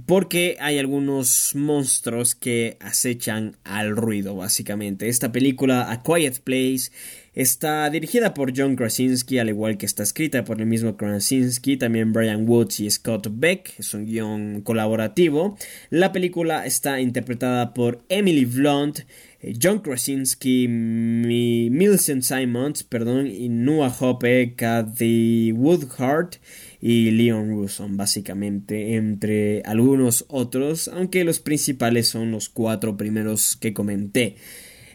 porque 0.05 0.57
hay 0.59 0.77
algunos 0.77 1.53
monstruos 1.55 2.35
que 2.35 2.77
acechan 2.79 3.57
al 3.63 3.95
ruido, 3.95 4.35
básicamente. 4.35 5.09
Esta 5.09 5.31
película, 5.31 5.91
A 5.91 6.03
Quiet 6.03 6.39
Place, 6.39 6.91
está 7.33 7.89
dirigida 7.89 8.33
por 8.33 8.51
John 8.55 8.75
Krasinski, 8.75 9.39
al 9.39 9.49
igual 9.49 9.77
que 9.77 9.85
está 9.85 10.03
escrita 10.03 10.43
por 10.43 10.59
el 10.59 10.67
mismo 10.67 10.97
Krasinski, 10.97 11.77
también 11.77 12.11
Brian 12.11 12.47
Woods 12.47 12.79
y 12.81 12.89
Scott 12.89 13.27
Beck, 13.31 13.73
es 13.79 13.93
un 13.93 14.05
guion 14.05 14.61
colaborativo. 14.61 15.57
La 15.89 16.11
película 16.11 16.65
está 16.65 16.99
interpretada 16.99 17.73
por 17.73 18.03
Emily 18.09 18.45
Blunt, 18.45 18.99
eh, 19.39 19.53
John 19.61 19.79
Krasinski, 19.79 20.67
Millicent 20.67 22.23
Simons, 22.23 22.83
perdón, 22.83 23.27
y 23.27 23.49
Noah 23.49 23.95
Hope, 23.99 24.55
Kathy 24.55 25.53
Woodhart 25.53 26.35
y 26.81 27.11
Leon 27.11 27.49
Russo, 27.49 27.87
básicamente, 27.89 28.95
entre 28.95 29.61
algunos 29.63 30.25
otros, 30.27 30.89
aunque 30.89 31.23
los 31.23 31.39
principales 31.39 32.09
son 32.09 32.31
los 32.31 32.49
cuatro 32.49 32.97
primeros 32.97 33.55
que 33.55 33.73
comenté. 33.73 34.35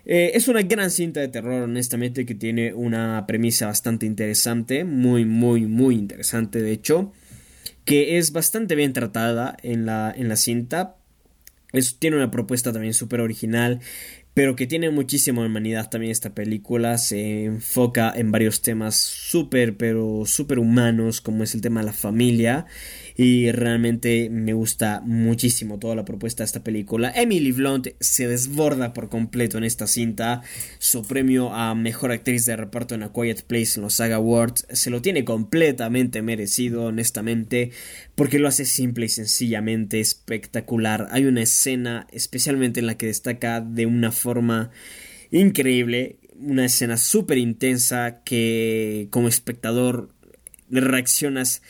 Eh, 0.09 0.33
es 0.35 0.47
una 0.47 0.63
gran 0.63 0.93
cinta 0.93 1.19
de 1.21 1.27
terror, 1.27 1.63
honestamente, 1.65 2.25
que 2.25 2.37
tiene 2.37 2.73
una 2.73 3.25
premisa 3.27 3.67
bastante 3.67 4.07
interesante, 4.07 4.85
muy, 4.85 5.25
muy, 5.25 5.63
muy 5.67 5.97
interesante, 5.97 6.63
de 6.63 6.71
hecho, 6.71 7.13
que 7.85 8.17
es 8.19 8.31
bastante 8.31 8.77
bien 8.77 8.93
tratada 8.93 9.57
en 9.65 9.85
la, 9.85 10.15
en 10.17 10.29
la 10.29 10.37
cinta. 10.37 10.97
tiene 11.99 12.17
una 12.17 12.31
propuesta 12.31 12.73
también 12.73 12.95
súper 12.95 13.21
original 13.21 13.81
pero 14.37 14.55
que 14.55 14.67
tiene 14.67 14.91
muchísima 14.91 15.47
humanidad 15.47 15.89
también 15.89 16.13
esta 16.13 16.35
película, 16.35 16.99
se 16.99 17.45
enfoca 17.45 18.13
en 18.15 18.31
varios 18.31 18.61
temas 18.61 18.95
súper, 18.95 19.79
pero 19.79 20.25
súper 20.27 20.59
humanos, 20.59 21.23
como 21.23 21.43
es 21.43 21.55
el 21.55 21.63
tema 21.63 21.81
de 21.81 21.87
la 21.87 21.95
familia, 21.95 22.67
y 23.17 23.51
realmente 23.51 24.29
me 24.29 24.53
gusta 24.53 25.01
muchísimo 25.03 25.79
toda 25.79 25.95
la 25.95 26.05
propuesta 26.05 26.43
de 26.43 26.49
esta 26.49 26.63
película. 26.63 27.11
Emily 27.17 27.51
Blunt 27.51 27.89
se 27.99 28.29
desborda 28.29 28.93
por 28.93 29.09
completo 29.09 29.57
en 29.57 29.65
esta 29.65 29.87
cinta. 29.87 30.43
Su 30.79 31.07
premio 31.07 31.55
a 31.55 31.75
mejor 31.75 32.13
actriz 32.13 32.45
de 32.45 32.57
reparto 32.57 32.95
en 32.95 33.05
A 33.05 33.15
Quiet 33.15 33.45
Place 33.45 33.77
en 33.77 33.85
los 33.85 33.95
Saga 33.95 34.17
Awards 34.17 34.67
se 34.71 34.91
lo 34.91 35.01
tiene 35.01 35.25
completamente 35.25 36.21
merecido, 36.21 36.85
honestamente, 36.85 37.71
porque 38.17 38.39
lo 38.39 38.49
hace 38.49 38.67
simple 38.67 39.07
y 39.07 39.09
sencillamente 39.09 39.99
espectacular. 39.99 41.09
Hay 41.11 41.25
una 41.25 41.41
escena 41.41 42.07
especialmente 42.13 42.81
en 42.81 42.87
la 42.87 42.99
que 42.99 43.07
destaca 43.07 43.63
de 43.63 43.87
una 43.87 44.13
forma 44.13 44.26
increíble, 45.31 46.19
una 46.39 46.65
escena 46.65 46.97
súper 46.97 47.39
intensa 47.39 48.23
que 48.25 49.09
como 49.11 49.29
espectador 49.29 50.11
reaccionas 50.71 51.63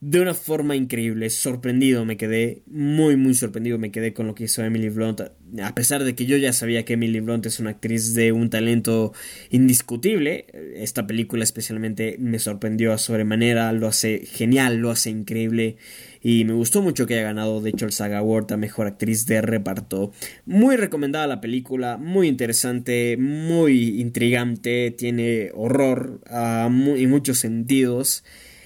de 0.00 0.20
una 0.20 0.34
forma 0.34 0.76
increíble, 0.76 1.30
sorprendido 1.30 2.04
me 2.04 2.18
quedé, 2.18 2.62
muy 2.66 3.16
muy 3.16 3.32
sorprendido 3.32 3.78
me 3.78 3.90
quedé 3.90 4.12
con 4.12 4.26
lo 4.26 4.34
que 4.34 4.44
hizo 4.44 4.62
Emily 4.62 4.90
Blunt, 4.90 5.22
a 5.22 5.74
pesar 5.74 6.04
de 6.04 6.14
que 6.14 6.26
yo 6.26 6.36
ya 6.36 6.52
sabía 6.52 6.84
que 6.84 6.92
Emily 6.92 7.20
Blunt 7.20 7.46
es 7.46 7.58
una 7.58 7.70
actriz 7.70 8.12
de 8.12 8.30
un 8.30 8.50
talento 8.50 9.14
indiscutible, 9.48 10.44
esta 10.74 11.06
película 11.06 11.42
especialmente 11.42 12.16
me 12.18 12.38
sorprendió 12.38 12.92
a 12.92 12.98
sobremanera, 12.98 13.72
lo 13.72 13.88
hace 13.88 14.26
genial, 14.26 14.76
lo 14.76 14.90
hace 14.90 15.08
increíble 15.08 15.78
y 16.26 16.46
me 16.46 16.54
gustó 16.54 16.80
mucho 16.80 17.06
que 17.06 17.12
haya 17.14 17.24
ganado 17.24 17.60
de 17.60 17.68
hecho 17.68 17.84
el 17.84 17.92
Saga 17.92 18.16
Award 18.16 18.54
a 18.54 18.56
Mejor 18.56 18.86
Actriz 18.86 19.26
de 19.26 19.42
Reparto. 19.42 20.10
Muy 20.46 20.76
recomendada 20.76 21.26
la 21.26 21.42
película, 21.42 21.98
muy 21.98 22.28
interesante, 22.28 23.18
muy 23.18 24.00
intrigante, 24.00 24.90
tiene 24.90 25.50
horror 25.54 26.22
uh, 26.30 26.70
muy, 26.70 27.02
en 27.02 27.10
muchos 27.10 27.40
sentidos. 27.40 28.24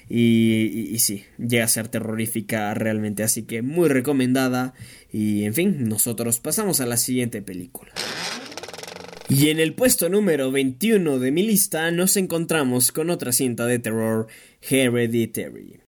Y, 0.09 0.97
sí, 1.01 1.25
llega 1.37 1.65
a 1.65 1.69
ser 1.69 1.89
terrorífica 1.89 2.73
realmente, 2.75 3.25
así 3.25 3.43
que 3.43 3.61
muy 3.61 3.89
recomendada. 3.89 4.73
Y 5.13 5.43
en 5.43 5.53
fin, 5.53 5.89
nosotros 5.89 6.39
pasamos 6.39 6.81
a 6.81 6.87
la 6.87 6.97
siguiente 6.97 7.43
película. 7.43 7.91
Y 9.29 9.49
en 9.49 9.59
el 9.59 9.75
puesto 9.75 10.09
número 10.09 10.53
21 10.53 11.19
de 11.19 11.33
mi 11.33 11.43
lista 11.43 11.91
nos 11.91 12.17
encontramos 12.17 12.93
con 12.93 13.11
otra 13.11 13.33
cinta 13.33 13.67
de 13.67 13.81
terror, 13.81 14.29
Hereditary. 14.63 15.88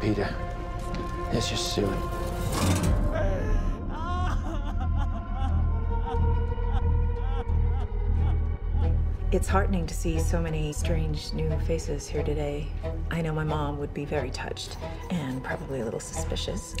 Peter. 0.00 0.34
Let's 1.32 1.50
just 1.50 1.72
it. 1.90 1.98
It's 9.30 9.46
heartening 9.46 9.86
to 9.86 9.94
see 9.94 10.18
so 10.18 10.40
many 10.40 10.72
strange 10.72 11.34
new 11.34 11.50
faces 11.60 12.08
here 12.08 12.22
today. 12.22 12.66
I 13.10 13.20
know 13.20 13.34
my 13.34 13.44
mom 13.44 13.78
would 13.78 13.92
be 13.92 14.06
very 14.06 14.30
touched 14.30 14.78
and 15.10 15.44
probably 15.44 15.80
a 15.80 15.84
little 15.84 16.00
suspicious. 16.00 16.74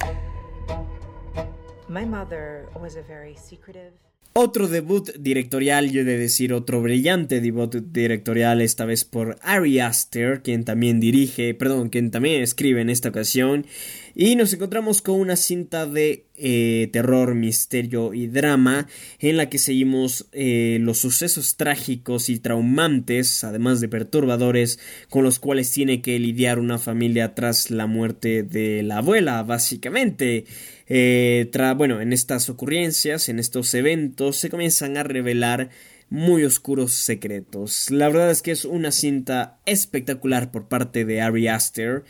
My 1.88 2.06
mother 2.06 2.68
was 2.80 2.96
a 2.96 3.02
very 3.02 3.34
secretive. 3.34 3.92
Otro 4.40 4.68
debut 4.68 5.10
directorial, 5.18 5.90
yo 5.90 6.02
he 6.02 6.04
de 6.04 6.16
decir 6.16 6.52
otro 6.52 6.80
brillante 6.80 7.40
debut 7.40 7.74
directorial, 7.74 8.60
esta 8.60 8.84
vez 8.84 9.04
por 9.04 9.36
Ari 9.42 9.80
Aster, 9.80 10.42
quien 10.42 10.64
también 10.64 11.00
dirige, 11.00 11.54
perdón, 11.54 11.88
quien 11.88 12.12
también 12.12 12.40
escribe 12.40 12.80
en 12.80 12.88
esta 12.88 13.08
ocasión. 13.08 13.66
Y 14.14 14.36
nos 14.36 14.52
encontramos 14.52 15.02
con 15.02 15.18
una 15.18 15.34
cinta 15.34 15.86
de 15.86 16.26
eh, 16.36 16.88
terror, 16.92 17.34
misterio 17.34 18.14
y 18.14 18.28
drama 18.28 18.86
en 19.18 19.36
la 19.36 19.50
que 19.50 19.58
seguimos 19.58 20.28
eh, 20.30 20.78
los 20.82 20.98
sucesos 20.98 21.56
trágicos 21.56 22.28
y 22.28 22.38
traumantes, 22.38 23.42
además 23.42 23.80
de 23.80 23.88
perturbadores, 23.88 24.78
con 25.08 25.24
los 25.24 25.40
cuales 25.40 25.72
tiene 25.72 26.00
que 26.00 26.16
lidiar 26.20 26.60
una 26.60 26.78
familia 26.78 27.34
tras 27.34 27.72
la 27.72 27.88
muerte 27.88 28.44
de 28.44 28.84
la 28.84 28.98
abuela, 28.98 29.42
básicamente. 29.42 30.44
Eh, 30.88 31.50
bueno, 31.76 32.00
en 32.00 32.12
estas 32.12 32.48
ocurrencias, 32.48 33.28
en 33.28 33.38
estos 33.38 33.72
eventos, 33.74 34.36
se 34.36 34.50
comienzan 34.50 34.96
a 34.96 35.02
revelar 35.02 35.70
muy 36.10 36.44
oscuros 36.44 36.92
secretos. 36.94 37.90
La 37.90 38.08
verdad 38.08 38.30
es 38.30 38.42
que 38.42 38.52
es 38.52 38.64
una 38.64 38.90
cinta 38.90 39.58
espectacular 39.66 40.50
por 40.50 40.68
parte 40.68 41.04
de 41.04 41.20
Ari 41.20 41.48
Aster. 41.48 42.04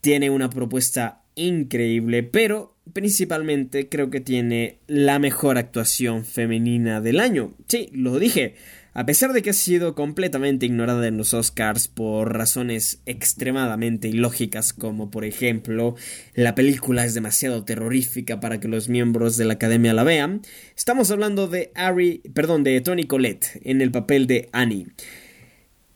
Tiene 0.00 0.30
una 0.30 0.50
propuesta 0.50 1.22
increíble, 1.34 2.22
pero 2.22 2.76
principalmente 2.92 3.88
creo 3.88 4.10
que 4.10 4.20
tiene 4.20 4.78
la 4.86 5.18
mejor 5.18 5.58
actuación 5.58 6.24
femenina 6.24 7.00
del 7.00 7.20
año. 7.20 7.54
Sí, 7.66 7.88
lo 7.92 8.18
dije. 8.18 8.54
A 8.94 9.06
pesar 9.06 9.32
de 9.32 9.40
que 9.40 9.50
ha 9.50 9.54
sido 9.54 9.94
completamente 9.94 10.66
ignorada 10.66 11.08
en 11.08 11.16
los 11.16 11.32
Oscars 11.32 11.88
por 11.88 12.36
razones 12.36 13.00
extremadamente 13.06 14.08
ilógicas 14.08 14.74
como 14.74 15.10
por 15.10 15.24
ejemplo 15.24 15.96
la 16.34 16.54
película 16.54 17.06
es 17.06 17.14
demasiado 17.14 17.64
terrorífica 17.64 18.38
para 18.38 18.60
que 18.60 18.68
los 18.68 18.90
miembros 18.90 19.38
de 19.38 19.46
la 19.46 19.54
academia 19.54 19.94
la 19.94 20.04
vean, 20.04 20.42
estamos 20.76 21.10
hablando 21.10 21.48
de 21.48 21.72
Ari, 21.74 22.20
perdón, 22.34 22.64
de 22.64 22.82
Tony 22.82 23.04
Collette 23.04 23.60
en 23.62 23.80
el 23.80 23.90
papel 23.90 24.26
de 24.26 24.50
Annie. 24.52 24.88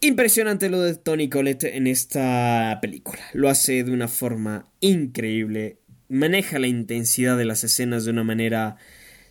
Impresionante 0.00 0.70
lo 0.70 0.80
de 0.80 0.94
Tony 0.94 1.28
Collette 1.28 1.64
en 1.64 1.86
esta 1.86 2.78
película. 2.80 3.20
Lo 3.34 3.50
hace 3.50 3.84
de 3.84 3.92
una 3.92 4.08
forma 4.08 4.70
increíble. 4.80 5.78
Maneja 6.08 6.58
la 6.58 6.66
intensidad 6.66 7.36
de 7.36 7.44
las 7.44 7.64
escenas 7.64 8.04
de 8.04 8.12
una 8.12 8.24
manera 8.24 8.76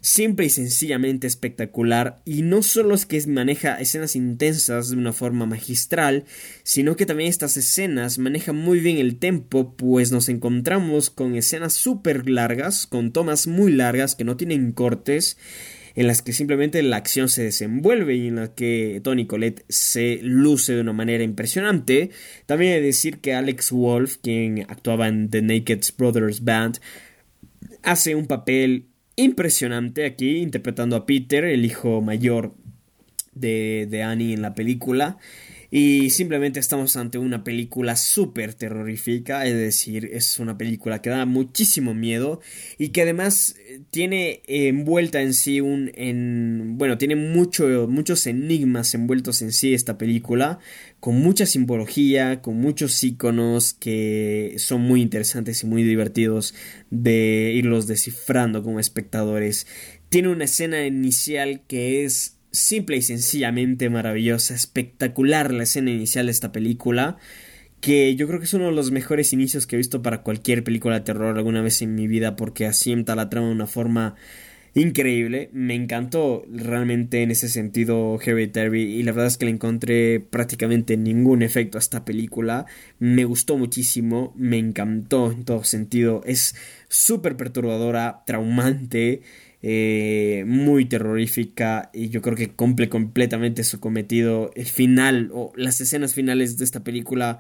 simple 0.06 0.46
y 0.46 0.50
sencillamente 0.52 1.26
espectacular. 1.26 2.22
Y 2.26 2.44
no 2.44 2.62
solo 2.62 2.94
es 2.94 3.08
que 3.08 3.26
maneja 3.26 3.82
escenas 3.82 4.16
intensas 4.16 4.92
de 4.92 4.98
una 4.98 5.14
forma 5.14 5.48
magistral, 5.48 6.26
sino 6.62 6.96
que 6.96 7.08
también 7.08 7.30
estas 7.30 7.58
escenas 7.58 8.20
manejan 8.20 8.56
muy 8.56 8.80
bien 8.80 8.98
el 8.98 9.18
tempo, 9.18 9.76
pues 9.76 10.12
nos 10.12 10.30
encontramos 10.30 11.10
con 11.10 11.36
escenas 11.36 11.74
súper 11.74 12.30
largas, 12.30 12.86
con 12.86 13.14
tomas 13.14 13.48
muy 13.48 13.72
largas 13.72 14.14
que 14.14 14.24
no 14.24 14.38
tienen 14.38 14.74
cortes 14.74 15.38
en 15.96 16.06
las 16.06 16.22
que 16.22 16.34
simplemente 16.34 16.84
la 16.84 16.98
acción 16.98 17.28
se 17.28 17.42
desenvuelve 17.42 18.16
y 18.16 18.28
en 18.28 18.36
la 18.36 18.54
que 18.54 19.02
Tony 19.04 19.26
Collette 19.26 19.66
se 19.70 20.20
luce 20.22 20.74
de 20.74 20.82
una 20.82 20.94
manera 20.94 21.24
impresionante. 21.24 22.12
También 22.46 22.74
he 22.74 22.76
de 22.76 22.82
decir 22.82 23.22
que 23.22 23.34
Alex 23.34 23.72
Wolf, 23.72 24.18
quien 24.22 24.66
actuaba 24.70 25.08
en 25.08 25.32
The 25.32 25.42
Naked 25.42 25.82
Brothers 25.98 26.44
Band, 26.44 26.80
hace 27.82 28.14
un 28.14 28.28
papel 28.28 28.90
impresionante 29.16 30.06
aquí, 30.06 30.38
interpretando 30.38 30.96
a 30.96 31.06
Peter, 31.06 31.46
el 31.46 31.66
hijo 31.66 32.02
mayor 32.02 32.54
de, 33.34 33.88
de 33.90 34.04
Annie 34.04 34.34
en 34.34 34.42
la 34.42 34.56
película. 34.56 35.18
Y 35.72 36.10
simplemente 36.12 36.60
estamos 36.60 36.96
ante 36.96 37.18
una 37.18 37.44
película 37.44 37.96
súper 37.96 38.54
terrorífica, 38.54 39.46
es 39.46 39.56
decir, 39.56 40.10
es 40.14 40.40
una 40.40 40.58
película 40.58 41.02
que 41.02 41.10
da 41.10 41.26
muchísimo 41.26 41.94
miedo 41.94 42.40
y 42.78 42.90
que 42.90 43.02
además 43.02 43.56
eh, 43.68 43.82
tiene 43.90 44.42
envuelta 44.48 45.22
en 45.22 45.34
sí 45.34 45.62
un... 45.62 45.92
En, 45.96 46.78
bueno, 46.78 46.98
tiene 46.98 47.16
mucho, 47.16 47.88
muchos 47.88 48.28
enigmas 48.28 48.94
envueltos 48.94 49.42
en 49.42 49.52
sí 49.52 49.74
esta 49.74 49.98
película, 49.98 50.60
con 51.00 51.16
mucha 51.22 51.46
simbología, 51.46 52.42
con 52.42 52.58
muchos 52.58 53.04
iconos 53.04 53.74
que 53.74 54.56
son 54.58 54.82
muy 54.82 55.02
interesantes 55.02 55.64
y 55.64 55.68
muy 55.68 55.84
divertidos 55.84 56.54
de 56.90 57.52
irlos 57.56 57.88
descifrando 57.88 58.64
como 58.64 58.80
espectadores. 58.80 59.68
Tiene 60.10 60.30
una 60.30 60.46
escena 60.46 60.86
inicial 60.86 61.62
que 61.68 62.06
es 62.06 62.35
simple 62.56 62.98
y 62.98 63.02
sencillamente 63.02 63.90
maravillosa, 63.90 64.56
espectacular 64.56 65.54
la 65.54 65.64
escena 65.64 65.92
inicial 65.92 66.26
de 66.26 66.32
esta 66.32 66.52
película, 66.52 67.18
que 67.82 68.16
yo 68.16 68.28
creo 68.28 68.40
que 68.40 68.46
es 68.46 68.54
uno 68.54 68.66
de 68.66 68.72
los 68.72 68.92
mejores 68.92 69.34
inicios 69.34 69.68
que 69.68 69.76
he 69.76 69.78
visto 69.78 70.02
para 70.02 70.24
cualquier 70.24 70.64
película 70.64 70.96
de 70.96 71.06
terror 71.06 71.38
alguna 71.38 71.62
vez 71.62 71.82
en 71.82 71.94
mi 71.96 72.08
vida, 72.08 72.36
porque 72.36 72.66
asienta 72.66 73.16
la 73.16 73.30
trama 73.30 73.48
de 73.48 73.54
una 73.54 73.68
forma 73.68 74.16
increíble. 74.76 75.50
Me 75.54 75.74
encantó 75.74 76.46
realmente 76.52 77.24
en 77.24 77.32
ese 77.32 77.50
sentido 77.50 78.20
Hereditary 78.22 78.84
y 78.84 79.04
la 79.04 79.14
verdad 79.14 79.28
es 79.28 79.38
que 79.38 79.46
le 79.46 79.52
encontré 79.52 80.20
prácticamente 80.20 80.98
ningún 80.98 81.42
efecto 81.42 81.78
a 81.78 81.82
esta 81.82 82.06
película. 82.06 82.66
Me 83.00 83.26
gustó 83.26 83.58
muchísimo, 83.58 84.34
me 84.38 84.58
encantó 84.58 85.32
en 85.32 85.46
todo 85.46 85.64
sentido. 85.64 86.22
Es 86.26 86.56
súper 86.90 87.38
perturbadora, 87.38 88.24
traumante. 88.26 89.22
Eh, 89.68 90.44
muy 90.46 90.86
terrorífica 90.86 91.90
y 91.92 92.10
yo 92.10 92.22
creo 92.22 92.36
que 92.36 92.52
cumple 92.52 92.88
completamente 92.88 93.64
su 93.64 93.80
cometido. 93.80 94.52
El 94.56 94.68
final 94.68 95.32
o 95.34 95.54
las 95.56 95.82
escenas 95.82 96.14
finales 96.14 96.60
de 96.60 96.66
esta 96.66 96.84
película 96.84 97.40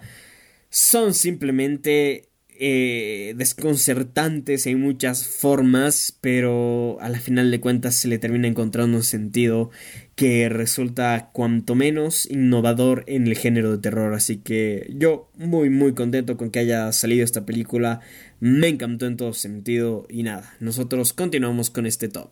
son 0.71 1.13
simplemente 1.13 2.29
eh, 2.57 3.35
desconcertantes 3.37 4.65
en 4.65 4.79
muchas 4.81 5.27
formas, 5.27 6.17
pero 6.19 6.97
a 6.99 7.09
la 7.09 7.19
final 7.19 7.51
de 7.51 7.59
cuentas 7.59 7.95
se 7.95 8.07
le 8.07 8.17
termina 8.17 8.47
encontrando 8.47 8.97
un 8.97 9.03
sentido 9.03 9.69
que 10.15 10.49
resulta 10.49 11.29
cuanto 11.31 11.75
menos 11.75 12.25
innovador 12.31 13.03
en 13.05 13.27
el 13.27 13.37
género 13.37 13.71
de 13.73 13.77
terror. 13.77 14.15
Así 14.15 14.37
que 14.37 14.91
yo 14.97 15.29
muy 15.37 15.69
muy 15.69 15.93
contento 15.93 16.37
con 16.37 16.49
que 16.49 16.59
haya 16.59 16.91
salido 16.91 17.23
esta 17.23 17.45
película. 17.45 17.99
Me 18.39 18.67
encantó 18.67 19.05
en 19.05 19.17
todo 19.17 19.33
sentido 19.33 20.05
y 20.09 20.23
nada, 20.23 20.55
nosotros 20.59 21.13
continuamos 21.13 21.69
con 21.69 21.85
este 21.85 22.09
top. 22.09 22.31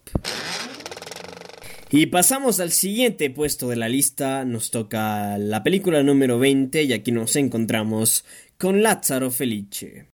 Y 1.89 2.07
pasamos 2.07 2.59
al 2.59 2.71
siguiente 2.71 3.29
puesto 3.29 3.69
de 3.69 3.75
la 3.75 3.87
lista, 3.87 4.45
nos 4.45 4.71
toca 4.71 5.37
la 5.37 5.61
película 5.63 6.01
número 6.01 6.39
20 6.39 6.83
y 6.83 6.93
aquí 6.93 7.11
nos 7.11 7.35
encontramos 7.35 8.25
con 8.57 8.81
Lázaro 8.81 9.29
Felice. 9.29 10.12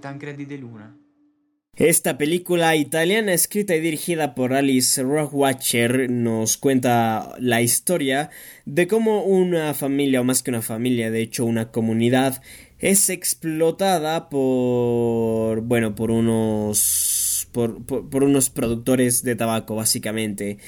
Tancredi 0.00 0.56
Luna. 0.58 0.96
Esta 1.76 2.18
película 2.18 2.76
italiana 2.76 3.32
escrita 3.32 3.74
y 3.74 3.80
dirigida 3.80 4.34
por 4.34 4.52
Alice 4.52 5.02
Rohrwacher 5.02 6.10
nos 6.10 6.56
cuenta 6.58 7.36
la 7.38 7.62
historia 7.62 8.28
de 8.66 8.86
cómo 8.86 9.22
una 9.22 9.72
familia, 9.72 10.20
o 10.20 10.24
más 10.24 10.42
que 10.42 10.50
una 10.50 10.62
familia, 10.62 11.10
de 11.10 11.22
hecho 11.22 11.46
una 11.46 11.70
comunidad, 11.70 12.42
es 12.80 13.08
explotada 13.08 14.28
por, 14.28 15.62
bueno, 15.62 15.94
por 15.94 16.10
unos, 16.10 17.48
por, 17.52 17.82
por 17.84 18.24
unos 18.24 18.50
productores 18.50 19.22
de 19.22 19.36
tabaco, 19.36 19.76
básicamente. 19.76 20.58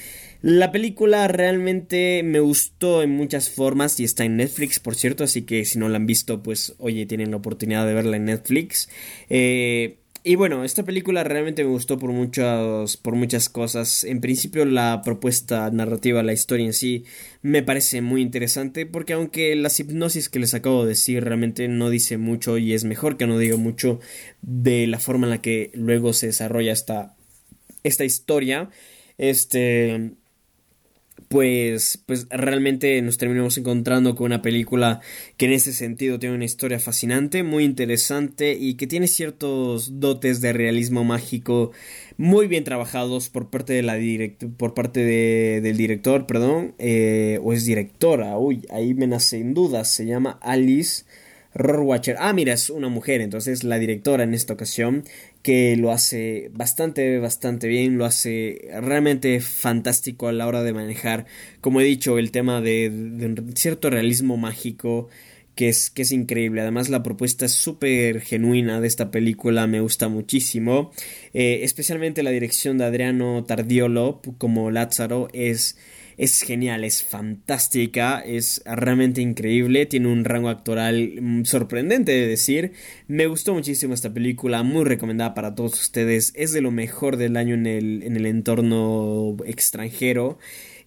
La 0.43 0.73
película 0.73 1.25
realmente 1.29 2.21
me 2.21 2.41
gustó 2.41 3.01
en 3.01 3.11
muchas 3.11 3.49
formas 3.49 3.97
y 4.01 4.03
está 4.03 4.25
en 4.25 4.35
Netflix, 4.35 4.77
por 4.77 4.93
cierto, 4.95 5.23
así 5.23 5.43
que 5.43 5.63
si 5.63 5.79
no 5.79 5.87
la 5.87 5.95
han 5.95 6.05
visto, 6.05 6.43
pues 6.43 6.75
oye, 6.79 7.05
tienen 7.05 7.31
la 7.31 7.37
oportunidad 7.37 7.87
de 7.87 7.93
verla 7.93 8.17
en 8.17 8.25
Netflix. 8.25 8.89
Eh, 9.29 9.99
y 10.21 10.35
bueno, 10.35 10.65
esta 10.65 10.83
película 10.83 11.23
realmente 11.23 11.63
me 11.63 11.69
gustó 11.69 11.97
por 11.97 12.11
muchas, 12.11 12.97
por 12.97 13.15
muchas 13.15 13.47
cosas. 13.47 14.03
En 14.03 14.19
principio 14.19 14.65
la 14.65 15.01
propuesta 15.05 15.71
narrativa, 15.71 16.23
la 16.23 16.33
historia 16.33 16.65
en 16.65 16.73
sí, 16.73 17.05
me 17.41 17.63
parece 17.63 18.01
muy 18.01 18.21
interesante 18.21 18.85
porque 18.85 19.13
aunque 19.13 19.55
la 19.55 19.71
hipnosis 19.73 20.27
que 20.27 20.39
les 20.39 20.53
acabo 20.53 20.83
de 20.83 20.89
decir 20.89 21.23
realmente 21.23 21.69
no 21.69 21.89
dice 21.89 22.17
mucho 22.17 22.57
y 22.57 22.73
es 22.73 22.83
mejor 22.83 23.15
que 23.15 23.27
no 23.27 23.37
diga 23.37 23.55
mucho 23.55 24.01
de 24.41 24.87
la 24.87 24.99
forma 24.99 25.25
en 25.25 25.31
la 25.31 25.41
que 25.41 25.71
luego 25.73 26.11
se 26.11 26.27
desarrolla 26.27 26.73
esta, 26.73 27.15
esta 27.83 28.03
historia, 28.03 28.69
este 29.17 30.17
pues, 31.33 31.97
pues 32.05 32.27
realmente 32.29 33.01
nos 33.01 33.17
terminamos 33.17 33.57
encontrando 33.57 34.13
con 34.13 34.27
una 34.27 34.43
película 34.43 35.01
que 35.35 35.47
en 35.47 35.53
ese 35.53 35.73
sentido 35.73 36.19
tiene 36.19 36.35
una 36.35 36.45
historia 36.45 36.77
fascinante, 36.77 37.41
muy 37.41 37.63
interesante 37.63 38.53
y 38.53 38.75
que 38.75 38.85
tiene 38.85 39.07
ciertos 39.07 39.99
dotes 39.99 40.41
de 40.41 40.53
realismo 40.53 41.03
mágico 41.03 41.71
muy 42.17 42.45
bien 42.45 42.63
trabajados 42.63 43.29
por 43.29 43.49
parte 43.49 43.73
de 43.73 43.81
la 43.81 43.97
por 44.57 44.75
parte 44.75 44.99
del 44.99 45.75
director, 45.75 46.27
perdón, 46.27 46.75
eh, 46.77 47.39
o 47.41 47.51
es 47.51 47.65
directora, 47.65 48.37
uy, 48.37 48.67
ahí 48.69 48.93
me 48.93 49.07
nace 49.07 49.39
en 49.39 49.55
dudas, 49.55 49.89
se 49.89 50.05
llama 50.05 50.37
Alice 50.39 51.03
Rohrwacher. 51.55 52.15
Ah, 52.19 52.33
mira, 52.33 52.53
es 52.53 52.69
una 52.69 52.89
mujer, 52.89 53.21
entonces 53.21 53.63
la 53.63 53.79
directora 53.79 54.23
en 54.23 54.35
esta 54.35 54.53
ocasión, 54.53 55.03
que 55.43 55.75
lo 55.77 55.91
hace 55.91 56.49
bastante, 56.53 57.19
bastante 57.19 57.67
bien, 57.67 57.97
lo 57.97 58.05
hace 58.05 58.69
realmente 58.81 59.41
fantástico 59.41 60.29
a 60.29 60.31
la 60.31 60.47
hora 60.47 60.63
de 60.63 60.73
manejar, 60.73 61.25
como 61.61 61.81
he 61.81 61.83
dicho, 61.83 62.17
el 62.17 62.31
tema 62.31 62.61
de, 62.61 62.91
cierto 63.55 63.89
realismo 63.91 64.37
mágico. 64.37 65.09
Que 65.55 65.69
es, 65.69 65.91
que 65.91 66.01
es 66.01 66.11
increíble. 66.11 66.61
Además, 66.61 66.89
la 66.89 67.03
propuesta 67.03 67.45
es 67.45 67.51
súper 67.51 68.21
genuina 68.21 68.81
de 68.81 68.87
esta 68.87 69.11
película, 69.11 69.67
me 69.67 69.81
gusta 69.81 70.07
muchísimo. 70.07 70.91
Eh, 71.35 71.59
especialmente 71.61 72.23
la 72.23 72.31
dirección 72.31 72.79
de 72.79 72.85
Adriano 72.85 73.43
Tardiolo 73.43 74.19
como 74.39 74.71
Lázaro 74.71 75.27
es 75.31 75.77
es 76.17 76.41
genial, 76.41 76.83
es 76.83 77.03
fantástica, 77.03 78.19
es 78.19 78.61
realmente 78.65 79.21
increíble, 79.21 79.85
tiene 79.85 80.07
un 80.07 80.25
rango 80.25 80.49
actoral 80.49 81.21
mm, 81.21 81.45
sorprendente 81.45 82.11
de 82.11 82.27
decir. 82.27 82.73
Me 83.07 83.27
gustó 83.27 83.53
muchísimo 83.53 83.93
esta 83.93 84.13
película, 84.13 84.63
muy 84.63 84.83
recomendada 84.83 85.33
para 85.33 85.55
todos 85.55 85.79
ustedes, 85.79 86.33
es 86.35 86.51
de 86.51 86.61
lo 86.61 86.71
mejor 86.71 87.17
del 87.17 87.37
año 87.37 87.55
en 87.55 87.65
el, 87.65 88.03
en 88.03 88.15
el 88.15 88.25
entorno 88.25 89.35
extranjero 89.45 90.37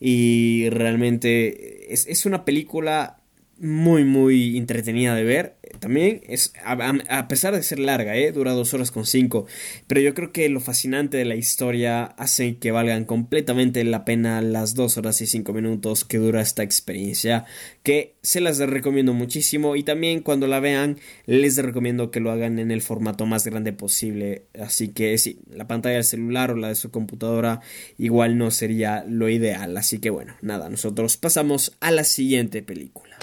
y 0.00 0.68
realmente 0.70 1.92
es, 1.92 2.06
es 2.06 2.26
una 2.26 2.44
película 2.44 3.20
muy 3.58 4.04
muy 4.04 4.56
entretenida 4.58 5.14
de 5.14 5.24
ver 5.24 5.56
también 5.78 6.22
es 6.26 6.52
a, 6.64 7.28
pesar 7.28 7.54
de 7.54 7.62
ser 7.62 7.78
larga 7.78 8.16
¿eh? 8.16 8.32
dura 8.32 8.52
dos 8.52 8.74
horas 8.74 8.90
con 8.90 9.06
cinco 9.06 9.46
pero 9.86 10.00
yo 10.00 10.14
creo 10.14 10.32
que 10.32 10.48
lo 10.48 10.60
fascinante 10.60 11.16
de 11.16 11.24
la 11.24 11.36
historia 11.36 12.04
hace 12.04 12.58
que 12.58 12.70
valgan 12.70 13.04
completamente 13.04 13.82
la 13.84 14.04
pena 14.04 14.40
las 14.40 14.74
dos 14.74 14.96
horas 14.96 15.20
y 15.20 15.26
cinco 15.26 15.52
minutos 15.52 16.04
que 16.04 16.18
dura 16.18 16.40
esta 16.40 16.62
experiencia 16.62 17.44
que 17.82 18.16
se 18.22 18.40
las 18.40 18.58
recomiendo 18.58 19.12
muchísimo 19.12 19.76
y 19.76 19.82
también 19.82 20.20
cuando 20.20 20.46
la 20.46 20.60
vean 20.60 20.98
les 21.26 21.56
recomiendo 21.56 22.10
que 22.10 22.20
lo 22.20 22.30
hagan 22.30 22.58
en 22.58 22.70
el 22.70 22.82
formato 22.82 23.26
más 23.26 23.44
grande 23.46 23.72
posible. 23.72 24.46
Así 24.60 24.88
que 24.88 25.16
sí 25.18 25.38
la 25.48 25.66
pantalla 25.66 25.96
del 25.96 26.04
celular 26.04 26.50
o 26.50 26.56
la 26.56 26.68
de 26.68 26.74
su 26.74 26.90
computadora 26.90 27.60
igual 27.98 28.38
no 28.38 28.50
sería 28.50 29.04
lo 29.08 29.28
ideal. 29.28 29.76
Así 29.76 29.98
que 29.98 30.10
bueno 30.10 30.34
nada 30.42 30.68
nosotros 30.68 31.16
pasamos 31.16 31.76
a 31.80 31.90
la 31.90 32.04
siguiente 32.04 32.62
película 32.62 33.16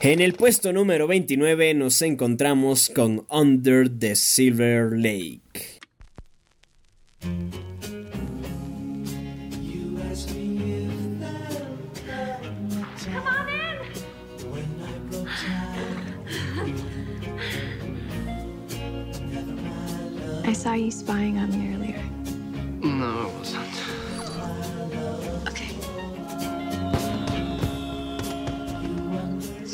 en 0.00 0.20
el 0.20 0.34
puesto 0.34 0.72
número 0.72 1.06
29 1.06 1.74
nos 1.74 2.00
encontramos 2.02 2.90
con 2.94 3.26
Under 3.30 3.88
the 3.88 4.14
Silver 4.14 4.92
Lake. 4.92 5.80
I 20.44 20.52
saw 20.54 20.72
you 20.72 20.90
spying 20.90 21.38
on 21.38 21.50
me 21.50 21.74
earlier. 21.74 22.00
No, 22.80 23.30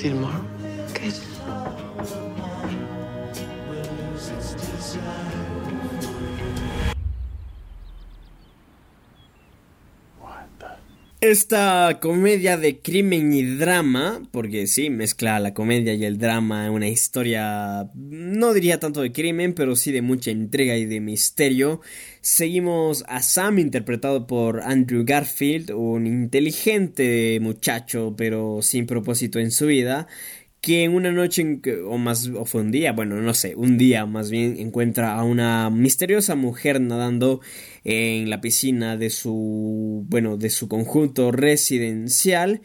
Good. 0.04 0.34
Esta 11.26 12.00
comedia 12.02 12.58
de 12.58 12.80
crimen 12.80 13.32
y 13.32 13.42
drama, 13.56 14.20
porque 14.30 14.66
sí, 14.66 14.90
mezcla 14.90 15.40
la 15.40 15.54
comedia 15.54 15.94
y 15.94 16.04
el 16.04 16.18
drama, 16.18 16.70
una 16.70 16.86
historia, 16.86 17.88
no 17.94 18.52
diría 18.52 18.78
tanto 18.78 19.00
de 19.00 19.10
crimen, 19.10 19.54
pero 19.54 19.74
sí 19.74 19.90
de 19.90 20.02
mucha 20.02 20.30
intriga 20.30 20.76
y 20.76 20.84
de 20.84 21.00
misterio. 21.00 21.80
Seguimos 22.24 23.04
a 23.06 23.20
Sam, 23.20 23.58
interpretado 23.58 24.26
por 24.26 24.62
Andrew 24.62 25.04
Garfield, 25.04 25.72
un 25.72 26.06
inteligente 26.06 27.38
muchacho, 27.42 28.14
pero 28.16 28.62
sin 28.62 28.86
propósito 28.86 29.38
en 29.38 29.50
su 29.50 29.66
vida, 29.66 30.06
que 30.62 30.84
en 30.84 30.94
una 30.94 31.12
noche, 31.12 31.60
o 31.86 31.98
más, 31.98 32.28
o 32.28 32.46
fue 32.46 32.62
un 32.62 32.70
día, 32.70 32.92
bueno, 32.92 33.20
no 33.20 33.34
sé, 33.34 33.54
un 33.56 33.76
día 33.76 34.06
más 34.06 34.30
bien, 34.30 34.56
encuentra 34.58 35.16
a 35.16 35.22
una 35.22 35.68
misteriosa 35.68 36.34
mujer 36.34 36.80
nadando 36.80 37.42
en 37.84 38.30
la 38.30 38.40
piscina 38.40 38.96
de 38.96 39.10
su, 39.10 40.06
bueno, 40.08 40.38
de 40.38 40.48
su 40.48 40.66
conjunto 40.66 41.30
residencial. 41.30 42.62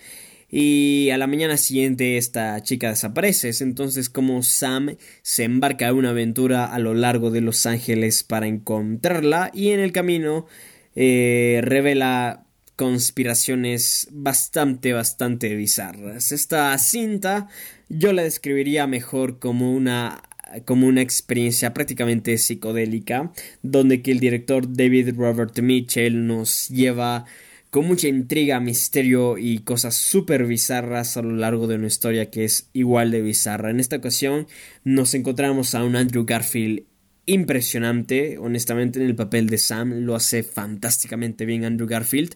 Y 0.52 1.10
a 1.12 1.18
la 1.18 1.28
mañana 1.28 1.58
siguiente 1.58 2.18
esta 2.18 2.62
chica 2.64 2.90
desaparece. 2.90 3.50
Es 3.50 3.62
entonces 3.62 4.10
como 4.10 4.42
Sam 4.42 4.96
se 5.22 5.44
embarca 5.44 5.88
en 5.88 5.96
una 5.96 6.10
aventura 6.10 6.66
a 6.66 6.80
lo 6.80 6.94
largo 6.94 7.30
de 7.30 7.42
Los 7.42 7.66
Ángeles 7.66 8.24
para 8.24 8.48
encontrarla 8.48 9.52
y 9.54 9.70
en 9.70 9.80
el 9.80 9.92
camino 9.92 10.48
eh, 10.96 11.62
revela 11.64 12.46
conspiraciones 12.76 14.08
bastante, 14.12 14.94
bastante 14.94 15.54
bizarras. 15.56 16.32
Esta 16.32 16.78
cinta 16.78 17.48
yo 17.90 18.14
la 18.14 18.24
describiría 18.24 18.88
mejor 18.88 19.40
como 19.40 19.74
una 19.74 20.22
como 20.66 20.88
una 20.88 21.02
experiencia 21.02 21.74
prácticamente 21.74 22.38
psicodélica, 22.38 23.32
donde 23.62 24.02
que 24.02 24.12
el 24.12 24.20
director 24.20 24.66
David 24.68 25.14
Robert 25.16 25.60
Mitchell 25.60 26.26
nos 26.26 26.70
lleva 26.70 27.26
con 27.70 27.86
mucha 27.86 28.08
intriga, 28.08 28.60
misterio 28.60 29.38
y 29.38 29.60
cosas 29.60 29.96
súper 29.96 30.46
bizarras 30.46 31.18
a 31.18 31.22
lo 31.22 31.36
largo 31.36 31.68
de 31.68 31.76
una 31.76 31.88
historia 31.88 32.32
que 32.32 32.46
es 32.46 32.70
igual 32.74 33.12
de 33.12 33.22
bizarra. 33.22 33.70
En 33.70 33.80
esta 33.80 33.98
ocasión 33.98 34.48
nos 34.84 35.14
encontramos 35.14 35.76
a 35.76 35.84
un 35.84 35.96
Andrew 35.96 36.26
Garfield 36.26 36.84
impresionante, 37.30 38.40
honestamente 38.40 39.00
en 39.00 39.06
el 39.06 39.16
papel 39.16 39.48
de 39.50 39.60
Sam 39.60 40.00
lo 40.00 40.16
hace 40.16 40.42
fantásticamente 40.42 41.46
bien 41.46 41.64
Andrew 41.64 41.88
Garfield. 41.88 42.36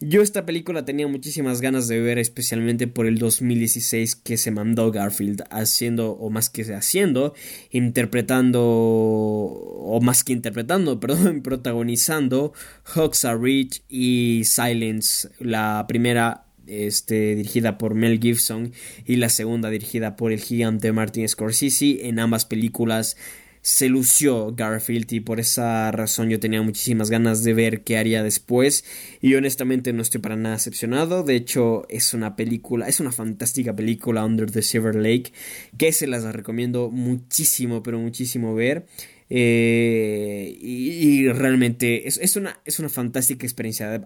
Yo 0.00 0.20
esta 0.20 0.44
película 0.44 0.84
tenía 0.84 1.06
muchísimas 1.06 1.60
ganas 1.60 1.86
de 1.86 2.00
ver, 2.00 2.18
especialmente 2.18 2.88
por 2.88 3.06
el 3.06 3.18
2016 3.18 4.16
que 4.16 4.36
se 4.36 4.50
mandó 4.50 4.90
Garfield 4.90 5.44
haciendo, 5.50 6.12
o 6.12 6.28
más 6.28 6.50
que 6.50 6.62
haciendo, 6.74 7.34
interpretando, 7.70 8.60
o 8.62 10.00
más 10.02 10.24
que 10.24 10.32
interpretando, 10.32 10.98
perdón, 11.00 11.42
protagonizando 11.42 12.52
Hawks 12.82 13.24
Are 13.24 13.38
Rich 13.38 13.84
y 13.88 14.42
Silence, 14.44 15.28
la 15.38 15.84
primera 15.86 16.46
este, 16.66 17.34
dirigida 17.34 17.78
por 17.78 17.94
Mel 17.94 18.18
Gibson 18.20 18.72
y 19.04 19.16
la 19.16 19.28
segunda 19.28 19.70
dirigida 19.70 20.16
por 20.16 20.32
el 20.32 20.40
gigante 20.40 20.92
Martin 20.92 21.28
Scorsese. 21.28 22.08
En 22.08 22.18
ambas 22.18 22.44
películas 22.44 23.16
se 23.62 23.88
lució 23.88 24.52
Garfield 24.54 25.12
y 25.12 25.20
por 25.20 25.38
esa 25.38 25.92
razón 25.92 26.28
yo 26.28 26.40
tenía 26.40 26.60
muchísimas 26.62 27.10
ganas 27.10 27.44
de 27.44 27.54
ver 27.54 27.82
qué 27.82 27.96
haría 27.96 28.24
después 28.24 28.84
y 29.20 29.36
honestamente 29.36 29.92
no 29.92 30.02
estoy 30.02 30.20
para 30.20 30.34
nada 30.34 30.56
decepcionado 30.56 31.22
de 31.22 31.36
hecho 31.36 31.86
es 31.88 32.12
una 32.12 32.34
película 32.34 32.88
es 32.88 32.98
una 32.98 33.12
fantástica 33.12 33.74
película 33.74 34.24
Under 34.24 34.50
the 34.50 34.62
Silver 34.62 34.96
Lake 34.96 35.32
que 35.78 35.92
se 35.92 36.08
las 36.08 36.24
recomiendo 36.24 36.90
muchísimo 36.90 37.84
pero 37.84 38.00
muchísimo 38.00 38.52
ver 38.54 38.86
eh, 39.30 40.58
y, 40.60 41.28
realmente 41.28 42.06
es, 42.06 42.36
una, 42.36 42.60
es 42.66 42.80
una 42.80 42.88
fantástica 42.88 43.46
experiencia 43.46 44.04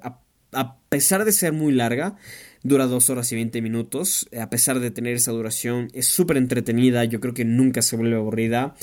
a 0.52 0.76
pesar 0.88 1.24
de 1.24 1.32
ser 1.32 1.52
muy 1.52 1.72
larga 1.72 2.16
Dura 2.66 2.86
dos 2.86 3.11
horas 3.11 3.30
y 3.30 3.36
20 3.36 3.62
minutos. 3.62 4.28
A 4.36 4.50
pesar 4.50 4.80
de 4.80 4.90
tener 4.90 5.14
esa 5.14 5.30
duración, 5.30 5.88
es 5.94 6.07
súper 6.07 6.36
entretenida. 6.36 7.04
Yo 7.04 7.20
creo 7.20 7.32
que 7.32 7.44
nunca 7.44 7.80
se 7.80 7.94
vuelve 7.94 8.16
aburrida. 8.16 8.74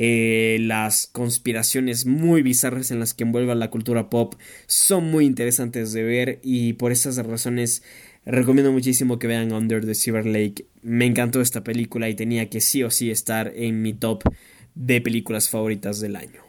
Eh, 0.00 0.58
las 0.60 1.08
conspiraciones 1.08 2.06
muy 2.06 2.42
bizarras 2.42 2.92
en 2.92 3.00
las 3.00 3.14
que 3.14 3.24
envuelve 3.24 3.52
la 3.56 3.68
cultura 3.68 4.08
pop 4.08 4.34
son 4.68 5.10
muy 5.10 5.26
interesantes 5.26 5.92
de 5.92 6.04
ver. 6.04 6.38
Y 6.44 6.74
por 6.74 6.92
esas 6.92 7.16
razones 7.16 7.82
recomiendo 8.24 8.70
muchísimo 8.70 9.18
que 9.18 9.26
vean 9.26 9.52
Under 9.52 9.84
the 9.84 9.96
Silver 9.96 10.24
Lake. 10.24 10.66
Me 10.82 11.04
encantó 11.04 11.40
esta 11.40 11.64
película 11.64 12.08
y 12.08 12.14
tenía 12.14 12.48
que 12.48 12.60
sí 12.60 12.84
o 12.84 12.92
sí 12.92 13.10
estar 13.10 13.52
en 13.56 13.82
mi 13.82 13.92
top 13.92 14.22
de 14.76 15.00
películas 15.00 15.50
favoritas 15.50 15.98
del 15.98 16.14
año. 16.14 16.42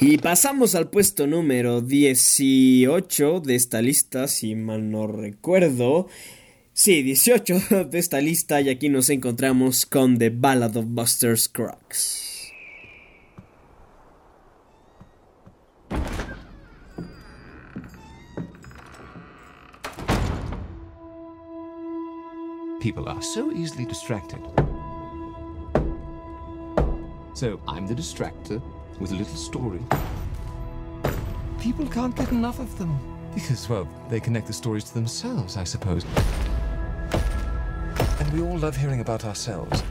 Y 0.00 0.18
pasamos 0.18 0.74
al 0.74 0.90
puesto 0.90 1.28
número 1.28 1.82
18 1.82 3.40
de 3.40 3.54
esta 3.54 3.80
lista, 3.80 4.26
si 4.26 4.56
mal 4.56 4.90
no 4.90 5.06
recuerdo. 5.06 6.08
Sí, 6.80 7.02
18 7.02 7.84
de 7.90 7.98
esta 7.98 8.20
lista 8.20 8.60
y 8.60 8.68
aquí 8.68 8.88
nos 8.88 9.10
encontramos 9.10 9.84
con 9.84 10.16
The 10.16 10.30
Ballad 10.30 10.76
of 10.76 10.84
Buster 10.86 11.36
Scruggs. 11.36 12.52
People 22.80 23.08
are 23.08 23.20
so 23.20 23.50
easily 23.50 23.84
distracted. 23.84 24.38
So 27.34 27.58
I'm 27.66 27.88
the 27.88 27.94
distractor 27.96 28.62
with 29.00 29.10
a 29.10 29.16
little 29.16 29.34
story. 29.34 29.80
People 31.60 31.88
can't 31.88 32.14
get 32.14 32.30
enough 32.30 32.60
of 32.60 32.78
them 32.78 32.96
because, 33.34 33.68
well, 33.68 33.88
they 34.08 34.20
connect 34.20 34.46
the 34.46 34.52
stories 34.52 34.84
to 34.84 34.94
themselves, 34.94 35.56
I 35.56 35.64
suppose. 35.64 36.04
We 38.32 38.42
all 38.42 38.58
love 38.58 38.76
hearing 38.76 39.00
about 39.00 39.24
ourselves. 39.24 39.82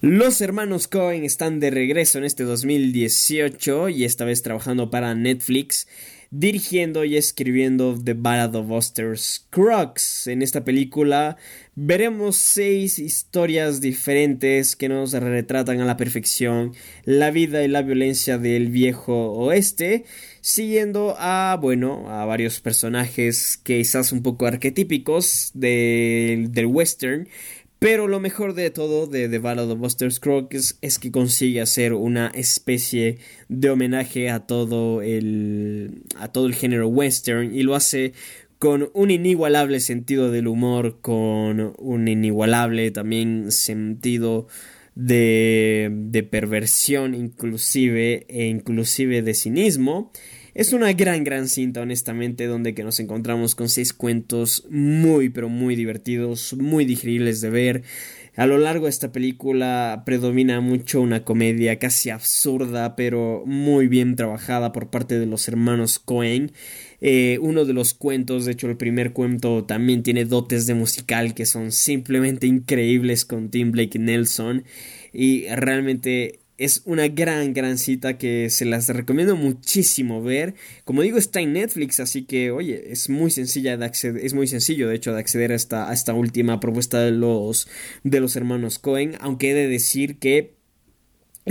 Los 0.00 0.40
hermanos 0.40 0.88
Cohen 0.88 1.24
están 1.24 1.60
de 1.60 1.70
regreso 1.70 2.16
en 2.16 2.24
este 2.24 2.44
2018 2.44 3.90
y 3.90 4.04
esta 4.04 4.24
vez 4.24 4.40
trabajando 4.40 4.88
para 4.88 5.14
Netflix 5.14 5.86
dirigiendo 6.30 7.04
y 7.04 7.16
escribiendo 7.16 7.98
The 8.02 8.14
Ballad 8.14 8.54
of 8.54 8.68
Buster 8.68 9.18
Scruggs. 9.18 10.28
En 10.28 10.42
esta 10.42 10.64
película 10.64 11.36
veremos 11.74 12.36
seis 12.36 12.98
historias 12.98 13.80
diferentes 13.80 14.76
que 14.76 14.88
nos 14.88 15.12
retratan 15.12 15.80
a 15.80 15.84
la 15.84 15.96
perfección 15.96 16.72
la 17.04 17.30
vida 17.30 17.62
y 17.64 17.68
la 17.68 17.82
violencia 17.82 18.38
del 18.38 18.68
viejo 18.68 19.32
oeste, 19.32 20.04
siguiendo 20.40 21.14
a, 21.18 21.58
bueno, 21.60 22.10
a 22.10 22.24
varios 22.24 22.60
personajes 22.60 23.60
quizás 23.62 24.12
un 24.12 24.22
poco 24.22 24.46
arquetípicos 24.46 25.50
del 25.54 26.66
western 26.66 27.28
pero 27.80 28.08
lo 28.08 28.20
mejor 28.20 28.52
de 28.52 28.70
todo 28.70 29.06
de 29.06 29.30
The 29.30 29.38
Ballad 29.38 29.70
of 29.70 29.78
Buster 29.78 30.12
Scruggs 30.12 30.76
es 30.82 30.98
que 30.98 31.10
consigue 31.10 31.62
hacer 31.62 31.94
una 31.94 32.26
especie 32.26 33.16
de 33.48 33.70
homenaje 33.70 34.28
a 34.28 34.40
todo 34.40 35.00
el 35.00 36.02
a 36.16 36.28
todo 36.28 36.46
el 36.46 36.54
género 36.54 36.88
western 36.88 37.54
y 37.54 37.62
lo 37.62 37.74
hace 37.74 38.12
con 38.58 38.90
un 38.92 39.10
inigualable 39.10 39.80
sentido 39.80 40.30
del 40.30 40.46
humor, 40.46 40.98
con 41.00 41.72
un 41.78 42.08
inigualable 42.08 42.90
también 42.90 43.50
sentido 43.50 44.46
de, 45.00 45.88
de 45.92 46.22
perversión 46.22 47.14
inclusive 47.14 48.26
e 48.28 48.46
inclusive 48.46 49.22
de 49.22 49.34
cinismo 49.34 50.12
es 50.52 50.72
una 50.72 50.92
gran, 50.92 51.22
gran 51.22 51.48
cinta, 51.48 51.80
honestamente, 51.80 52.46
donde 52.46 52.74
que 52.74 52.82
nos 52.82 52.98
encontramos 52.98 53.54
con 53.54 53.68
seis 53.68 53.92
cuentos 53.92 54.66
muy, 54.68 55.28
pero 55.28 55.48
muy 55.48 55.76
divertidos, 55.76 56.54
muy 56.54 56.84
digeribles 56.84 57.40
de 57.40 57.50
ver. 57.50 57.82
A 58.36 58.46
lo 58.46 58.58
largo 58.58 58.86
de 58.86 58.90
esta 58.90 59.12
película 59.12 60.02
predomina 60.04 60.60
mucho 60.60 61.00
una 61.00 61.24
comedia 61.24 61.78
casi 61.78 62.10
absurda, 62.10 62.96
pero 62.96 63.44
muy 63.46 63.86
bien 63.86 64.16
trabajada 64.16 64.72
por 64.72 64.90
parte 64.90 65.18
de 65.18 65.26
los 65.26 65.46
hermanos 65.46 65.98
Cohen. 65.98 66.52
Eh, 67.00 67.38
uno 67.40 67.64
de 67.64 67.72
los 67.72 67.94
cuentos, 67.94 68.44
de 68.44 68.52
hecho 68.52 68.68
el 68.68 68.76
primer 68.76 69.12
cuento 69.12 69.64
también 69.64 70.02
tiene 70.02 70.24
dotes 70.24 70.66
de 70.66 70.74
musical 70.74 71.34
que 71.34 71.46
son 71.46 71.72
simplemente 71.72 72.46
increíbles 72.46 73.24
con 73.24 73.50
Tim 73.50 73.72
Blake 73.72 73.98
Nelson 73.98 74.64
y 75.12 75.46
realmente 75.48 76.40
es 76.60 76.82
una 76.84 77.08
gran, 77.08 77.54
gran 77.54 77.78
cita 77.78 78.18
que 78.18 78.50
se 78.50 78.66
las 78.66 78.86
recomiendo 78.90 79.34
muchísimo 79.34 80.22
ver. 80.22 80.54
Como 80.84 81.00
digo, 81.00 81.16
está 81.16 81.40
en 81.40 81.54
Netflix, 81.54 82.00
así 82.00 82.24
que, 82.24 82.50
oye, 82.50 82.92
es 82.92 83.08
muy 83.08 83.30
sencilla 83.30 83.78
de 83.78 83.86
acceder, 83.86 84.22
es 84.22 84.34
muy 84.34 84.46
sencillo, 84.46 84.86
de 84.86 84.94
hecho, 84.96 85.14
de 85.14 85.20
acceder 85.20 85.52
a 85.52 85.54
esta, 85.54 85.88
a 85.88 85.94
esta 85.94 86.12
última 86.12 86.60
propuesta 86.60 87.00
de 87.00 87.12
los, 87.12 87.66
de 88.04 88.20
los 88.20 88.36
hermanos 88.36 88.78
Cohen. 88.78 89.16
Aunque 89.20 89.52
he 89.52 89.54
de 89.54 89.68
decir 89.68 90.18
que 90.18 90.59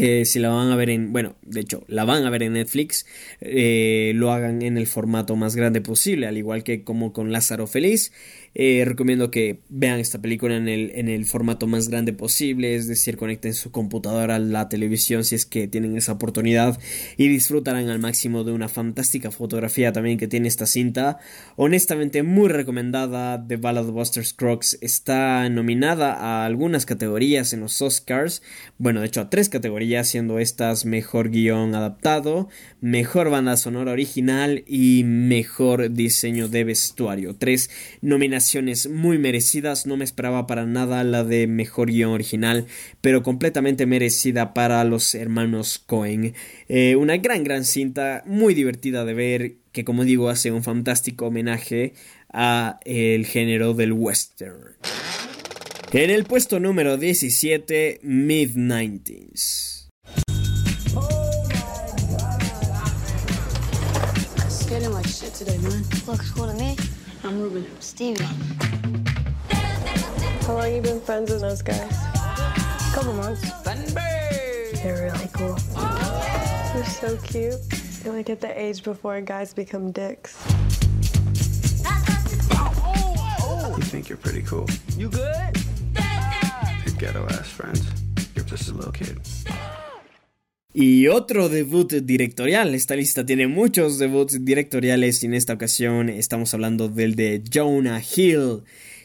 eh, 0.02 0.24
si 0.24 0.39
la 0.39 0.50
van 0.50 0.72
a 0.72 0.78
ver 0.78 0.89
en, 0.89 1.12
bueno, 1.12 1.36
de 1.41 1.60
hecho, 1.60 1.84
la 1.88 2.06
van 2.06 2.26
a 2.26 2.30
ver 2.30 2.43
en 2.43 2.54
Netflix, 2.54 3.06
eh, 3.41 4.14
lo 4.16 4.32
hagan 4.32 4.62
en 4.62 4.78
el 4.78 4.88
formato 4.88 5.36
más 5.36 5.58
grande 5.58 5.82
posible, 5.82 6.26
al 6.26 6.38
igual 6.38 6.64
que 6.64 6.86
como 6.86 7.12
con 7.12 7.34
Lázaro 7.34 7.68
Feliz. 7.68 8.14
Eh, 8.56 8.84
recomiendo 8.86 9.32
que 9.32 9.60
vean 9.70 10.00
esta 10.00 10.22
película 10.22 10.56
en 10.56 10.68
el, 10.68 10.91
en 10.95 11.08
el 11.08 11.26
formato 11.26 11.68
más 11.68 11.89
grande 11.89 12.14
posible, 12.14 12.76
es 12.76 12.88
decir, 12.88 13.18
conecten 13.18 13.54
su 13.54 13.72
computadora 13.72 14.36
a 14.36 14.39
la 14.39 14.70
televisión 14.70 15.24
si 15.24 15.36
es 15.36 15.45
que 15.45 15.68
tienen 15.68 15.95
esa 15.97 16.14
oportunidad 16.14 16.80
y 17.18 17.28
disfrutarán 17.28 17.89
al 17.89 18.00
máximo 18.00 18.43
de 18.43 18.52
una 18.52 18.68
fantástica 18.68 19.32
fotografía 19.32 19.93
también 19.93 20.18
que 20.18 20.28
tiene 20.28 20.47
esta 20.47 20.66
cinta. 20.66 21.20
Honestamente, 21.56 22.24
muy 22.24 22.50
recomendada. 22.50 23.45
The 23.47 23.58
Ballad 23.58 23.88
of 23.88 23.93
Buster 23.93 24.26
Scruggs 24.26 24.78
está 24.82 25.47
nominada 25.50 26.14
a 26.14 26.45
algunas 26.45 26.86
categorías 26.86 27.54
en 27.54 27.62
los 27.62 27.82
Oscars, 27.82 28.41
bueno, 28.78 29.02
de 29.02 29.08
hecho 29.08 29.22
a 29.22 29.30
tres 29.30 29.50
categorías, 29.50 30.08
siendo 30.08 30.39
estas 30.39 30.86
mejor 30.86 31.30
guion 31.30 31.76
adaptado, 31.76 32.50
mejor 32.82 33.30
banda 33.30 33.58
sonora 33.58 33.91
original 33.91 34.64
y 34.68 35.04
mejor 35.04 35.91
diseño 35.91 36.47
de 36.47 36.64
vestuario. 36.64 37.36
Tres 37.36 37.70
nominaciones 38.02 38.38
muy 38.89 39.17
merecidas. 39.17 39.85
No 39.85 39.97
me 39.97 40.05
esperaba 40.05 40.47
para 40.47 40.65
nada 40.65 41.03
la 41.03 41.23
de 41.23 41.47
mejor 41.47 41.91
guion 41.91 42.11
original, 42.11 42.65
pero 43.01 43.23
completamente 43.23 43.85
merecida 43.85 44.53
para 44.53 44.83
los 44.83 45.13
hermanos 45.15 45.83
Cohen. 45.85 46.33
Eh, 46.67 46.95
una 46.95 47.17
gran, 47.17 47.43
gran 47.43 47.65
cinta, 47.65 48.23
muy 48.25 48.53
divertida 48.53 49.05
de 49.05 49.13
ver, 49.13 49.55
que 49.71 49.83
como 49.83 50.03
digo 50.03 50.29
hace 50.29 50.51
un 50.51 50.63
fantástico 50.63 51.27
homenaje 51.27 51.93
a 52.31 52.79
el 52.85 53.25
género 53.25 53.73
del 53.73 53.93
western. 53.93 54.77
En 55.91 56.09
el 56.11 56.25
puesto 56.25 56.59
número 56.59 56.97
17, 56.97 57.99
Mid-90s. 58.03 59.79
I'm 67.24 67.41
Ruben. 67.41 67.67
Stevie. 67.82 68.24
How 69.49 70.55
long 70.55 70.74
you 70.74 70.82
been 70.82 71.01
friends 71.01 71.32
with 71.32 71.41
those 71.41 71.61
guys? 71.61 71.91
A 72.15 72.91
couple 72.93 73.13
months. 73.13 73.51
They're 73.63 75.11
really 75.11 75.30
cool. 75.34 75.55
They're 76.74 76.86
so 76.86 77.17
cute. 77.17 77.59
They're 78.01 78.13
like 78.13 78.30
at 78.30 78.39
the 78.39 78.53
age 78.57 78.84
before 78.84 79.20
guys 79.20 79.53
become 79.53 79.91
dicks. 79.91 80.41
You 83.76 83.84
think 83.84 84.07
you're 84.07 84.17
pretty 84.17 84.41
cool. 84.43 84.67
You 84.95 85.09
good? 85.09 85.57
Your 86.86 86.95
ghetto 86.97 87.26
ass 87.26 87.49
friends. 87.49 87.86
You're 88.34 88.45
just 88.45 88.70
a 88.70 88.74
little 88.74 88.93
kid. 88.93 89.20
Y 90.72 91.07
otro 91.07 91.49
debut 91.49 91.91
directorial. 91.91 92.76
Esta 92.76 92.95
lista 92.95 93.26
tiene 93.26 93.47
muchos 93.47 93.97
debuts 93.97 94.45
directoriales 94.45 95.24
y 95.24 95.26
en 95.26 95.34
esta 95.34 95.53
ocasión 95.53 96.09
estamos 96.09 96.53
hablando 96.53 96.89
del 96.89 97.15
de 97.15 97.41
Jonah 97.51 97.99
Hill, 97.99 98.61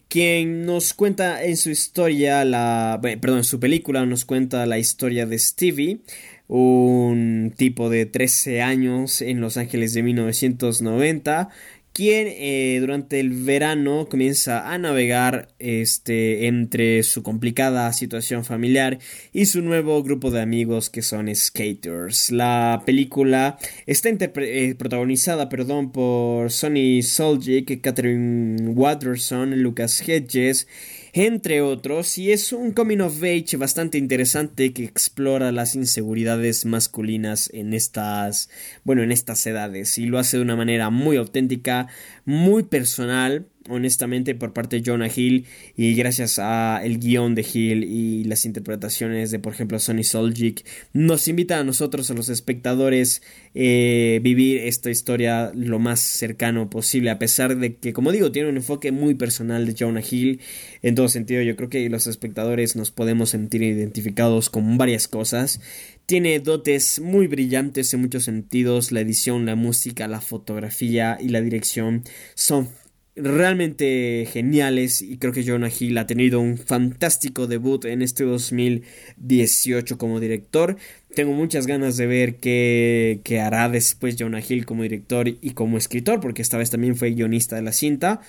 quien 0.08 0.66
nos 0.66 0.92
cuenta 0.92 1.42
en 1.42 1.56
su 1.56 1.70
historia 1.70 2.44
la, 2.44 3.00
perdón, 3.02 3.38
en 3.38 3.44
su 3.44 3.58
película 3.60 4.04
nos 4.04 4.26
cuenta 4.26 4.66
la 4.66 4.78
historia 4.78 5.24
de 5.24 5.38
Stevie, 5.38 6.00
un 6.48 7.54
tipo 7.56 7.88
de 7.88 8.04
13 8.04 8.60
años 8.60 9.22
en 9.22 9.40
Los 9.40 9.56
Ángeles 9.56 9.94
de 9.94 10.02
1990 10.02 11.48
quien 11.94 12.26
eh, 12.28 12.78
durante 12.80 13.20
el 13.20 13.30
verano 13.30 14.08
comienza 14.10 14.70
a 14.70 14.76
navegar 14.78 15.48
este, 15.60 16.48
entre 16.48 17.04
su 17.04 17.22
complicada 17.22 17.90
situación 17.92 18.44
familiar 18.44 18.98
y 19.32 19.46
su 19.46 19.62
nuevo 19.62 20.02
grupo 20.02 20.32
de 20.32 20.42
amigos 20.42 20.90
que 20.90 21.02
son 21.02 21.32
skaters. 21.34 22.32
La 22.32 22.82
película 22.84 23.58
está 23.86 24.08
eh, 24.10 24.74
protagonizada 24.76 25.48
por 25.92 26.50
Sonny 26.50 27.02
Soljic, 27.02 27.80
Catherine 27.80 28.70
Watterson, 28.70 29.62
Lucas 29.62 30.06
Hedges 30.06 30.66
entre 31.16 31.62
otros, 31.62 32.18
y 32.18 32.32
es 32.32 32.52
un 32.52 32.72
coming 32.72 32.98
of 32.98 33.22
age 33.22 33.56
bastante 33.56 33.98
interesante 33.98 34.72
que 34.72 34.82
explora 34.82 35.52
las 35.52 35.76
inseguridades 35.76 36.66
masculinas 36.66 37.48
en 37.54 37.72
estas, 37.72 38.50
bueno, 38.82 39.04
en 39.04 39.12
estas 39.12 39.46
edades, 39.46 39.96
y 39.96 40.06
lo 40.06 40.18
hace 40.18 40.38
de 40.38 40.42
una 40.42 40.56
manera 40.56 40.90
muy 40.90 41.16
auténtica, 41.16 41.86
muy 42.24 42.64
personal, 42.64 43.46
honestamente 43.68 44.34
por 44.34 44.52
parte 44.52 44.76
de 44.76 44.82
Jonah 44.84 45.08
Hill 45.14 45.46
y 45.76 45.94
gracias 45.94 46.38
a 46.38 46.80
el 46.84 46.98
guion 46.98 47.34
de 47.34 47.42
Hill 47.42 47.84
y 47.84 48.24
las 48.24 48.44
interpretaciones 48.44 49.30
de 49.30 49.38
por 49.38 49.54
ejemplo 49.54 49.78
Sonny 49.78 50.04
Soljic 50.04 50.64
nos 50.92 51.28
invita 51.28 51.58
a 51.58 51.64
nosotros 51.64 52.10
a 52.10 52.14
los 52.14 52.28
espectadores 52.28 53.22
eh, 53.54 54.20
vivir 54.22 54.58
esta 54.58 54.90
historia 54.90 55.52
lo 55.54 55.78
más 55.78 56.00
cercano 56.00 56.68
posible 56.68 57.10
a 57.10 57.18
pesar 57.18 57.56
de 57.56 57.76
que 57.76 57.92
como 57.92 58.12
digo 58.12 58.32
tiene 58.32 58.48
un 58.48 58.56
enfoque 58.56 58.92
muy 58.92 59.14
personal 59.14 59.66
de 59.66 59.74
Jonah 59.78 60.02
Hill. 60.08 60.40
En 60.82 60.94
todo 60.94 61.08
sentido 61.08 61.42
yo 61.42 61.56
creo 61.56 61.68
que 61.68 61.88
los 61.88 62.06
espectadores 62.06 62.76
nos 62.76 62.90
podemos 62.90 63.30
sentir 63.30 63.62
identificados 63.62 64.50
con 64.50 64.76
varias 64.78 65.08
cosas. 65.08 65.60
Tiene 66.06 66.38
dotes 66.40 67.00
muy 67.00 67.26
brillantes 67.26 67.94
en 67.94 68.02
muchos 68.02 68.24
sentidos 68.24 68.92
la 68.92 69.00
edición 69.00 69.46
la 69.46 69.54
música 69.54 70.08
la 70.08 70.20
fotografía 70.20 71.16
y 71.20 71.28
la 71.28 71.40
dirección 71.40 72.04
son 72.34 72.68
realmente 73.16 74.26
geniales 74.30 75.00
y 75.00 75.18
creo 75.18 75.32
que 75.32 75.44
Jonah 75.44 75.70
Hill 75.70 75.96
ha 75.98 76.06
tenido 76.06 76.40
un 76.40 76.58
fantástico 76.58 77.46
debut 77.46 77.84
en 77.84 78.02
este 78.02 78.24
2018 78.24 79.98
como 79.98 80.20
director. 80.20 80.76
Tengo 81.14 81.32
muchas 81.32 81.66
ganas 81.66 81.96
de 81.96 82.06
ver 82.06 82.36
qué, 82.36 83.20
qué 83.22 83.40
hará 83.40 83.68
después 83.68 84.16
Jonah 84.18 84.42
Hill 84.46 84.66
como 84.66 84.82
director 84.82 85.28
y 85.28 85.50
como 85.50 85.78
escritor, 85.78 86.20
porque 86.20 86.42
esta 86.42 86.58
vez 86.58 86.70
también 86.70 86.96
fue 86.96 87.10
guionista 87.12 87.54
de 87.56 87.62
la 87.62 87.72
cinta. 87.72 88.20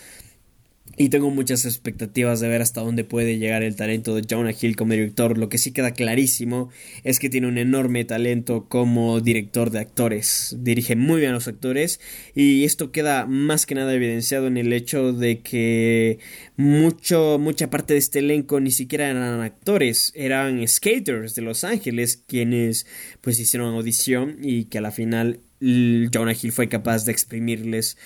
Y 0.98 1.10
tengo 1.10 1.30
muchas 1.30 1.66
expectativas 1.66 2.40
de 2.40 2.48
ver 2.48 2.62
hasta 2.62 2.80
dónde 2.80 3.04
puede 3.04 3.38
llegar 3.38 3.64
el 3.64 3.76
talento 3.76 4.16
de 4.16 4.26
Jonah 4.30 4.54
Hill 4.60 4.78
como 4.78 4.94
director. 4.94 5.38
Lo 5.38 5.50
que 5.50 5.58
sí 5.58 5.72
queda 5.72 5.92
clarísimo 5.92 6.70
es 7.04 7.20
que 7.20 7.30
tiene 7.30 7.48
un 7.48 7.58
enorme 7.58 8.06
talento 8.06 8.68
como 8.70 9.20
director 9.20 9.72
de 9.72 9.80
actores. 9.80 10.56
Dirige 10.58 10.96
muy 10.96 11.20
bien 11.20 11.32
a 11.32 11.36
los 11.36 11.50
actores 11.50 12.00
y 12.34 12.64
esto 12.64 12.94
queda 12.94 13.26
más 13.26 13.66
que 13.66 13.76
nada 13.76 13.94
evidenciado 13.94 14.48
en 14.48 14.56
el 14.56 14.72
hecho 14.72 15.12
de 15.12 15.42
que 15.42 16.20
mucho, 16.56 17.40
mucha 17.42 17.70
parte 17.70 17.94
de 17.94 18.00
este 18.00 18.20
elenco 18.20 18.62
ni 18.62 18.72
siquiera 18.72 19.10
eran 19.10 19.42
actores, 19.42 20.14
eran 20.16 20.66
skaters 20.66 21.36
de 21.36 21.42
Los 21.42 21.66
Ángeles 21.66 22.24
quienes 22.26 22.88
pues 23.20 23.38
hicieron 23.40 23.76
audición 23.76 24.38
y 24.42 24.66
que 24.66 24.78
a 24.78 24.82
la 24.82 24.92
final 24.92 25.42
Jonah 25.60 26.34
Hill 26.40 26.52
fue 26.52 26.70
capaz 26.70 27.06
de 27.06 27.12
exprimirles 27.12 27.98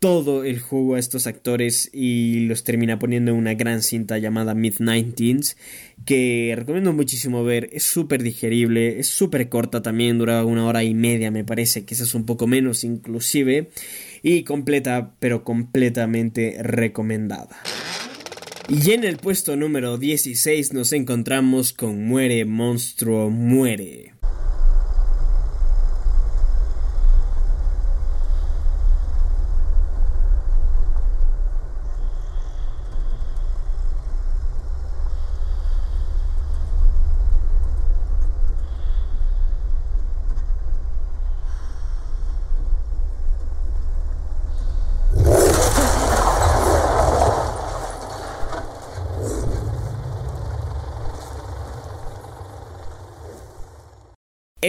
todo 0.00 0.44
el 0.44 0.58
jugo 0.60 0.94
a 0.94 0.98
estos 0.98 1.26
actores 1.26 1.90
y 1.92 2.46
los 2.46 2.64
termina 2.64 2.98
poniendo 2.98 3.32
en 3.32 3.36
una 3.36 3.52
gran 3.52 3.82
cinta 3.82 4.16
llamada 4.16 4.54
Mid-19s 4.54 5.56
que 6.06 6.54
recomiendo 6.56 6.94
muchísimo 6.94 7.44
ver, 7.44 7.68
es 7.74 7.82
súper 7.82 8.22
digerible, 8.22 8.98
es 8.98 9.08
súper 9.08 9.50
corta 9.50 9.82
también, 9.82 10.16
dura 10.16 10.42
una 10.46 10.64
hora 10.64 10.82
y 10.82 10.94
media 10.94 11.30
me 11.30 11.44
parece, 11.44 11.84
quizás 11.84 12.14
un 12.14 12.24
poco 12.24 12.46
menos 12.46 12.82
inclusive 12.82 13.70
y 14.22 14.42
completa 14.44 15.12
pero 15.20 15.44
completamente 15.44 16.56
recomendada. 16.62 17.60
Y 18.70 18.92
en 18.92 19.04
el 19.04 19.18
puesto 19.18 19.54
número 19.56 19.98
16 19.98 20.72
nos 20.72 20.94
encontramos 20.94 21.74
con 21.74 22.06
Muere 22.06 22.46
Monstruo 22.46 23.28
Muere. 23.28 24.09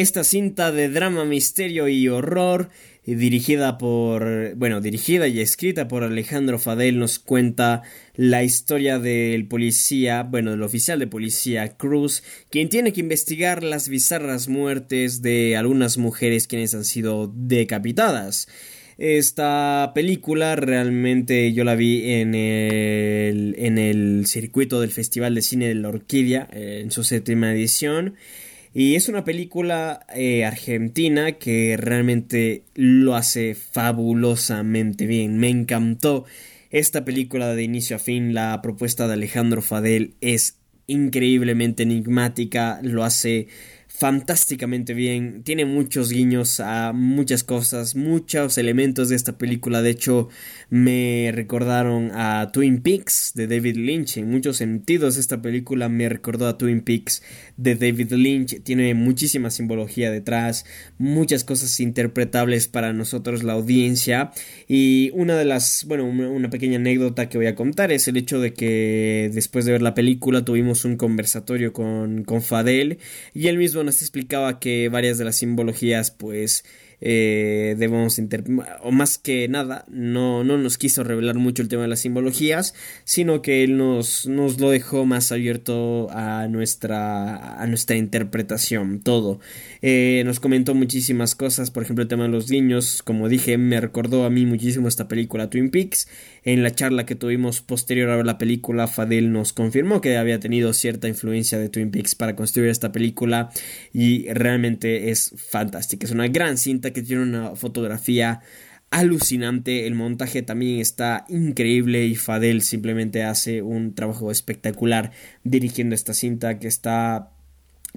Esta 0.02 0.24
cinta 0.24 0.72
de 0.72 0.90
drama, 0.90 1.26
misterio 1.26 1.88
y 1.88 2.08
horror, 2.08 2.70
eh, 3.06 3.14
dirigida 3.14 3.78
por, 3.78 4.56
bueno, 4.56 4.82
dirigida 4.82 5.28
y 5.28 5.40
escrita 5.40 5.88
por 5.88 6.04
Alejandro 6.04 6.58
Fadel, 6.58 6.98
nos 6.98 7.20
cuenta 7.20 7.84
la 8.16 8.44
historia 8.44 8.98
del 8.98 9.48
policía, 9.48 10.24
bueno, 10.24 10.50
del 10.50 10.64
oficial 10.64 10.98
de 10.98 11.06
policía 11.06 11.78
Cruz, 11.78 12.24
quien 12.50 12.68
tiene 12.68 12.94
que 12.94 13.02
investigar 13.02 13.64
las 13.64 13.90
bizarras 13.90 14.48
muertes 14.48 15.22
de 15.22 15.56
algunas 15.56 16.00
mujeres 16.00 16.48
quienes 16.48 16.74
han 16.74 16.84
sido 16.84 17.32
decapitadas. 17.36 18.48
Esta 18.98 19.92
película 19.94 20.56
realmente 20.56 21.54
yo 21.54 21.64
la 21.64 21.76
vi 21.76 22.12
en 22.14 22.34
el, 22.34 23.54
en 23.56 23.78
el 23.78 24.26
circuito 24.26 24.82
del 24.82 24.90
Festival 24.90 25.36
de 25.36 25.44
Cine 25.44 25.68
de 25.68 25.76
la 25.76 25.90
Orquídea, 25.90 26.50
eh, 26.52 26.80
en 26.82 26.90
su 26.90 27.04
séptima 27.04 27.52
edición. 27.52 28.16
Y 28.74 28.96
es 28.96 29.10
una 29.10 29.26
película 29.26 30.06
eh, 30.16 30.46
argentina 30.46 31.34
que 31.34 31.76
realmente 31.78 32.64
lo 32.74 33.16
hace 33.16 33.54
fabulosamente 33.54 35.08
bien. 35.08 35.38
Me 35.38 35.50
encantó 35.50 36.24
esta 36.70 37.04
película 37.04 37.54
de 37.54 37.64
inicio 37.64 37.98
a 37.98 38.00
fin. 38.00 38.34
La 38.34 38.62
propuesta 38.62 39.08
de 39.08 39.14
Alejandro 39.14 39.62
Fadel 39.62 40.16
es 40.22 40.58
increíblemente 40.88 41.84
enigmática. 41.84 42.80
Lo 42.82 43.04
hace 43.04 43.48
fantásticamente 43.94 44.94
bien, 44.94 45.44
tiene 45.44 45.66
muchos 45.66 46.12
guiños 46.12 46.60
a 46.60 46.92
muchas 46.94 47.44
cosas, 47.44 47.96
muchos 47.96 48.58
elementos 48.58 49.10
de 49.10 49.16
esta 49.16 49.38
película, 49.38 49.82
de 49.82 49.92
hecho 49.92 50.30
me 50.70 51.32
recordaron 51.34 52.12
a 52.14 52.50
Twin 52.52 52.82
Peaks 52.82 53.34
de 53.36 53.48
David 53.48 53.76
Lynch, 53.76 54.18
en 54.18 54.30
muchos 54.30 54.58
sentidos 54.58 55.18
esta 55.18 55.42
película 55.42 55.90
me 55.90 56.10
recordó 56.10 56.48
a 56.48 56.58
Twin 56.58 56.82
Peaks 56.82 57.22
de 57.58 57.76
David 57.76 58.14
Lynch, 58.14 58.64
tiene 58.64 58.94
muchísima 58.94 59.52
simbología 59.52 60.12
detrás, 60.12 60.66
muchas 60.98 61.44
cosas 61.44 61.80
interpretables 61.80 62.68
para 62.68 62.94
nosotros 62.94 63.44
la 63.44 63.54
audiencia. 63.54 64.32
Y 64.68 65.12
una 65.14 65.36
de 65.38 65.46
las, 65.46 65.86
bueno, 65.86 66.06
una 66.06 66.50
pequeña 66.50 66.78
anécdota 66.78 67.30
que 67.30 67.38
voy 67.38 67.48
a 67.48 67.56
contar 67.56 67.92
es 67.92 68.08
el 68.08 68.18
hecho 68.18 68.40
de 68.40 68.54
que 68.54 69.30
después 69.34 69.66
de 69.66 69.74
ver 69.74 69.82
la 69.82 69.94
película 69.94 70.44
tuvimos 70.44 70.86
un 70.86 70.98
conversatorio 70.98 71.74
con, 71.74 72.24
con 72.24 72.42
Fadel 72.42 73.00
y 73.34 73.48
él 73.48 73.58
mismo 73.58 73.84
explicaba 74.00 74.60
que 74.60 74.88
varias 74.90 75.18
de 75.18 75.26
las 75.26 75.36
simbologías 75.36 76.12
pues 76.12 76.64
eh, 77.04 77.76
debemos 77.80 78.22
o 78.84 78.92
más 78.92 79.18
que 79.18 79.48
nada 79.48 79.86
no, 79.90 80.44
no 80.44 80.60
nos 80.60 80.78
quiso 80.78 81.04
revelar 81.04 81.36
mucho 81.36 81.64
el 81.64 81.68
tema 81.68 81.82
de 81.82 81.88
las 81.88 82.02
simbologías 82.02 82.76
sino 83.06 83.42
que 83.42 83.64
él 83.64 83.76
nos, 83.76 84.28
nos 84.28 84.60
lo 84.60 84.70
dejó 84.70 85.04
más 85.08 85.32
abierto 85.32 86.10
a 86.12 86.48
nuestra 86.48 87.60
a 87.60 87.66
nuestra 87.66 87.96
interpretación 87.96 89.00
todo. 89.00 89.40
Eh, 89.82 90.22
nos 90.28 90.40
comentó 90.40 90.76
muchísimas 90.76 91.34
cosas 91.34 91.72
por 91.72 91.82
ejemplo 91.82 92.04
el 92.04 92.08
tema 92.08 92.24
de 92.24 92.30
los 92.30 92.52
niños 92.52 93.02
como 93.02 93.30
dije 93.30 93.58
me 93.58 93.82
recordó 93.82 94.24
a 94.24 94.30
mí 94.30 94.46
muchísimo 94.46 94.88
esta 94.88 95.08
película 95.08 95.50
Twin 95.50 95.72
Peaks 95.72 96.08
en 96.44 96.64
la 96.64 96.72
charla 96.72 97.06
que 97.06 97.16
tuvimos 97.16 97.62
posterior 97.62 98.10
a 98.10 98.16
ver 98.16 98.26
la 98.26 98.38
película, 98.38 98.88
Fadel 98.88 99.32
nos 99.32 99.54
confirmó 99.54 100.02
que 100.02 100.18
había 100.18 100.40
tenido 100.40 100.74
cierta 100.74 101.08
influencia 101.08 101.60
de 101.60 101.70
Twin 101.70 101.92
Peaks 101.92 102.16
para 102.16 102.36
construir 102.36 102.70
esta 102.70 102.92
película 102.92 103.52
y 103.94 104.28
realmente 104.34 105.12
es 105.12 105.34
fantástica. 105.38 106.06
Es 106.06 106.12
una 106.12 106.28
gran 106.28 106.58
cinta 106.58 106.92
que 106.92 107.04
tiene 107.04 107.24
una 107.24 107.56
fotografía 107.56 108.42
alucinante, 108.90 109.88
el 109.88 109.96
montaje 109.96 110.42
también 110.42 110.80
está 110.80 111.26
increíble 111.30 112.06
y 112.06 112.16
Fadel 112.16 112.62
simplemente 112.62 113.24
hace 113.24 113.62
un 113.62 113.96
trabajo 113.96 114.32
espectacular 114.32 115.12
dirigiendo 115.44 115.96
esta 115.96 116.14
cinta 116.14 116.60
que 116.60 116.68
está 116.68 117.32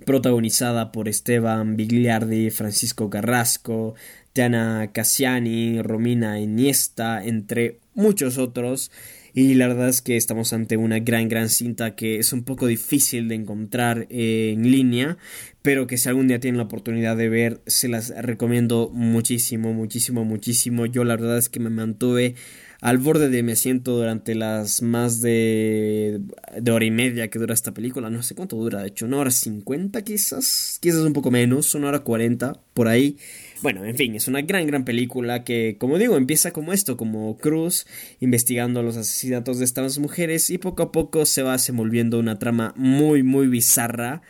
protagonizada 0.07 0.93
por 0.93 1.09
Esteban 1.09 1.77
Bigliardi, 1.77 2.51
Francisco 2.51 3.11
Carrasco, 3.11 3.95
Tiana 4.33 4.91
Cassiani, 4.93 5.83
Romina 5.83 6.41
Iniesta, 6.41 7.25
entre 7.25 7.79
muchos 7.95 8.39
otros. 8.39 8.91
Y 9.37 9.55
la 9.55 9.67
verdad 9.67 9.89
es 9.89 10.01
que 10.01 10.17
estamos 10.17 10.53
ante 10.53 10.77
una 10.77 11.01
gran, 11.01 11.29
gran 11.29 11.49
cinta 11.49 11.97
que 11.97 12.21
es 12.21 12.33
un 12.33 12.45
poco 12.45 12.69
difícil 12.69 13.27
de 13.27 13.35
encontrar 13.35 14.07
en 14.09 14.71
línea, 14.71 15.19
pero 15.61 15.89
que 15.89 15.99
si 15.99 16.09
algún 16.09 16.29
día 16.29 16.39
tienen 16.39 16.59
la 16.59 16.65
oportunidad 16.65 17.17
de 17.17 17.29
ver, 17.29 17.61
se 17.67 17.89
las 17.89 18.11
recomiendo 18.11 18.91
muchísimo, 18.95 19.73
muchísimo, 19.73 20.25
muchísimo. 20.25 20.87
Yo 20.87 21.03
la 21.03 21.17
verdad 21.17 21.37
es 21.37 21.49
que 21.49 21.59
me 21.59 21.71
mantuve 21.71 22.37
al 22.81 22.99
borde 22.99 23.29
de 23.29 23.43
mi 23.43 23.53
asiento 23.53 23.97
durante 23.97 24.37
las 24.37 24.83
más 24.83 25.21
de, 25.21 26.21
de 26.61 26.71
hora 26.71 26.85
y 26.85 26.93
media 26.93 27.29
que 27.29 27.41
dura 27.41 27.55
esta 27.55 27.75
película. 27.75 28.11
No 28.11 28.23
sé 28.23 28.37
cuánto 28.37 28.55
dura, 28.55 28.83
de 28.83 28.89
hecho, 28.89 29.07
una 29.07 29.17
hora 29.17 29.33
cincuenta 29.33 30.03
quizás, 30.03 30.79
quizás 30.81 31.01
un 31.01 31.13
poco 31.13 31.33
menos, 31.33 31.75
una 31.75 31.89
hora 31.89 32.01
cuarenta, 32.01 32.61
por 32.73 32.87
ahí. 32.87 33.17
Bueno, 33.65 33.87
en 33.87 33.97
fin, 33.97 34.15
es 34.15 34.29
una 34.29 34.43
gran, 34.43 34.67
gran 34.67 34.85
película 34.85 35.43
que, 35.43 35.79
como 35.81 35.97
digo, 35.97 36.19
empieza 36.19 36.51
como 36.51 36.75
esto, 36.75 36.99
como 36.99 37.39
Cruz 37.39 37.87
investigando 38.21 38.83
los 38.83 38.99
asesinatos 38.99 39.59
de 39.59 39.65
estas 39.65 39.99
mujeres 39.99 40.51
y 40.51 40.59
poco 40.59 40.83
a 40.83 40.93
poco 40.93 41.25
se 41.25 41.43
va 41.43 41.53
desenvolviendo 41.53 42.19
una 42.19 42.39
trama 42.39 42.75
muy, 42.77 43.23
muy 43.23 43.47
bizarra 43.47 44.21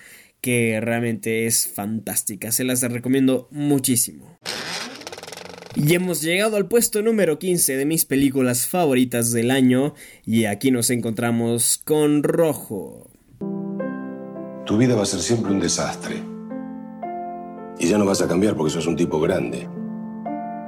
que 0.41 0.81
realmente 0.81 1.47
es 1.47 1.67
fantástica. 1.67 2.53
Se 2.53 2.63
las 2.63 2.83
recomiendo 2.83 3.49
muchísimo. 3.51 4.39
Y 5.75 5.95
hemos 5.95 6.23
llegado 6.23 6.57
al 6.57 6.69
puesto 6.69 7.03
número 7.03 7.41
15 7.41 7.77
de 7.77 7.87
mis 7.87 8.05
películas 8.05 8.69
favoritas 8.69 9.33
del 9.33 9.51
año 9.51 9.95
y 10.25 10.45
aquí 10.45 10.71
nos 10.71 10.91
encontramos 10.91 11.83
con 11.85 12.23
Rojo. 12.23 13.11
Tu 14.65 14.79
vida 14.79 14.95
va 14.95 15.03
a 15.03 15.07
ser 15.07 15.19
siempre 15.19 15.51
un 15.51 15.59
desastre. 15.59 16.34
Y 17.79 17.89
ya 17.89 17.99
no 17.99 18.05
vas 18.05 18.23
a 18.23 18.29
cambiar 18.29 18.55
porque 18.57 18.73
sos 18.73 18.87
un 18.87 18.97
tipo 18.97 19.21
grande. 19.21 19.69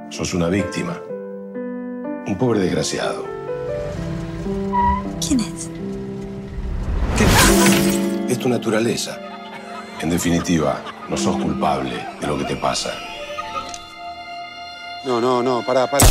Sos 0.09 0.33
una 0.33 0.49
víctima. 0.49 1.01
Un 2.27 2.37
pobre 2.37 2.59
desgraciado. 2.59 3.25
¿Quién 5.25 5.39
es? 5.39 5.69
Es 8.29 8.39
tu 8.39 8.49
naturaleza. 8.49 9.19
En 10.01 10.09
definitiva, 10.09 10.83
no 11.09 11.17
sos 11.17 11.41
culpable 11.41 11.95
de 12.19 12.27
lo 12.27 12.37
que 12.37 12.43
te 12.43 12.55
pasa. 12.57 12.93
No, 15.05 15.21
no, 15.21 15.41
no, 15.41 15.65
pará, 15.65 15.89
pará. 15.89 16.05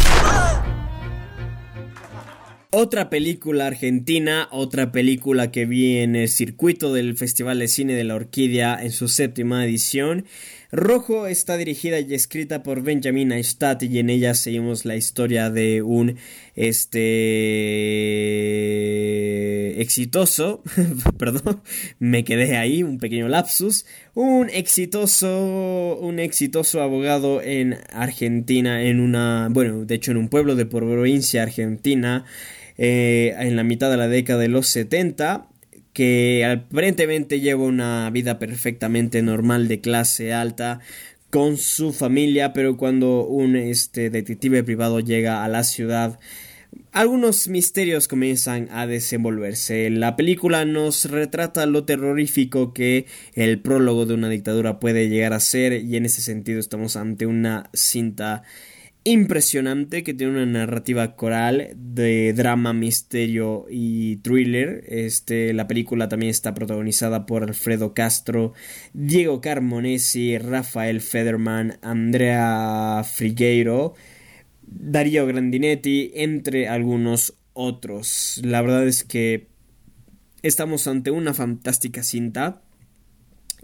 Otra 2.70 3.08
película 3.10 3.68
argentina, 3.68 4.48
otra 4.50 4.92
película 4.92 5.50
que 5.50 5.66
vi 5.66 5.98
en 5.98 6.16
el 6.16 6.28
circuito 6.28 6.92
del 6.92 7.16
Festival 7.16 7.58
de 7.58 7.68
Cine 7.68 7.94
de 7.94 8.04
la 8.04 8.16
Orquídea 8.16 8.82
en 8.82 8.90
su 8.90 9.08
séptima 9.08 9.64
edición. 9.64 10.26
Rojo 10.72 11.26
está 11.26 11.56
dirigida 11.56 12.00
y 12.00 12.12
escrita 12.14 12.62
por 12.62 12.82
Benjamin 12.82 13.32
Aistat 13.32 13.82
y 13.84 13.98
en 13.98 14.10
ella 14.10 14.34
seguimos 14.34 14.84
la 14.84 14.96
historia 14.96 15.48
de 15.50 15.82
un 15.82 16.16
este 16.54 17.36
exitoso, 19.80 20.62
perdón, 21.18 21.62
me 21.98 22.24
quedé 22.24 22.56
ahí, 22.56 22.82
un 22.82 22.98
pequeño 22.98 23.28
lapsus, 23.28 23.86
un 24.14 24.50
exitoso, 24.50 25.98
un 26.00 26.18
exitoso 26.18 26.82
abogado 26.82 27.42
en 27.42 27.76
Argentina, 27.92 28.82
en 28.82 29.00
una, 29.00 29.48
bueno, 29.50 29.84
de 29.84 29.94
hecho 29.94 30.10
en 30.10 30.16
un 30.16 30.28
pueblo 30.28 30.56
de 30.56 30.66
provincia 30.66 31.42
argentina, 31.42 32.24
eh, 32.78 33.34
en 33.38 33.56
la 33.56 33.64
mitad 33.64 33.90
de 33.90 33.96
la 33.96 34.08
década 34.08 34.40
de 34.40 34.48
los 34.48 34.66
70, 34.68 35.48
que 35.96 36.44
aparentemente 36.44 37.40
lleva 37.40 37.64
una 37.64 38.10
vida 38.10 38.38
perfectamente 38.38 39.22
normal 39.22 39.66
de 39.66 39.80
clase 39.80 40.34
alta 40.34 40.80
con 41.30 41.56
su 41.56 41.94
familia, 41.94 42.52
pero 42.52 42.76
cuando 42.76 43.24
un 43.24 43.56
este, 43.56 44.10
detective 44.10 44.62
privado 44.62 45.00
llega 45.00 45.42
a 45.42 45.48
la 45.48 45.64
ciudad, 45.64 46.18
algunos 46.92 47.48
misterios 47.48 48.08
comienzan 48.08 48.68
a 48.72 48.86
desenvolverse. 48.86 49.88
La 49.88 50.16
película 50.16 50.66
nos 50.66 51.06
retrata 51.06 51.64
lo 51.64 51.84
terrorífico 51.84 52.74
que 52.74 53.06
el 53.32 53.58
prólogo 53.58 54.04
de 54.04 54.12
una 54.12 54.28
dictadura 54.28 54.78
puede 54.78 55.08
llegar 55.08 55.32
a 55.32 55.40
ser 55.40 55.82
y 55.82 55.96
en 55.96 56.04
ese 56.04 56.20
sentido 56.20 56.60
estamos 56.60 56.96
ante 56.96 57.24
una 57.24 57.70
cinta 57.72 58.42
impresionante 59.06 60.02
que 60.02 60.14
tiene 60.14 60.32
una 60.32 60.46
narrativa 60.46 61.14
coral 61.14 61.70
de 61.76 62.32
drama, 62.32 62.72
misterio 62.72 63.66
y 63.70 64.16
thriller. 64.16 64.82
Este, 64.88 65.52
la 65.52 65.68
película 65.68 66.08
también 66.08 66.30
está 66.30 66.54
protagonizada 66.54 67.24
por 67.24 67.44
Alfredo 67.44 67.94
Castro, 67.94 68.52
Diego 68.94 69.40
Carmonesi, 69.40 70.38
Rafael 70.38 71.00
Federman, 71.00 71.78
Andrea 71.82 73.04
Frigueiro, 73.04 73.94
Darío 74.62 75.24
Grandinetti, 75.24 76.10
entre 76.16 76.66
algunos 76.66 77.34
otros. 77.52 78.40
La 78.42 78.60
verdad 78.60 78.88
es 78.88 79.04
que 79.04 79.46
estamos 80.42 80.88
ante 80.88 81.12
una 81.12 81.32
fantástica 81.32 82.02
cinta 82.02 82.65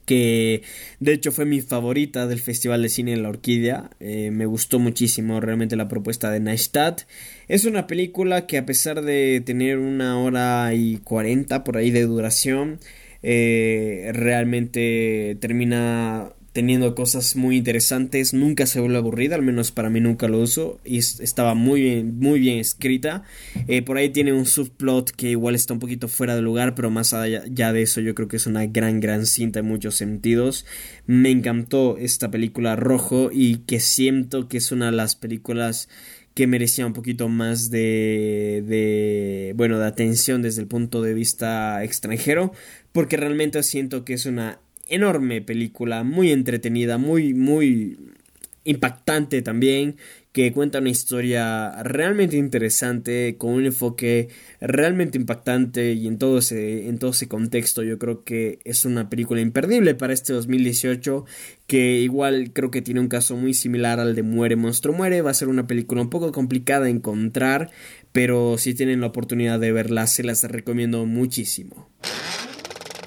que 0.05 0.63
de 1.01 1.13
hecho 1.13 1.33
fue 1.33 1.45
mi 1.45 1.61
favorita 1.61 2.27
del 2.27 2.41
Festival 2.41 2.83
de 2.83 2.89
Cine 2.89 3.13
en 3.13 3.23
la 3.23 3.29
Orquídea. 3.29 3.91
Eh, 4.01 4.31
me 4.31 4.47
gustó 4.47 4.79
muchísimo 4.79 5.41
realmente 5.41 5.77
la 5.77 5.89
propuesta 5.89 6.31
de 6.31 6.41
Neistat. 6.41 7.03
Es 7.49 7.65
una 7.65 7.87
película 7.87 8.47
que 8.47 8.59
a 8.59 8.67
pesar 8.67 9.03
de 9.03 9.43
tener 9.45 9.79
una 9.79 10.19
hora 10.19 10.75
y 10.75 10.99
cuarenta 10.99 11.65
por 11.65 11.77
ahí 11.77 11.91
de 11.91 12.03
duración, 12.03 12.81
eh, 13.23 14.11
realmente 14.15 15.37
termina 15.41 16.33
teniendo 16.53 16.95
cosas 16.95 17.35
muy 17.35 17.57
interesantes, 17.57 18.35
nunca 18.35 18.67
se 18.67 18.79
vuelve 18.79 18.99
aburrida, 18.99 19.37
al 19.37 19.43
menos 19.43 19.73
para 19.73 19.89
mí 19.89 20.01
nunca 20.01 20.29
lo 20.29 20.39
uso, 20.39 20.81
y 20.85 20.99
estaba 20.99 21.55
muy 21.55 21.81
bien, 21.81 22.19
muy 22.19 22.41
bien 22.41 22.59
escrita. 22.59 23.23
Eh, 23.69 23.81
por 23.81 23.97
ahí 23.97 24.11
tiene 24.11 24.35
un 24.35 24.45
subplot 24.45 25.11
que 25.13 25.31
igual 25.31 25.55
está 25.55 25.73
un 25.73 25.81
poquito 25.81 26.09
fuera 26.09 26.37
de 26.37 26.43
lugar, 26.43 26.75
pero 26.75 26.91
más 26.91 27.15
allá 27.15 27.73
de 27.73 27.83
eso 27.83 28.01
yo 28.03 28.15
creo 28.15 28.29
que 28.29 28.37
es 28.37 28.47
una 28.47 28.67
gran, 28.67 29.01
gran 29.01 29.25
cinta 29.25 29.61
en 29.61 29.67
muchos 29.67 29.95
sentidos. 29.95 30.67
Me 31.07 31.31
encantó 31.31 31.97
esta 31.97 32.31
película 32.31 32.77
Rojo 32.77 33.31
y 33.33 33.59
que 33.59 33.81
siento 33.81 34.49
que 34.49 34.59
es 34.59 34.73
una 34.73 34.87
de 34.87 34.97
las 34.97 35.17
películas 35.17 35.89
que 36.35 36.47
merecía 36.47 36.87
un 36.87 36.95
poquito 36.95 37.29
más 37.29 37.71
de, 37.71 38.65
de 38.67 39.53
bueno 39.55 39.79
de 39.79 39.87
atención 39.87 40.41
desde 40.41 40.63
el 40.63 40.67
punto 40.67 41.03
de 41.03 41.13
vista 41.13 41.85
extranjero 41.85 42.53
porque 42.93 43.19
realmente 43.19 43.63
siento 43.63 44.07
que 44.07 44.15
es 44.15 44.25
una 44.25 44.59
enorme 44.93 45.41
película, 45.41 46.05
muy 46.05 46.31
entretenida, 46.31 46.99
muy, 46.99 47.35
muy 47.35 47.99
impactante 48.65 49.43
también, 49.43 49.97
que 50.33 50.53
cuenta 50.53 50.79
una 50.79 50.89
historia 50.89 51.83
realmente 51.83 52.37
interesante, 52.37 53.37
con 53.37 53.55
un 53.55 53.67
enfoque 53.67 54.29
realmente 54.61 55.19
impactante 55.19 55.93
y 55.93 56.07
en 56.07 56.19
todo 56.19 56.39
ese, 56.39 56.89
en 56.89 56.99
todo 56.99 57.11
ese 57.11 57.29
contexto 57.29 57.83
yo 57.83 57.99
creo 57.99 58.25
que 58.25 58.61
es 58.65 58.85
una 58.85 59.11
película 59.11 59.41
imperdible 59.41 59.95
para 59.95 60.13
este 60.13 60.33
2018, 60.33 61.25
que 61.67 61.99
igual 62.01 62.53
creo 62.53 62.71
que 62.71 62.83
tiene 62.83 63.01
un 63.01 63.09
caso 63.09 63.37
muy 63.37 63.53
similar 63.53 64.01
al 64.01 64.15
de 64.15 64.23
Muere 64.23 64.57
Monstruo 64.57 64.95
Muere, 64.95 65.23
va 65.23 65.33
a 65.33 65.35
ser 65.35 65.49
una 65.49 65.67
película 65.67 66.03
un 66.03 66.11
poco 66.11 66.33
complicada 66.33 66.85
de 66.85 66.91
encontrar, 66.91 67.71
pero 68.13 68.57
si 68.59 68.75
tienen 68.75 69.01
la 69.01 69.09
oportunidad 69.09 69.59
de 69.59 69.73
verla 69.73 70.07
se 70.07 70.23
las 70.23 70.45
recomiendo 70.45 71.05
muchísimo. 71.05 71.89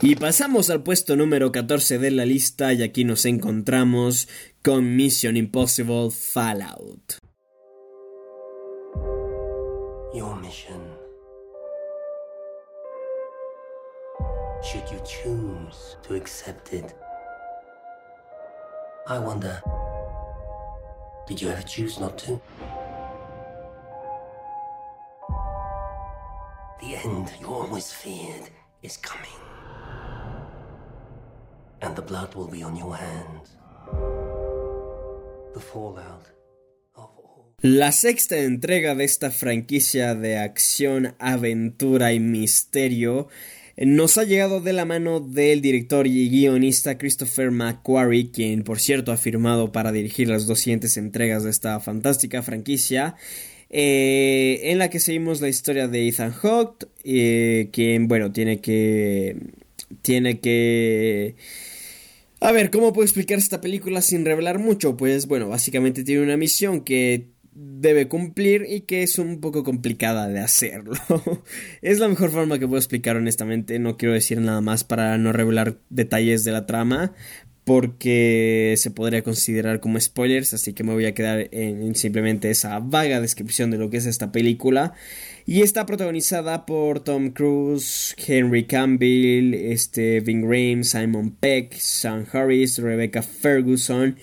Y 0.08 0.16
pasamos 0.16 0.70
al 0.70 0.84
puesto 0.84 1.16
número 1.16 1.52
14 1.52 1.98
de 1.98 2.12
la 2.12 2.26
lista 2.26 2.72
y 2.74 2.84
aquí 2.84 3.04
nos 3.04 3.26
encontramos 3.26 4.28
con 4.64 4.96
Mission 4.96 5.36
Impossible 5.36 6.12
Fallout. 6.12 7.18
Your 10.14 10.36
mission. 10.40 10.80
Should 14.62 14.84
you 14.92 15.00
choose 15.04 15.98
to 16.04 16.14
accept 16.14 16.72
it? 16.72 16.94
I 19.08 19.18
wonder, 19.18 19.60
did 21.28 21.42
you 21.42 21.50
ever 21.50 21.64
choose 21.64 22.00
not 22.00 22.16
to? 22.20 22.40
The 26.80 26.96
end 26.96 27.32
you 27.42 27.48
always 27.48 27.92
feared 27.92 28.52
is 28.84 28.98
coming. 28.98 29.55
And 31.86 31.96
the 31.96 32.02
blood 32.02 32.34
will 32.34 32.50
be 32.50 32.64
on 32.64 32.76
your 32.76 32.96
hands. 32.96 33.58
The 35.54 35.60
fallout 35.60 36.36
La 37.62 37.92
sexta 37.92 38.38
entrega 38.40 38.96
de 38.96 39.06
esta 39.06 39.32
franquicia 39.32 40.14
de 40.14 40.38
acción, 40.38 41.16
aventura 41.20 42.14
y 42.14 42.20
misterio 42.20 43.28
nos 43.78 44.18
ha 44.18 44.24
llegado 44.24 44.62
de 44.62 44.74
la 44.74 44.86
mano 44.86 45.20
del 45.20 45.62
director 45.62 46.08
y 46.08 46.30
guionista 46.30 46.98
Christopher 46.98 47.52
McQuarrie, 47.52 48.32
quien 48.32 48.64
por 48.64 48.80
cierto 48.80 49.12
ha 49.12 49.18
firmado 49.18 49.72
para 49.72 49.92
dirigir 49.92 50.30
las 50.30 50.48
dos 50.48 50.60
siguientes 50.60 50.98
entregas 50.98 51.44
de 51.44 51.50
esta 51.50 51.80
fantástica 51.80 52.42
franquicia. 52.42 53.16
Eh, 53.70 54.60
en 54.64 54.78
la 54.78 54.90
que 54.90 55.00
seguimos 55.00 55.42
la 55.42 55.50
historia 55.50 55.88
de 55.88 56.08
Ethan 56.08 56.32
Hawke, 56.32 56.88
eh, 57.04 57.70
quien 57.74 58.08
bueno 58.08 58.32
tiene 58.32 58.62
que 58.62 59.38
tiene 60.02 60.40
que 60.40 61.36
A 62.46 62.52
ver, 62.52 62.70
¿cómo 62.70 62.94
puedo 62.94 63.04
explicar 63.04 63.40
esta 63.40 63.60
película 63.60 64.04
sin 64.04 64.24
revelar 64.24 64.60
mucho? 64.60 64.96
Pues 64.96 65.26
bueno, 65.26 65.50
básicamente 65.50 66.04
tiene 66.04 66.22
una 66.22 66.38
misión 66.38 66.82
que 66.82 67.32
debe 67.56 68.08
cumplir 68.08 68.68
y 68.70 68.82
que 68.82 69.02
es 69.02 69.18
un 69.18 69.42
poco 69.42 69.64
complicada 69.64 70.28
de 70.28 70.40
hacerlo. 70.40 70.94
es 71.82 71.98
la 71.98 72.08
mejor 72.08 72.30
forma 72.30 72.60
que 72.60 72.68
puedo 72.68 72.78
explicar 72.78 73.16
honestamente, 73.16 73.80
no 73.80 73.98
quiero 73.98 74.14
decir 74.14 74.42
nada 74.42 74.62
más 74.62 74.84
para 74.84 75.18
no 75.18 75.34
revelar 75.34 75.80
detalles 75.90 76.44
de 76.44 76.52
la 76.52 76.68
trama, 76.68 77.14
porque 77.66 78.76
se 78.78 78.92
podría 78.92 79.24
considerar 79.24 79.80
como 79.80 80.00
spoilers, 80.00 80.54
así 80.54 80.74
que 80.74 80.84
me 80.84 80.94
voy 80.94 81.06
a 81.06 81.16
quedar 81.16 81.50
en 81.52 81.96
simplemente 81.96 82.52
esa 82.52 82.80
vaga 82.80 83.20
descripción 83.20 83.72
de 83.72 83.78
lo 83.78 83.90
que 83.90 83.98
es 83.98 84.06
esta 84.06 84.32
película. 84.32 84.94
Y 85.48 85.62
está 85.62 85.86
protagonizada 85.86 86.66
por 86.66 87.04
Tom 87.04 87.32
Cruise, 87.32 88.16
Henry 88.26 88.66
Cavill, 88.66 89.54
este, 89.54 90.20
Ving 90.20 90.84
Simon 90.84 91.32
Peck, 91.32 91.74
Sam 91.74 92.26
Harris, 92.32 92.78
Rebecca 92.78 93.22
Ferguson, 93.22 94.16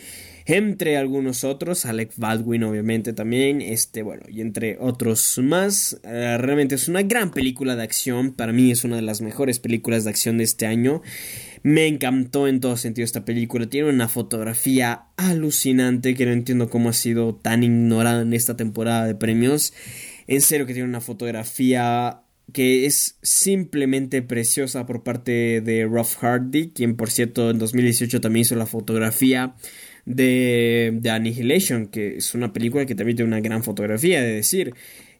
entre 0.46 0.96
algunos 0.96 1.44
otros, 1.44 1.86
Alec 1.86 2.12
Baldwin 2.16 2.64
obviamente 2.64 3.12
también, 3.12 3.60
este, 3.60 4.02
bueno, 4.02 4.22
y 4.28 4.40
entre 4.40 4.76
otros 4.80 5.38
más. 5.40 6.00
Eh, 6.02 6.36
realmente 6.38 6.74
es 6.74 6.88
una 6.88 7.02
gran 7.02 7.30
película 7.30 7.76
de 7.76 7.84
acción, 7.84 8.32
para 8.32 8.52
mí 8.52 8.72
es 8.72 8.82
una 8.82 8.96
de 8.96 9.02
las 9.02 9.20
mejores 9.20 9.60
películas 9.60 10.04
de 10.04 10.10
acción 10.10 10.38
de 10.38 10.44
este 10.44 10.66
año. 10.66 11.02
Me 11.62 11.86
encantó 11.86 12.48
en 12.48 12.60
todo 12.60 12.76
sentido 12.76 13.04
esta 13.04 13.24
película. 13.24 13.68
Tiene 13.68 13.88
una 13.88 14.08
fotografía 14.08 15.04
alucinante 15.16 16.14
que 16.14 16.26
no 16.26 16.32
entiendo 16.32 16.68
cómo 16.68 16.88
ha 16.88 16.92
sido 16.92 17.36
tan 17.36 17.62
ignorada 17.62 18.22
en 18.22 18.32
esta 18.32 18.56
temporada 18.56 19.06
de 19.06 19.14
premios. 19.14 19.72
En 20.26 20.40
serio 20.40 20.66
que 20.66 20.74
tiene 20.74 20.88
una 20.88 21.00
fotografía 21.00 22.22
que 22.52 22.86
es 22.86 23.18
simplemente 23.22 24.22
preciosa 24.22 24.86
por 24.86 25.04
parte 25.04 25.60
de 25.60 25.84
Ruff 25.84 26.16
Hardy, 26.18 26.70
quien 26.70 26.96
por 26.96 27.10
cierto 27.10 27.50
en 27.50 27.58
2018 27.58 28.20
también 28.20 28.42
hizo 28.42 28.56
la 28.56 28.66
fotografía 28.66 29.54
de, 30.04 30.90
de 31.00 31.10
Annihilation, 31.10 31.86
que 31.86 32.16
es 32.16 32.34
una 32.34 32.52
película 32.52 32.86
que 32.86 32.94
también 32.94 33.16
tiene 33.16 33.28
una 33.28 33.40
gran 33.40 33.62
fotografía, 33.62 34.20
de 34.20 34.34
decir. 34.34 34.74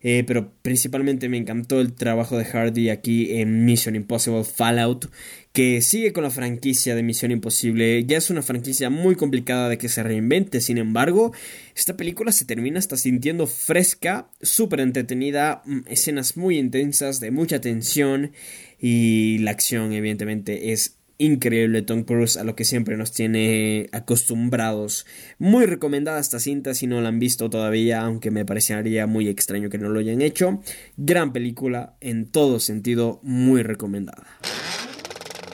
Eh, 0.05 0.25
pero 0.27 0.53
principalmente 0.63 1.29
me 1.29 1.37
encantó 1.37 1.81
el 1.81 1.93
trabajo 1.93 2.37
de 2.37 2.45
Hardy 2.45 2.91
aquí 2.91 3.39
en 3.39 3.65
Mission 3.65 3.95
Impossible 3.95 4.43
Fallout, 4.43 5.11
que 5.53 5.81
sigue 5.81 6.13
con 6.13 6.25
la 6.25 6.31
franquicia 6.31 6.97
de 6.97 7.03
Misión 7.05 7.31
Imposible. 7.31 8.05
Ya 8.05 8.19
es 8.19 8.29
una 8.31 8.43
franquicia 8.43 8.91
muy 8.91 9.15
complicada 9.15 9.69
de 9.69 9.79
que 9.79 9.89
se 9.89 10.03
reinvente, 10.03 10.61
sin 10.61 10.79
embargo, 10.79 11.33
esta 11.77 11.97
película 11.97 12.33
se 12.33 12.45
termina 12.45 12.81
hasta 12.81 12.97
sintiendo 12.97 13.47
fresca, 13.47 14.29
súper 14.41 14.81
entretenida, 14.81 15.63
mm, 15.67 15.81
escenas 15.87 16.37
muy 16.37 16.59
intensas, 16.59 17.21
de 17.21 17.31
mucha 17.31 17.61
tensión 17.61 18.33
y 18.81 19.39
la 19.39 19.53
acción 19.53 19.93
evidentemente 19.93 20.73
es 20.73 20.97
increíble 21.19 21.83
Tom 21.83 22.05
Cruise 22.05 22.37
a 22.37 22.45
lo 22.45 22.55
que 22.57 22.65
siempre 22.65 22.97
nos 22.97 23.13
tiene 23.13 23.89
acostumbrados. 23.93 25.07
Muy 25.39 25.67
recomendada 25.67 26.21
esta 26.21 26.41
cinta 26.41 26.75
si 26.75 26.87
no 26.87 27.01
la 27.01 27.09
han 27.09 27.19
visto 27.19 27.51
todavía, 27.51 28.03
aunque 28.03 28.31
me 28.31 28.45
parecería 28.45 29.07
muy 29.07 29.29
extraño 29.29 29.71
que 29.71 29.79
no 29.79 29.89
lo 29.89 30.01
hayan 30.01 30.23
hecho. 30.23 30.61
Gran 30.97 31.33
película, 31.33 31.97
en 32.01 32.27
todo 32.27 32.61
sentido, 32.61 33.21
muy 33.23 33.63
recomendada. 33.63 34.27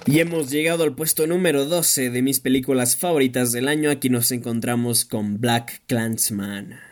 Y 0.06 0.20
hemos 0.20 0.50
llegado 0.50 0.84
al 0.84 0.94
puesto 0.94 1.26
número 1.26 1.66
12 1.66 2.08
de 2.08 2.22
mis 2.22 2.40
películas 2.40 2.96
favoritas 2.96 3.52
del 3.52 3.68
año. 3.68 3.90
Aquí 3.90 4.08
nos 4.08 4.32
encontramos 4.32 5.04
con 5.04 5.38
Black 5.38 5.82
Clansman. 5.86 6.87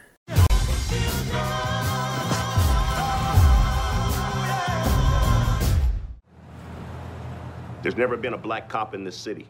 There's 7.86 7.96
never 7.96 8.16
been 8.16 8.34
a 8.34 8.36
black 8.36 8.68
cop 8.68 8.96
in 8.96 9.04
this 9.04 9.14
city. 9.16 9.46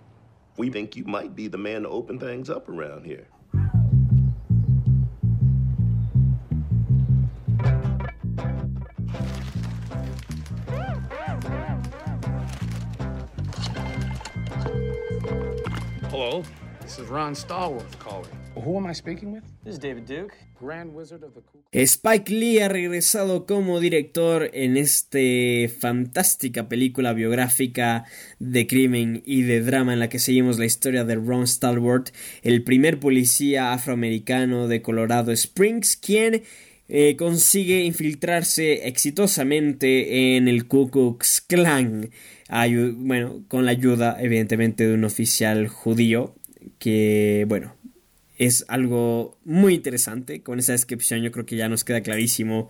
We 0.58 0.68
think 0.68 0.94
you 0.94 1.04
might 1.04 1.34
be 1.34 1.48
the 1.48 1.56
man 1.56 1.84
to 1.84 1.88
open 1.88 2.18
things 2.18 2.50
up 2.50 2.68
around 2.68 3.06
here. 3.06 3.26
Hello, 16.10 16.44
this 16.82 16.98
is 16.98 17.08
Ron 17.08 17.32
Stallworth 17.32 17.98
calling. 17.98 18.28
Who 18.56 18.78
am 18.78 18.86
I 18.86 18.94
speaking 18.94 19.32
with? 19.34 19.44
This 19.64 19.74
is 19.74 19.80
David 19.80 20.06
Duke. 20.06 20.34
Grand 20.58 20.94
Wizard 20.94 21.22
of 21.22 21.34
the 21.34 21.42
Cool. 21.42 21.86
Spike 21.86 22.30
Lee 22.30 22.60
ha 22.60 22.68
regresado 22.68 23.44
como 23.44 23.80
director 23.80 24.48
en 24.54 24.78
esta 24.78 25.18
fantástica 25.78 26.66
película 26.66 27.12
biográfica 27.12 28.04
de 28.38 28.66
crimen 28.66 29.22
y 29.26 29.42
de 29.42 29.60
drama 29.60 29.92
en 29.92 29.98
la 29.98 30.08
que 30.08 30.18
seguimos 30.18 30.58
la 30.58 30.64
historia 30.64 31.04
de 31.04 31.16
Ron 31.16 31.46
Stallworth, 31.46 32.14
el 32.42 32.64
primer 32.64 32.98
policía 32.98 33.74
afroamericano 33.74 34.68
de 34.68 34.80
Colorado 34.80 35.32
Springs, 35.32 35.98
quien 35.98 36.42
eh, 36.88 37.14
consigue 37.16 37.84
infiltrarse 37.84 38.88
exitosamente 38.88 40.36
en 40.36 40.48
el 40.48 40.66
Ku 40.66 40.90
Klux 40.90 41.42
Klan, 41.42 42.08
bueno, 42.96 43.44
con 43.48 43.66
la 43.66 43.72
ayuda 43.72 44.16
evidentemente 44.18 44.86
de 44.86 44.94
un 44.94 45.04
oficial 45.04 45.68
judío 45.68 46.34
que, 46.78 47.44
bueno, 47.48 47.75
es 48.38 48.64
algo 48.68 49.38
muy 49.44 49.74
interesante. 49.74 50.42
Con 50.42 50.58
esa 50.58 50.72
descripción 50.72 51.22
yo 51.22 51.32
creo 51.32 51.46
que 51.46 51.56
ya 51.56 51.68
nos 51.68 51.84
queda 51.84 52.02
clarísimo 52.02 52.68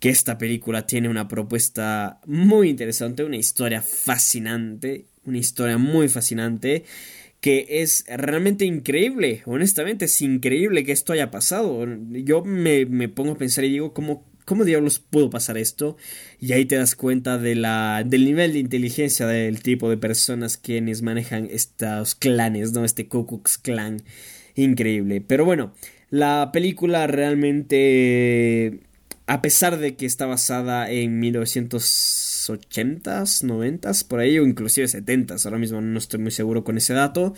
que 0.00 0.10
esta 0.10 0.38
película 0.38 0.86
tiene 0.86 1.08
una 1.08 1.28
propuesta 1.28 2.20
muy 2.26 2.68
interesante, 2.68 3.24
una 3.24 3.36
historia 3.36 3.82
fascinante, 3.82 5.06
una 5.24 5.38
historia 5.38 5.78
muy 5.78 6.08
fascinante 6.08 6.84
que 7.40 7.66
es 7.82 8.04
realmente 8.08 8.64
increíble, 8.64 9.42
honestamente 9.44 10.06
es 10.06 10.20
increíble 10.20 10.84
que 10.84 10.92
esto 10.92 11.12
haya 11.12 11.30
pasado. 11.30 11.86
Yo 12.10 12.42
me, 12.42 13.08
pongo 13.08 13.32
a 13.32 13.38
pensar 13.38 13.64
y 13.64 13.70
digo, 13.70 13.92
¿cómo, 13.92 14.24
¿cómo 14.44 14.64
diablos 14.64 14.98
pudo 14.98 15.30
pasar 15.30 15.56
esto? 15.58 15.96
Y 16.40 16.54
ahí 16.54 16.64
te 16.64 16.76
das 16.76 16.96
cuenta 16.96 17.38
de 17.38 17.54
la, 17.54 18.02
del 18.04 18.24
nivel 18.24 18.52
de 18.52 18.58
inteligencia 18.58 19.26
del 19.26 19.62
tipo 19.62 19.88
de 19.88 19.96
personas 19.96 20.56
quienes 20.56 21.02
manejan 21.02 21.46
estos 21.50 22.14
clanes, 22.14 22.72
¿no? 22.72 22.84
Este 22.84 23.06
Ku 23.06 23.26
Klux 23.26 23.58
Klan 23.58 24.02
increíble. 24.56 25.20
Pero 25.20 25.44
bueno, 25.44 25.72
la 26.10 26.50
película 26.52 27.06
realmente, 27.06 28.80
a 29.26 29.42
pesar 29.42 29.78
de 29.78 29.96
que 29.96 30.06
está 30.06 30.26
basada 30.26 30.90
en 30.90 31.20
1980s, 31.20 33.44
90s, 33.44 34.06
por 34.06 34.20
ahí, 34.20 34.38
o 34.38 34.46
inclusive 34.46 34.86
70s, 34.88 35.44
ahora 35.44 35.58
mismo 35.58 35.80
no 35.80 35.98
estoy 35.98 36.20
muy 36.20 36.30
seguro 36.32 36.64
con 36.64 36.76
ese 36.76 36.94
dato, 36.94 37.34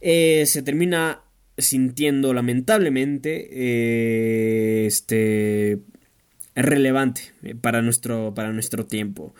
eh, 0.00 0.44
se 0.46 0.62
termina 0.62 1.22
sintiendo 1.58 2.32
lamentablemente 2.34 3.48
eh, 3.50 4.86
este 4.86 5.80
relevante 6.54 7.22
para 7.60 7.82
nuestro 7.82 8.32
para 8.34 8.52
nuestro 8.52 8.86
tiempo 8.86 9.34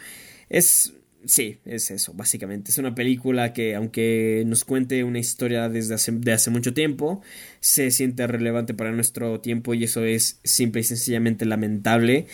es 0.49 0.95
Sí, 1.29 1.59
es 1.67 1.91
eso, 1.91 2.15
básicamente. 2.15 2.71
Es 2.71 2.79
una 2.79 2.95
película 2.95 3.53
que, 3.53 3.75
aunque 3.75 4.45
nos 4.47 4.65
cuente 4.65 5.05
una 5.05 5.19
historia 5.19 5.69
desde 5.69 5.95
hace, 5.95 6.51
mucho 6.51 6.73
tiempo, 6.73 7.21
se 7.61 7.91
siente 7.91 8.27
relevante 8.27 8.73
para 8.73 8.93
nuestro 8.93 9.39
tiempo 9.41 9.75
y 9.75 9.85
eso 9.85 10.05
es 10.05 10.41
simple 10.43 10.81
y 10.81 10.85
sencillamente 10.85 11.45
lamentable. 11.45 12.27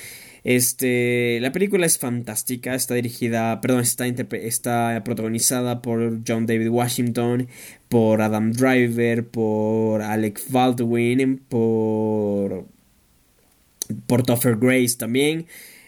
Este, 0.45 1.41
la 1.41 1.51
película 1.51 1.87
es 1.87 1.99
fantástica, 1.99 2.77
está 2.77 2.95
dirigida, 2.95 3.61
perdón, 3.61 3.81
está, 3.81 4.07
está 4.07 5.03
protagonizada 5.05 5.83
por 5.83 6.21
John 6.25 6.47
David 6.47 6.69
Washington, 6.69 7.49
por 7.89 8.23
Adam 8.23 8.53
Driver, 8.53 9.27
por 9.27 10.03
Alec 10.03 10.41
Baldwin, 10.51 11.39
por, 11.49 12.69
por 14.07 14.23
Topher 14.23 14.57
Grace 14.57 14.97
también. 14.97 15.47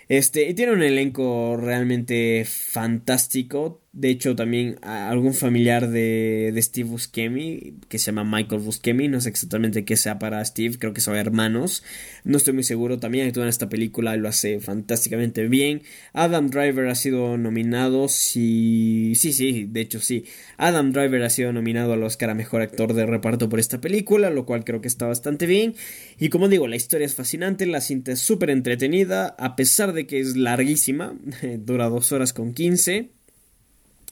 Este, 0.09 0.49
y 0.49 0.55
tiene 0.55 0.73
un 0.73 0.83
elenco 0.83 1.57
realmente 1.57 2.45
fantástico. 2.45 3.81
De 3.97 4.11
hecho, 4.11 4.37
también 4.37 4.77
algún 4.83 5.33
familiar 5.33 5.89
de, 5.89 6.51
de, 6.53 6.63
Steve 6.63 6.91
Buscemi, 6.91 7.77
que 7.89 7.99
se 7.99 8.13
llama 8.13 8.25
Michael 8.25 8.61
Buscemi, 8.61 9.09
no 9.09 9.23
sé 9.23 9.31
exactamente 9.31 9.87
qué 9.87 9.97
sea 9.97 10.19
para 10.19 10.45
Steve, 10.45 10.77
creo 10.79 10.93
que 10.93 11.01
son 11.01 11.17
hermanos, 11.17 11.83
no 12.23 12.37
estoy 12.37 12.53
muy 12.53 12.63
seguro, 12.63 12.99
también 12.99 13.27
actúa 13.27 13.45
en 13.45 13.49
esta 13.49 13.71
película 13.71 14.15
y 14.15 14.21
lo 14.21 14.29
hace 14.29 14.61
fantásticamente 14.61 15.49
bien. 15.49 15.81
Adam 16.13 16.51
Driver 16.51 16.89
ha 16.89 16.95
sido 16.95 17.39
nominado, 17.39 18.09
sí, 18.09 19.15
sí, 19.17 19.33
sí, 19.33 19.65
de 19.65 19.81
hecho 19.81 19.99
sí. 20.01 20.27
Adam 20.59 20.93
Driver 20.93 21.23
ha 21.23 21.31
sido 21.31 21.55
nominado 21.55 21.95
al 21.95 22.03
Oscar 22.03 22.29
a 22.29 22.35
Mejor 22.35 22.61
Actor 22.61 22.93
de 22.93 23.07
Reparto 23.07 23.49
por 23.49 23.61
esta 23.61 23.81
película, 23.81 24.29
lo 24.29 24.45
cual 24.45 24.65
creo 24.65 24.83
que 24.83 24.89
está 24.89 25.07
bastante 25.07 25.47
bien. 25.47 25.75
Y 26.19 26.29
como 26.29 26.51
digo, 26.51 26.69
la 26.69 26.77
historia 26.77 27.07
es 27.07 27.15
fascinante, 27.15 27.65
la 27.65 27.81
cinta 27.81 28.13
es 28.13 28.21
súper 28.21 28.51
entretenida, 28.51 29.35
a 29.39 29.57
pesar 29.57 29.95
de 29.95 30.07
que 30.07 30.21
es 30.21 30.37
larguísima, 30.37 31.17
dura 31.61 31.89
dos 31.89 32.13
horas 32.13 32.35
con 32.35 32.53
15. 32.53 33.16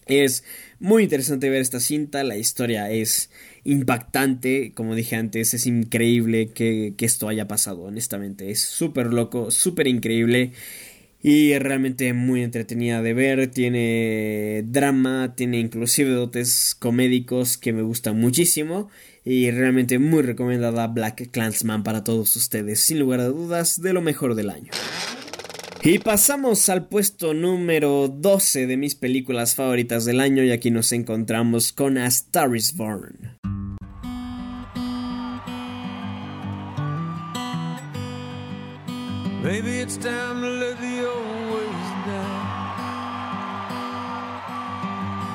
Es 0.07 0.45
muy 0.81 1.05
interesante 1.05 1.49
ver 1.49 1.63
esta 1.63 1.81
cinta, 1.81 2.25
la 2.25 2.37
historia 2.37 2.91
es 2.91 3.31
impactante, 3.65 4.73
como 4.75 4.95
dije 4.95 5.17
antes, 5.17 5.55
es 5.55 5.67
increíble 5.67 6.51
que, 6.51 6.95
esto 6.99 7.29
haya 7.29 7.49
pasado, 7.49 7.83
honestamente, 7.83 8.51
es 8.51 8.61
súper 8.61 9.13
loco, 9.13 9.51
súper 9.51 9.87
increíble. 9.87 10.53
y 11.23 11.59
realmente 11.59 12.13
muy 12.13 12.43
entretenida 12.43 13.01
de 13.01 13.15
ver, 13.15 13.51
tiene 13.51 14.63
drama, 14.67 15.35
tiene 15.35 15.59
inclusive 15.59 16.11
dotes 16.11 16.77
comédicos 16.79 17.57
que 17.57 17.73
me 17.73 17.81
gustan 17.83 18.21
muchísimo 18.21 18.91
y 19.25 19.51
realmente 19.51 19.99
muy 19.99 20.23
recomendada 20.23 20.87
Black 20.87 21.31
Clansman 21.31 21.83
para 21.83 22.05
todos 22.05 22.37
ustedes, 22.37 22.81
sin 22.81 22.99
lugar 22.99 23.21
a 23.21 23.29
dudas, 23.29 23.81
de 23.81 23.95
lo 23.95 24.03
mejor 24.03 24.35
del 24.35 24.51
año. 24.51 24.71
Y 25.87 25.99
pasamos 25.99 26.71
al 26.71 26.89
puesto 26.89 27.35
número 27.35 28.09
12 28.09 28.67
de 28.67 28.79
mis 28.79 28.95
películas 28.95 29.55
favoritas 29.55 30.07
del 30.07 30.21
año 30.21 30.43
y 30.43 30.51
aquí 30.51 30.71
nos 30.71 30.93
encontramos 30.93 31.75
con 31.75 31.99
A 31.99 32.07
Star 32.07 32.57
is 32.57 32.75
Born. 32.75 33.39
Maybe 39.43 39.83
it's 39.83 39.99
time 39.99 40.41
to 40.41 40.49
let 40.49 40.79
the 40.81 41.07
old 41.07 41.53
ways 41.53 41.91
die. 42.07 42.55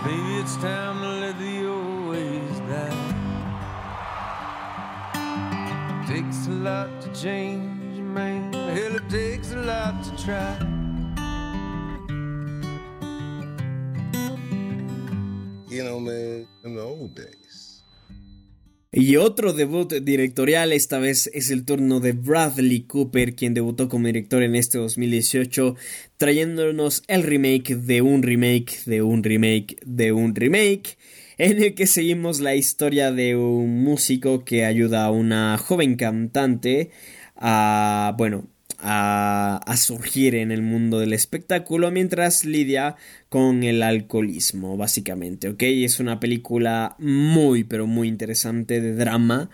Maybe 0.04 0.40
it's 0.42 0.56
time 0.56 1.00
to 1.00 1.10
let 1.20 1.38
the 1.38 1.68
old 1.68 2.10
ways 2.10 2.60
die. 2.68 3.20
takes 6.10 6.48
a 6.48 6.52
lot 6.52 6.90
to 7.02 7.08
change, 7.14 7.79
man. 8.10 8.54
Hell, 8.54 8.96
it 8.96 9.10
takes 9.10 9.54
a 9.54 9.58
lot 9.58 10.04
to 10.04 10.12
try. 10.24 10.58
You 15.70 15.84
know, 15.84 16.00
man, 16.00 16.48
in 16.64 16.76
the 16.76 16.82
old 16.82 17.16
days. 17.16 17.84
Y 18.92 19.18
otro 19.18 19.54
debut 19.54 19.88
directorial, 20.02 20.74
esta 20.74 20.98
vez 20.98 21.30
es 21.32 21.52
el 21.52 21.64
turno 21.64 22.00
de 22.00 22.14
Bradley 22.14 22.82
Cooper, 22.82 23.36
quien 23.36 23.54
debutó 23.54 23.88
como 23.88 24.08
director 24.08 24.42
en 24.42 24.56
este 24.56 24.80
2018, 24.80 25.76
trayéndonos 26.18 27.04
el 27.08 27.22
remake 27.22 27.76
de 27.76 28.02
un 28.02 28.24
remake, 28.24 28.84
de 28.86 29.04
un 29.04 29.24
remake, 29.24 29.78
de 29.86 30.12
un 30.12 30.34
remake, 30.34 30.98
en 31.38 31.62
el 31.62 31.76
que 31.76 31.86
seguimos 31.86 32.40
la 32.40 32.56
historia 32.56 33.12
de 33.12 33.36
un 33.36 33.84
músico 33.84 34.44
que 34.44 34.66
ayuda 34.66 35.06
a 35.06 35.12
una 35.12 35.60
joven 35.60 35.96
cantante 35.96 36.90
a, 37.40 38.14
bueno, 38.18 38.48
a, 38.80 39.60
a, 39.66 39.78
surgir 39.78 40.36
en 40.36 40.52
el 40.52 40.62
mundo 40.62 41.00
del 41.00 41.14
espectáculo 41.14 41.92
mientras 41.92 42.46
lidia 42.46 42.96
con 43.30 43.64
el 43.64 43.84
alcoholismo, 43.84 44.78
básicamente, 44.78 45.50
¿ok? 45.50 45.64
Es 45.64 46.00
una 46.00 46.20
película 46.20 46.96
muy, 47.00 47.64
pero 47.64 47.88
muy 47.88 48.08
interesante 48.08 48.80
de 48.80 48.94
drama, 48.94 49.50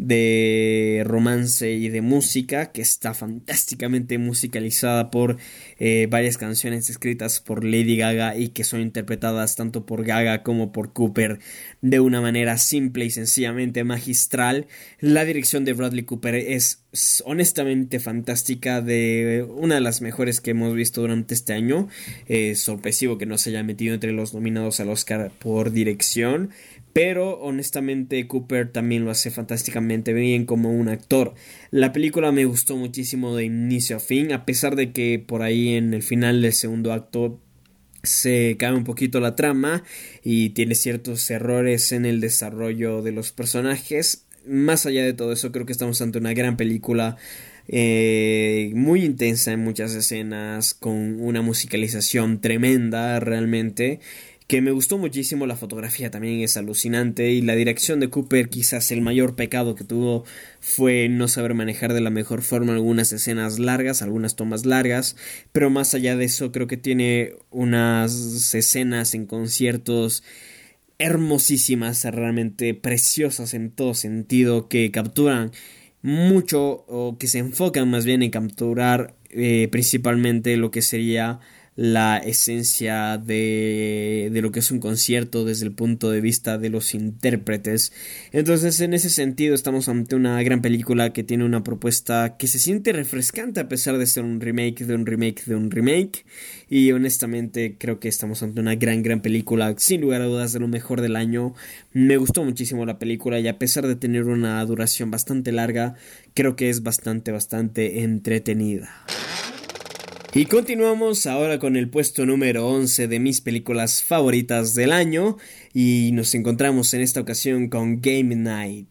de 0.00 1.02
romance 1.04 1.72
y 1.72 1.90
de 1.90 2.00
música 2.00 2.72
que 2.72 2.80
está 2.80 3.12
fantásticamente 3.12 4.16
musicalizada 4.16 5.10
por 5.10 5.36
eh, 5.78 6.06
varias 6.08 6.38
canciones 6.38 6.88
escritas 6.88 7.40
por 7.40 7.64
Lady 7.64 7.98
Gaga 7.98 8.34
y 8.34 8.48
que 8.48 8.64
son 8.64 8.80
interpretadas 8.80 9.56
tanto 9.56 9.84
por 9.84 10.04
Gaga 10.04 10.42
como 10.42 10.72
por 10.72 10.94
Cooper 10.94 11.38
de 11.82 12.00
una 12.00 12.22
manera 12.22 12.56
simple 12.56 13.04
y 13.04 13.10
sencillamente 13.10 13.84
magistral. 13.84 14.66
La 15.00 15.26
dirección 15.26 15.66
de 15.66 15.74
Bradley 15.74 16.04
Cooper 16.04 16.34
es 16.34 16.82
honestamente 17.24 18.00
fantástica, 18.00 18.80
de 18.80 19.46
una 19.48 19.74
de 19.74 19.80
las 19.82 20.00
mejores 20.00 20.40
que 20.40 20.52
hemos 20.52 20.74
visto 20.74 21.02
durante 21.02 21.34
este 21.34 21.52
año. 21.52 21.88
Es 22.26 22.60
sorpresivo 22.60 23.18
que 23.18 23.26
no 23.26 23.36
se 23.36 23.50
haya 23.50 23.62
metido 23.62 23.92
entre 23.92 24.12
los 24.12 24.32
nominados 24.32 24.80
al 24.80 24.88
Oscar 24.88 25.30
por 25.38 25.72
dirección 25.72 26.50
pero 26.92 27.38
honestamente 27.40 28.26
Cooper 28.26 28.70
también 28.70 29.04
lo 29.04 29.10
hace 29.10 29.30
fantásticamente 29.30 29.89
bien 29.98 30.44
como 30.46 30.72
un 30.72 30.88
actor. 30.88 31.34
La 31.70 31.92
película 31.92 32.32
me 32.32 32.44
gustó 32.44 32.76
muchísimo 32.76 33.36
de 33.36 33.44
inicio 33.44 33.96
a 33.96 34.00
fin, 34.00 34.32
a 34.32 34.44
pesar 34.44 34.76
de 34.76 34.92
que 34.92 35.22
por 35.24 35.42
ahí 35.42 35.74
en 35.74 35.94
el 35.94 36.02
final 36.02 36.42
del 36.42 36.52
segundo 36.52 36.92
acto 36.92 37.40
se 38.02 38.56
cae 38.58 38.72
un 38.72 38.84
poquito 38.84 39.20
la 39.20 39.36
trama 39.36 39.84
y 40.22 40.50
tiene 40.50 40.74
ciertos 40.74 41.30
errores 41.30 41.92
en 41.92 42.06
el 42.06 42.20
desarrollo 42.20 43.02
de 43.02 43.12
los 43.12 43.32
personajes. 43.32 44.24
Más 44.46 44.86
allá 44.86 45.04
de 45.04 45.12
todo 45.12 45.32
eso, 45.32 45.52
creo 45.52 45.66
que 45.66 45.72
estamos 45.72 46.00
ante 46.00 46.18
una 46.18 46.32
gran 46.32 46.56
película 46.56 47.16
eh, 47.68 48.72
muy 48.74 49.04
intensa 49.04 49.52
en 49.52 49.60
muchas 49.60 49.94
escenas, 49.94 50.74
con 50.74 51.20
una 51.20 51.42
musicalización 51.42 52.40
tremenda 52.40 53.20
realmente 53.20 54.00
que 54.50 54.60
me 54.60 54.72
gustó 54.72 54.98
muchísimo, 54.98 55.46
la 55.46 55.54
fotografía 55.54 56.10
también 56.10 56.40
es 56.40 56.56
alucinante 56.56 57.30
y 57.30 57.40
la 57.40 57.54
dirección 57.54 58.00
de 58.00 58.10
Cooper 58.10 58.48
quizás 58.48 58.90
el 58.90 59.00
mayor 59.00 59.36
pecado 59.36 59.76
que 59.76 59.84
tuvo 59.84 60.24
fue 60.58 61.08
no 61.08 61.28
saber 61.28 61.54
manejar 61.54 61.92
de 61.94 62.00
la 62.00 62.10
mejor 62.10 62.42
forma 62.42 62.72
algunas 62.72 63.12
escenas 63.12 63.60
largas, 63.60 64.02
algunas 64.02 64.34
tomas 64.34 64.66
largas, 64.66 65.14
pero 65.52 65.70
más 65.70 65.94
allá 65.94 66.16
de 66.16 66.24
eso 66.24 66.50
creo 66.50 66.66
que 66.66 66.76
tiene 66.76 67.34
unas 67.50 68.52
escenas 68.52 69.14
en 69.14 69.26
conciertos 69.26 70.24
hermosísimas, 70.98 72.02
realmente 72.02 72.74
preciosas 72.74 73.54
en 73.54 73.70
todo 73.70 73.94
sentido, 73.94 74.66
que 74.66 74.90
capturan 74.90 75.52
mucho 76.02 76.84
o 76.88 77.18
que 77.20 77.28
se 77.28 77.38
enfocan 77.38 77.88
más 77.88 78.04
bien 78.04 78.24
en 78.24 78.32
capturar 78.32 79.14
eh, 79.28 79.68
principalmente 79.70 80.56
lo 80.56 80.72
que 80.72 80.82
sería 80.82 81.38
la 81.80 82.18
esencia 82.18 83.16
de, 83.16 84.28
de, 84.30 84.42
lo 84.42 84.52
que 84.52 84.58
es 84.58 84.70
un 84.70 84.80
concierto 84.80 85.46
desde 85.46 85.64
el 85.64 85.72
punto 85.72 86.10
de 86.10 86.20
vista 86.20 86.58
de 86.58 86.68
los 86.68 86.92
intérpretes. 86.94 87.94
Entonces, 88.32 88.82
en 88.82 88.92
ese 88.92 89.08
sentido, 89.08 89.54
estamos 89.54 89.88
ante 89.88 90.14
una 90.14 90.42
gran 90.42 90.60
película 90.60 91.14
que 91.14 91.24
tiene 91.24 91.46
una 91.46 91.64
propuesta 91.64 92.36
que 92.36 92.48
se 92.48 92.58
siente 92.58 92.92
refrescante 92.92 93.60
a 93.60 93.68
pesar 93.68 93.96
de 93.96 94.06
ser 94.06 94.24
un 94.24 94.42
remake 94.42 94.84
de 94.84 94.94
un 94.94 95.06
remake 95.06 95.46
de 95.46 95.54
un 95.56 95.70
remake. 95.70 96.26
Y 96.68 96.92
honestamente, 96.92 97.76
creo 97.78 97.98
que 97.98 98.08
estamos 98.08 98.42
ante 98.42 98.60
una 98.60 98.74
gran, 98.74 99.02
gran 99.02 99.22
película, 99.22 99.74
sin 99.78 100.02
lugar 100.02 100.20
a 100.20 100.26
dudas, 100.26 100.52
de 100.52 100.60
lo 100.60 100.68
mejor 100.68 101.00
del 101.00 101.16
año. 101.16 101.54
Me 101.94 102.18
gustó 102.18 102.44
muchísimo 102.44 102.84
la 102.84 102.98
película 102.98 103.40
y 103.40 103.48
a 103.48 103.58
pesar 103.58 103.86
de 103.86 103.96
tener 103.96 104.24
una 104.24 104.62
duración 104.66 105.10
bastante 105.10 105.50
larga, 105.50 105.94
creo 106.34 106.56
que 106.56 106.68
es 106.68 106.82
bastante, 106.82 107.32
bastante 107.32 108.02
entretenida. 108.02 108.90
Y 110.32 110.46
continuamos 110.46 111.26
ahora 111.26 111.58
con 111.58 111.74
el 111.74 111.90
puesto 111.90 112.24
número 112.24 112.68
11 112.68 113.08
de 113.08 113.18
mis 113.18 113.40
películas 113.40 114.04
favoritas 114.04 114.74
del 114.74 114.92
año 114.92 115.38
y 115.74 116.10
nos 116.12 116.36
encontramos 116.36 116.94
en 116.94 117.00
esta 117.00 117.20
ocasión 117.20 117.68
con 117.68 118.00
Game 118.00 118.36
Night. 118.36 118.86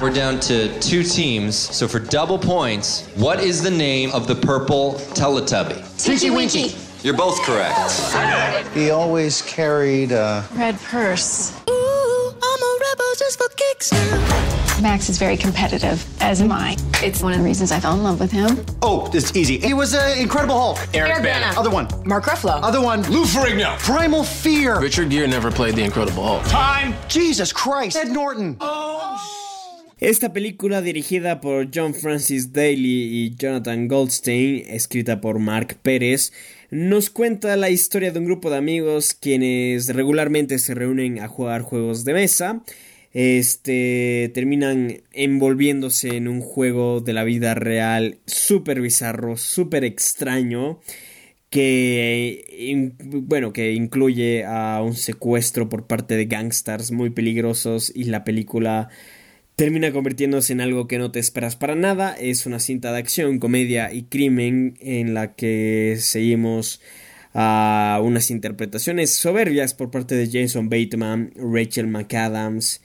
We're 0.00 0.14
down 0.14 0.40
to 0.40 0.68
two 0.80 1.02
teams, 1.02 1.54
so 1.54 1.86
for 1.86 2.00
double 2.00 2.38
points, 2.38 3.06
what 3.16 3.42
is 3.42 3.62
the 3.62 3.70
name 3.70 4.10
of 4.14 4.26
the 4.26 4.34
purple 4.34 4.94
Teletubby? 5.14 5.82
Tinky 5.98 6.30
Winky. 6.30 6.74
You're 7.02 7.16
both 7.16 7.38
correct. 7.42 7.76
He 8.74 8.90
always 8.90 9.42
carried 9.42 10.12
a 10.12 10.44
red 10.56 10.78
purse. 10.80 11.52
Ooh, 11.68 12.34
I'm 12.42 12.62
a 12.62 12.78
rebel 12.80 13.14
just 13.18 13.36
for 13.38 13.48
kicks 13.54 14.65
Max 14.82 15.08
is 15.08 15.16
very 15.16 15.38
competitive, 15.38 16.04
as 16.20 16.42
am 16.42 16.52
I. 16.52 16.76
It's 17.02 17.22
one 17.22 17.32
of 17.32 17.38
the 17.38 17.44
reasons 17.44 17.72
I 17.72 17.80
fell 17.80 17.94
in 17.94 18.02
love 18.02 18.20
with 18.20 18.30
him. 18.30 18.64
Oh, 18.82 19.10
it's 19.14 19.34
easy. 19.34 19.58
He 19.58 19.72
was 19.72 19.94
an 19.94 20.18
Incredible 20.18 20.54
Hulk. 20.54 20.78
Eric, 20.92 21.12
Eric 21.12 21.24
Bana. 21.24 21.58
Other 21.58 21.70
one. 21.70 21.88
Mark 22.04 22.24
Ruffalo. 22.24 22.62
Other 22.62 22.82
one. 22.82 23.02
Lou 23.10 23.24
Ferrigno. 23.24 23.78
Primal 23.78 24.22
Fear. 24.22 24.80
Richard 24.80 25.08
Gere 25.10 25.26
never 25.26 25.50
played 25.50 25.76
the 25.76 25.82
Incredible 25.82 26.22
Hulk. 26.22 26.44
Time. 26.48 26.94
Jesus 27.08 27.52
Christ. 27.52 27.96
Ed 27.96 28.08
Norton. 28.08 28.56
Oh. 28.60 29.18
Esta 29.98 30.34
película 30.34 30.82
dirigida 30.82 31.40
por 31.40 31.70
John 31.74 31.94
Francis 31.94 32.52
Daly 32.52 33.24
y 33.24 33.34
Jonathan 33.34 33.88
Goldstein, 33.88 34.64
escrita 34.68 35.22
por 35.22 35.38
Mark 35.38 35.78
Pérez, 35.80 36.34
nos 36.70 37.08
cuenta 37.08 37.56
la 37.56 37.70
historia 37.70 38.12
de 38.12 38.18
un 38.18 38.26
grupo 38.26 38.50
de 38.50 38.58
amigos 38.58 39.14
quienes 39.14 39.88
regularmente 39.88 40.58
se 40.58 40.74
reúnen 40.74 41.20
a 41.20 41.28
jugar 41.28 41.62
juegos 41.62 42.04
de 42.04 42.12
mesa 42.12 42.60
este 43.16 44.30
terminan 44.34 45.00
envolviéndose 45.14 46.16
en 46.18 46.28
un 46.28 46.42
juego 46.42 47.00
de 47.00 47.14
la 47.14 47.24
vida 47.24 47.54
real 47.54 48.18
súper 48.26 48.82
bizarro, 48.82 49.38
súper 49.38 49.84
extraño 49.84 50.80
que 51.48 52.92
bueno 53.00 53.54
que 53.54 53.72
incluye 53.72 54.44
a 54.44 54.82
un 54.82 54.94
secuestro 54.94 55.70
por 55.70 55.86
parte 55.86 56.14
de 56.14 56.26
gangsters 56.26 56.90
muy 56.92 57.08
peligrosos 57.08 57.90
y 57.94 58.04
la 58.04 58.22
película 58.22 58.90
termina 59.54 59.92
convirtiéndose 59.92 60.52
en 60.52 60.60
algo 60.60 60.86
que 60.86 60.98
no 60.98 61.10
te 61.10 61.18
esperas 61.18 61.56
para 61.56 61.74
nada. 61.74 62.14
Es 62.20 62.44
una 62.44 62.60
cinta 62.60 62.92
de 62.92 62.98
acción 62.98 63.38
comedia 63.38 63.94
y 63.94 64.02
crimen 64.02 64.76
en 64.82 65.14
la 65.14 65.34
que 65.34 65.96
seguimos 66.00 66.82
a 67.32 67.98
unas 68.04 68.30
interpretaciones 68.30 69.14
soberbias 69.14 69.72
por 69.72 69.90
parte 69.90 70.16
de 70.16 70.28
Jason 70.30 70.68
Bateman, 70.68 71.32
Rachel 71.36 71.86
McAdams 71.86 72.82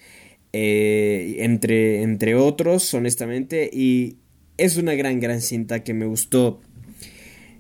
eh, 0.53 1.37
entre, 1.39 2.01
entre 2.01 2.35
otros, 2.35 2.93
honestamente, 2.93 3.69
y 3.71 4.17
es 4.57 4.77
una 4.77 4.93
gran, 4.95 5.19
gran 5.19 5.41
cinta 5.41 5.83
que 5.83 5.93
me 5.93 6.05
gustó 6.05 6.61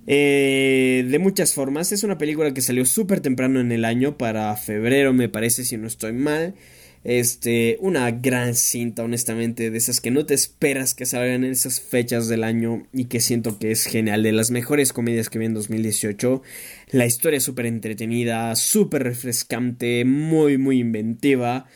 eh, 0.07 1.05
de 1.07 1.19
muchas 1.19 1.53
formas. 1.53 1.91
Es 1.91 2.03
una 2.03 2.17
película 2.17 2.53
que 2.53 2.61
salió 2.61 2.85
súper 2.85 3.21
temprano 3.21 3.59
en 3.59 3.71
el 3.71 3.85
año, 3.85 4.17
para 4.17 4.55
febrero 4.55 5.13
me 5.13 5.29
parece, 5.29 5.63
si 5.63 5.77
no 5.77 5.87
estoy 5.87 6.13
mal. 6.13 6.55
Este, 7.03 7.77
una 7.81 8.11
gran 8.11 8.53
cinta, 8.53 9.03
honestamente, 9.03 9.71
de 9.71 9.77
esas 9.77 10.01
que 10.01 10.11
no 10.11 10.25
te 10.25 10.35
esperas 10.35 10.93
que 10.93 11.07
salgan 11.07 11.43
en 11.43 11.51
esas 11.51 11.81
fechas 11.81 12.27
del 12.27 12.43
año 12.43 12.83
y 12.93 13.05
que 13.05 13.19
siento 13.19 13.57
que 13.57 13.71
es 13.71 13.85
genial, 13.85 14.21
de 14.21 14.31
las 14.31 14.51
mejores 14.51 14.93
comedias 14.93 15.29
que 15.29 15.39
vi 15.39 15.45
en 15.45 15.55
2018. 15.55 16.43
La 16.91 17.07
historia 17.07 17.39
súper 17.39 17.65
entretenida, 17.65 18.55
súper 18.55 19.03
refrescante, 19.03 20.05
muy, 20.05 20.57
muy 20.59 20.79
inventiva. 20.79 21.67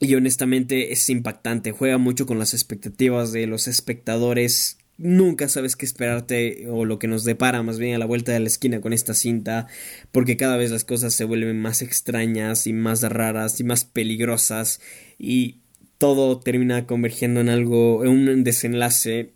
Y 0.00 0.14
honestamente 0.14 0.92
es 0.92 1.08
impactante, 1.10 1.72
juega 1.72 1.98
mucho 1.98 2.26
con 2.26 2.38
las 2.38 2.54
expectativas 2.54 3.32
de 3.32 3.46
los 3.46 3.68
espectadores 3.68 4.78
nunca 5.00 5.48
sabes 5.48 5.76
qué 5.76 5.86
esperarte 5.86 6.66
o 6.68 6.84
lo 6.84 6.98
que 6.98 7.08
nos 7.08 7.24
depara 7.24 7.62
más 7.62 7.78
bien 7.78 7.94
a 7.94 7.98
la 7.98 8.04
vuelta 8.04 8.32
de 8.32 8.40
la 8.40 8.48
esquina 8.48 8.82
con 8.82 8.92
esta 8.92 9.14
cinta 9.14 9.66
porque 10.12 10.36
cada 10.36 10.58
vez 10.58 10.70
las 10.70 10.84
cosas 10.84 11.14
se 11.14 11.24
vuelven 11.24 11.58
más 11.58 11.80
extrañas 11.80 12.66
y 12.66 12.74
más 12.74 13.02
raras 13.02 13.58
y 13.60 13.64
más 13.64 13.86
peligrosas 13.86 14.80
y 15.18 15.60
todo 15.96 16.38
termina 16.38 16.86
convergiendo 16.86 17.40
en 17.40 17.48
algo 17.48 18.04
en 18.04 18.10
un 18.10 18.44
desenlace 18.44 19.32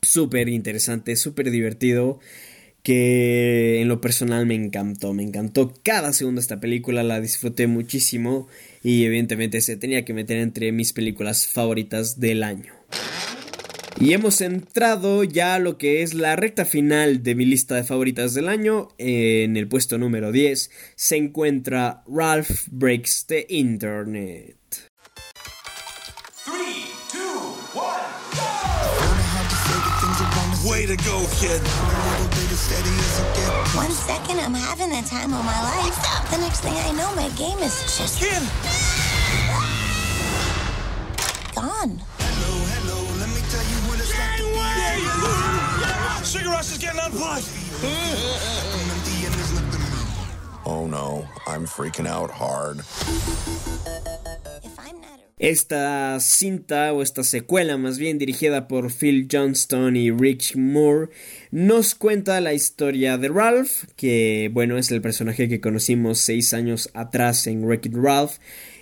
súper 0.00 0.48
interesante 0.48 1.14
súper 1.16 1.50
divertido 1.50 2.18
que 2.82 3.82
en 3.82 3.88
lo 3.88 4.00
personal 4.00 4.46
me 4.46 4.54
encantó 4.54 5.12
me 5.12 5.24
encantó 5.24 5.74
cada 5.82 6.14
segundo 6.14 6.40
esta 6.40 6.58
película 6.58 7.02
la 7.02 7.20
disfruté 7.20 7.66
muchísimo 7.66 8.48
y 8.84 9.04
evidentemente 9.04 9.60
se 9.60 9.76
tenía 9.76 10.04
que 10.04 10.14
meter 10.14 10.36
entre 10.36 10.70
mis 10.70 10.92
películas 10.92 11.48
favoritas 11.48 12.20
del 12.20 12.44
año 12.44 12.72
y 14.00 14.12
hemos 14.12 14.40
entrado 14.40 15.24
ya 15.24 15.54
a 15.54 15.58
lo 15.58 15.78
que 15.78 16.02
es 16.02 16.14
la 16.14 16.36
recta 16.36 16.64
final 16.64 17.22
de 17.22 17.34
mi 17.34 17.44
lista 17.44 17.76
de 17.76 17.84
favoritas 17.84 18.34
del 18.34 18.48
año. 18.48 18.88
En 18.98 19.56
el 19.56 19.68
puesto 19.68 19.98
número 19.98 20.32
10 20.32 20.70
se 20.96 21.16
encuentra 21.16 22.02
Ralph 22.06 22.68
Breaks 22.70 23.26
the 23.26 23.46
Internet. 23.48 24.56
Way 30.64 30.86
to 30.86 30.96
go, 31.04 31.26
kid. 31.40 32.33
One 32.64 33.90
second, 33.90 34.40
I'm 34.40 34.54
having 34.54 34.88
the 34.88 35.02
time 35.06 35.34
of 35.34 35.44
my 35.44 35.60
life. 35.62 36.30
The 36.30 36.38
next 36.38 36.60
thing 36.60 36.72
I 36.72 36.92
know, 36.92 37.14
my 37.14 37.28
game 37.36 37.58
is 37.58 37.82
just. 37.98 38.18
Kid! 38.18 38.42
Gone. 41.54 42.00
Sugar 46.24 46.48
Rush 46.48 46.72
is 46.72 46.78
getting 46.78 47.00
unplugged. 47.00 47.48
Oh 50.64 50.86
no, 50.86 51.28
I'm 51.46 51.66
freaking 51.66 52.06
out 52.06 52.30
hard. 52.30 52.80
Esta 55.38 56.20
cinta 56.20 56.92
o 56.92 57.02
esta 57.02 57.24
secuela 57.24 57.76
más 57.76 57.98
bien 57.98 58.18
dirigida 58.18 58.68
por 58.68 58.92
Phil 58.92 59.26
Johnston 59.30 59.96
y 59.96 60.12
Rich 60.12 60.54
Moore 60.54 61.08
nos 61.50 61.96
cuenta 61.96 62.40
la 62.40 62.54
historia 62.54 63.18
de 63.18 63.30
Ralph, 63.30 63.82
que 63.96 64.48
bueno 64.52 64.78
es 64.78 64.92
el 64.92 65.02
personaje 65.02 65.48
que 65.48 65.60
conocimos 65.60 66.20
seis 66.20 66.54
años 66.54 66.88
atrás 66.94 67.48
en 67.48 67.64
Wreck-It 67.64 67.96
Ralph 67.96 68.34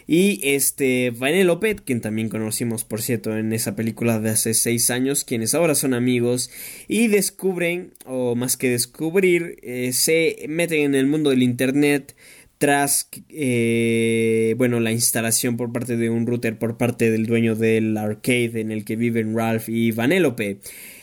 y 0.06 0.40
este 0.42 1.10
Vanellope, 1.10 1.76
quien 1.76 2.02
también 2.02 2.28
conocimos 2.28 2.84
por 2.84 3.00
cierto 3.00 3.34
en 3.34 3.54
esa 3.54 3.74
película 3.74 4.20
de 4.20 4.28
hace 4.28 4.52
seis 4.52 4.90
años, 4.90 5.24
quienes 5.24 5.54
ahora 5.54 5.74
son 5.74 5.94
amigos 5.94 6.50
y 6.86 7.06
descubren, 7.06 7.94
o 8.04 8.34
más 8.34 8.58
que 8.58 8.68
descubrir, 8.68 9.56
eh, 9.62 9.94
se 9.94 10.44
meten 10.50 10.80
en 10.80 10.94
el 10.96 11.06
mundo 11.06 11.30
del 11.30 11.42
internet 11.42 12.14
tras 12.62 13.08
eh, 13.28 14.54
bueno 14.56 14.78
la 14.78 14.92
instalación 14.92 15.56
por 15.56 15.72
parte 15.72 15.96
de 15.96 16.10
un 16.10 16.28
router 16.28 16.60
por 16.60 16.76
parte 16.76 17.10
del 17.10 17.26
dueño 17.26 17.56
del 17.56 17.96
arcade 17.96 18.60
en 18.60 18.70
el 18.70 18.84
que 18.84 18.94
viven 18.94 19.36
Ralph 19.36 19.68
y 19.68 19.90
Vanellope 19.90 20.60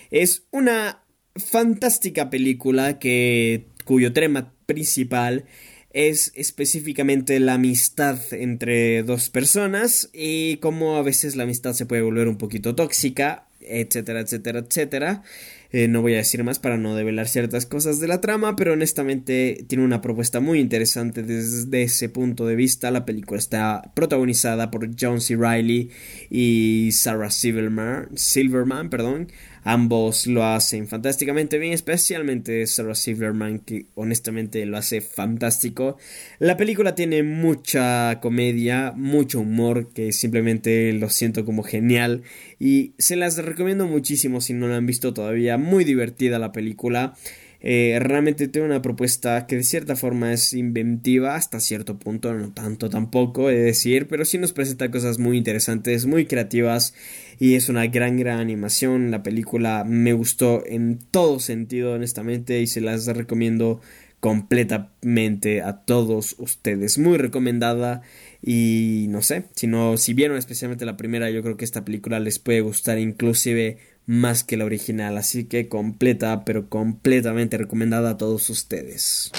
es 0.10 0.44
una 0.52 1.03
fantástica 1.36 2.30
película 2.30 2.98
que 2.98 3.65
cuyo 3.84 4.14
tema 4.14 4.53
principal 4.68 5.48
es 5.91 6.31
específicamente 6.34 7.38
la 7.41 7.56
amistad 7.56 8.18
entre 8.31 9.03
dos 9.03 9.30
personas 9.30 10.10
y 10.14 10.57
cómo 10.57 10.95
a 10.95 11.02
veces 11.02 11.36
la 11.36 11.44
amistad 11.44 11.73
se 11.73 11.86
puede 11.86 12.03
volver 12.03 12.30
un 12.30 12.38
poquito 12.38 12.73
tóxica, 12.73 13.49
etcétera, 13.60 14.22
etcétera, 14.22 14.60
etcétera. 14.60 15.23
Eh, 15.72 15.88
no 15.88 16.02
voy 16.02 16.16
a 16.16 16.18
decir 16.18 16.44
más 16.44 16.58
para 16.58 16.78
no 16.78 16.96
develar 16.96 17.28
ciertas 17.28 17.68
cosas 17.68 18.00
de 18.00 18.08
la 18.08 18.22
trama, 18.22 18.56
pero 18.56 18.74
honestamente 18.74 19.66
tiene 19.68 19.84
una 19.84 20.02
propuesta 20.02 20.40
muy 20.40 20.60
interesante 20.60 21.22
desde 21.22 21.84
ese 21.84 22.10
punto 22.10 22.48
de 22.48 22.56
vista. 22.56 22.90
La 22.90 23.06
película 23.06 23.38
está 23.38 23.91
protagonizada 23.94 24.72
por 24.72 24.90
John 25.00 25.22
C. 25.22 25.36
Reilly 25.36 25.91
y 26.32 26.90
Sarah 26.94 27.30
Silverman, 27.30 28.10
Silverman 28.16 28.90
perdón, 28.90 29.28
Ambos 29.64 30.27
lo 30.27 30.45
hacen 30.45 30.88
fantásticamente 30.88 31.57
bien, 31.57 31.73
especialmente 31.73 32.65
Sarah 32.68 32.95
Silverman, 32.95 33.60
que 33.60 33.86
honestamente 33.95 34.65
lo 34.65 34.77
hace 34.77 35.02
fantástico. 35.02 35.98
La 36.40 36.57
película 36.57 36.95
tiene 36.95 37.23
mucha 37.23 38.19
comedia, 38.22 38.94
mucho 38.95 39.41
humor, 39.41 39.90
que 39.94 40.11
simplemente 40.11 40.94
lo 40.94 41.10
siento 41.10 41.45
como 41.45 41.64
genial. 41.64 42.23
Y 42.60 42.94
se 42.98 43.15
las 43.15 43.38
recomiendo 43.38 43.88
muchísimo 43.88 44.41
si 44.41 44.53
no 44.53 44.68
la 44.68 44.77
han 44.77 44.86
visto 44.86 45.14
todavía. 45.14 45.57
Muy 45.57 45.84
divertida 45.84 46.40
la 46.40 46.52
película. 46.52 47.15
Eh, 47.61 47.98
realmente 48.02 48.48
tiene 48.48 48.68
una 48.68 48.81
propuesta 48.81 49.45
que 49.45 49.57
de 49.57 49.64
cierta 49.64 49.98
forma 49.98 50.31
es 50.31 50.53
inventiva 50.53 51.36
hasta 51.36 51.60
cierto 51.60 51.99
punto, 51.99 52.34
no 52.34 52.53
tanto 52.53 52.90
tampoco, 52.90 53.49
he 53.49 53.56
de 53.56 53.64
decir, 53.64 54.07
pero 54.07 54.23
sí 54.23 54.38
nos 54.38 54.53
presenta 54.53 54.90
cosas 54.90 55.19
muy 55.19 55.38
interesantes, 55.38 56.06
muy 56.06 56.26
creativas 56.26 56.94
y 57.40 57.56
es 57.56 57.70
una 57.70 57.88
gran, 57.88 58.18
gran 58.18 58.40
animación. 58.40 59.10
La 59.10 59.24
película 59.24 59.86
me 59.86 60.14
gustó 60.14 60.64
en 60.66 60.99
todo 60.99 61.40
sentido, 61.40 61.94
honestamente, 61.94 62.61
y 62.61 62.68
se 62.68 62.82
las 62.82 63.07
recomiendo 63.07 63.80
completamente 64.20 65.61
a 65.61 65.78
todos 65.86 66.36
ustedes. 66.38 66.98
Muy 66.98 67.18
recomendada 67.18 68.02
y 68.41 69.06
no 69.10 69.22
sé, 69.22 69.45
si 69.56 69.68
no, 69.68 69.95
si 69.98 70.14
vieron 70.14 70.38
especialmente 70.38 70.86
la 70.86 70.98
primera, 70.98 71.30
yo 71.30 71.41
creo 71.41 71.56
que 71.57 71.66
esta 71.66 71.86
película 71.86 72.20
les 72.20 72.40
puede 72.40 72.61
gustar 72.61 72.99
inclusive 72.99 73.78
más 74.06 74.44
que 74.44 74.57
la 74.57 74.66
original, 74.66 75.18
así 75.18 75.45
que 75.45 75.70
completa, 75.70 76.44
pero 76.44 76.68
completamente 76.68 77.57
recomendada 77.57 78.11
a 78.11 78.18
todos 78.18 78.49
ustedes. 78.49 79.32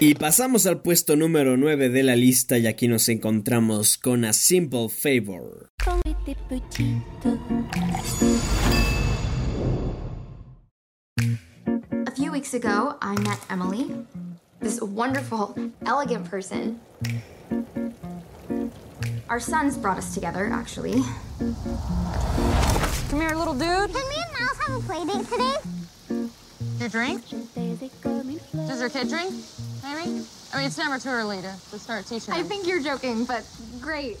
Y 0.00 0.14
pasamos 0.14 0.64
al 0.66 0.80
puesto 0.80 1.16
número 1.16 1.56
9 1.56 1.88
de 1.88 2.02
la 2.04 2.14
lista 2.14 2.56
y 2.56 2.68
aquí 2.68 2.86
nos 2.86 3.08
encontramos 3.08 3.98
con 3.98 4.24
A 4.24 4.32
Simple 4.32 4.88
Favor. 4.88 5.67
A 12.06 12.10
few 12.16 12.32
weeks 12.32 12.54
ago, 12.54 12.96
I 13.02 13.14
met 13.20 13.38
Emily, 13.50 13.94
this 14.60 14.80
wonderful, 14.80 15.54
elegant 15.84 16.24
person. 16.30 16.80
Our 19.28 19.38
sons 19.38 19.76
brought 19.76 19.98
us 19.98 20.14
together, 20.14 20.48
actually. 20.50 21.02
Come 23.10 23.20
here, 23.20 23.34
little 23.34 23.52
dude. 23.52 23.92
Can 23.92 24.08
me 24.08 24.16
and 24.16 24.32
Miles 24.32 24.58
have 24.66 24.76
a 24.76 24.80
play 24.80 25.04
date 25.04 25.28
today? 25.28 25.56
You 26.80 26.88
drink? 26.88 27.22
Does 28.66 28.80
your 28.80 28.88
kid 28.88 29.10
drink? 29.10 29.34
Maybe? 29.82 30.24
I 30.52 30.56
mean, 30.56 30.66
it's 30.66 30.78
never 30.78 30.98
too 30.98 31.10
early 31.10 31.42
to, 31.42 31.54
to 31.70 31.78
start 31.78 32.06
teaching 32.06 32.32
I 32.32 32.38
them. 32.38 32.46
think 32.46 32.66
you're 32.66 32.80
joking, 32.82 33.26
but 33.26 33.44
great. 33.82 34.16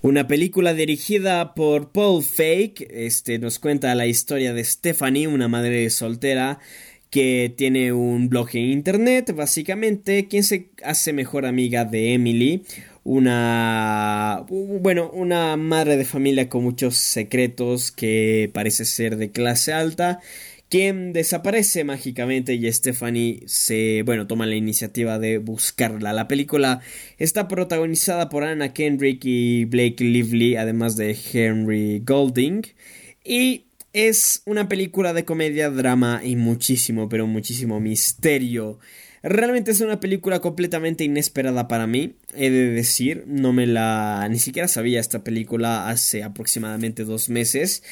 Una 0.00 0.28
película 0.28 0.74
dirigida 0.74 1.54
por 1.54 1.90
Paul 1.90 2.22
Fake, 2.22 2.86
este 2.88 3.40
nos 3.40 3.58
cuenta 3.58 3.96
la 3.96 4.06
historia 4.06 4.54
de 4.54 4.62
Stephanie, 4.62 5.26
una 5.26 5.48
madre 5.48 5.90
soltera 5.90 6.60
que 7.10 7.52
tiene 7.56 7.92
un 7.92 8.28
blog 8.28 8.50
en 8.52 8.66
internet, 8.66 9.34
básicamente, 9.34 10.28
quien 10.28 10.44
se 10.44 10.68
hace 10.84 11.12
mejor 11.12 11.46
amiga 11.46 11.84
de 11.84 12.14
Emily, 12.14 12.62
una 13.02 14.44
bueno, 14.48 15.10
una 15.10 15.56
madre 15.56 15.96
de 15.96 16.04
familia 16.04 16.48
con 16.48 16.62
muchos 16.62 16.96
secretos 16.96 17.90
que 17.90 18.50
parece 18.54 18.84
ser 18.84 19.16
de 19.16 19.32
clase 19.32 19.72
alta 19.72 20.20
quien 20.68 21.12
desaparece 21.12 21.84
mágicamente 21.84 22.54
y 22.54 22.70
Stephanie 22.70 23.42
se, 23.46 24.02
bueno, 24.04 24.26
toma 24.26 24.46
la 24.46 24.54
iniciativa 24.54 25.18
de 25.18 25.38
buscarla. 25.38 26.12
La 26.12 26.28
película 26.28 26.80
está 27.18 27.48
protagonizada 27.48 28.28
por 28.28 28.44
Anna 28.44 28.72
Kendrick 28.72 29.24
y 29.24 29.64
Blake 29.64 30.04
Lively, 30.04 30.56
además 30.56 30.96
de 30.96 31.16
Henry 31.32 32.02
Golding, 32.04 32.62
y 33.24 33.64
es 33.92 34.42
una 34.44 34.68
película 34.68 35.12
de 35.14 35.24
comedia, 35.24 35.70
drama 35.70 36.20
y 36.22 36.36
muchísimo, 36.36 37.08
pero 37.08 37.26
muchísimo 37.26 37.80
misterio. 37.80 38.78
Realmente 39.22 39.72
es 39.72 39.80
una 39.80 39.98
película 39.98 40.40
completamente 40.40 41.02
inesperada 41.02 41.66
para 41.66 41.86
mí, 41.86 42.14
he 42.36 42.50
de 42.50 42.70
decir, 42.70 43.24
no 43.26 43.52
me 43.52 43.66
la... 43.66 44.28
ni 44.30 44.38
siquiera 44.38 44.68
sabía 44.68 45.00
esta 45.00 45.24
película 45.24 45.88
hace 45.88 46.22
aproximadamente 46.22 47.04
dos 47.04 47.28
meses 47.28 47.82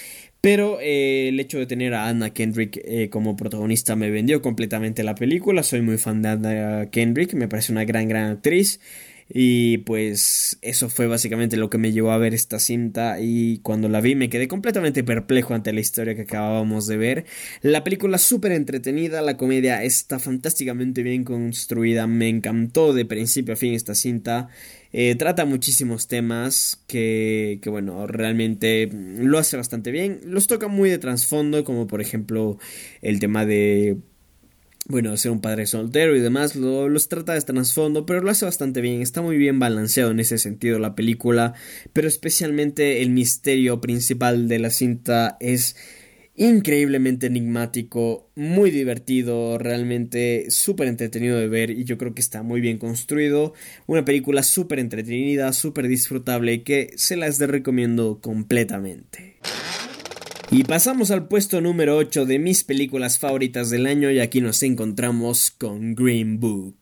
pero 0.40 0.78
eh, 0.80 1.28
el 1.28 1.40
hecho 1.40 1.58
de 1.58 1.66
tener 1.66 1.94
a 1.94 2.08
Anna 2.08 2.30
Kendrick 2.30 2.80
eh, 2.84 3.08
como 3.10 3.36
protagonista 3.36 3.96
me 3.96 4.10
vendió 4.10 4.42
completamente 4.42 5.02
la 5.02 5.14
película. 5.14 5.62
Soy 5.62 5.82
muy 5.82 5.98
fan 5.98 6.22
de 6.22 6.28
Anna 6.28 6.90
Kendrick, 6.90 7.34
me 7.34 7.48
parece 7.48 7.72
una 7.72 7.84
gran, 7.84 8.08
gran 8.08 8.30
actriz. 8.30 8.80
Y 9.28 9.78
pues 9.78 10.58
eso 10.62 10.88
fue 10.88 11.08
básicamente 11.08 11.56
lo 11.56 11.68
que 11.68 11.78
me 11.78 11.90
llevó 11.90 12.12
a 12.12 12.18
ver 12.18 12.32
esta 12.32 12.60
cinta 12.60 13.18
y 13.20 13.58
cuando 13.58 13.88
la 13.88 14.00
vi 14.00 14.14
me 14.14 14.30
quedé 14.30 14.46
completamente 14.46 15.02
perplejo 15.02 15.52
ante 15.52 15.72
la 15.72 15.80
historia 15.80 16.14
que 16.14 16.22
acabábamos 16.22 16.86
de 16.86 16.96
ver. 16.96 17.24
La 17.60 17.82
película 17.82 18.18
súper 18.18 18.52
entretenida, 18.52 19.22
la 19.22 19.36
comedia 19.36 19.82
está 19.82 20.20
fantásticamente 20.20 21.02
bien 21.02 21.24
construida, 21.24 22.06
me 22.06 22.28
encantó 22.28 22.92
de 22.92 23.04
principio 23.04 23.54
a 23.54 23.56
fin 23.56 23.74
esta 23.74 23.96
cinta. 23.96 24.48
Eh, 24.98 25.14
trata 25.14 25.44
muchísimos 25.44 26.08
temas 26.08 26.82
que, 26.86 27.58
que, 27.60 27.68
bueno, 27.68 28.06
realmente 28.06 28.88
lo 28.90 29.36
hace 29.36 29.58
bastante 29.58 29.90
bien. 29.90 30.20
Los 30.24 30.46
toca 30.46 30.68
muy 30.68 30.88
de 30.88 30.96
trasfondo, 30.96 31.64
como 31.64 31.86
por 31.86 32.00
ejemplo 32.00 32.56
el 33.02 33.20
tema 33.20 33.44
de 33.44 33.98
bueno, 34.88 35.16
ser 35.16 35.32
un 35.32 35.40
padre 35.40 35.66
soltero 35.66 36.16
y 36.16 36.20
demás, 36.20 36.54
lo, 36.56 36.88
los 36.88 37.08
trata 37.08 37.34
de 37.34 37.40
trasfondo, 37.42 38.06
pero 38.06 38.22
lo 38.22 38.30
hace 38.30 38.44
bastante 38.44 38.80
bien, 38.80 39.02
está 39.02 39.20
muy 39.20 39.36
bien 39.36 39.58
balanceado 39.58 40.12
en 40.12 40.20
ese 40.20 40.38
sentido 40.38 40.78
la 40.78 40.94
película, 40.94 41.54
pero 41.92 42.06
especialmente 42.06 43.02
el 43.02 43.10
misterio 43.10 43.80
principal 43.80 44.48
de 44.48 44.60
la 44.60 44.70
cinta 44.70 45.36
es 45.40 45.76
increíblemente 46.36 47.26
enigmático, 47.26 48.30
muy 48.34 48.70
divertido, 48.70 49.58
realmente 49.58 50.50
súper 50.50 50.88
entretenido 50.88 51.38
de 51.38 51.48
ver 51.48 51.70
y 51.70 51.84
yo 51.84 51.98
creo 51.98 52.14
que 52.14 52.20
está 52.20 52.42
muy 52.42 52.60
bien 52.60 52.78
construido, 52.78 53.54
una 53.86 54.04
película 54.04 54.42
súper 54.42 54.78
entretenida, 54.78 55.52
súper 55.52 55.88
disfrutable 55.88 56.62
que 56.62 56.90
se 56.96 57.16
las 57.16 57.38
recomiendo 57.38 58.20
completamente. 58.20 59.36
Y 60.50 60.62
pasamos 60.62 61.10
al 61.10 61.26
puesto 61.26 61.60
número 61.60 61.96
8 61.96 62.24
de 62.24 62.38
mis 62.38 62.62
películas 62.62 63.18
favoritas 63.18 63.68
del 63.68 63.86
año 63.86 64.10
y 64.10 64.20
aquí 64.20 64.40
nos 64.40 64.62
encontramos 64.62 65.50
con 65.50 65.94
Green 65.94 66.38
Book. 66.38 66.76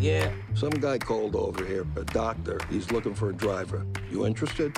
Yeah. 0.00 0.39
Some 0.60 0.72
guy 0.72 0.98
called 0.98 1.36
over 1.36 1.64
here, 1.64 1.86
a 1.96 2.04
doctor. 2.04 2.60
He's 2.68 2.90
looking 2.90 3.14
for 3.14 3.30
a 3.30 3.32
driver. 3.32 3.86
You 4.10 4.26
interested? 4.26 4.76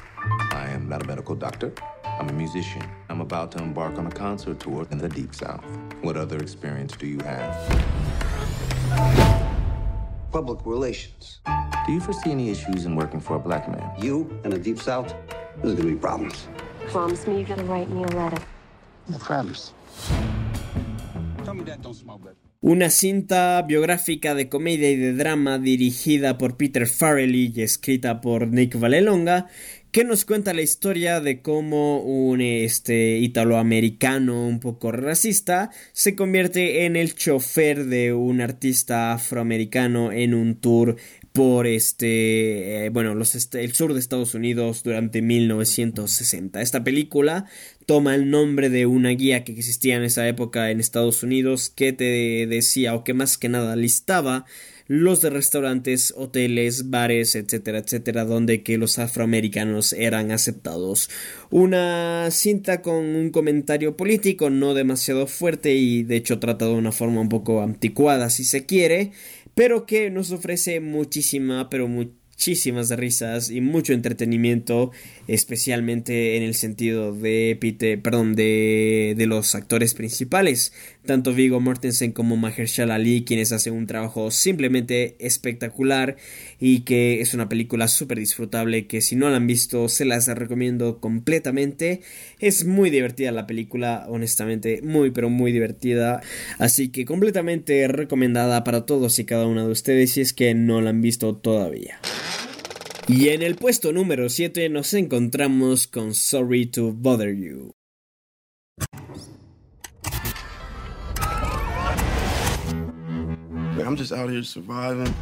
I 0.53 0.69
am 0.69 0.89
not 0.89 1.03
a 1.03 1.07
medical 1.09 1.35
doctor. 1.35 1.73
I'm 2.05 2.29
a 2.29 2.33
musician. 2.33 2.89
I'm 3.09 3.21
about 3.21 3.51
to 3.51 3.59
embark 3.59 3.99
on 3.99 4.07
a 4.07 4.11
concert 4.13 4.61
tour 4.61 4.87
in 4.93 4.99
the 4.99 5.09
Deep 5.09 5.35
South. 5.35 5.65
What 6.03 6.17
other 6.17 6.39
experience 6.39 6.93
do 6.97 7.09
you 7.09 7.19
have? 7.25 7.53
Public 10.31 10.65
relations. 10.65 11.41
Do 11.85 11.93
you 11.93 11.99
foresee 11.99 12.31
any 12.31 12.51
issues 12.51 12.85
in 12.85 12.95
working 12.95 13.19
for 13.19 13.35
a 13.35 13.41
black 13.41 13.69
man? 13.69 13.91
You 13.99 14.41
in 14.45 14.51
the 14.51 14.61
Deep 14.61 14.79
South? 14.79 15.13
There's 15.65 15.75
gonna 15.75 15.91
be 15.91 15.97
problems. 15.97 16.47
Promise 16.91 17.27
me 17.27 17.39
you're 17.39 17.57
gonna 17.57 17.65
write 17.65 17.91
me 17.91 18.05
a 18.05 18.07
letter. 18.07 18.41
I 19.13 19.19
promise. 19.19 19.73
Tell 21.43 21.55
me 21.55 21.65
that 21.65 21.83
don't 21.83 21.95
smell 21.95 22.19
good. 22.19 22.37
Una 22.65 22.91
cinta 22.91 23.61
biográfica 23.63 24.37
de 24.37 24.49
comedia 24.49 24.89
y 24.89 24.95
de 24.95 25.15
drama 25.15 25.59
dirigida 25.59 26.39
por 26.39 26.57
Peter 26.57 26.87
Farrelly 26.87 27.53
y 27.57 27.63
escrita 27.63 28.21
por 28.21 28.47
Nick 28.47 28.79
Valelonga 28.79 29.49
que 29.91 30.05
nos 30.05 30.25
cuenta 30.25 30.55
la 30.55 30.63
historia 30.63 31.21
de 31.21 31.43
cómo 31.43 32.01
un 32.01 32.41
este 32.41 33.19
italoamericano 33.19 34.47
un 34.47 34.61
poco 34.61 34.93
racista 34.93 35.71
se 35.93 36.15
convierte 36.15 36.87
en 36.87 36.95
el 36.95 37.17
chofer 37.17 37.87
de 37.87 38.15
un 38.15 38.41
artista 38.41 39.13
afroamericano 39.13 40.13
en 40.13 40.33
un 40.33 40.55
tour 40.55 40.97
por 41.33 41.67
este, 41.67 42.87
eh, 42.87 42.91
bueno, 42.91 43.15
los 43.15 43.35
el 43.55 43.73
sur 43.73 43.95
de 43.95 44.01
Estados 44.01 44.35
Unidos 44.35 44.83
durante 44.83 45.23
1960. 45.23 46.61
Esta 46.61 46.85
película 46.85 47.47
toma 47.87 48.15
el 48.15 48.31
nombre 48.31 48.69
de 48.69 48.87
una 48.87 49.11
guía 49.11 49.45
que 49.45 49.53
existía 49.53 49.97
en 49.97 50.05
esa 50.05 50.29
época 50.29 50.71
en 50.71 50.81
Estados 50.81 51.23
Unidos 51.23 51.71
que 51.71 51.93
te 51.93 52.47
decía 52.47 52.95
o 52.95 53.05
que 53.05 53.15
más 53.15 53.39
que 53.39 53.49
nada 53.49 53.77
listaba 53.77 54.45
los 54.89 55.23
de 55.23 55.31
restaurantes, 55.31 56.13
hoteles, 56.17 56.91
bares, 56.91 57.35
etcétera, 57.35 57.79
etcétera, 57.79 58.27
donde 58.27 58.63
que 58.63 58.77
los 58.77 58.99
afroamericanos 58.99 59.95
eran 59.95 60.31
aceptados. 60.33 61.09
Una 61.51 62.29
cinta 62.31 62.83
con 62.83 62.97
un 62.97 63.31
comentario 63.31 63.97
político 63.97 64.51
no 64.51 64.75
demasiado 64.75 65.27
fuerte 65.27 65.75
y 65.75 66.03
de 66.03 66.17
hecho 66.17 66.41
trata 66.41 66.67
de 66.67 66.75
una 66.75 66.93
forma 66.93 67.23
un 67.23 67.29
poco 67.29 67.63
anticuada 67.63 68.29
si 68.29 68.45
se 68.45 68.67
quiere, 68.67 69.13
pero 69.55 69.87
que 69.87 70.11
nos 70.11 70.31
ofrece 70.31 70.81
muchísima, 70.81 71.69
pero 71.71 71.89
muchísimas 71.89 72.91
risas 72.91 73.51
y 73.51 73.61
mucho 73.61 73.93
entretenimiento, 73.93 74.91
especialmente 75.29 76.37
en 76.37 76.43
el 76.43 76.55
sentido 76.55 77.15
de 77.15 77.57
Peter, 77.61 78.01
perdón, 78.01 78.35
de, 78.35 79.15
de 79.17 79.27
los 79.27 79.55
actores 79.55 79.95
principales 79.95 80.73
tanto 81.05 81.35
Vigo 81.35 81.61
Mortensen 81.61 82.13
como 82.13 82.37
Mahershala 82.37 82.97
Ali, 82.97 83.25
quienes 83.25 83.53
hacen 83.53 83.75
un 83.75 83.87
trabajo 83.87 84.31
simplemente 84.31 85.17
espectacular 85.19 86.17
y 86.61 86.81
que 86.81 87.21
es 87.21 87.35
una 87.35 87.49
película 87.49 87.89
súper 87.89 88.19
disfrutable 88.19 88.87
que 88.87 89.01
si 89.01 89.17
no 89.17 89.29
la 89.29 89.37
han 89.37 89.47
visto 89.47 89.89
se 89.89 90.05
las 90.05 90.29
recomiendo 90.29 91.01
completamente. 91.01 92.01
Es 92.39 92.65
muy 92.65 92.91
divertida 92.91 93.33
la 93.33 93.47
película, 93.47 94.07
honestamente, 94.09 94.81
muy 94.83 95.11
pero 95.11 95.31
muy 95.31 95.53
divertida, 95.53 96.23
así 96.59 96.89
que 96.89 97.05
completamente 97.05 97.87
recomendada 97.89 98.65
para 98.65 98.87
todos 98.87 99.19
y 99.19 99.25
cada 99.25 99.47
uno 99.47 99.67
de 99.67 99.73
ustedes 99.73 100.13
si 100.13 100.21
es 100.21 100.33
que 100.33 100.55
no 100.55 100.81
la 100.81 100.91
han 100.91 101.01
visto 101.01 101.37
todavía. 101.37 101.99
Y 103.09 103.31
en 103.31 103.43
el 103.43 103.57
puesto 103.57 103.93
número 103.93 104.29
7 104.29 104.69
nos 104.69 104.95
encontramos 104.95 105.89
con 105.89 106.15
Sorry 106.15 106.67
to 106.67 106.93
Bother 106.93 107.35
You. 107.35 107.73
I'm 113.87 113.97
just 113.97 114.13
out 114.13 114.31
here 114.31 114.43
surviving. 114.43 115.13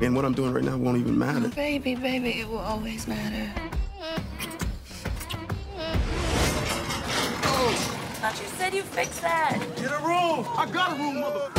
And 0.00 0.14
what 0.16 0.24
I'm 0.24 0.34
doing 0.34 0.52
right 0.52 0.64
now 0.64 0.76
won't 0.76 0.98
even 0.98 1.16
matter. 1.16 1.46
Oh, 1.46 1.50
baby, 1.50 1.94
baby, 1.94 2.40
it 2.40 2.48
will 2.48 2.58
always 2.58 3.06
matter. 3.06 3.52
Oh, 7.46 7.70
thought 8.20 8.40
you 8.40 8.46
said 8.58 8.74
you 8.74 8.82
fixed 8.82 9.22
that. 9.22 9.58
Get 9.76 9.92
a 9.92 9.98
room. 10.04 10.46
I 10.56 10.68
got 10.72 10.92
a 10.92 10.96
room, 10.96 11.20
mother. 11.20 11.50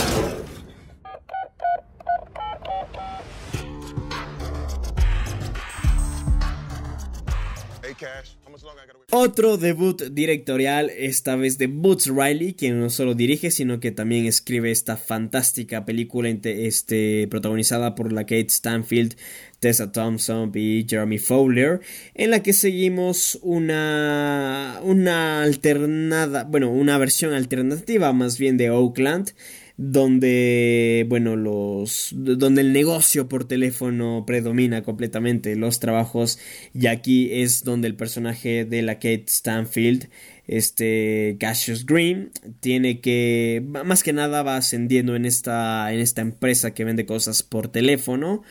Otro 9.11 9.57
debut 9.57 10.01
directorial, 10.11 10.89
esta 10.89 11.35
vez 11.35 11.57
de 11.57 11.67
Boots 11.67 12.07
Riley, 12.07 12.53
quien 12.53 12.79
no 12.79 12.89
solo 12.89 13.13
dirige, 13.13 13.51
sino 13.51 13.79
que 13.79 13.91
también 13.91 14.25
escribe 14.25 14.71
esta 14.71 14.97
fantástica 14.97 15.85
película 15.85 16.29
este, 16.29 17.27
protagonizada 17.29 17.95
por 17.95 18.11
la 18.11 18.23
Kate 18.23 18.49
Stanfield, 18.49 19.15
Tessa 19.59 19.91
Thompson 19.91 20.51
y 20.53 20.85
Jeremy 20.89 21.17
Fowler, 21.17 21.81
en 22.13 22.31
la 22.31 22.41
que 22.41 22.53
seguimos 22.53 23.37
una, 23.41 24.79
una 24.83 25.43
alternada, 25.43 26.43
bueno, 26.43 26.69
una 26.71 26.97
versión 26.97 27.33
alternativa 27.33 28.11
más 28.13 28.37
bien 28.37 28.57
de 28.57 28.69
Oakland, 28.69 29.31
donde 29.77 31.05
bueno 31.09 31.35
los 31.35 32.09
donde 32.13 32.61
el 32.61 32.71
negocio 32.71 33.27
por 33.27 33.45
teléfono 33.45 34.23
predomina 34.25 34.83
completamente. 34.83 35.55
Los 35.55 35.79
trabajos 35.79 36.39
y 36.73 36.87
aquí 36.87 37.29
es 37.31 37.63
donde 37.63 37.87
el 37.87 37.95
personaje 37.95 38.65
de 38.65 38.81
la 38.81 38.95
Kate 38.95 39.25
Stanfield 39.27 40.09
este 40.47 41.37
Cassius 41.39 41.85
Green 41.85 42.31
tiene 42.59 43.01
que 43.01 43.63
más 43.65 44.03
que 44.03 44.13
nada 44.13 44.43
va 44.43 44.57
ascendiendo 44.57 45.15
en 45.15 45.25
esta 45.25 45.91
en 45.91 45.99
esta 45.99 46.21
empresa 46.21 46.73
que 46.73 46.85
vende 46.85 47.05
cosas 47.05 47.43
por 47.43 47.67
teléfono 47.67 48.43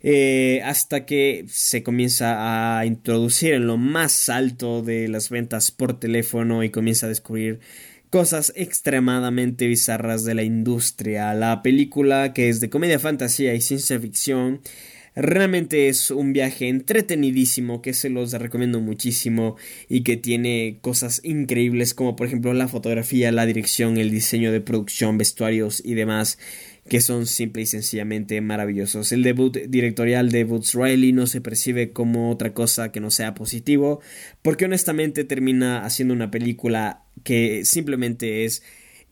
eh, 0.00 0.60
hasta 0.64 1.06
que 1.06 1.44
se 1.48 1.82
comienza 1.82 2.78
a 2.78 2.86
introducir 2.86 3.54
en 3.54 3.66
lo 3.66 3.76
más 3.76 4.28
alto 4.28 4.80
de 4.82 5.08
las 5.08 5.28
ventas 5.28 5.72
por 5.72 5.98
teléfono 5.98 6.62
y 6.62 6.70
comienza 6.70 7.06
a 7.06 7.08
descubrir 7.08 7.58
cosas 8.10 8.52
extremadamente 8.56 9.66
bizarras 9.66 10.24
de 10.24 10.34
la 10.34 10.42
industria. 10.42 11.34
La 11.34 11.62
película, 11.62 12.32
que 12.32 12.48
es 12.48 12.60
de 12.60 12.70
comedia, 12.70 12.98
fantasía 12.98 13.54
y 13.54 13.60
ciencia 13.60 14.00
ficción, 14.00 14.60
realmente 15.14 15.88
es 15.88 16.10
un 16.10 16.32
viaje 16.32 16.68
entretenidísimo 16.68 17.82
que 17.82 17.92
se 17.92 18.08
los 18.08 18.32
recomiendo 18.32 18.80
muchísimo 18.80 19.56
y 19.88 20.02
que 20.02 20.16
tiene 20.16 20.78
cosas 20.80 21.20
increíbles 21.24 21.92
como 21.92 22.14
por 22.14 22.28
ejemplo 22.28 22.52
la 22.54 22.68
fotografía, 22.68 23.32
la 23.32 23.46
dirección, 23.46 23.96
el 23.96 24.10
diseño 24.10 24.52
de 24.52 24.60
producción, 24.60 25.18
vestuarios 25.18 25.82
y 25.84 25.94
demás 25.94 26.38
que 26.88 27.00
son 27.00 27.26
simple 27.26 27.62
y 27.62 27.66
sencillamente 27.66 28.40
maravillosos. 28.40 29.12
El 29.12 29.22
debut 29.22 29.56
directorial 29.68 30.30
de 30.30 30.44
Boots 30.44 30.74
Riley 30.74 31.12
no 31.12 31.26
se 31.26 31.40
percibe 31.40 31.92
como 31.92 32.30
otra 32.30 32.54
cosa 32.54 32.90
que 32.90 33.00
no 33.00 33.10
sea 33.10 33.34
positivo, 33.34 34.00
porque 34.42 34.64
honestamente 34.64 35.24
termina 35.24 35.84
haciendo 35.84 36.14
una 36.14 36.30
película 36.30 37.04
que 37.24 37.64
simplemente 37.64 38.44
es 38.44 38.62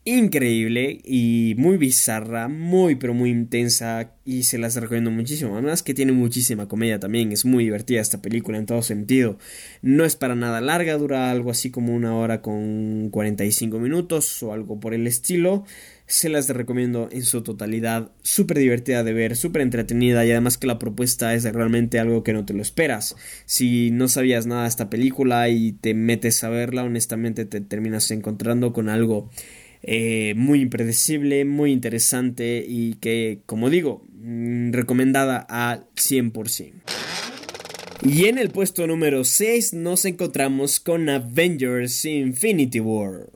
increíble 0.06 1.00
y 1.04 1.54
muy 1.58 1.76
bizarra, 1.76 2.46
muy 2.46 2.94
pero 2.94 3.12
muy 3.12 3.30
intensa 3.30 4.12
y 4.24 4.44
se 4.44 4.56
las 4.56 4.76
recomiendo 4.76 5.10
muchísimo. 5.10 5.54
Además 5.54 5.82
que 5.82 5.94
tiene 5.94 6.12
muchísima 6.12 6.68
comedia 6.68 7.00
también, 7.00 7.32
es 7.32 7.44
muy 7.44 7.64
divertida 7.64 8.00
esta 8.00 8.22
película 8.22 8.56
en 8.56 8.66
todo 8.66 8.82
sentido. 8.82 9.36
No 9.82 10.04
es 10.04 10.14
para 10.14 10.36
nada 10.36 10.60
larga, 10.60 10.96
dura 10.96 11.30
algo 11.32 11.50
así 11.50 11.70
como 11.72 11.92
una 11.92 12.14
hora 12.14 12.40
con 12.40 13.10
45 13.10 13.78
minutos 13.80 14.42
o 14.44 14.52
algo 14.52 14.78
por 14.78 14.94
el 14.94 15.08
estilo. 15.08 15.64
Se 16.06 16.28
las 16.28 16.48
recomiendo 16.48 17.08
en 17.10 17.22
su 17.22 17.42
totalidad, 17.42 18.12
súper 18.22 18.58
divertida 18.58 19.02
de 19.02 19.12
ver, 19.12 19.36
súper 19.36 19.62
entretenida 19.62 20.24
y 20.24 20.30
además 20.30 20.56
que 20.56 20.66
la 20.66 20.78
propuesta 20.78 21.34
es 21.34 21.44
realmente 21.44 21.98
algo 21.98 22.22
que 22.22 22.32
no 22.32 22.44
te 22.44 22.54
lo 22.54 22.62
esperas. 22.62 23.16
Si 23.44 23.90
no 23.90 24.08
sabías 24.08 24.46
nada 24.46 24.62
de 24.62 24.68
esta 24.68 24.88
película 24.88 25.48
y 25.48 25.72
te 25.72 25.94
metes 25.94 26.44
a 26.44 26.48
verla, 26.48 26.84
honestamente 26.84 27.44
te 27.44 27.60
terminas 27.60 28.10
encontrando 28.10 28.72
con 28.72 28.88
algo 28.88 29.30
eh, 29.82 30.34
muy 30.36 30.60
impredecible, 30.62 31.44
muy 31.44 31.72
interesante 31.72 32.64
y 32.66 32.94
que, 32.94 33.40
como 33.46 33.70
digo, 33.70 34.04
mm, 34.20 34.72
recomendada 34.72 35.38
al 35.38 35.86
100%. 35.96 36.82
Y 38.02 38.26
en 38.26 38.38
el 38.38 38.50
puesto 38.50 38.86
número 38.86 39.24
6 39.24 39.72
nos 39.74 40.04
encontramos 40.04 40.80
con 40.80 41.08
Avengers 41.08 42.04
Infinity 42.04 42.78
War. 42.78 43.35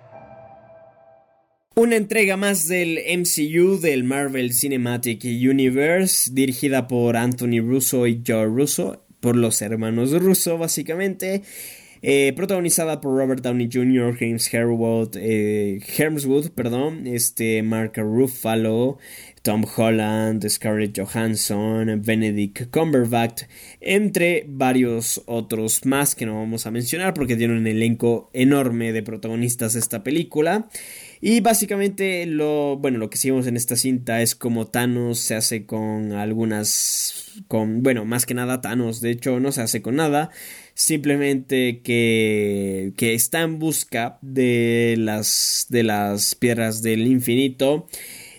Una 1.73 1.95
entrega 1.95 2.35
más 2.35 2.67
del 2.67 2.99
MCU 3.17 3.79
del 3.79 4.03
Marvel 4.03 4.53
Cinematic 4.53 5.23
Universe, 5.23 6.29
dirigida 6.33 6.85
por 6.89 7.15
Anthony 7.15 7.61
Russo 7.61 8.07
y 8.07 8.21
Joe 8.27 8.45
Russo, 8.45 9.05
por 9.21 9.37
los 9.37 9.61
hermanos 9.61 10.11
Russo 10.11 10.57
básicamente, 10.57 11.43
eh, 12.01 12.33
protagonizada 12.35 12.99
por 12.99 13.15
Robert 13.17 13.41
Downey 13.41 13.69
Jr., 13.71 14.17
James 14.19 14.53
Herwood, 14.53 15.15
eh, 15.15 15.79
Hermswood, 15.97 16.49
perdón, 16.49 17.07
este 17.07 17.63
Mark 17.63 17.93
Ruffalo, 17.95 18.97
Tom 19.41 19.63
Holland, 19.77 20.45
Scarlett 20.49 20.99
Johansson, 20.99 22.01
Benedict 22.03 22.69
Cumberbatch, 22.69 23.43
entre 23.79 24.43
varios 24.45 25.21
otros 25.25 25.85
más 25.85 26.15
que 26.15 26.25
no 26.25 26.35
vamos 26.35 26.65
a 26.65 26.71
mencionar 26.71 27.13
porque 27.13 27.37
tiene 27.37 27.55
un 27.55 27.65
elenco 27.65 28.29
enorme 28.33 28.91
de 28.91 29.03
protagonistas 29.03 29.75
esta 29.75 30.03
película. 30.03 30.67
Y 31.23 31.39
básicamente 31.41 32.25
lo, 32.25 32.77
bueno, 32.77 32.97
lo 32.97 33.11
que 33.11 33.17
seguimos 33.17 33.45
en 33.45 33.55
esta 33.55 33.75
cinta 33.75 34.23
es 34.23 34.33
como 34.33 34.67
Thanos 34.67 35.19
se 35.19 35.35
hace 35.35 35.67
con 35.67 36.13
algunas, 36.13 37.31
con, 37.47 37.83
bueno, 37.83 38.05
más 38.05 38.25
que 38.25 38.33
nada 38.33 38.59
Thanos, 38.59 39.01
de 39.01 39.11
hecho 39.11 39.39
no 39.39 39.51
se 39.51 39.61
hace 39.61 39.83
con 39.83 39.97
nada, 39.97 40.31
simplemente 40.73 41.81
que, 41.83 42.93
que 42.97 43.13
está 43.13 43.41
en 43.41 43.59
busca 43.59 44.17
de 44.23 44.95
las, 44.97 45.67
de 45.69 45.83
las 45.83 46.33
piedras 46.33 46.81
del 46.81 47.05
infinito. 47.05 47.87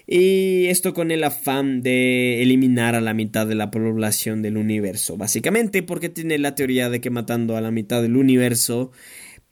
Y 0.04 0.66
esto 0.66 0.92
con 0.92 1.12
el 1.12 1.22
afán 1.22 1.82
de 1.82 2.42
eliminar 2.42 2.96
a 2.96 3.00
la 3.00 3.14
mitad 3.14 3.46
de 3.46 3.54
la 3.54 3.70
población 3.70 4.42
del 4.42 4.56
universo. 4.56 5.16
Básicamente 5.16 5.84
porque 5.84 6.08
tiene 6.08 6.36
la 6.38 6.56
teoría 6.56 6.90
de 6.90 7.00
que 7.00 7.10
matando 7.10 7.56
a 7.56 7.60
la 7.60 7.70
mitad 7.70 8.02
del 8.02 8.16
universo 8.16 8.90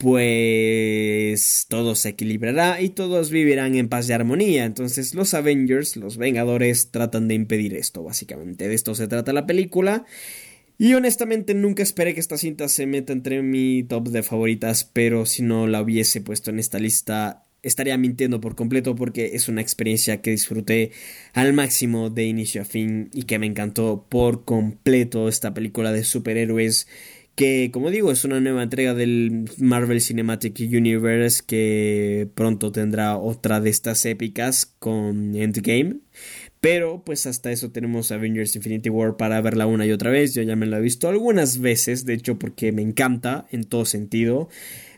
pues 0.01 1.67
todo 1.69 1.95
se 1.95 2.09
equilibrará 2.09 2.81
y 2.81 2.89
todos 2.89 3.31
vivirán 3.31 3.75
en 3.75 3.91
paz 3.91 4.09
y 4.09 4.15
armonía. 4.15 4.65
Entonces 4.65 5.15
los 5.15 5.35
Avengers, 5.35 5.97
los 5.97 6.17
Vengadores, 6.17 6.91
tratan 6.91 7.29
de 7.29 7.35
impedir 7.35 7.75
esto, 7.75 8.03
básicamente. 8.03 8.67
De 8.67 8.75
esto 8.75 8.95
se 8.95 9.09
trata 9.09 9.35
la 9.35 9.47
película. 9.47 10.07
Y 10.79 10.95
honestamente 10.95 11.53
nunca 11.53 11.83
esperé 11.83 12.15
que 12.15 12.21
esta 12.21 12.39
cinta 12.39 12.69
se 12.69 12.87
meta 12.87 13.13
entre 13.13 13.43
mi 13.43 13.83
top 13.83 14.09
de 14.09 14.23
favoritas, 14.23 14.85
pero 14.91 15.27
si 15.27 15.43
no 15.43 15.67
la 15.67 15.83
hubiese 15.83 16.23
puesto 16.23 16.49
en 16.49 16.59
esta 16.59 16.79
lista 16.79 17.45
estaría 17.63 17.99
mintiendo 17.99 18.41
por 18.41 18.55
completo 18.55 18.95
porque 18.95 19.33
es 19.35 19.51
una 19.51 19.61
experiencia 19.61 20.23
que 20.23 20.31
disfruté 20.31 20.93
al 21.35 21.53
máximo 21.53 22.09
de 22.09 22.25
inicio 22.25 22.63
a 22.63 22.65
fin 22.65 23.11
y 23.13 23.25
que 23.25 23.39
me 23.39 23.45
encantó 23.45 24.07
por 24.09 24.47
completo 24.47 25.29
esta 25.29 25.53
película 25.53 25.93
de 25.93 26.05
superhéroes 26.05 26.89
que 27.35 27.71
como 27.73 27.91
digo 27.91 28.13
es 28.13 28.25
una 28.25 28.41
nueva 28.41 28.63
entrega 28.63 28.95
del 28.95 29.51
Marvel 29.59 30.01
Cinematic 30.01 30.59
Universe 30.61 31.43
que 31.47 32.29
pronto 32.35 32.73
tendrá 32.73 33.17
otra 33.17 33.61
de 33.61 33.71
estas 33.71 34.05
épicas 34.05 34.75
con 34.79 35.35
Endgame. 35.35 36.01
Pero 36.61 37.03
pues 37.05 37.27
hasta 37.27 37.51
eso 37.51 37.71
tenemos 37.71 38.13
Avengers 38.13 38.55
Infinity 38.55 38.91
War 38.91 39.17
para 39.17 39.41
verla 39.41 39.67
una 39.67 39.87
y 39.87 39.93
otra 39.93 40.11
vez. 40.11 40.35
Yo 40.35 40.43
ya 40.43 40.57
me 40.57 40.67
la 40.67 40.79
he 40.79 40.83
visto 40.83 41.09
algunas 41.09 41.59
veces, 41.59 42.05
de 42.05 42.15
hecho 42.15 42.39
porque 42.39 42.71
me 42.71 42.83
encanta 42.83 43.47
en 43.51 43.65
todo 43.65 43.87
sentido. 43.87 44.51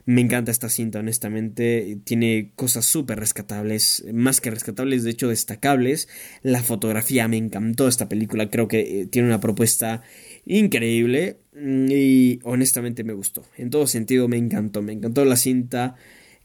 Me 0.05 0.21
encanta 0.21 0.51
esta 0.51 0.69
cinta, 0.69 0.99
honestamente. 0.99 1.99
Tiene 2.03 2.51
cosas 2.57 2.85
súper 2.85 3.21
rescatables, 3.21 4.05
más 4.13 4.41
que 4.41 4.51
rescatables, 4.51 5.05
de 5.05 5.11
hecho 5.11 5.29
destacables. 5.29 6.09
La 6.43 6.63
fotografía 6.63 7.29
me 7.29 7.37
encantó 7.37 7.87
esta 7.87 8.09
película, 8.09 8.51
creo 8.51 8.67
que 8.67 9.03
eh, 9.03 9.07
tiene 9.07 9.29
una 9.29 9.41
propuesta 9.41 10.03
increíble 10.47 11.39
mm, 11.55 11.87
y 11.91 12.41
honestamente 12.45 13.05
me 13.05 13.13
gustó. 13.13 13.43
En 13.57 13.71
todo 13.71 13.87
sentido 13.87 14.29
me 14.29 14.37
encantó, 14.37 14.83
me 14.83 14.93
encantó 14.93 15.25
la 15.25 15.37
cinta 15.37 15.97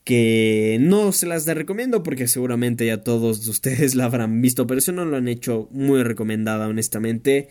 que 0.03 0.77
no 0.79 1.11
se 1.11 1.25
las 1.25 1.45
recomiendo 1.45 2.01
porque 2.01 2.29
seguramente 2.29 2.85
ya 2.85 3.03
todos 3.03 3.45
ustedes 3.47 3.93
la 3.95 4.05
habrán 4.05 4.41
visto, 4.41 4.65
pero 4.65 4.79
eso 4.79 4.91
no 4.93 5.05
lo 5.05 5.17
han 5.17 5.27
hecho 5.27 5.67
muy 5.71 6.03
recomendada 6.03 6.67
honestamente. 6.67 7.49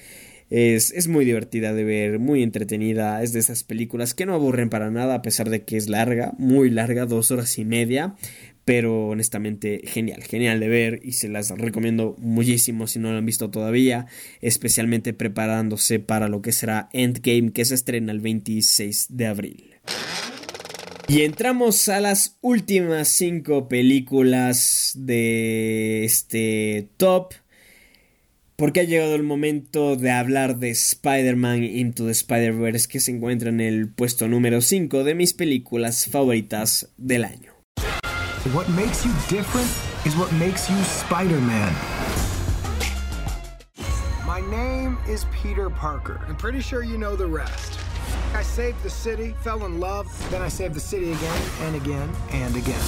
Es, 0.49 0.93
es, 0.93 1.09
muy 1.09 1.25
divertida 1.25 1.75
de 1.75 1.83
ver, 1.83 2.19
muy 2.21 2.43
entretenida. 2.43 3.21
Es 3.23 3.33
de 3.33 3.41
esas 3.41 3.65
películas 3.65 4.15
que 4.15 4.27
no 4.27 4.35
aburren 4.35 4.71
para 4.71 4.93
nada, 4.93 5.17
a 5.17 5.23
pesar 5.23 5.51
de 5.51 5.65
que 5.65 5.77
es 5.77 5.89
larga, 5.89 6.35
muy 6.39 6.71
larga, 6.71 7.05
dos 7.05 7.33
horas 7.33 7.59
y 7.59 7.65
media. 7.65 8.15
Pero 8.67 9.07
honestamente, 9.07 9.81
genial, 9.85 10.25
genial 10.25 10.59
de 10.61 10.67
ver 10.69 11.01
y 11.03 11.13
se 11.13 11.29
las 11.29 11.51
recomiendo 11.51 12.17
muchísimo 12.19 12.89
si 12.89 12.99
no 12.99 13.13
lo 13.13 13.19
han 13.19 13.25
visto 13.25 13.49
todavía, 13.49 14.07
especialmente 14.41 15.15
preparándose 15.15 16.01
para 16.01 16.29
lo 16.29 16.43
que 16.43 16.51
será 16.51 16.91
Endgame, 16.93 17.53
que 17.53 17.65
se 17.65 17.77
estrena 17.77 18.11
el 18.11 18.21
26 18.21 19.07
de 19.11 19.27
abril. 19.27 19.71
Y 21.09 21.23
entramos 21.23 21.89
a 21.89 22.01
las 22.01 22.39
últimas 22.41 23.07
cinco 23.07 23.69
películas 23.69 24.95
de 24.97 26.05
este 26.05 26.89
top 26.97 27.35
porque 28.57 28.81
ha 28.81 28.85
llegado 28.85 29.15
el 29.15 29.23
momento 29.23 29.95
de 29.97 30.11
hablar 30.11 30.59
de 30.59 30.71
Spider-Man 30.71 31.63
Into 31.63 32.07
the 32.07 32.11
Spider-Verse 32.11 32.89
que 32.89 33.01
se 33.01 33.13
encuentra 33.13 33.51
en 33.51 33.61
el 33.61 33.89
puesto 33.91 34.27
número 34.29 34.61
5 34.61 35.05
de 35.05 35.15
mis 35.15 35.35
películas 35.35 36.07
favoritas 36.11 36.89
del 36.97 37.25
año. 37.25 37.56
What 38.53 38.69
makes 38.69 39.05
you 39.05 39.13
different 39.29 39.67
is 40.07 40.15
what 40.15 40.33
makes 40.35 40.71
you 40.71 40.81
Spider-Man. 40.85 41.75
My 44.25 44.41
name 44.41 44.99
is 45.09 45.27
Peter 45.33 45.69
Parker. 45.69 46.21
I'm 46.29 46.37
pretty 46.37 46.61
sure 46.61 46.85
you 46.85 46.97
know 46.97 47.17
the 47.17 47.27
rest. 47.27 47.81
I 48.35 48.43
saved 48.43 48.81
the 48.85 48.91
city, 48.91 49.35
fell 49.41 49.67
in 49.67 49.81
love, 49.81 50.07
then 50.31 50.43
I 50.43 50.49
saved 50.49 50.75
the 50.75 50.81
city 50.81 51.11
again 51.11 51.43
and 51.63 51.75
again 51.75 52.09
and 52.31 52.57
again. 52.57 52.81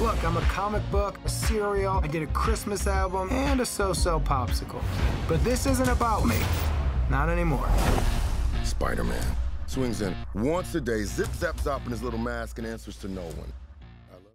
Look, 0.00 0.22
I'm 0.24 0.36
a 0.36 0.42
comic 0.42 0.82
book, 0.90 1.20
a 1.24 1.28
cereal, 1.28 2.00
I 2.02 2.08
did 2.08 2.22
a 2.22 2.26
Christmas 2.28 2.88
album, 2.88 3.28
and 3.30 3.60
a 3.60 3.66
so-so 3.66 4.18
popsicle. 4.18 4.82
But 5.28 5.44
this 5.44 5.66
isn't 5.66 5.88
about 5.88 6.24
me. 6.24 6.38
Not 7.08 7.28
anymore. 7.28 7.68
Spider-Man 8.64 9.24
swings 9.68 10.02
in 10.02 10.16
once 10.34 10.74
a 10.74 10.80
day, 10.80 11.04
zip 11.04 11.28
zap 11.36 11.58
zop 11.58 11.84
in 11.84 11.92
his 11.92 12.02
little 12.02 12.18
mask 12.18 12.58
and 12.58 12.66
answers 12.66 12.96
to 12.96 13.08
no 13.08 13.22
one. 13.22 13.52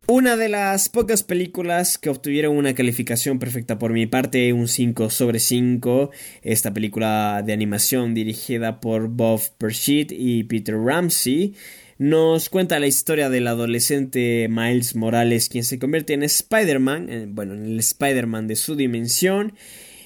Una 0.07 0.37
de 0.37 0.49
las 0.49 0.87
pocas 0.87 1.23
películas 1.23 1.97
que 1.97 2.11
obtuvieron 2.11 2.55
una 2.55 2.75
calificación 2.75 3.39
perfecta 3.39 3.79
por 3.79 3.91
mi 3.91 4.05
parte, 4.05 4.53
un 4.53 4.67
5 4.67 5.09
sobre 5.09 5.39
5, 5.39 6.11
esta 6.43 6.71
película 6.71 7.41
de 7.43 7.53
animación 7.53 8.13
dirigida 8.13 8.79
por 8.81 9.07
Bob 9.07 9.41
Persheet 9.57 10.11
y 10.11 10.43
Peter 10.43 10.77
Ramsey, 10.77 11.55
nos 11.97 12.49
cuenta 12.49 12.79
la 12.79 12.85
historia 12.85 13.31
del 13.31 13.47
adolescente 13.47 14.47
Miles 14.47 14.95
Morales, 14.95 15.49
quien 15.49 15.63
se 15.63 15.79
convierte 15.79 16.13
en 16.13 16.21
Spider-Man, 16.21 17.31
bueno, 17.33 17.55
en 17.55 17.65
el 17.65 17.79
Spider-Man 17.79 18.47
de 18.47 18.57
su 18.57 18.75
dimensión, 18.75 19.53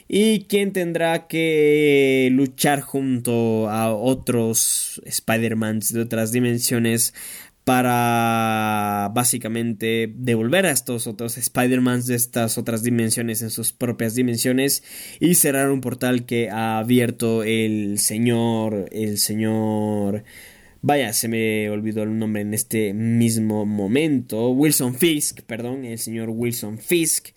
y 0.07 0.45
quien 0.45 0.71
tendrá 0.71 1.27
que 1.27 2.30
luchar 2.31 2.81
junto 2.81 3.69
a 3.69 3.93
otros 3.93 5.01
Spider-Mans 5.05 5.93
de 5.93 6.01
otras 6.01 6.31
dimensiones 6.31 7.13
para 7.69 9.11
básicamente 9.13 10.11
devolver 10.15 10.65
a 10.65 10.71
estos 10.71 11.05
otros 11.05 11.37
Spider-Mans 11.37 12.07
de 12.07 12.15
estas 12.15 12.57
otras 12.57 12.81
dimensiones 12.81 13.43
en 13.43 13.51
sus 13.51 13.73
propias 13.73 14.15
dimensiones 14.15 14.81
y 15.19 15.35
cerrar 15.35 15.69
un 15.69 15.79
portal 15.79 16.25
que 16.25 16.49
ha 16.49 16.79
abierto 16.79 17.43
el 17.43 17.99
señor, 17.99 18.89
el 18.91 19.19
señor... 19.19 20.23
Vaya, 20.81 21.13
se 21.13 21.27
me 21.27 21.69
olvidó 21.69 22.01
el 22.01 22.17
nombre 22.17 22.41
en 22.41 22.55
este 22.55 22.91
mismo 22.95 23.67
momento. 23.67 24.49
Wilson 24.49 24.95
Fisk, 24.95 25.41
perdón, 25.41 25.85
el 25.85 25.99
señor 25.99 26.31
Wilson 26.31 26.79
Fisk. 26.79 27.35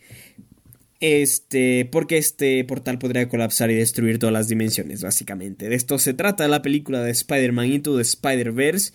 Este, 1.00 1.86
porque 1.92 2.16
este 2.16 2.64
portal 2.64 2.98
podría 2.98 3.28
colapsar 3.28 3.70
y 3.70 3.74
destruir 3.74 4.18
todas 4.18 4.32
las 4.32 4.48
dimensiones, 4.48 5.02
básicamente. 5.02 5.68
De 5.68 5.74
esto 5.74 5.98
se 5.98 6.14
trata 6.14 6.48
la 6.48 6.62
película 6.62 7.02
de 7.02 7.10
Spider-Man 7.10 7.66
Into 7.66 7.96
the 7.96 8.02
Spider-Verse. 8.02 8.92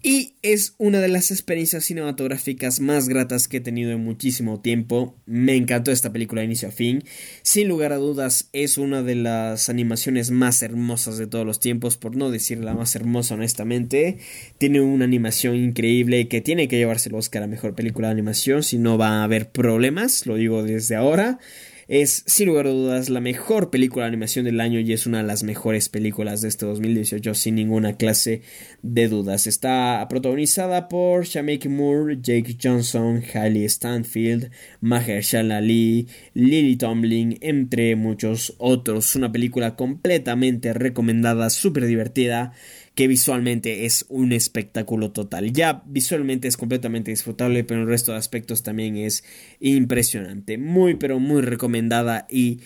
Y 0.00 0.34
es 0.42 0.74
una 0.78 1.00
de 1.00 1.08
las 1.08 1.32
experiencias 1.32 1.84
cinematográficas 1.84 2.78
más 2.78 3.08
gratas 3.08 3.48
que 3.48 3.56
he 3.56 3.60
tenido 3.60 3.90
en 3.90 4.04
muchísimo 4.04 4.60
tiempo. 4.60 5.16
Me 5.26 5.56
encantó 5.56 5.90
esta 5.90 6.12
película 6.12 6.40
de 6.40 6.46
inicio 6.46 6.68
a 6.68 6.72
fin. 6.72 7.02
Sin 7.42 7.66
lugar 7.66 7.92
a 7.92 7.96
dudas, 7.96 8.48
es 8.52 8.78
una 8.78 9.02
de 9.02 9.16
las 9.16 9.68
animaciones 9.68 10.30
más 10.30 10.62
hermosas 10.62 11.18
de 11.18 11.26
todos 11.26 11.44
los 11.44 11.58
tiempos, 11.58 11.96
por 11.96 12.14
no 12.14 12.30
decir 12.30 12.58
la 12.58 12.74
más 12.74 12.94
hermosa, 12.94 13.34
honestamente. 13.34 14.18
Tiene 14.58 14.80
una 14.80 15.04
animación 15.04 15.56
increíble 15.56 16.28
que 16.28 16.40
tiene 16.40 16.68
que 16.68 16.76
llevarse 16.76 17.08
el 17.08 17.16
Oscar 17.16 17.42
a 17.42 17.48
mejor 17.48 17.74
película 17.74 18.06
de 18.08 18.12
animación, 18.12 18.62
si 18.62 18.78
no 18.78 18.98
va 18.98 19.20
a 19.20 19.24
haber 19.24 19.50
problemas, 19.50 20.26
lo 20.26 20.36
digo 20.36 20.62
desde 20.62 20.94
ahora. 20.94 21.40
Es 21.88 22.22
sin 22.26 22.48
lugar 22.48 22.66
a 22.66 22.70
dudas 22.70 23.08
la 23.08 23.22
mejor 23.22 23.70
película 23.70 24.04
de 24.04 24.08
animación 24.08 24.44
del 24.44 24.60
año 24.60 24.78
y 24.78 24.92
es 24.92 25.06
una 25.06 25.22
de 25.22 25.26
las 25.26 25.42
mejores 25.42 25.88
películas 25.88 26.42
de 26.42 26.48
este 26.48 26.66
2018 26.66 27.32
sin 27.32 27.54
ninguna 27.54 27.96
clase 27.96 28.42
de 28.82 29.08
dudas. 29.08 29.46
Está 29.46 30.06
protagonizada 30.10 30.86
por 30.90 31.24
Shamik 31.24 31.64
Moore, 31.64 32.18
Jake 32.20 32.58
Johnson, 32.62 33.22
Hailey 33.32 33.64
Stanfield, 33.64 34.50
Mahershala 34.82 35.56
Ali, 35.56 36.08
Lily 36.34 36.76
Tomlin, 36.76 37.38
entre 37.40 37.96
muchos 37.96 38.54
otros. 38.58 39.16
Una 39.16 39.32
película 39.32 39.74
completamente 39.74 40.74
recomendada, 40.74 41.48
súper 41.48 41.86
divertida 41.86 42.52
que 42.98 43.06
visualmente 43.06 43.86
es 43.86 44.06
un 44.08 44.32
espectáculo 44.32 45.12
total. 45.12 45.52
Ya 45.52 45.84
visualmente 45.86 46.48
es 46.48 46.56
completamente 46.56 47.12
disfrutable, 47.12 47.62
pero 47.62 47.78
en 47.78 47.86
el 47.86 47.88
resto 47.88 48.10
de 48.10 48.18
aspectos 48.18 48.64
también 48.64 48.96
es 48.96 49.22
impresionante. 49.60 50.58
Muy, 50.58 50.96
pero 50.96 51.20
muy 51.20 51.42
recomendada 51.42 52.26
y 52.28 52.58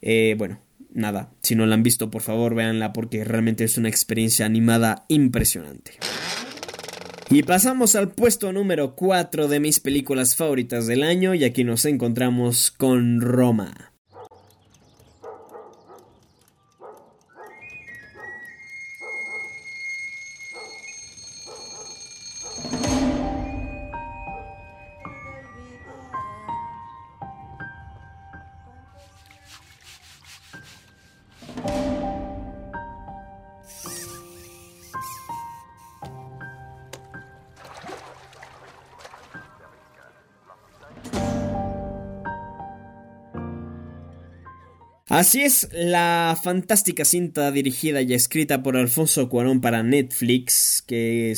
eh, 0.00 0.36
bueno, 0.38 0.60
nada, 0.94 1.32
si 1.42 1.56
no 1.56 1.66
la 1.66 1.74
han 1.74 1.82
visto, 1.82 2.08
por 2.08 2.22
favor, 2.22 2.54
véanla 2.54 2.92
porque 2.92 3.24
realmente 3.24 3.64
es 3.64 3.78
una 3.78 3.88
experiencia 3.88 4.46
animada 4.46 5.06
impresionante. 5.08 5.94
Y 7.28 7.42
pasamos 7.42 7.96
al 7.96 8.12
puesto 8.12 8.52
número 8.52 8.94
4 8.94 9.48
de 9.48 9.58
mis 9.58 9.80
películas 9.80 10.36
favoritas 10.36 10.86
del 10.86 11.02
año 11.02 11.34
y 11.34 11.42
aquí 11.42 11.64
nos 11.64 11.84
encontramos 11.84 12.70
con 12.70 13.20
Roma. 13.20 13.89
Así 45.20 45.42
es, 45.42 45.68
la 45.74 46.34
fantástica 46.42 47.04
cinta 47.04 47.52
dirigida 47.52 48.00
y 48.00 48.14
escrita 48.14 48.62
por 48.62 48.78
Alfonso 48.78 49.28
Cuarón 49.28 49.60
para 49.60 49.82
Netflix, 49.82 50.82
que 50.86 51.34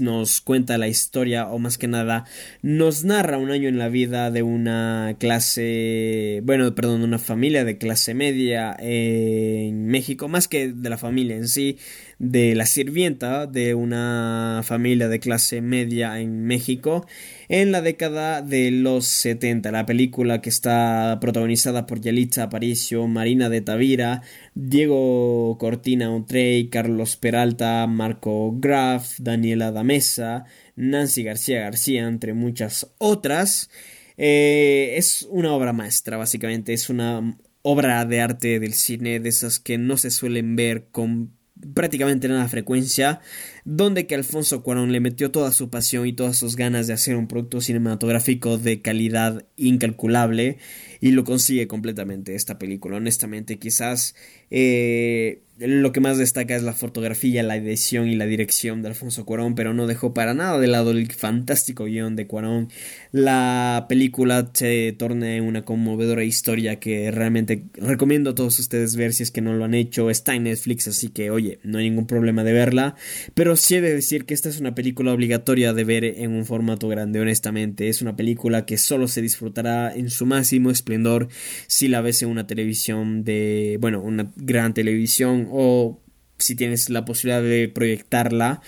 nos 0.00 0.40
cuenta 0.40 0.76
la 0.76 0.88
historia, 0.88 1.46
o 1.46 1.60
más 1.60 1.78
que 1.78 1.86
nada, 1.86 2.24
nos 2.62 3.04
narra 3.04 3.38
un 3.38 3.52
año 3.52 3.68
en 3.68 3.78
la 3.78 3.88
vida 3.88 4.32
de 4.32 4.42
una 4.42 5.14
clase, 5.20 6.40
bueno, 6.42 6.74
perdón, 6.74 7.02
de 7.02 7.06
una 7.06 7.20
familia 7.20 7.64
de 7.64 7.78
clase 7.78 8.12
media 8.12 8.74
en 8.80 9.86
México, 9.86 10.26
más 10.26 10.48
que 10.48 10.72
de 10.72 10.90
la 10.90 10.98
familia 10.98 11.36
en 11.36 11.46
sí, 11.46 11.78
de 12.22 12.54
la 12.54 12.66
sirvienta 12.66 13.48
de 13.48 13.74
una 13.74 14.60
familia 14.62 15.08
de 15.08 15.18
clase 15.18 15.60
media 15.60 16.20
en 16.20 16.44
México 16.44 17.04
en 17.48 17.72
la 17.72 17.82
década 17.82 18.42
de 18.42 18.70
los 18.70 19.06
70. 19.06 19.72
La 19.72 19.86
película 19.86 20.40
que 20.40 20.48
está 20.48 21.18
protagonizada 21.20 21.84
por 21.84 22.00
Yalitza 22.00 22.44
Aparicio, 22.44 23.08
Marina 23.08 23.48
de 23.48 23.60
Tavira, 23.60 24.22
Diego 24.54 25.58
Cortina 25.58 26.14
Utrey, 26.14 26.68
Carlos 26.68 27.16
Peralta, 27.16 27.88
Marco 27.88 28.52
Graf, 28.56 29.18
Daniela 29.18 29.72
Damesa, 29.72 30.44
Nancy 30.76 31.24
García 31.24 31.62
García, 31.62 32.06
entre 32.06 32.34
muchas 32.34 32.94
otras. 32.98 33.68
Eh, 34.16 34.94
es 34.96 35.26
una 35.28 35.52
obra 35.54 35.72
maestra, 35.72 36.18
básicamente. 36.18 36.72
Es 36.72 36.88
una 36.88 37.36
obra 37.62 38.04
de 38.04 38.20
arte 38.20 38.60
del 38.60 38.74
cine, 38.74 39.18
de 39.18 39.28
esas 39.28 39.58
que 39.58 39.76
no 39.76 39.96
se 39.96 40.12
suelen 40.12 40.54
ver 40.54 40.86
con 40.92 41.41
prácticamente 41.74 42.28
nada 42.28 42.48
frecuencia, 42.48 43.20
donde 43.64 44.06
que 44.06 44.14
Alfonso 44.14 44.62
Cuarón 44.62 44.92
le 44.92 45.00
metió 45.00 45.30
toda 45.30 45.52
su 45.52 45.70
pasión 45.70 46.06
y 46.06 46.12
todas 46.12 46.36
sus 46.36 46.56
ganas 46.56 46.86
de 46.86 46.94
hacer 46.94 47.16
un 47.16 47.28
producto 47.28 47.60
cinematográfico 47.60 48.58
de 48.58 48.82
calidad 48.82 49.44
incalculable 49.56 50.58
y 51.00 51.12
lo 51.12 51.24
consigue 51.24 51.66
completamente 51.66 52.34
esta 52.34 52.58
película. 52.58 52.96
Honestamente, 52.96 53.58
quizás 53.58 54.14
eh, 54.50 55.42
lo 55.58 55.92
que 55.92 56.00
más 56.00 56.18
destaca 56.18 56.56
es 56.56 56.62
la 56.62 56.72
fotografía, 56.72 57.42
la 57.42 57.56
edición 57.56 58.08
y 58.08 58.16
la 58.16 58.26
dirección 58.26 58.82
de 58.82 58.88
Alfonso 58.88 59.24
Cuarón, 59.24 59.54
pero 59.54 59.74
no 59.74 59.86
dejó 59.86 60.14
para 60.14 60.34
nada 60.34 60.58
de 60.58 60.66
lado 60.66 60.90
el 60.90 61.10
fantástico 61.12 61.84
guion 61.84 62.16
de 62.16 62.26
Cuarón. 62.26 62.68
La 63.12 63.86
película 63.88 64.50
se 64.54 64.94
torna 64.98 65.40
una 65.42 65.64
conmovedora 65.64 66.24
historia 66.24 66.80
que 66.80 67.10
realmente 67.10 67.64
recomiendo 67.74 68.30
a 68.30 68.34
todos 68.34 68.58
ustedes 68.58 68.96
ver 68.96 69.12
si 69.12 69.22
es 69.22 69.30
que 69.30 69.40
no 69.40 69.52
lo 69.54 69.64
han 69.64 69.74
hecho. 69.74 70.10
Está 70.10 70.34
en 70.34 70.44
Netflix, 70.44 70.88
así 70.88 71.08
que 71.10 71.30
oye, 71.30 71.60
no 71.62 71.78
hay 71.78 71.90
ningún 71.90 72.06
problema 72.06 72.44
de 72.44 72.52
verla. 72.52 72.96
Pero 73.34 73.51
sí 73.56 73.76
he 73.76 73.80
de 73.80 73.94
decir 73.94 74.24
que 74.24 74.34
esta 74.34 74.48
es 74.48 74.60
una 74.60 74.74
película 74.74 75.12
obligatoria 75.12 75.72
de 75.72 75.84
ver 75.84 76.04
en 76.04 76.32
un 76.32 76.44
formato 76.44 76.88
grande, 76.88 77.20
honestamente. 77.20 77.88
Es 77.88 78.02
una 78.02 78.16
película 78.16 78.66
que 78.66 78.76
solo 78.76 79.08
se 79.08 79.22
disfrutará 79.22 79.94
en 79.94 80.10
su 80.10 80.26
máximo 80.26 80.70
esplendor 80.70 81.28
si 81.66 81.88
la 81.88 82.00
ves 82.00 82.22
en 82.22 82.28
una 82.28 82.46
televisión 82.46 83.24
de, 83.24 83.78
bueno, 83.80 84.00
una 84.00 84.32
gran 84.36 84.74
televisión 84.74 85.48
o 85.50 86.00
si 86.38 86.56
tienes 86.56 86.90
la 86.90 87.04
posibilidad 87.04 87.42
de 87.42 87.68
proyectarla, 87.68 88.60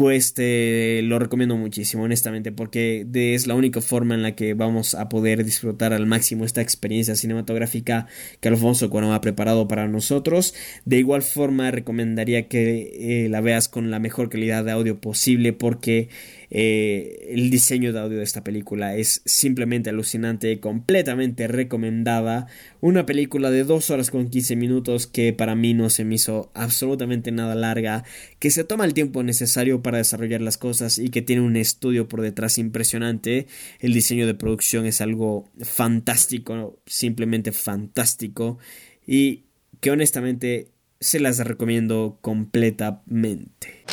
pues 0.00 0.32
lo 0.38 1.18
recomiendo 1.18 1.58
muchísimo, 1.58 2.04
honestamente, 2.04 2.52
porque 2.52 3.06
es 3.12 3.46
la 3.46 3.54
única 3.54 3.82
forma 3.82 4.14
en 4.14 4.22
la 4.22 4.34
que 4.34 4.54
vamos 4.54 4.94
a 4.94 5.10
poder 5.10 5.44
disfrutar 5.44 5.92
al 5.92 6.06
máximo 6.06 6.46
esta 6.46 6.62
experiencia 6.62 7.14
cinematográfica 7.14 8.06
que 8.40 8.48
Alfonso 8.48 8.88
Cuarón 8.88 9.12
ha 9.12 9.20
preparado 9.20 9.68
para 9.68 9.88
nosotros. 9.88 10.54
De 10.86 10.96
igual 10.96 11.20
forma, 11.20 11.70
recomendaría 11.70 12.48
que 12.48 13.24
eh, 13.24 13.28
la 13.28 13.42
veas 13.42 13.68
con 13.68 13.90
la 13.90 13.98
mejor 13.98 14.30
calidad 14.30 14.64
de 14.64 14.70
audio 14.72 14.98
posible, 14.98 15.52
porque 15.52 16.08
eh, 16.50 17.28
el 17.30 17.48
diseño 17.50 17.92
de 17.92 18.00
audio 18.00 18.18
de 18.18 18.24
esta 18.24 18.42
película 18.42 18.96
es 18.96 19.22
simplemente 19.24 19.90
alucinante, 19.90 20.58
completamente 20.58 21.46
recomendada. 21.46 22.48
Una 22.80 23.06
película 23.06 23.50
de 23.50 23.64
2 23.64 23.90
horas 23.90 24.10
con 24.10 24.28
15 24.28 24.56
minutos 24.56 25.06
que 25.06 25.32
para 25.32 25.54
mí 25.54 25.74
no 25.74 25.90
se 25.90 26.04
me 26.04 26.16
hizo 26.16 26.50
absolutamente 26.54 27.30
nada 27.30 27.54
larga, 27.54 28.04
que 28.38 28.50
se 28.50 28.64
toma 28.64 28.84
el 28.84 28.94
tiempo 28.94 29.22
necesario 29.22 29.82
para 29.82 29.98
desarrollar 29.98 30.40
las 30.40 30.58
cosas 30.58 30.98
y 30.98 31.10
que 31.10 31.22
tiene 31.22 31.42
un 31.42 31.56
estudio 31.56 32.08
por 32.08 32.20
detrás 32.20 32.58
impresionante. 32.58 33.46
El 33.78 33.92
diseño 33.92 34.26
de 34.26 34.34
producción 34.34 34.86
es 34.86 35.00
algo 35.00 35.48
fantástico, 35.60 36.80
simplemente 36.86 37.52
fantástico 37.52 38.58
y 39.06 39.44
que 39.80 39.90
honestamente 39.90 40.68
se 41.00 41.20
las 41.20 41.38
recomiendo 41.38 42.18
completamente. 42.20 43.84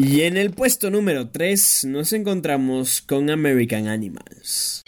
Y 0.00 0.22
en 0.22 0.36
el 0.36 0.52
puesto 0.52 0.90
número 0.90 1.28
3 1.28 1.86
nos 1.86 2.12
encontramos 2.12 3.02
con 3.02 3.30
American 3.30 3.88
Animals. 3.88 4.84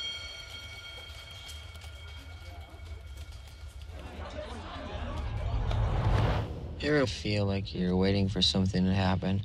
You 6.79 6.95
ever 6.95 7.09
feel 7.09 7.45
like 7.45 7.75
you're 7.77 7.97
waiting 7.97 8.29
for 8.29 8.41
something 8.41 8.85
to 8.85 8.95
happen? 8.95 9.43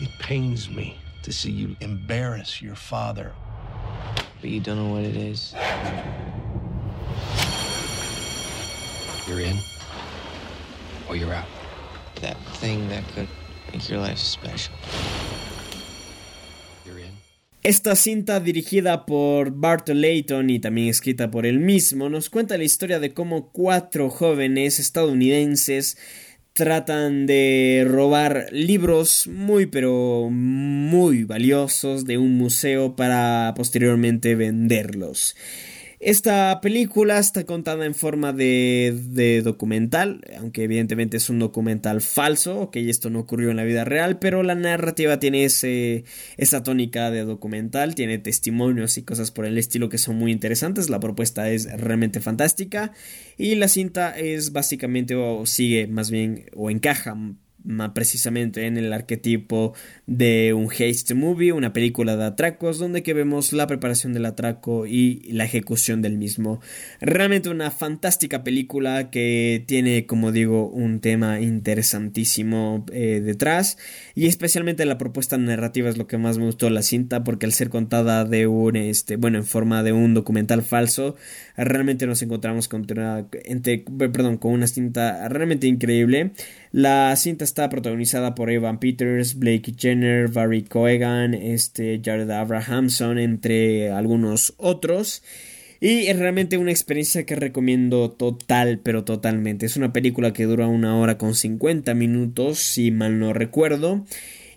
It 0.00 0.10
pains 0.20 0.70
me 0.70 0.96
to 1.24 1.32
see 1.32 1.50
you 1.50 1.74
embarrass 1.80 2.62
your 2.62 2.76
father. 2.76 3.32
But 4.40 4.50
you 4.50 4.60
don't 4.60 4.76
know 4.76 4.94
what 4.94 5.02
it 5.02 5.16
is. 5.16 5.52
You're 9.26 9.40
in, 9.40 9.58
or 11.08 11.16
you're 11.16 11.34
out. 11.34 11.51
That 12.62 12.68
thing 12.68 12.88
that 12.88 13.02
could 13.14 13.28
make 13.72 13.88
your 13.88 14.00
life 14.00 14.18
special. 14.18 14.74
Esta 17.64 17.94
cinta 17.94 18.40
dirigida 18.40 19.06
por 19.06 19.52
Bart 19.52 19.88
Layton 19.88 20.50
y 20.50 20.58
también 20.58 20.88
escrita 20.88 21.30
por 21.30 21.46
él 21.46 21.60
mismo 21.60 22.08
nos 22.08 22.28
cuenta 22.28 22.58
la 22.58 22.64
historia 22.64 22.98
de 22.98 23.14
cómo 23.14 23.52
cuatro 23.52 24.10
jóvenes 24.10 24.80
estadounidenses 24.80 25.96
tratan 26.54 27.26
de 27.26 27.86
robar 27.88 28.48
libros 28.50 29.28
muy 29.28 29.66
pero 29.66 30.28
muy 30.28 31.22
valiosos 31.22 32.04
de 32.04 32.18
un 32.18 32.36
museo 32.36 32.96
para 32.96 33.54
posteriormente 33.56 34.34
venderlos. 34.34 35.36
Esta 36.04 36.60
película 36.60 37.20
está 37.20 37.44
contada 37.44 37.86
en 37.86 37.94
forma 37.94 38.32
de, 38.32 39.40
documental, 39.44 40.20
aunque 40.36 40.64
evidentemente 40.64 41.16
es 41.16 41.30
un 41.30 41.38
documental 41.38 42.00
falso, 42.00 42.58
ok, 42.58 42.74
esto 42.78 43.08
no 43.08 43.20
ocurrió 43.20 43.52
en 43.52 43.56
la 43.56 43.62
vida 43.62 43.84
real, 43.84 44.18
pero 44.18 44.42
la 44.42 44.56
narrativa 44.56 45.20
tiene 45.20 45.44
esa 45.44 46.62
tónica 46.64 47.12
de 47.12 47.22
documental, 47.22 47.94
tiene 47.94 48.18
testimonios 48.18 48.98
y 48.98 49.04
cosas 49.04 49.30
por 49.30 49.46
el 49.46 49.56
estilo 49.58 49.88
que 49.88 49.98
son 49.98 50.16
muy 50.16 50.32
interesantes, 50.32 50.90
la 50.90 50.98
propuesta 50.98 51.48
es 51.50 51.70
realmente 51.80 52.20
fantástica 52.20 52.90
y 53.38 53.54
la 53.54 53.68
cinta 53.68 54.18
es 54.18 54.50
básicamente 54.50 55.14
o 55.14 55.46
sigue 55.46 55.86
más 55.86 56.10
bien 56.10 56.46
o 56.56 56.68
encaja 56.68 57.16
precisamente 57.94 58.66
en 58.66 58.76
el 58.76 58.92
arquetipo 58.92 59.74
de 60.06 60.52
un 60.52 60.68
haste 60.70 61.14
movie, 61.14 61.52
una 61.52 61.72
película 61.72 62.16
de 62.16 62.24
atracos 62.24 62.78
donde 62.78 63.02
que 63.02 63.14
vemos 63.14 63.52
la 63.52 63.66
preparación 63.66 64.12
del 64.12 64.26
atraco 64.26 64.86
y 64.86 65.22
la 65.32 65.44
ejecución 65.44 66.02
del 66.02 66.18
mismo. 66.18 66.60
Realmente 67.00 67.48
una 67.48 67.70
fantástica 67.70 68.44
película 68.44 69.10
que 69.10 69.64
tiene, 69.66 70.06
como 70.06 70.32
digo, 70.32 70.68
un 70.68 71.00
tema 71.00 71.40
interesantísimo 71.40 72.84
eh, 72.92 73.20
detrás 73.24 73.78
y 74.14 74.26
especialmente 74.26 74.84
la 74.84 74.98
propuesta 74.98 75.38
narrativa 75.38 75.88
es 75.88 75.96
lo 75.96 76.06
que 76.06 76.18
más 76.18 76.38
me 76.38 76.44
gustó 76.44 76.70
la 76.70 76.82
cinta 76.82 77.24
porque 77.24 77.46
al 77.46 77.52
ser 77.52 77.68
contada 77.68 78.24
de 78.24 78.46
un, 78.46 78.76
este, 78.76 79.16
bueno, 79.16 79.38
en 79.38 79.44
forma 79.44 79.82
de 79.82 79.92
un 79.92 80.14
documental 80.14 80.62
falso, 80.62 81.16
realmente 81.56 82.06
nos 82.06 82.22
encontramos 82.22 82.68
con 82.68 82.86
una, 82.90 83.26
perdón, 83.98 84.38
con 84.38 84.52
una 84.52 84.66
cinta 84.66 85.28
realmente 85.28 85.66
increíble. 85.66 86.32
La 86.72 87.14
cinta 87.16 87.44
está 87.44 87.68
protagonizada 87.68 88.34
por 88.34 88.50
Evan 88.50 88.80
Peters, 88.80 89.34
Blake 89.34 89.74
Jenner, 89.76 90.28
Barry 90.28 90.62
Coegan, 90.62 91.34
este, 91.34 92.00
Jared 92.02 92.30
Abrahamson, 92.30 93.18
entre 93.18 93.90
algunos 93.90 94.54
otros. 94.56 95.22
Y 95.80 96.06
es 96.06 96.18
realmente 96.18 96.56
una 96.56 96.70
experiencia 96.70 97.26
que 97.26 97.36
recomiendo 97.36 98.10
total, 98.10 98.80
pero 98.82 99.04
totalmente. 99.04 99.66
Es 99.66 99.76
una 99.76 99.92
película 99.92 100.32
que 100.32 100.44
dura 100.44 100.66
una 100.66 100.96
hora 100.96 101.18
con 101.18 101.34
50 101.34 101.92
minutos, 101.92 102.60
si 102.60 102.90
mal 102.90 103.18
no 103.18 103.34
recuerdo 103.34 104.06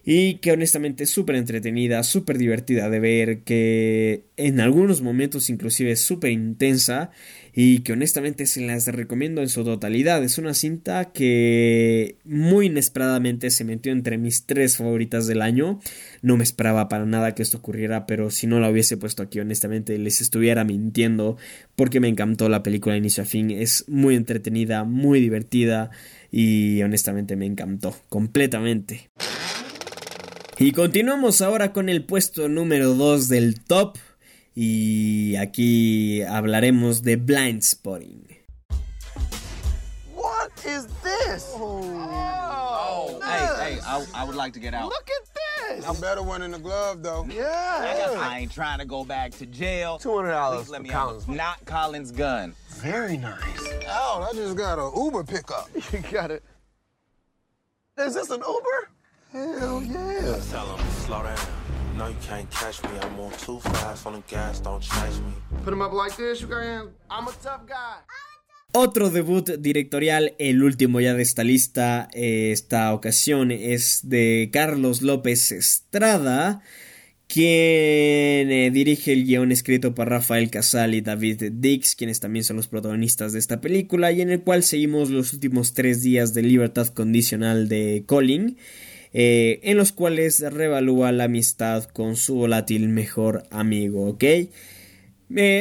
y 0.06 0.36
que 0.36 0.52
honestamente 0.52 1.04
es 1.04 1.10
súper 1.10 1.36
entretenida, 1.36 2.04
súper 2.04 2.38
divertida 2.38 2.90
de 2.92 3.00
ver, 3.00 3.40
que 3.40 4.26
en 4.38 4.60
algunos 4.60 5.02
momentos 5.02 5.50
inclusive 5.50 5.92
es 5.92 6.02
súper 6.02 6.30
intensa 6.30 7.10
y 7.58 7.80
que 7.80 7.94
honestamente 7.94 8.46
se 8.48 8.60
las 8.60 8.86
recomiendo 8.88 9.42
en 9.42 9.48
su 9.48 9.64
totalidad. 9.64 10.22
Es 10.26 10.38
una 10.38 10.54
cinta 10.54 11.14
que 11.14 12.18
muy 12.26 12.66
inesperadamente 12.66 13.50
se 13.50 13.64
metió 13.64 13.94
entre 13.94 14.18
mis 14.18 14.46
tres 14.46 14.76
favoritas 14.76 15.26
del 15.26 15.42
año. 15.42 15.80
No 16.22 16.36
me 16.36 16.44
esperaba 16.44 16.90
para 16.90 17.06
nada 17.06 17.34
que 17.34 17.44
esto 17.44 17.60
ocurriera, 17.60 18.06
pero 18.06 18.30
si 18.30 18.46
no 18.46 18.60
la 18.60 18.70
hubiese 18.70 18.98
puesto 18.98 19.24
aquí 19.24 19.40
honestamente 19.40 19.98
les 19.98 20.20
estuviera 20.20 20.66
mintiendo 20.66 21.38
porque 21.78 22.02
me 22.02 22.10
encantó 22.10 22.50
la 22.50 22.62
película 22.62 22.94
de 22.94 23.00
inicio 23.00 23.24
a 23.24 23.26
fin. 23.26 23.50
Es 23.50 23.86
muy 23.88 24.16
entretenida, 24.16 24.84
muy 24.84 25.22
divertida 25.22 25.92
y 26.30 26.82
honestamente 26.82 27.38
me 27.38 27.46
encantó 27.46 27.96
completamente. 28.10 29.12
Y 30.60 30.74
continuamos 30.74 31.42
ahora 31.42 31.72
con 31.72 31.88
el 31.88 32.04
puesto 32.04 32.50
número 32.50 32.96
2 32.96 33.30
del 33.30 33.62
top. 33.62 33.98
Y 34.58 35.36
aquí 35.36 36.24
hablaremos 36.24 37.02
de 37.02 37.18
Blind 37.18 37.62
Spotting. 37.62 38.26
What 40.14 40.52
is 40.66 40.88
this? 41.04 41.52
Oh, 41.56 41.82
oh, 41.84 43.20
oh 43.22 43.22
hey, 43.22 43.76
hey, 43.76 43.80
I, 43.86 44.06
I, 44.16 44.24
would 44.24 44.36
like 44.36 44.54
to 44.54 44.62
get 44.62 44.74
out. 44.74 44.88
Look 44.88 45.10
at 45.10 45.78
this. 45.78 45.86
I'm 45.86 46.00
better 46.00 46.24
one 46.24 46.42
in 46.42 46.52
the 46.52 46.60
glove, 46.60 47.04
though. 47.04 47.26
Yeah. 47.30 48.16
I 48.18 48.40
ain't 48.40 48.52
trying 48.52 48.80
to 48.80 48.86
go 48.86 49.04
back 49.04 49.32
to 49.34 49.46
jail. 49.46 50.00
$200 50.02 50.70
let 50.70 50.82
me 50.82 50.88
Collins. 50.88 51.28
Out. 51.28 51.36
Not 51.36 51.66
Collins' 51.66 52.12
gun. 52.12 52.56
Very 52.70 53.18
nice. 53.18 53.42
Oh, 53.90 54.26
I 54.30 54.34
just 54.34 54.56
got 54.56 54.80
an 54.80 54.90
Uber 54.96 55.26
pickup. 55.26 55.70
you 55.92 56.00
got 56.12 56.32
it. 56.32 56.44
Is 57.98 58.14
this 58.14 58.30
an 58.30 58.40
Uber? 58.40 58.90
Hell 59.34 59.84
yeah. 59.84 60.40
Tell 60.50 60.78
him, 60.78 60.86
slow 60.92 61.24
down. 61.24 61.65
No, 61.98 62.10
you 62.10 62.16
can't 62.28 62.50
catch 62.52 62.84
me. 62.84 62.90
I'm 63.02 63.20
on 63.20 63.32
too 63.46 63.60
fast 63.60 64.06
on 64.06 64.14
the 64.14 64.24
gas, 64.30 64.60
don't 64.62 64.82
chase 64.82 65.20
me. 65.20 65.34
Put 65.64 65.74
him 65.74 65.82
up 65.82 65.94
like 65.94 66.16
this, 66.18 66.42
you 66.42 66.48
guys. 66.48 66.90
I'm 67.10 67.28
a 67.28 67.32
tough 67.42 67.66
guy. 67.66 68.04
Otro 68.74 69.10
debut 69.10 69.50
directorial, 69.60 70.36
el 70.38 70.62
último 70.62 71.00
ya 71.00 71.14
de 71.14 71.24
esta 71.24 71.46
lista, 71.46 72.10
eh, 72.14 72.52
esta 72.52 72.94
ocasión 72.94 73.52
es 73.52 74.02
de 74.04 74.50
Carlos 74.52 75.02
López 75.02 75.54
Estrada, 75.54 76.62
quien 77.28 78.52
eh, 78.52 78.70
dirige 78.74 79.14
el 79.14 79.24
guion 79.24 79.54
escrito 79.54 79.96
por 79.96 80.10
Rafael 80.10 80.50
Casal 80.50 80.94
y 80.94 81.00
David 81.00 81.44
Dix, 81.54 81.96
quienes 81.96 82.20
también 82.20 82.44
son 82.44 82.58
los 82.58 82.68
protagonistas 82.68 83.32
de 83.32 83.40
esta 83.40 83.62
película, 83.62 84.12
y 84.12 84.20
en 84.20 84.30
el 84.30 84.42
cual 84.42 84.64
seguimos 84.64 85.10
los 85.10 85.32
últimos 85.32 85.74
tres 85.74 86.04
días 86.04 86.34
de 86.34 86.42
libertad 86.42 86.88
condicional 86.90 87.70
de 87.70 88.04
Colin. 88.06 88.58
Eh, 89.18 89.62
en 89.64 89.78
los 89.78 89.94
cuales 89.94 90.42
revalúa 90.42 91.14
la 91.14 91.24
amistad 91.24 91.86
con 91.86 92.18
su 92.18 92.36
volátil 92.36 92.90
mejor 92.90 93.44
amigo, 93.50 94.10
¿ok? 94.10 94.24
Eh, 94.24 94.50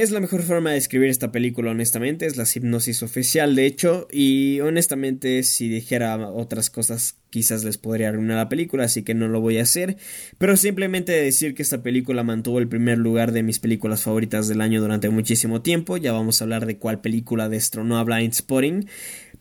es 0.02 0.10
la 0.10 0.18
mejor 0.18 0.43
forma 0.43 0.72
de 0.72 0.76
escribir 0.76 1.09
esta 1.09 1.31
película, 1.31 1.70
honestamente, 1.70 2.26
es 2.26 2.36
la 2.36 2.47
hipnosis 2.52 3.05
oficial, 3.05 3.55
de 3.55 3.66
hecho, 3.66 4.09
y 4.10 4.59
honestamente 4.59 5.44
si 5.44 5.68
dijera 5.68 6.16
otras 6.31 6.68
cosas 6.68 7.16
quizás 7.31 7.62
les 7.62 7.78
podría 7.78 8.09
arruinar 8.09 8.39
la 8.39 8.48
película, 8.48 8.85
así 8.85 9.05
que 9.05 9.14
no 9.14 9.28
lo 9.28 9.40
voy 9.40 9.59
a 9.59 9.62
hacer, 9.62 9.98
pero 10.36 10.56
simplemente 10.56 11.12
decir 11.12 11.55
que 11.55 11.62
esta 11.62 11.82
película 11.82 12.24
mantuvo 12.24 12.59
el 12.59 12.68
primer 12.68 12.98
lugar 12.98 13.31
de 13.31 13.44
mis 13.44 13.60
películas 13.60 14.02
favoritas 14.02 14.48
del 14.48 14.60
año 14.60 14.81
durante 14.81 15.10
muchísimo 15.10 15.62
tiempo, 15.62 15.97
ya 15.97 16.12
vamos 16.12 16.40
a 16.40 16.44
hablar 16.44 16.66
de 16.66 16.76
cuál 16.76 17.01
película 17.01 17.48
destronó 17.48 17.98
a 17.98 18.05
Blind 18.05 18.35
Spotting, 18.35 18.89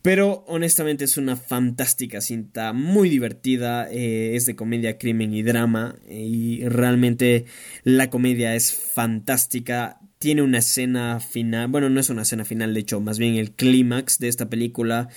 pero 0.04 0.44
honestamente 0.48 1.06
es 1.06 1.16
una 1.16 1.38
fantástica 1.38 2.20
cinta, 2.20 2.74
muy 2.74 3.10
divertida, 3.10 3.90
eh, 3.90 4.36
es 4.36 4.46
de 4.46 4.56
comedia, 4.56 4.98
crimen 4.98 5.34
y 5.34 5.44
drama 5.44 5.96
y 6.10 6.66
realmente 6.66 7.46
la 7.84 8.10
comedia 8.10 8.54
es 8.54 8.74
fantástica. 8.74 10.02
Tiene 10.20 10.42
una 10.42 10.58
escena 10.60 11.22
final, 11.22 11.70
bueno, 11.70 11.90
no 11.90 12.02
es 12.02 12.10
una 12.10 12.24
escena 12.24 12.44
final, 12.44 12.74
de 12.74 12.82
hecho, 12.82 13.00
más 13.00 13.18
bien 13.18 13.36
el 13.36 13.52
clímax 13.52 14.20
de 14.20 14.28
esta 14.28 14.50
película 14.50 15.08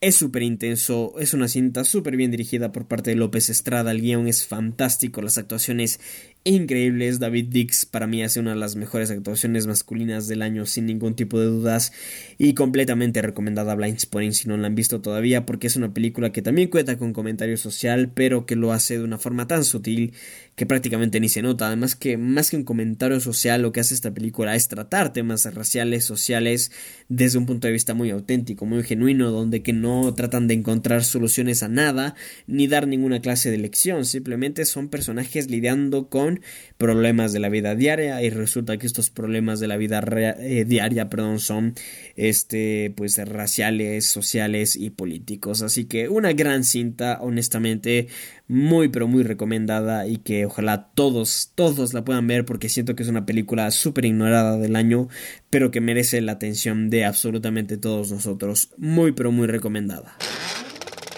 es 0.00 0.16
súper 0.16 0.42
intenso, 0.42 1.14
es 1.20 1.34
una 1.34 1.46
cinta 1.46 1.84
súper 1.84 2.16
bien 2.16 2.32
dirigida 2.32 2.72
por 2.72 2.88
parte 2.88 3.10
de 3.10 3.16
López 3.16 3.48
Estrada, 3.48 3.92
el 3.92 4.00
guion 4.00 4.26
es 4.26 4.44
fantástico, 4.44 5.22
las 5.22 5.38
actuaciones 5.38 6.00
increíbles, 6.44 7.18
David 7.18 7.46
Dix. 7.50 7.86
Para 7.86 8.06
mí 8.06 8.22
hace 8.22 8.40
una 8.40 8.50
de 8.50 8.56
las 8.56 8.76
mejores 8.76 9.10
actuaciones 9.10 9.66
masculinas 9.66 10.28
del 10.28 10.42
año 10.42 10.66
sin 10.66 10.86
ningún 10.86 11.14
tipo 11.14 11.38
de 11.38 11.46
dudas. 11.46 11.92
Y 12.38 12.54
completamente 12.54 13.22
recomendada 13.22 13.74
Blind 13.74 13.98
Spotting 13.98 14.32
si 14.32 14.48
no 14.48 14.56
la 14.56 14.66
han 14.66 14.74
visto 14.74 15.00
todavía 15.00 15.46
porque 15.46 15.66
es 15.66 15.76
una 15.76 15.94
película 15.94 16.32
que 16.32 16.42
también 16.42 16.68
cuenta 16.68 16.98
con 16.98 17.12
comentario 17.12 17.56
social 17.56 18.10
pero 18.14 18.46
que 18.46 18.56
lo 18.56 18.72
hace 18.72 18.98
de 18.98 19.04
una 19.04 19.18
forma 19.18 19.46
tan 19.46 19.64
sutil 19.64 20.14
que 20.54 20.66
prácticamente 20.66 21.18
ni 21.18 21.30
se 21.30 21.40
nota, 21.40 21.66
además 21.66 21.96
que 21.96 22.18
más 22.18 22.50
que 22.50 22.56
un 22.56 22.64
comentario 22.64 23.20
social 23.20 23.62
lo 23.62 23.72
que 23.72 23.80
hace 23.80 23.94
esta 23.94 24.12
película 24.12 24.54
es 24.54 24.68
tratar 24.68 25.12
temas 25.12 25.46
raciales, 25.54 26.04
sociales 26.04 26.72
desde 27.08 27.38
un 27.38 27.46
punto 27.46 27.66
de 27.66 27.72
vista 27.72 27.94
muy 27.94 28.10
auténtico, 28.10 28.66
muy 28.66 28.82
genuino, 28.82 29.30
donde 29.30 29.62
que 29.62 29.72
no 29.72 30.12
tratan 30.14 30.48
de 30.48 30.54
encontrar 30.54 31.04
soluciones 31.04 31.62
a 31.62 31.68
nada 31.68 32.14
ni 32.46 32.66
dar 32.66 32.86
ninguna 32.86 33.20
clase 33.20 33.50
de 33.50 33.58
lección, 33.58 34.04
simplemente 34.04 34.66
son 34.66 34.88
personajes 34.88 35.50
lidiando 35.50 36.08
con 36.08 36.31
problemas 36.78 37.32
de 37.32 37.40
la 37.40 37.48
vida 37.48 37.74
diaria 37.74 38.22
y 38.22 38.30
resulta 38.30 38.76
que 38.76 38.86
estos 38.86 39.10
problemas 39.10 39.60
de 39.60 39.68
la 39.68 39.76
vida 39.76 40.02
eh, 40.40 40.64
diaria, 40.64 41.08
perdón, 41.08 41.38
son 41.38 41.74
este 42.16 42.92
pues 42.96 43.18
raciales, 43.28 44.06
sociales 44.06 44.76
y 44.76 44.90
políticos, 44.90 45.62
así 45.62 45.84
que 45.84 46.08
una 46.08 46.32
gran 46.32 46.64
cinta, 46.64 47.18
honestamente, 47.20 48.08
muy 48.48 48.88
pero 48.88 49.08
muy 49.08 49.22
recomendada 49.22 50.06
y 50.06 50.18
que 50.18 50.46
ojalá 50.46 50.90
todos, 50.94 51.52
todos 51.54 51.94
la 51.94 52.04
puedan 52.04 52.26
ver 52.26 52.44
porque 52.44 52.68
siento 52.68 52.94
que 52.94 53.02
es 53.02 53.08
una 53.08 53.26
película 53.26 53.70
súper 53.70 54.04
ignorada 54.04 54.58
del 54.58 54.76
año, 54.76 55.08
pero 55.50 55.70
que 55.70 55.80
merece 55.80 56.20
la 56.20 56.32
atención 56.32 56.90
de 56.90 57.04
absolutamente 57.04 57.76
todos 57.76 58.12
nosotros. 58.12 58.70
Muy 58.76 59.12
pero 59.12 59.32
muy 59.32 59.46
recomendada. 59.46 60.16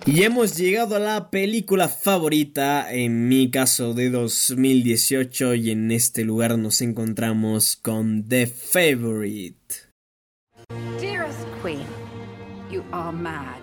Y 0.06 0.22
hemos 0.22 0.56
llegado 0.58 0.96
a 0.96 0.98
la 0.98 1.30
película 1.30 1.88
favorita, 1.88 2.92
en 2.92 3.26
mi 3.26 3.50
caso 3.50 3.94
de 3.94 4.10
2018, 4.10 5.54
y 5.54 5.70
en 5.70 5.90
este 5.90 6.24
lugar 6.24 6.58
nos 6.58 6.82
encontramos 6.82 7.76
con 7.76 8.28
The 8.28 8.46
Favorite. 8.46 9.88
Dearest 11.00 11.46
Queen, 11.62 11.86
you 12.70 12.84
are 12.92 13.16
mad, 13.16 13.62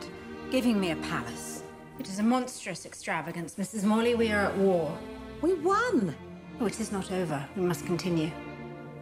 giving 0.52 0.80
me 0.80 0.92
a 0.92 0.96
palace. 0.96 1.62
It 2.00 2.08
is 2.08 2.18
a 2.18 2.24
monstrous 2.24 2.88
extravagance, 2.88 3.54
Mrs. 3.60 3.84
Morley. 3.84 4.16
We 4.16 4.32
are 4.32 4.48
at 4.48 4.58
war. 4.58 4.98
We 5.44 5.54
won. 5.54 6.16
Oh, 6.60 6.66
it 6.66 6.80
is 6.80 6.92
not 6.92 7.12
over. 7.12 7.48
We 7.56 7.62
must 7.62 7.86
continue. 7.86 8.32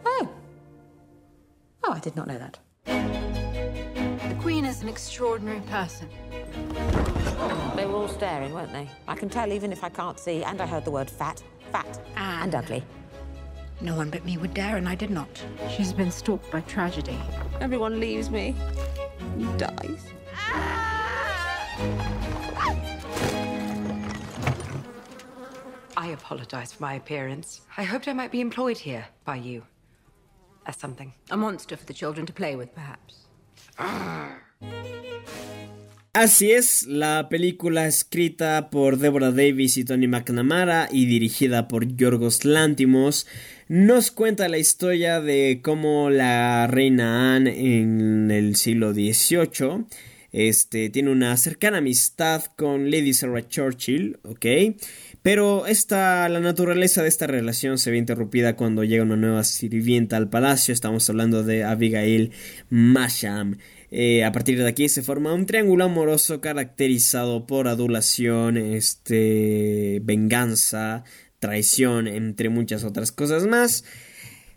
Oh. 0.04 0.28
Oh, 1.84 1.92
I 1.92 2.00
did 2.00 2.16
not 2.16 2.28
know 2.28 2.36
that. 2.36 2.58
The 2.84 4.36
Queen 4.42 4.66
is 4.66 4.82
an 4.82 4.90
extraordinary 4.90 5.62
person. 5.70 6.08
They 7.76 7.86
were 7.86 7.94
all 7.94 8.08
staring, 8.08 8.52
weren't 8.52 8.72
they? 8.72 8.88
I 9.08 9.14
can 9.14 9.28
tell 9.28 9.52
even 9.52 9.72
if 9.72 9.82
I 9.82 9.88
can't 9.88 10.18
see, 10.18 10.42
and 10.42 10.60
I 10.60 10.66
heard 10.66 10.84
the 10.84 10.90
word 10.90 11.08
fat, 11.08 11.42
fat, 11.72 12.00
ah. 12.16 12.42
and 12.42 12.54
ugly. 12.54 12.84
No 13.80 13.96
one 13.96 14.10
but 14.10 14.24
me 14.24 14.36
would 14.36 14.52
dare, 14.52 14.76
and 14.76 14.88
I 14.88 14.94
did 14.94 15.10
not. 15.10 15.42
She's 15.70 15.92
been 15.92 16.10
stalked 16.10 16.50
by 16.50 16.60
tragedy. 16.62 17.18
Everyone 17.60 17.98
leaves 17.98 18.28
me. 18.28 18.54
He 19.38 19.44
dies. 19.56 20.12
I 25.96 26.08
apologize 26.12 26.72
for 26.72 26.82
my 26.82 26.94
appearance. 26.94 27.62
I 27.76 27.84
hoped 27.84 28.08
I 28.08 28.12
might 28.12 28.30
be 28.30 28.40
employed 28.40 28.78
here 28.78 29.06
by 29.24 29.36
you. 29.36 29.64
As 30.66 30.76
something. 30.76 31.14
A 31.30 31.36
monster 31.36 31.76
for 31.76 31.86
the 31.86 31.94
children 31.94 32.26
to 32.26 32.32
play 32.32 32.56
with, 32.56 32.74
perhaps. 32.74 33.26
Así 36.12 36.50
es, 36.50 36.88
la 36.88 37.28
película 37.28 37.86
escrita 37.86 38.68
por 38.68 38.98
Deborah 38.98 39.30
Davis 39.30 39.76
y 39.76 39.84
Tony 39.84 40.08
McNamara 40.08 40.88
y 40.90 41.06
dirigida 41.06 41.68
por 41.68 41.86
Yorgos 41.86 42.44
Lantimos 42.44 43.28
nos 43.68 44.10
cuenta 44.10 44.48
la 44.48 44.58
historia 44.58 45.20
de 45.20 45.60
cómo 45.62 46.10
la 46.10 46.66
reina 46.66 47.36
Anne 47.36 47.78
en 47.78 48.32
el 48.32 48.56
siglo 48.56 48.92
XVIII 48.92 49.84
este, 50.32 50.90
tiene 50.90 51.10
una 51.10 51.36
cercana 51.36 51.78
amistad 51.78 52.44
con 52.56 52.90
Lady 52.90 53.12
Sarah 53.12 53.46
Churchill. 53.46 54.18
Pero 55.22 55.66
esta, 55.66 56.28
la 56.28 56.40
naturaleza 56.40 57.02
de 57.02 57.08
esta 57.08 57.26
relación 57.28 57.78
se 57.78 57.90
ve 57.90 57.98
interrumpida 57.98 58.56
cuando 58.56 58.82
llega 58.82 59.04
una 59.04 59.16
nueva 59.16 59.44
sirvienta 59.44 60.16
al 60.16 60.28
palacio. 60.28 60.72
Estamos 60.72 61.08
hablando 61.08 61.44
de 61.44 61.62
Abigail 61.62 62.32
Masham. 62.68 63.58
Eh, 63.90 64.24
a 64.24 64.32
partir 64.32 64.58
de 64.58 64.68
aquí 64.68 64.88
se 64.88 65.02
forma 65.02 65.34
un 65.34 65.46
triángulo 65.46 65.84
amoroso 65.84 66.40
caracterizado 66.40 67.46
por 67.46 67.68
adulación, 67.68 68.56
este, 68.56 70.00
venganza, 70.04 71.04
traición, 71.38 72.06
entre 72.06 72.48
muchas 72.48 72.84
otras 72.84 73.12
cosas 73.12 73.46
más 73.46 73.84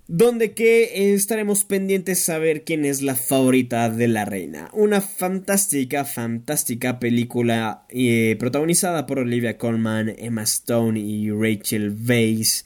donde 0.07 0.53
que 0.53 1.13
estaremos 1.13 1.63
pendientes 1.63 2.21
a 2.21 2.33
saber 2.33 2.63
quién 2.63 2.85
es 2.85 3.01
la 3.01 3.15
favorita 3.15 3.89
de 3.89 4.07
la 4.07 4.25
reina. 4.25 4.69
Una 4.73 5.01
fantástica, 5.01 6.03
fantástica 6.03 6.99
película 6.99 7.85
eh, 7.89 8.35
protagonizada 8.37 9.05
por 9.05 9.19
Olivia 9.19 9.57
Colman, 9.57 10.13
Emma 10.17 10.43
Stone 10.43 10.99
y 10.99 11.31
Rachel 11.31 11.95
Weisz 12.07 12.65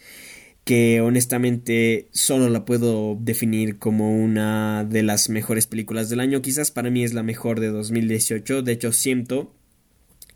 que 0.68 1.00
honestamente 1.00 2.10
solo 2.12 2.50
la 2.50 2.66
puedo 2.66 3.18
definir 3.22 3.80
como 3.80 4.22
una 4.22 4.84
de 4.84 5.02
las 5.02 5.30
mejores 5.30 5.66
películas 5.66 6.10
del 6.10 6.20
año. 6.20 6.42
Quizás 6.42 6.72
para 6.72 6.90
mí 6.90 7.06
es 7.06 7.14
la 7.14 7.24
mejor 7.24 7.62
de 7.62 7.70
2018. 7.70 8.64
De 8.64 8.74
hecho, 8.74 8.92
siento 8.92 9.56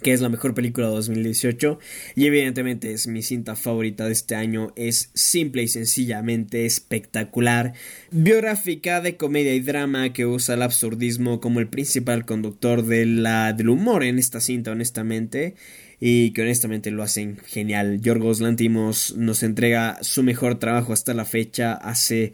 que 0.01 0.13
es 0.13 0.21
la 0.21 0.29
mejor 0.29 0.53
película 0.53 0.87
de 0.87 0.93
2018 0.93 1.79
y 2.15 2.27
evidentemente 2.27 2.93
es 2.93 3.07
mi 3.07 3.23
cinta 3.23 3.57
favorita 3.57 4.05
de 4.05 4.13
este 4.13 4.35
año, 4.35 4.71
es 4.77 5.11
simple 5.13 5.63
y 5.63 5.67
sencillamente 5.67 6.65
espectacular, 6.65 7.73
biográfica 8.09 9.01
de 9.01 9.17
comedia 9.17 9.53
y 9.53 9.59
drama 9.59 10.13
que 10.13 10.25
usa 10.25 10.55
el 10.55 10.61
absurdismo 10.61 11.41
como 11.41 11.59
el 11.59 11.67
principal 11.67 12.25
conductor 12.25 12.85
de 12.85 13.05
la, 13.05 13.51
del 13.51 13.67
humor 13.67 14.05
en 14.05 14.17
esta 14.17 14.39
cinta 14.39 14.71
honestamente 14.71 15.55
y 16.03 16.31
que 16.31 16.41
honestamente 16.41 16.89
lo 16.89 17.03
hacen 17.03 17.37
genial. 17.45 18.01
Yorgos 18.01 18.41
Lantimos 18.41 19.15
nos 19.15 19.43
entrega 19.43 19.99
su 20.01 20.23
mejor 20.23 20.57
trabajo 20.57 20.91
hasta 20.91 21.13
la 21.13 21.25
fecha, 21.25 21.73
hace 21.73 22.33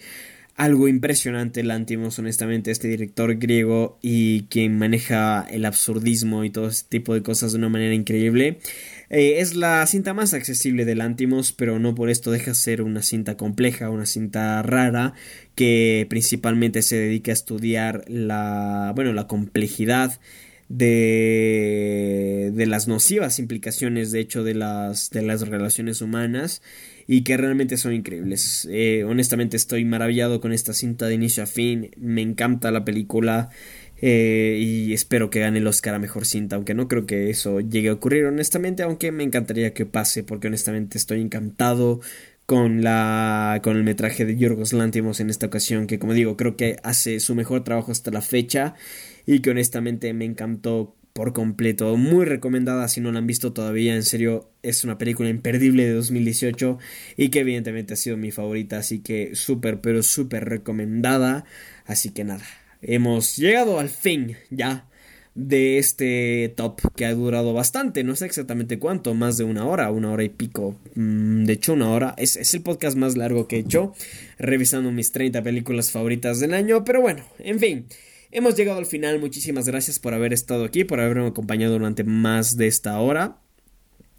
algo 0.56 0.88
impresionante 0.88 1.64
Lantimos, 1.64 2.18
honestamente, 2.18 2.72
este 2.72 2.88
director 2.88 3.36
griego 3.36 4.00
y 4.02 4.44
quien 4.44 4.78
maneja 4.80 5.46
el 5.52 5.66
absurdismo 5.66 6.46
y 6.46 6.50
todo 6.50 6.70
este 6.70 6.90
tipo 6.98 7.14
de 7.14 7.22
cosas 7.22 7.52
de 7.52 7.60
una 7.60 7.70
manera 7.70 7.94
increíble. 7.94 8.60
Eh, 9.10 9.36
es 9.40 9.56
la 9.56 9.86
cinta 9.86 10.14
más 10.14 10.34
accesible 10.34 10.86
de 10.86 10.96
Lantimos, 10.96 11.52
pero 11.52 11.78
no 11.78 11.94
por 11.94 12.10
esto 12.10 12.32
deja 12.32 12.52
de 12.52 12.56
ser 12.56 12.82
una 12.82 13.04
cinta 13.04 13.38
compleja, 13.38 13.90
una 13.90 14.06
cinta 14.06 14.64
rara, 14.64 15.14
que 15.56 16.08
principalmente 16.10 16.82
se 16.82 16.96
dedica 16.98 17.32
a 17.32 17.34
estudiar 17.34 18.06
la, 18.08 18.94
bueno, 18.96 19.14
la 19.14 19.28
complejidad 19.28 20.20
de, 20.70 22.52
de 22.54 22.66
las 22.66 22.88
nocivas 22.88 23.40
implicaciones, 23.40 24.12
de 24.12 24.20
hecho, 24.20 24.44
de 24.44 24.54
las, 24.54 25.10
de 25.10 25.22
las 25.22 25.48
relaciones 25.48 26.02
humanas 26.02 26.62
y 27.08 27.24
que 27.24 27.38
realmente 27.38 27.78
son 27.78 27.94
increíbles. 27.94 28.68
Eh, 28.70 29.04
honestamente 29.06 29.56
estoy 29.56 29.86
maravillado 29.86 30.42
con 30.42 30.52
esta 30.52 30.74
cinta 30.74 31.08
de 31.08 31.16
inicio 31.16 31.44
a 31.44 31.46
fin, 31.46 31.92
me 31.98 32.22
encanta 32.22 32.70
la 32.72 32.84
película 32.84 33.50
eh, 34.02 34.60
y 34.62 34.94
espero 34.94 35.30
que 35.30 35.40
gane 35.40 35.60
el 35.60 35.68
Oscar 35.68 35.96
a 35.96 36.00
Mejor 36.00 36.26
Cinta, 36.26 36.58
aunque 36.58 36.74
no 36.74 36.88
creo 36.88 37.06
que 37.06 37.30
eso 37.30 37.62
llegue 37.62 37.90
a 37.90 37.94
ocurrir 37.94 38.26
honestamente, 38.26 38.84
aunque 38.84 39.12
me 39.12 39.24
encantaría 39.24 39.74
que 39.74 39.86
pase 39.86 40.24
porque 40.24 40.48
honestamente 40.48 40.98
estoy 40.98 41.22
encantado 41.22 42.02
con 42.46 42.82
la 42.82 43.60
con 43.64 43.76
el 43.76 43.84
metraje 43.84 44.26
de 44.26 44.38
Yorgos 44.38 44.72
Lantimos 44.72 45.20
en 45.20 45.30
esta 45.30 45.48
ocasión 45.48 45.86
que 45.86 46.00
como 46.00 46.14
digo 46.14 46.38
creo 46.38 46.56
que 46.56 46.78
hace 46.82 47.20
su 47.20 47.36
mejor 47.36 47.66
trabajo 47.66 47.92
hasta 47.92 48.10
la 48.10 48.22
fecha 48.22 48.76
y 49.28 49.42
que 49.42 49.52
honestamente 49.52 50.12
me 50.14 50.26
encantó 50.26 50.96
por 51.14 51.34
completo. 51.34 51.98
Muy 51.98 52.26
recomendada 52.26 52.88
si 52.88 53.02
no 53.02 53.12
la 53.12 53.20
han 53.20 53.28
visto 53.28 53.52
todavía. 53.52 53.96
En 53.96 54.04
serio, 54.04 54.50
es 54.64 54.84
una 54.84 54.98
película 54.98 55.30
imperdible 55.30 55.86
de 55.86 55.94
2018 55.94 56.78
y 57.18 57.30
que 57.30 57.40
evidentemente 57.40 57.94
ha 57.94 57.98
sido 57.98 58.18
mi 58.18 58.32
favorita. 58.32 58.78
Así 58.78 59.00
que 59.00 59.36
súper, 59.36 59.82
pero 59.82 60.02
súper 60.04 60.46
recomendada. 60.46 61.44
Así 61.86 62.12
que 62.12 62.24
nada, 62.24 62.46
hemos 62.82 63.36
llegado 63.36 63.80
al 63.80 63.90
fin 63.90 64.38
ya 64.50 64.88
de 65.34 65.78
este 65.78 66.54
top 66.56 66.82
que 66.96 67.06
ha 67.06 67.14
durado 67.14 67.54
bastante, 67.54 68.04
no 68.04 68.16
sé 68.16 68.26
exactamente 68.26 68.80
cuánto, 68.80 69.14
más 69.14 69.38
de 69.38 69.44
una 69.44 69.68
hora, 69.68 69.92
una 69.92 70.12
hora 70.12 70.24
y 70.24 70.30
pico, 70.30 70.80
mm, 70.96 71.46
de 71.46 71.54
hecho 71.54 71.74
una 71.74 71.92
hora, 71.92 72.16
es, 72.18 72.38
es, 72.38 72.56
el 72.56 72.64
podcast 72.64 72.98
más 72.98 73.16
largo 73.16 73.48
que 73.48 73.58
he 73.58 73.60
hecho, 73.60 73.94
revisando 74.40 74.92
mis 74.92 75.12
30 75.12 75.44
películas 75.44 75.92
favoritas 75.92 76.40
del 76.40 76.56
año, 76.56 76.84
pero 76.84 77.02
bueno, 77.02 77.24
en 77.38 77.60
fin, 77.60 77.86
Hemos 78.30 78.56
llegado 78.56 78.80
al 78.80 78.86
final, 78.86 79.20
muchísimas 79.20 79.68
gracias 79.68 80.00
por 80.00 80.14
haber 80.14 80.34
estado 80.34 80.66
aquí, 80.66 80.84
por 80.84 81.00
haberme 81.00 81.28
acompañado 81.28 81.74
durante 81.74 82.04
más 82.04 82.58
de 82.58 82.68
esta 82.68 83.00
hora. 83.00 83.42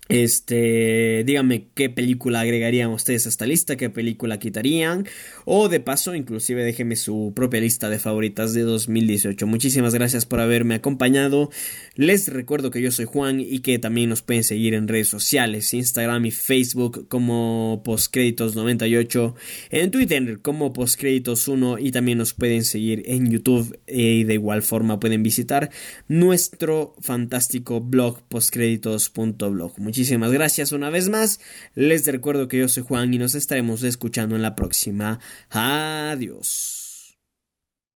Este, 0.09 1.23
díganme 1.27 1.69
qué 1.75 1.91
película 1.91 2.41
agregarían 2.41 2.91
ustedes 2.91 3.27
a 3.27 3.29
esta 3.29 3.47
lista, 3.47 3.77
qué 3.77 3.91
película 3.91 4.39
quitarían, 4.39 5.07
o 5.45 5.69
de 5.69 5.81
paso, 5.81 6.15
inclusive 6.15 6.65
déjenme 6.65 6.97
su 6.97 7.33
propia 7.37 7.61
lista 7.61 7.91
de 7.91 7.99
favoritas 7.99 8.55
de 8.55 8.63
2018. 8.63 9.47
Muchísimas 9.47 9.93
gracias 9.93 10.25
por 10.25 10.41
haberme 10.41 10.77
acompañado. 10.77 11.51
Les 11.95 12.29
recuerdo 12.29 12.71
que 12.71 12.81
yo 12.81 12.91
soy 12.91 13.05
Juan 13.05 13.41
y 13.41 13.59
que 13.59 13.79
también 13.79 14.09
nos 14.09 14.23
pueden 14.23 14.45
seguir 14.45 14.73
en 14.73 14.89
redes 14.89 15.09
sociales, 15.09 15.75
Instagram 15.75 16.25
y 16.25 16.31
Facebook 16.31 17.07
como 17.09 17.83
postcréditos98, 17.85 19.35
en 19.71 19.91
Twitter 19.91 20.41
como 20.41 20.73
postcréditos1 20.73 21.79
y 21.81 21.93
también 21.93 22.17
nos 22.17 22.33
pueden 22.33 22.65
seguir 22.65 23.03
en 23.07 23.31
YouTube 23.31 23.79
y 23.87 24.25
de 24.25 24.35
igual 24.35 24.63
forma 24.63 24.99
pueden 25.01 25.23
visitar 25.23 25.71
nuestro 26.09 26.95
fantástico 27.01 27.83
blog 27.83 28.23
postcréditos.blog. 28.29 29.79
Muchísimas 29.99 30.31
gracias 30.31 30.71
una 30.71 30.91
vez 30.91 31.09
más. 31.09 31.41
Les 31.75 32.07
recuerdo 32.07 32.47
que 32.47 32.59
yo 32.59 32.69
soy 32.69 32.85
Juan 32.85 33.13
y 33.13 33.19
nos 33.19 33.35
estaremos 33.35 33.83
escuchando 33.83 34.37
en 34.37 34.43
la 34.43 34.55
próxima. 34.55 35.19
Adiós. 35.51 36.78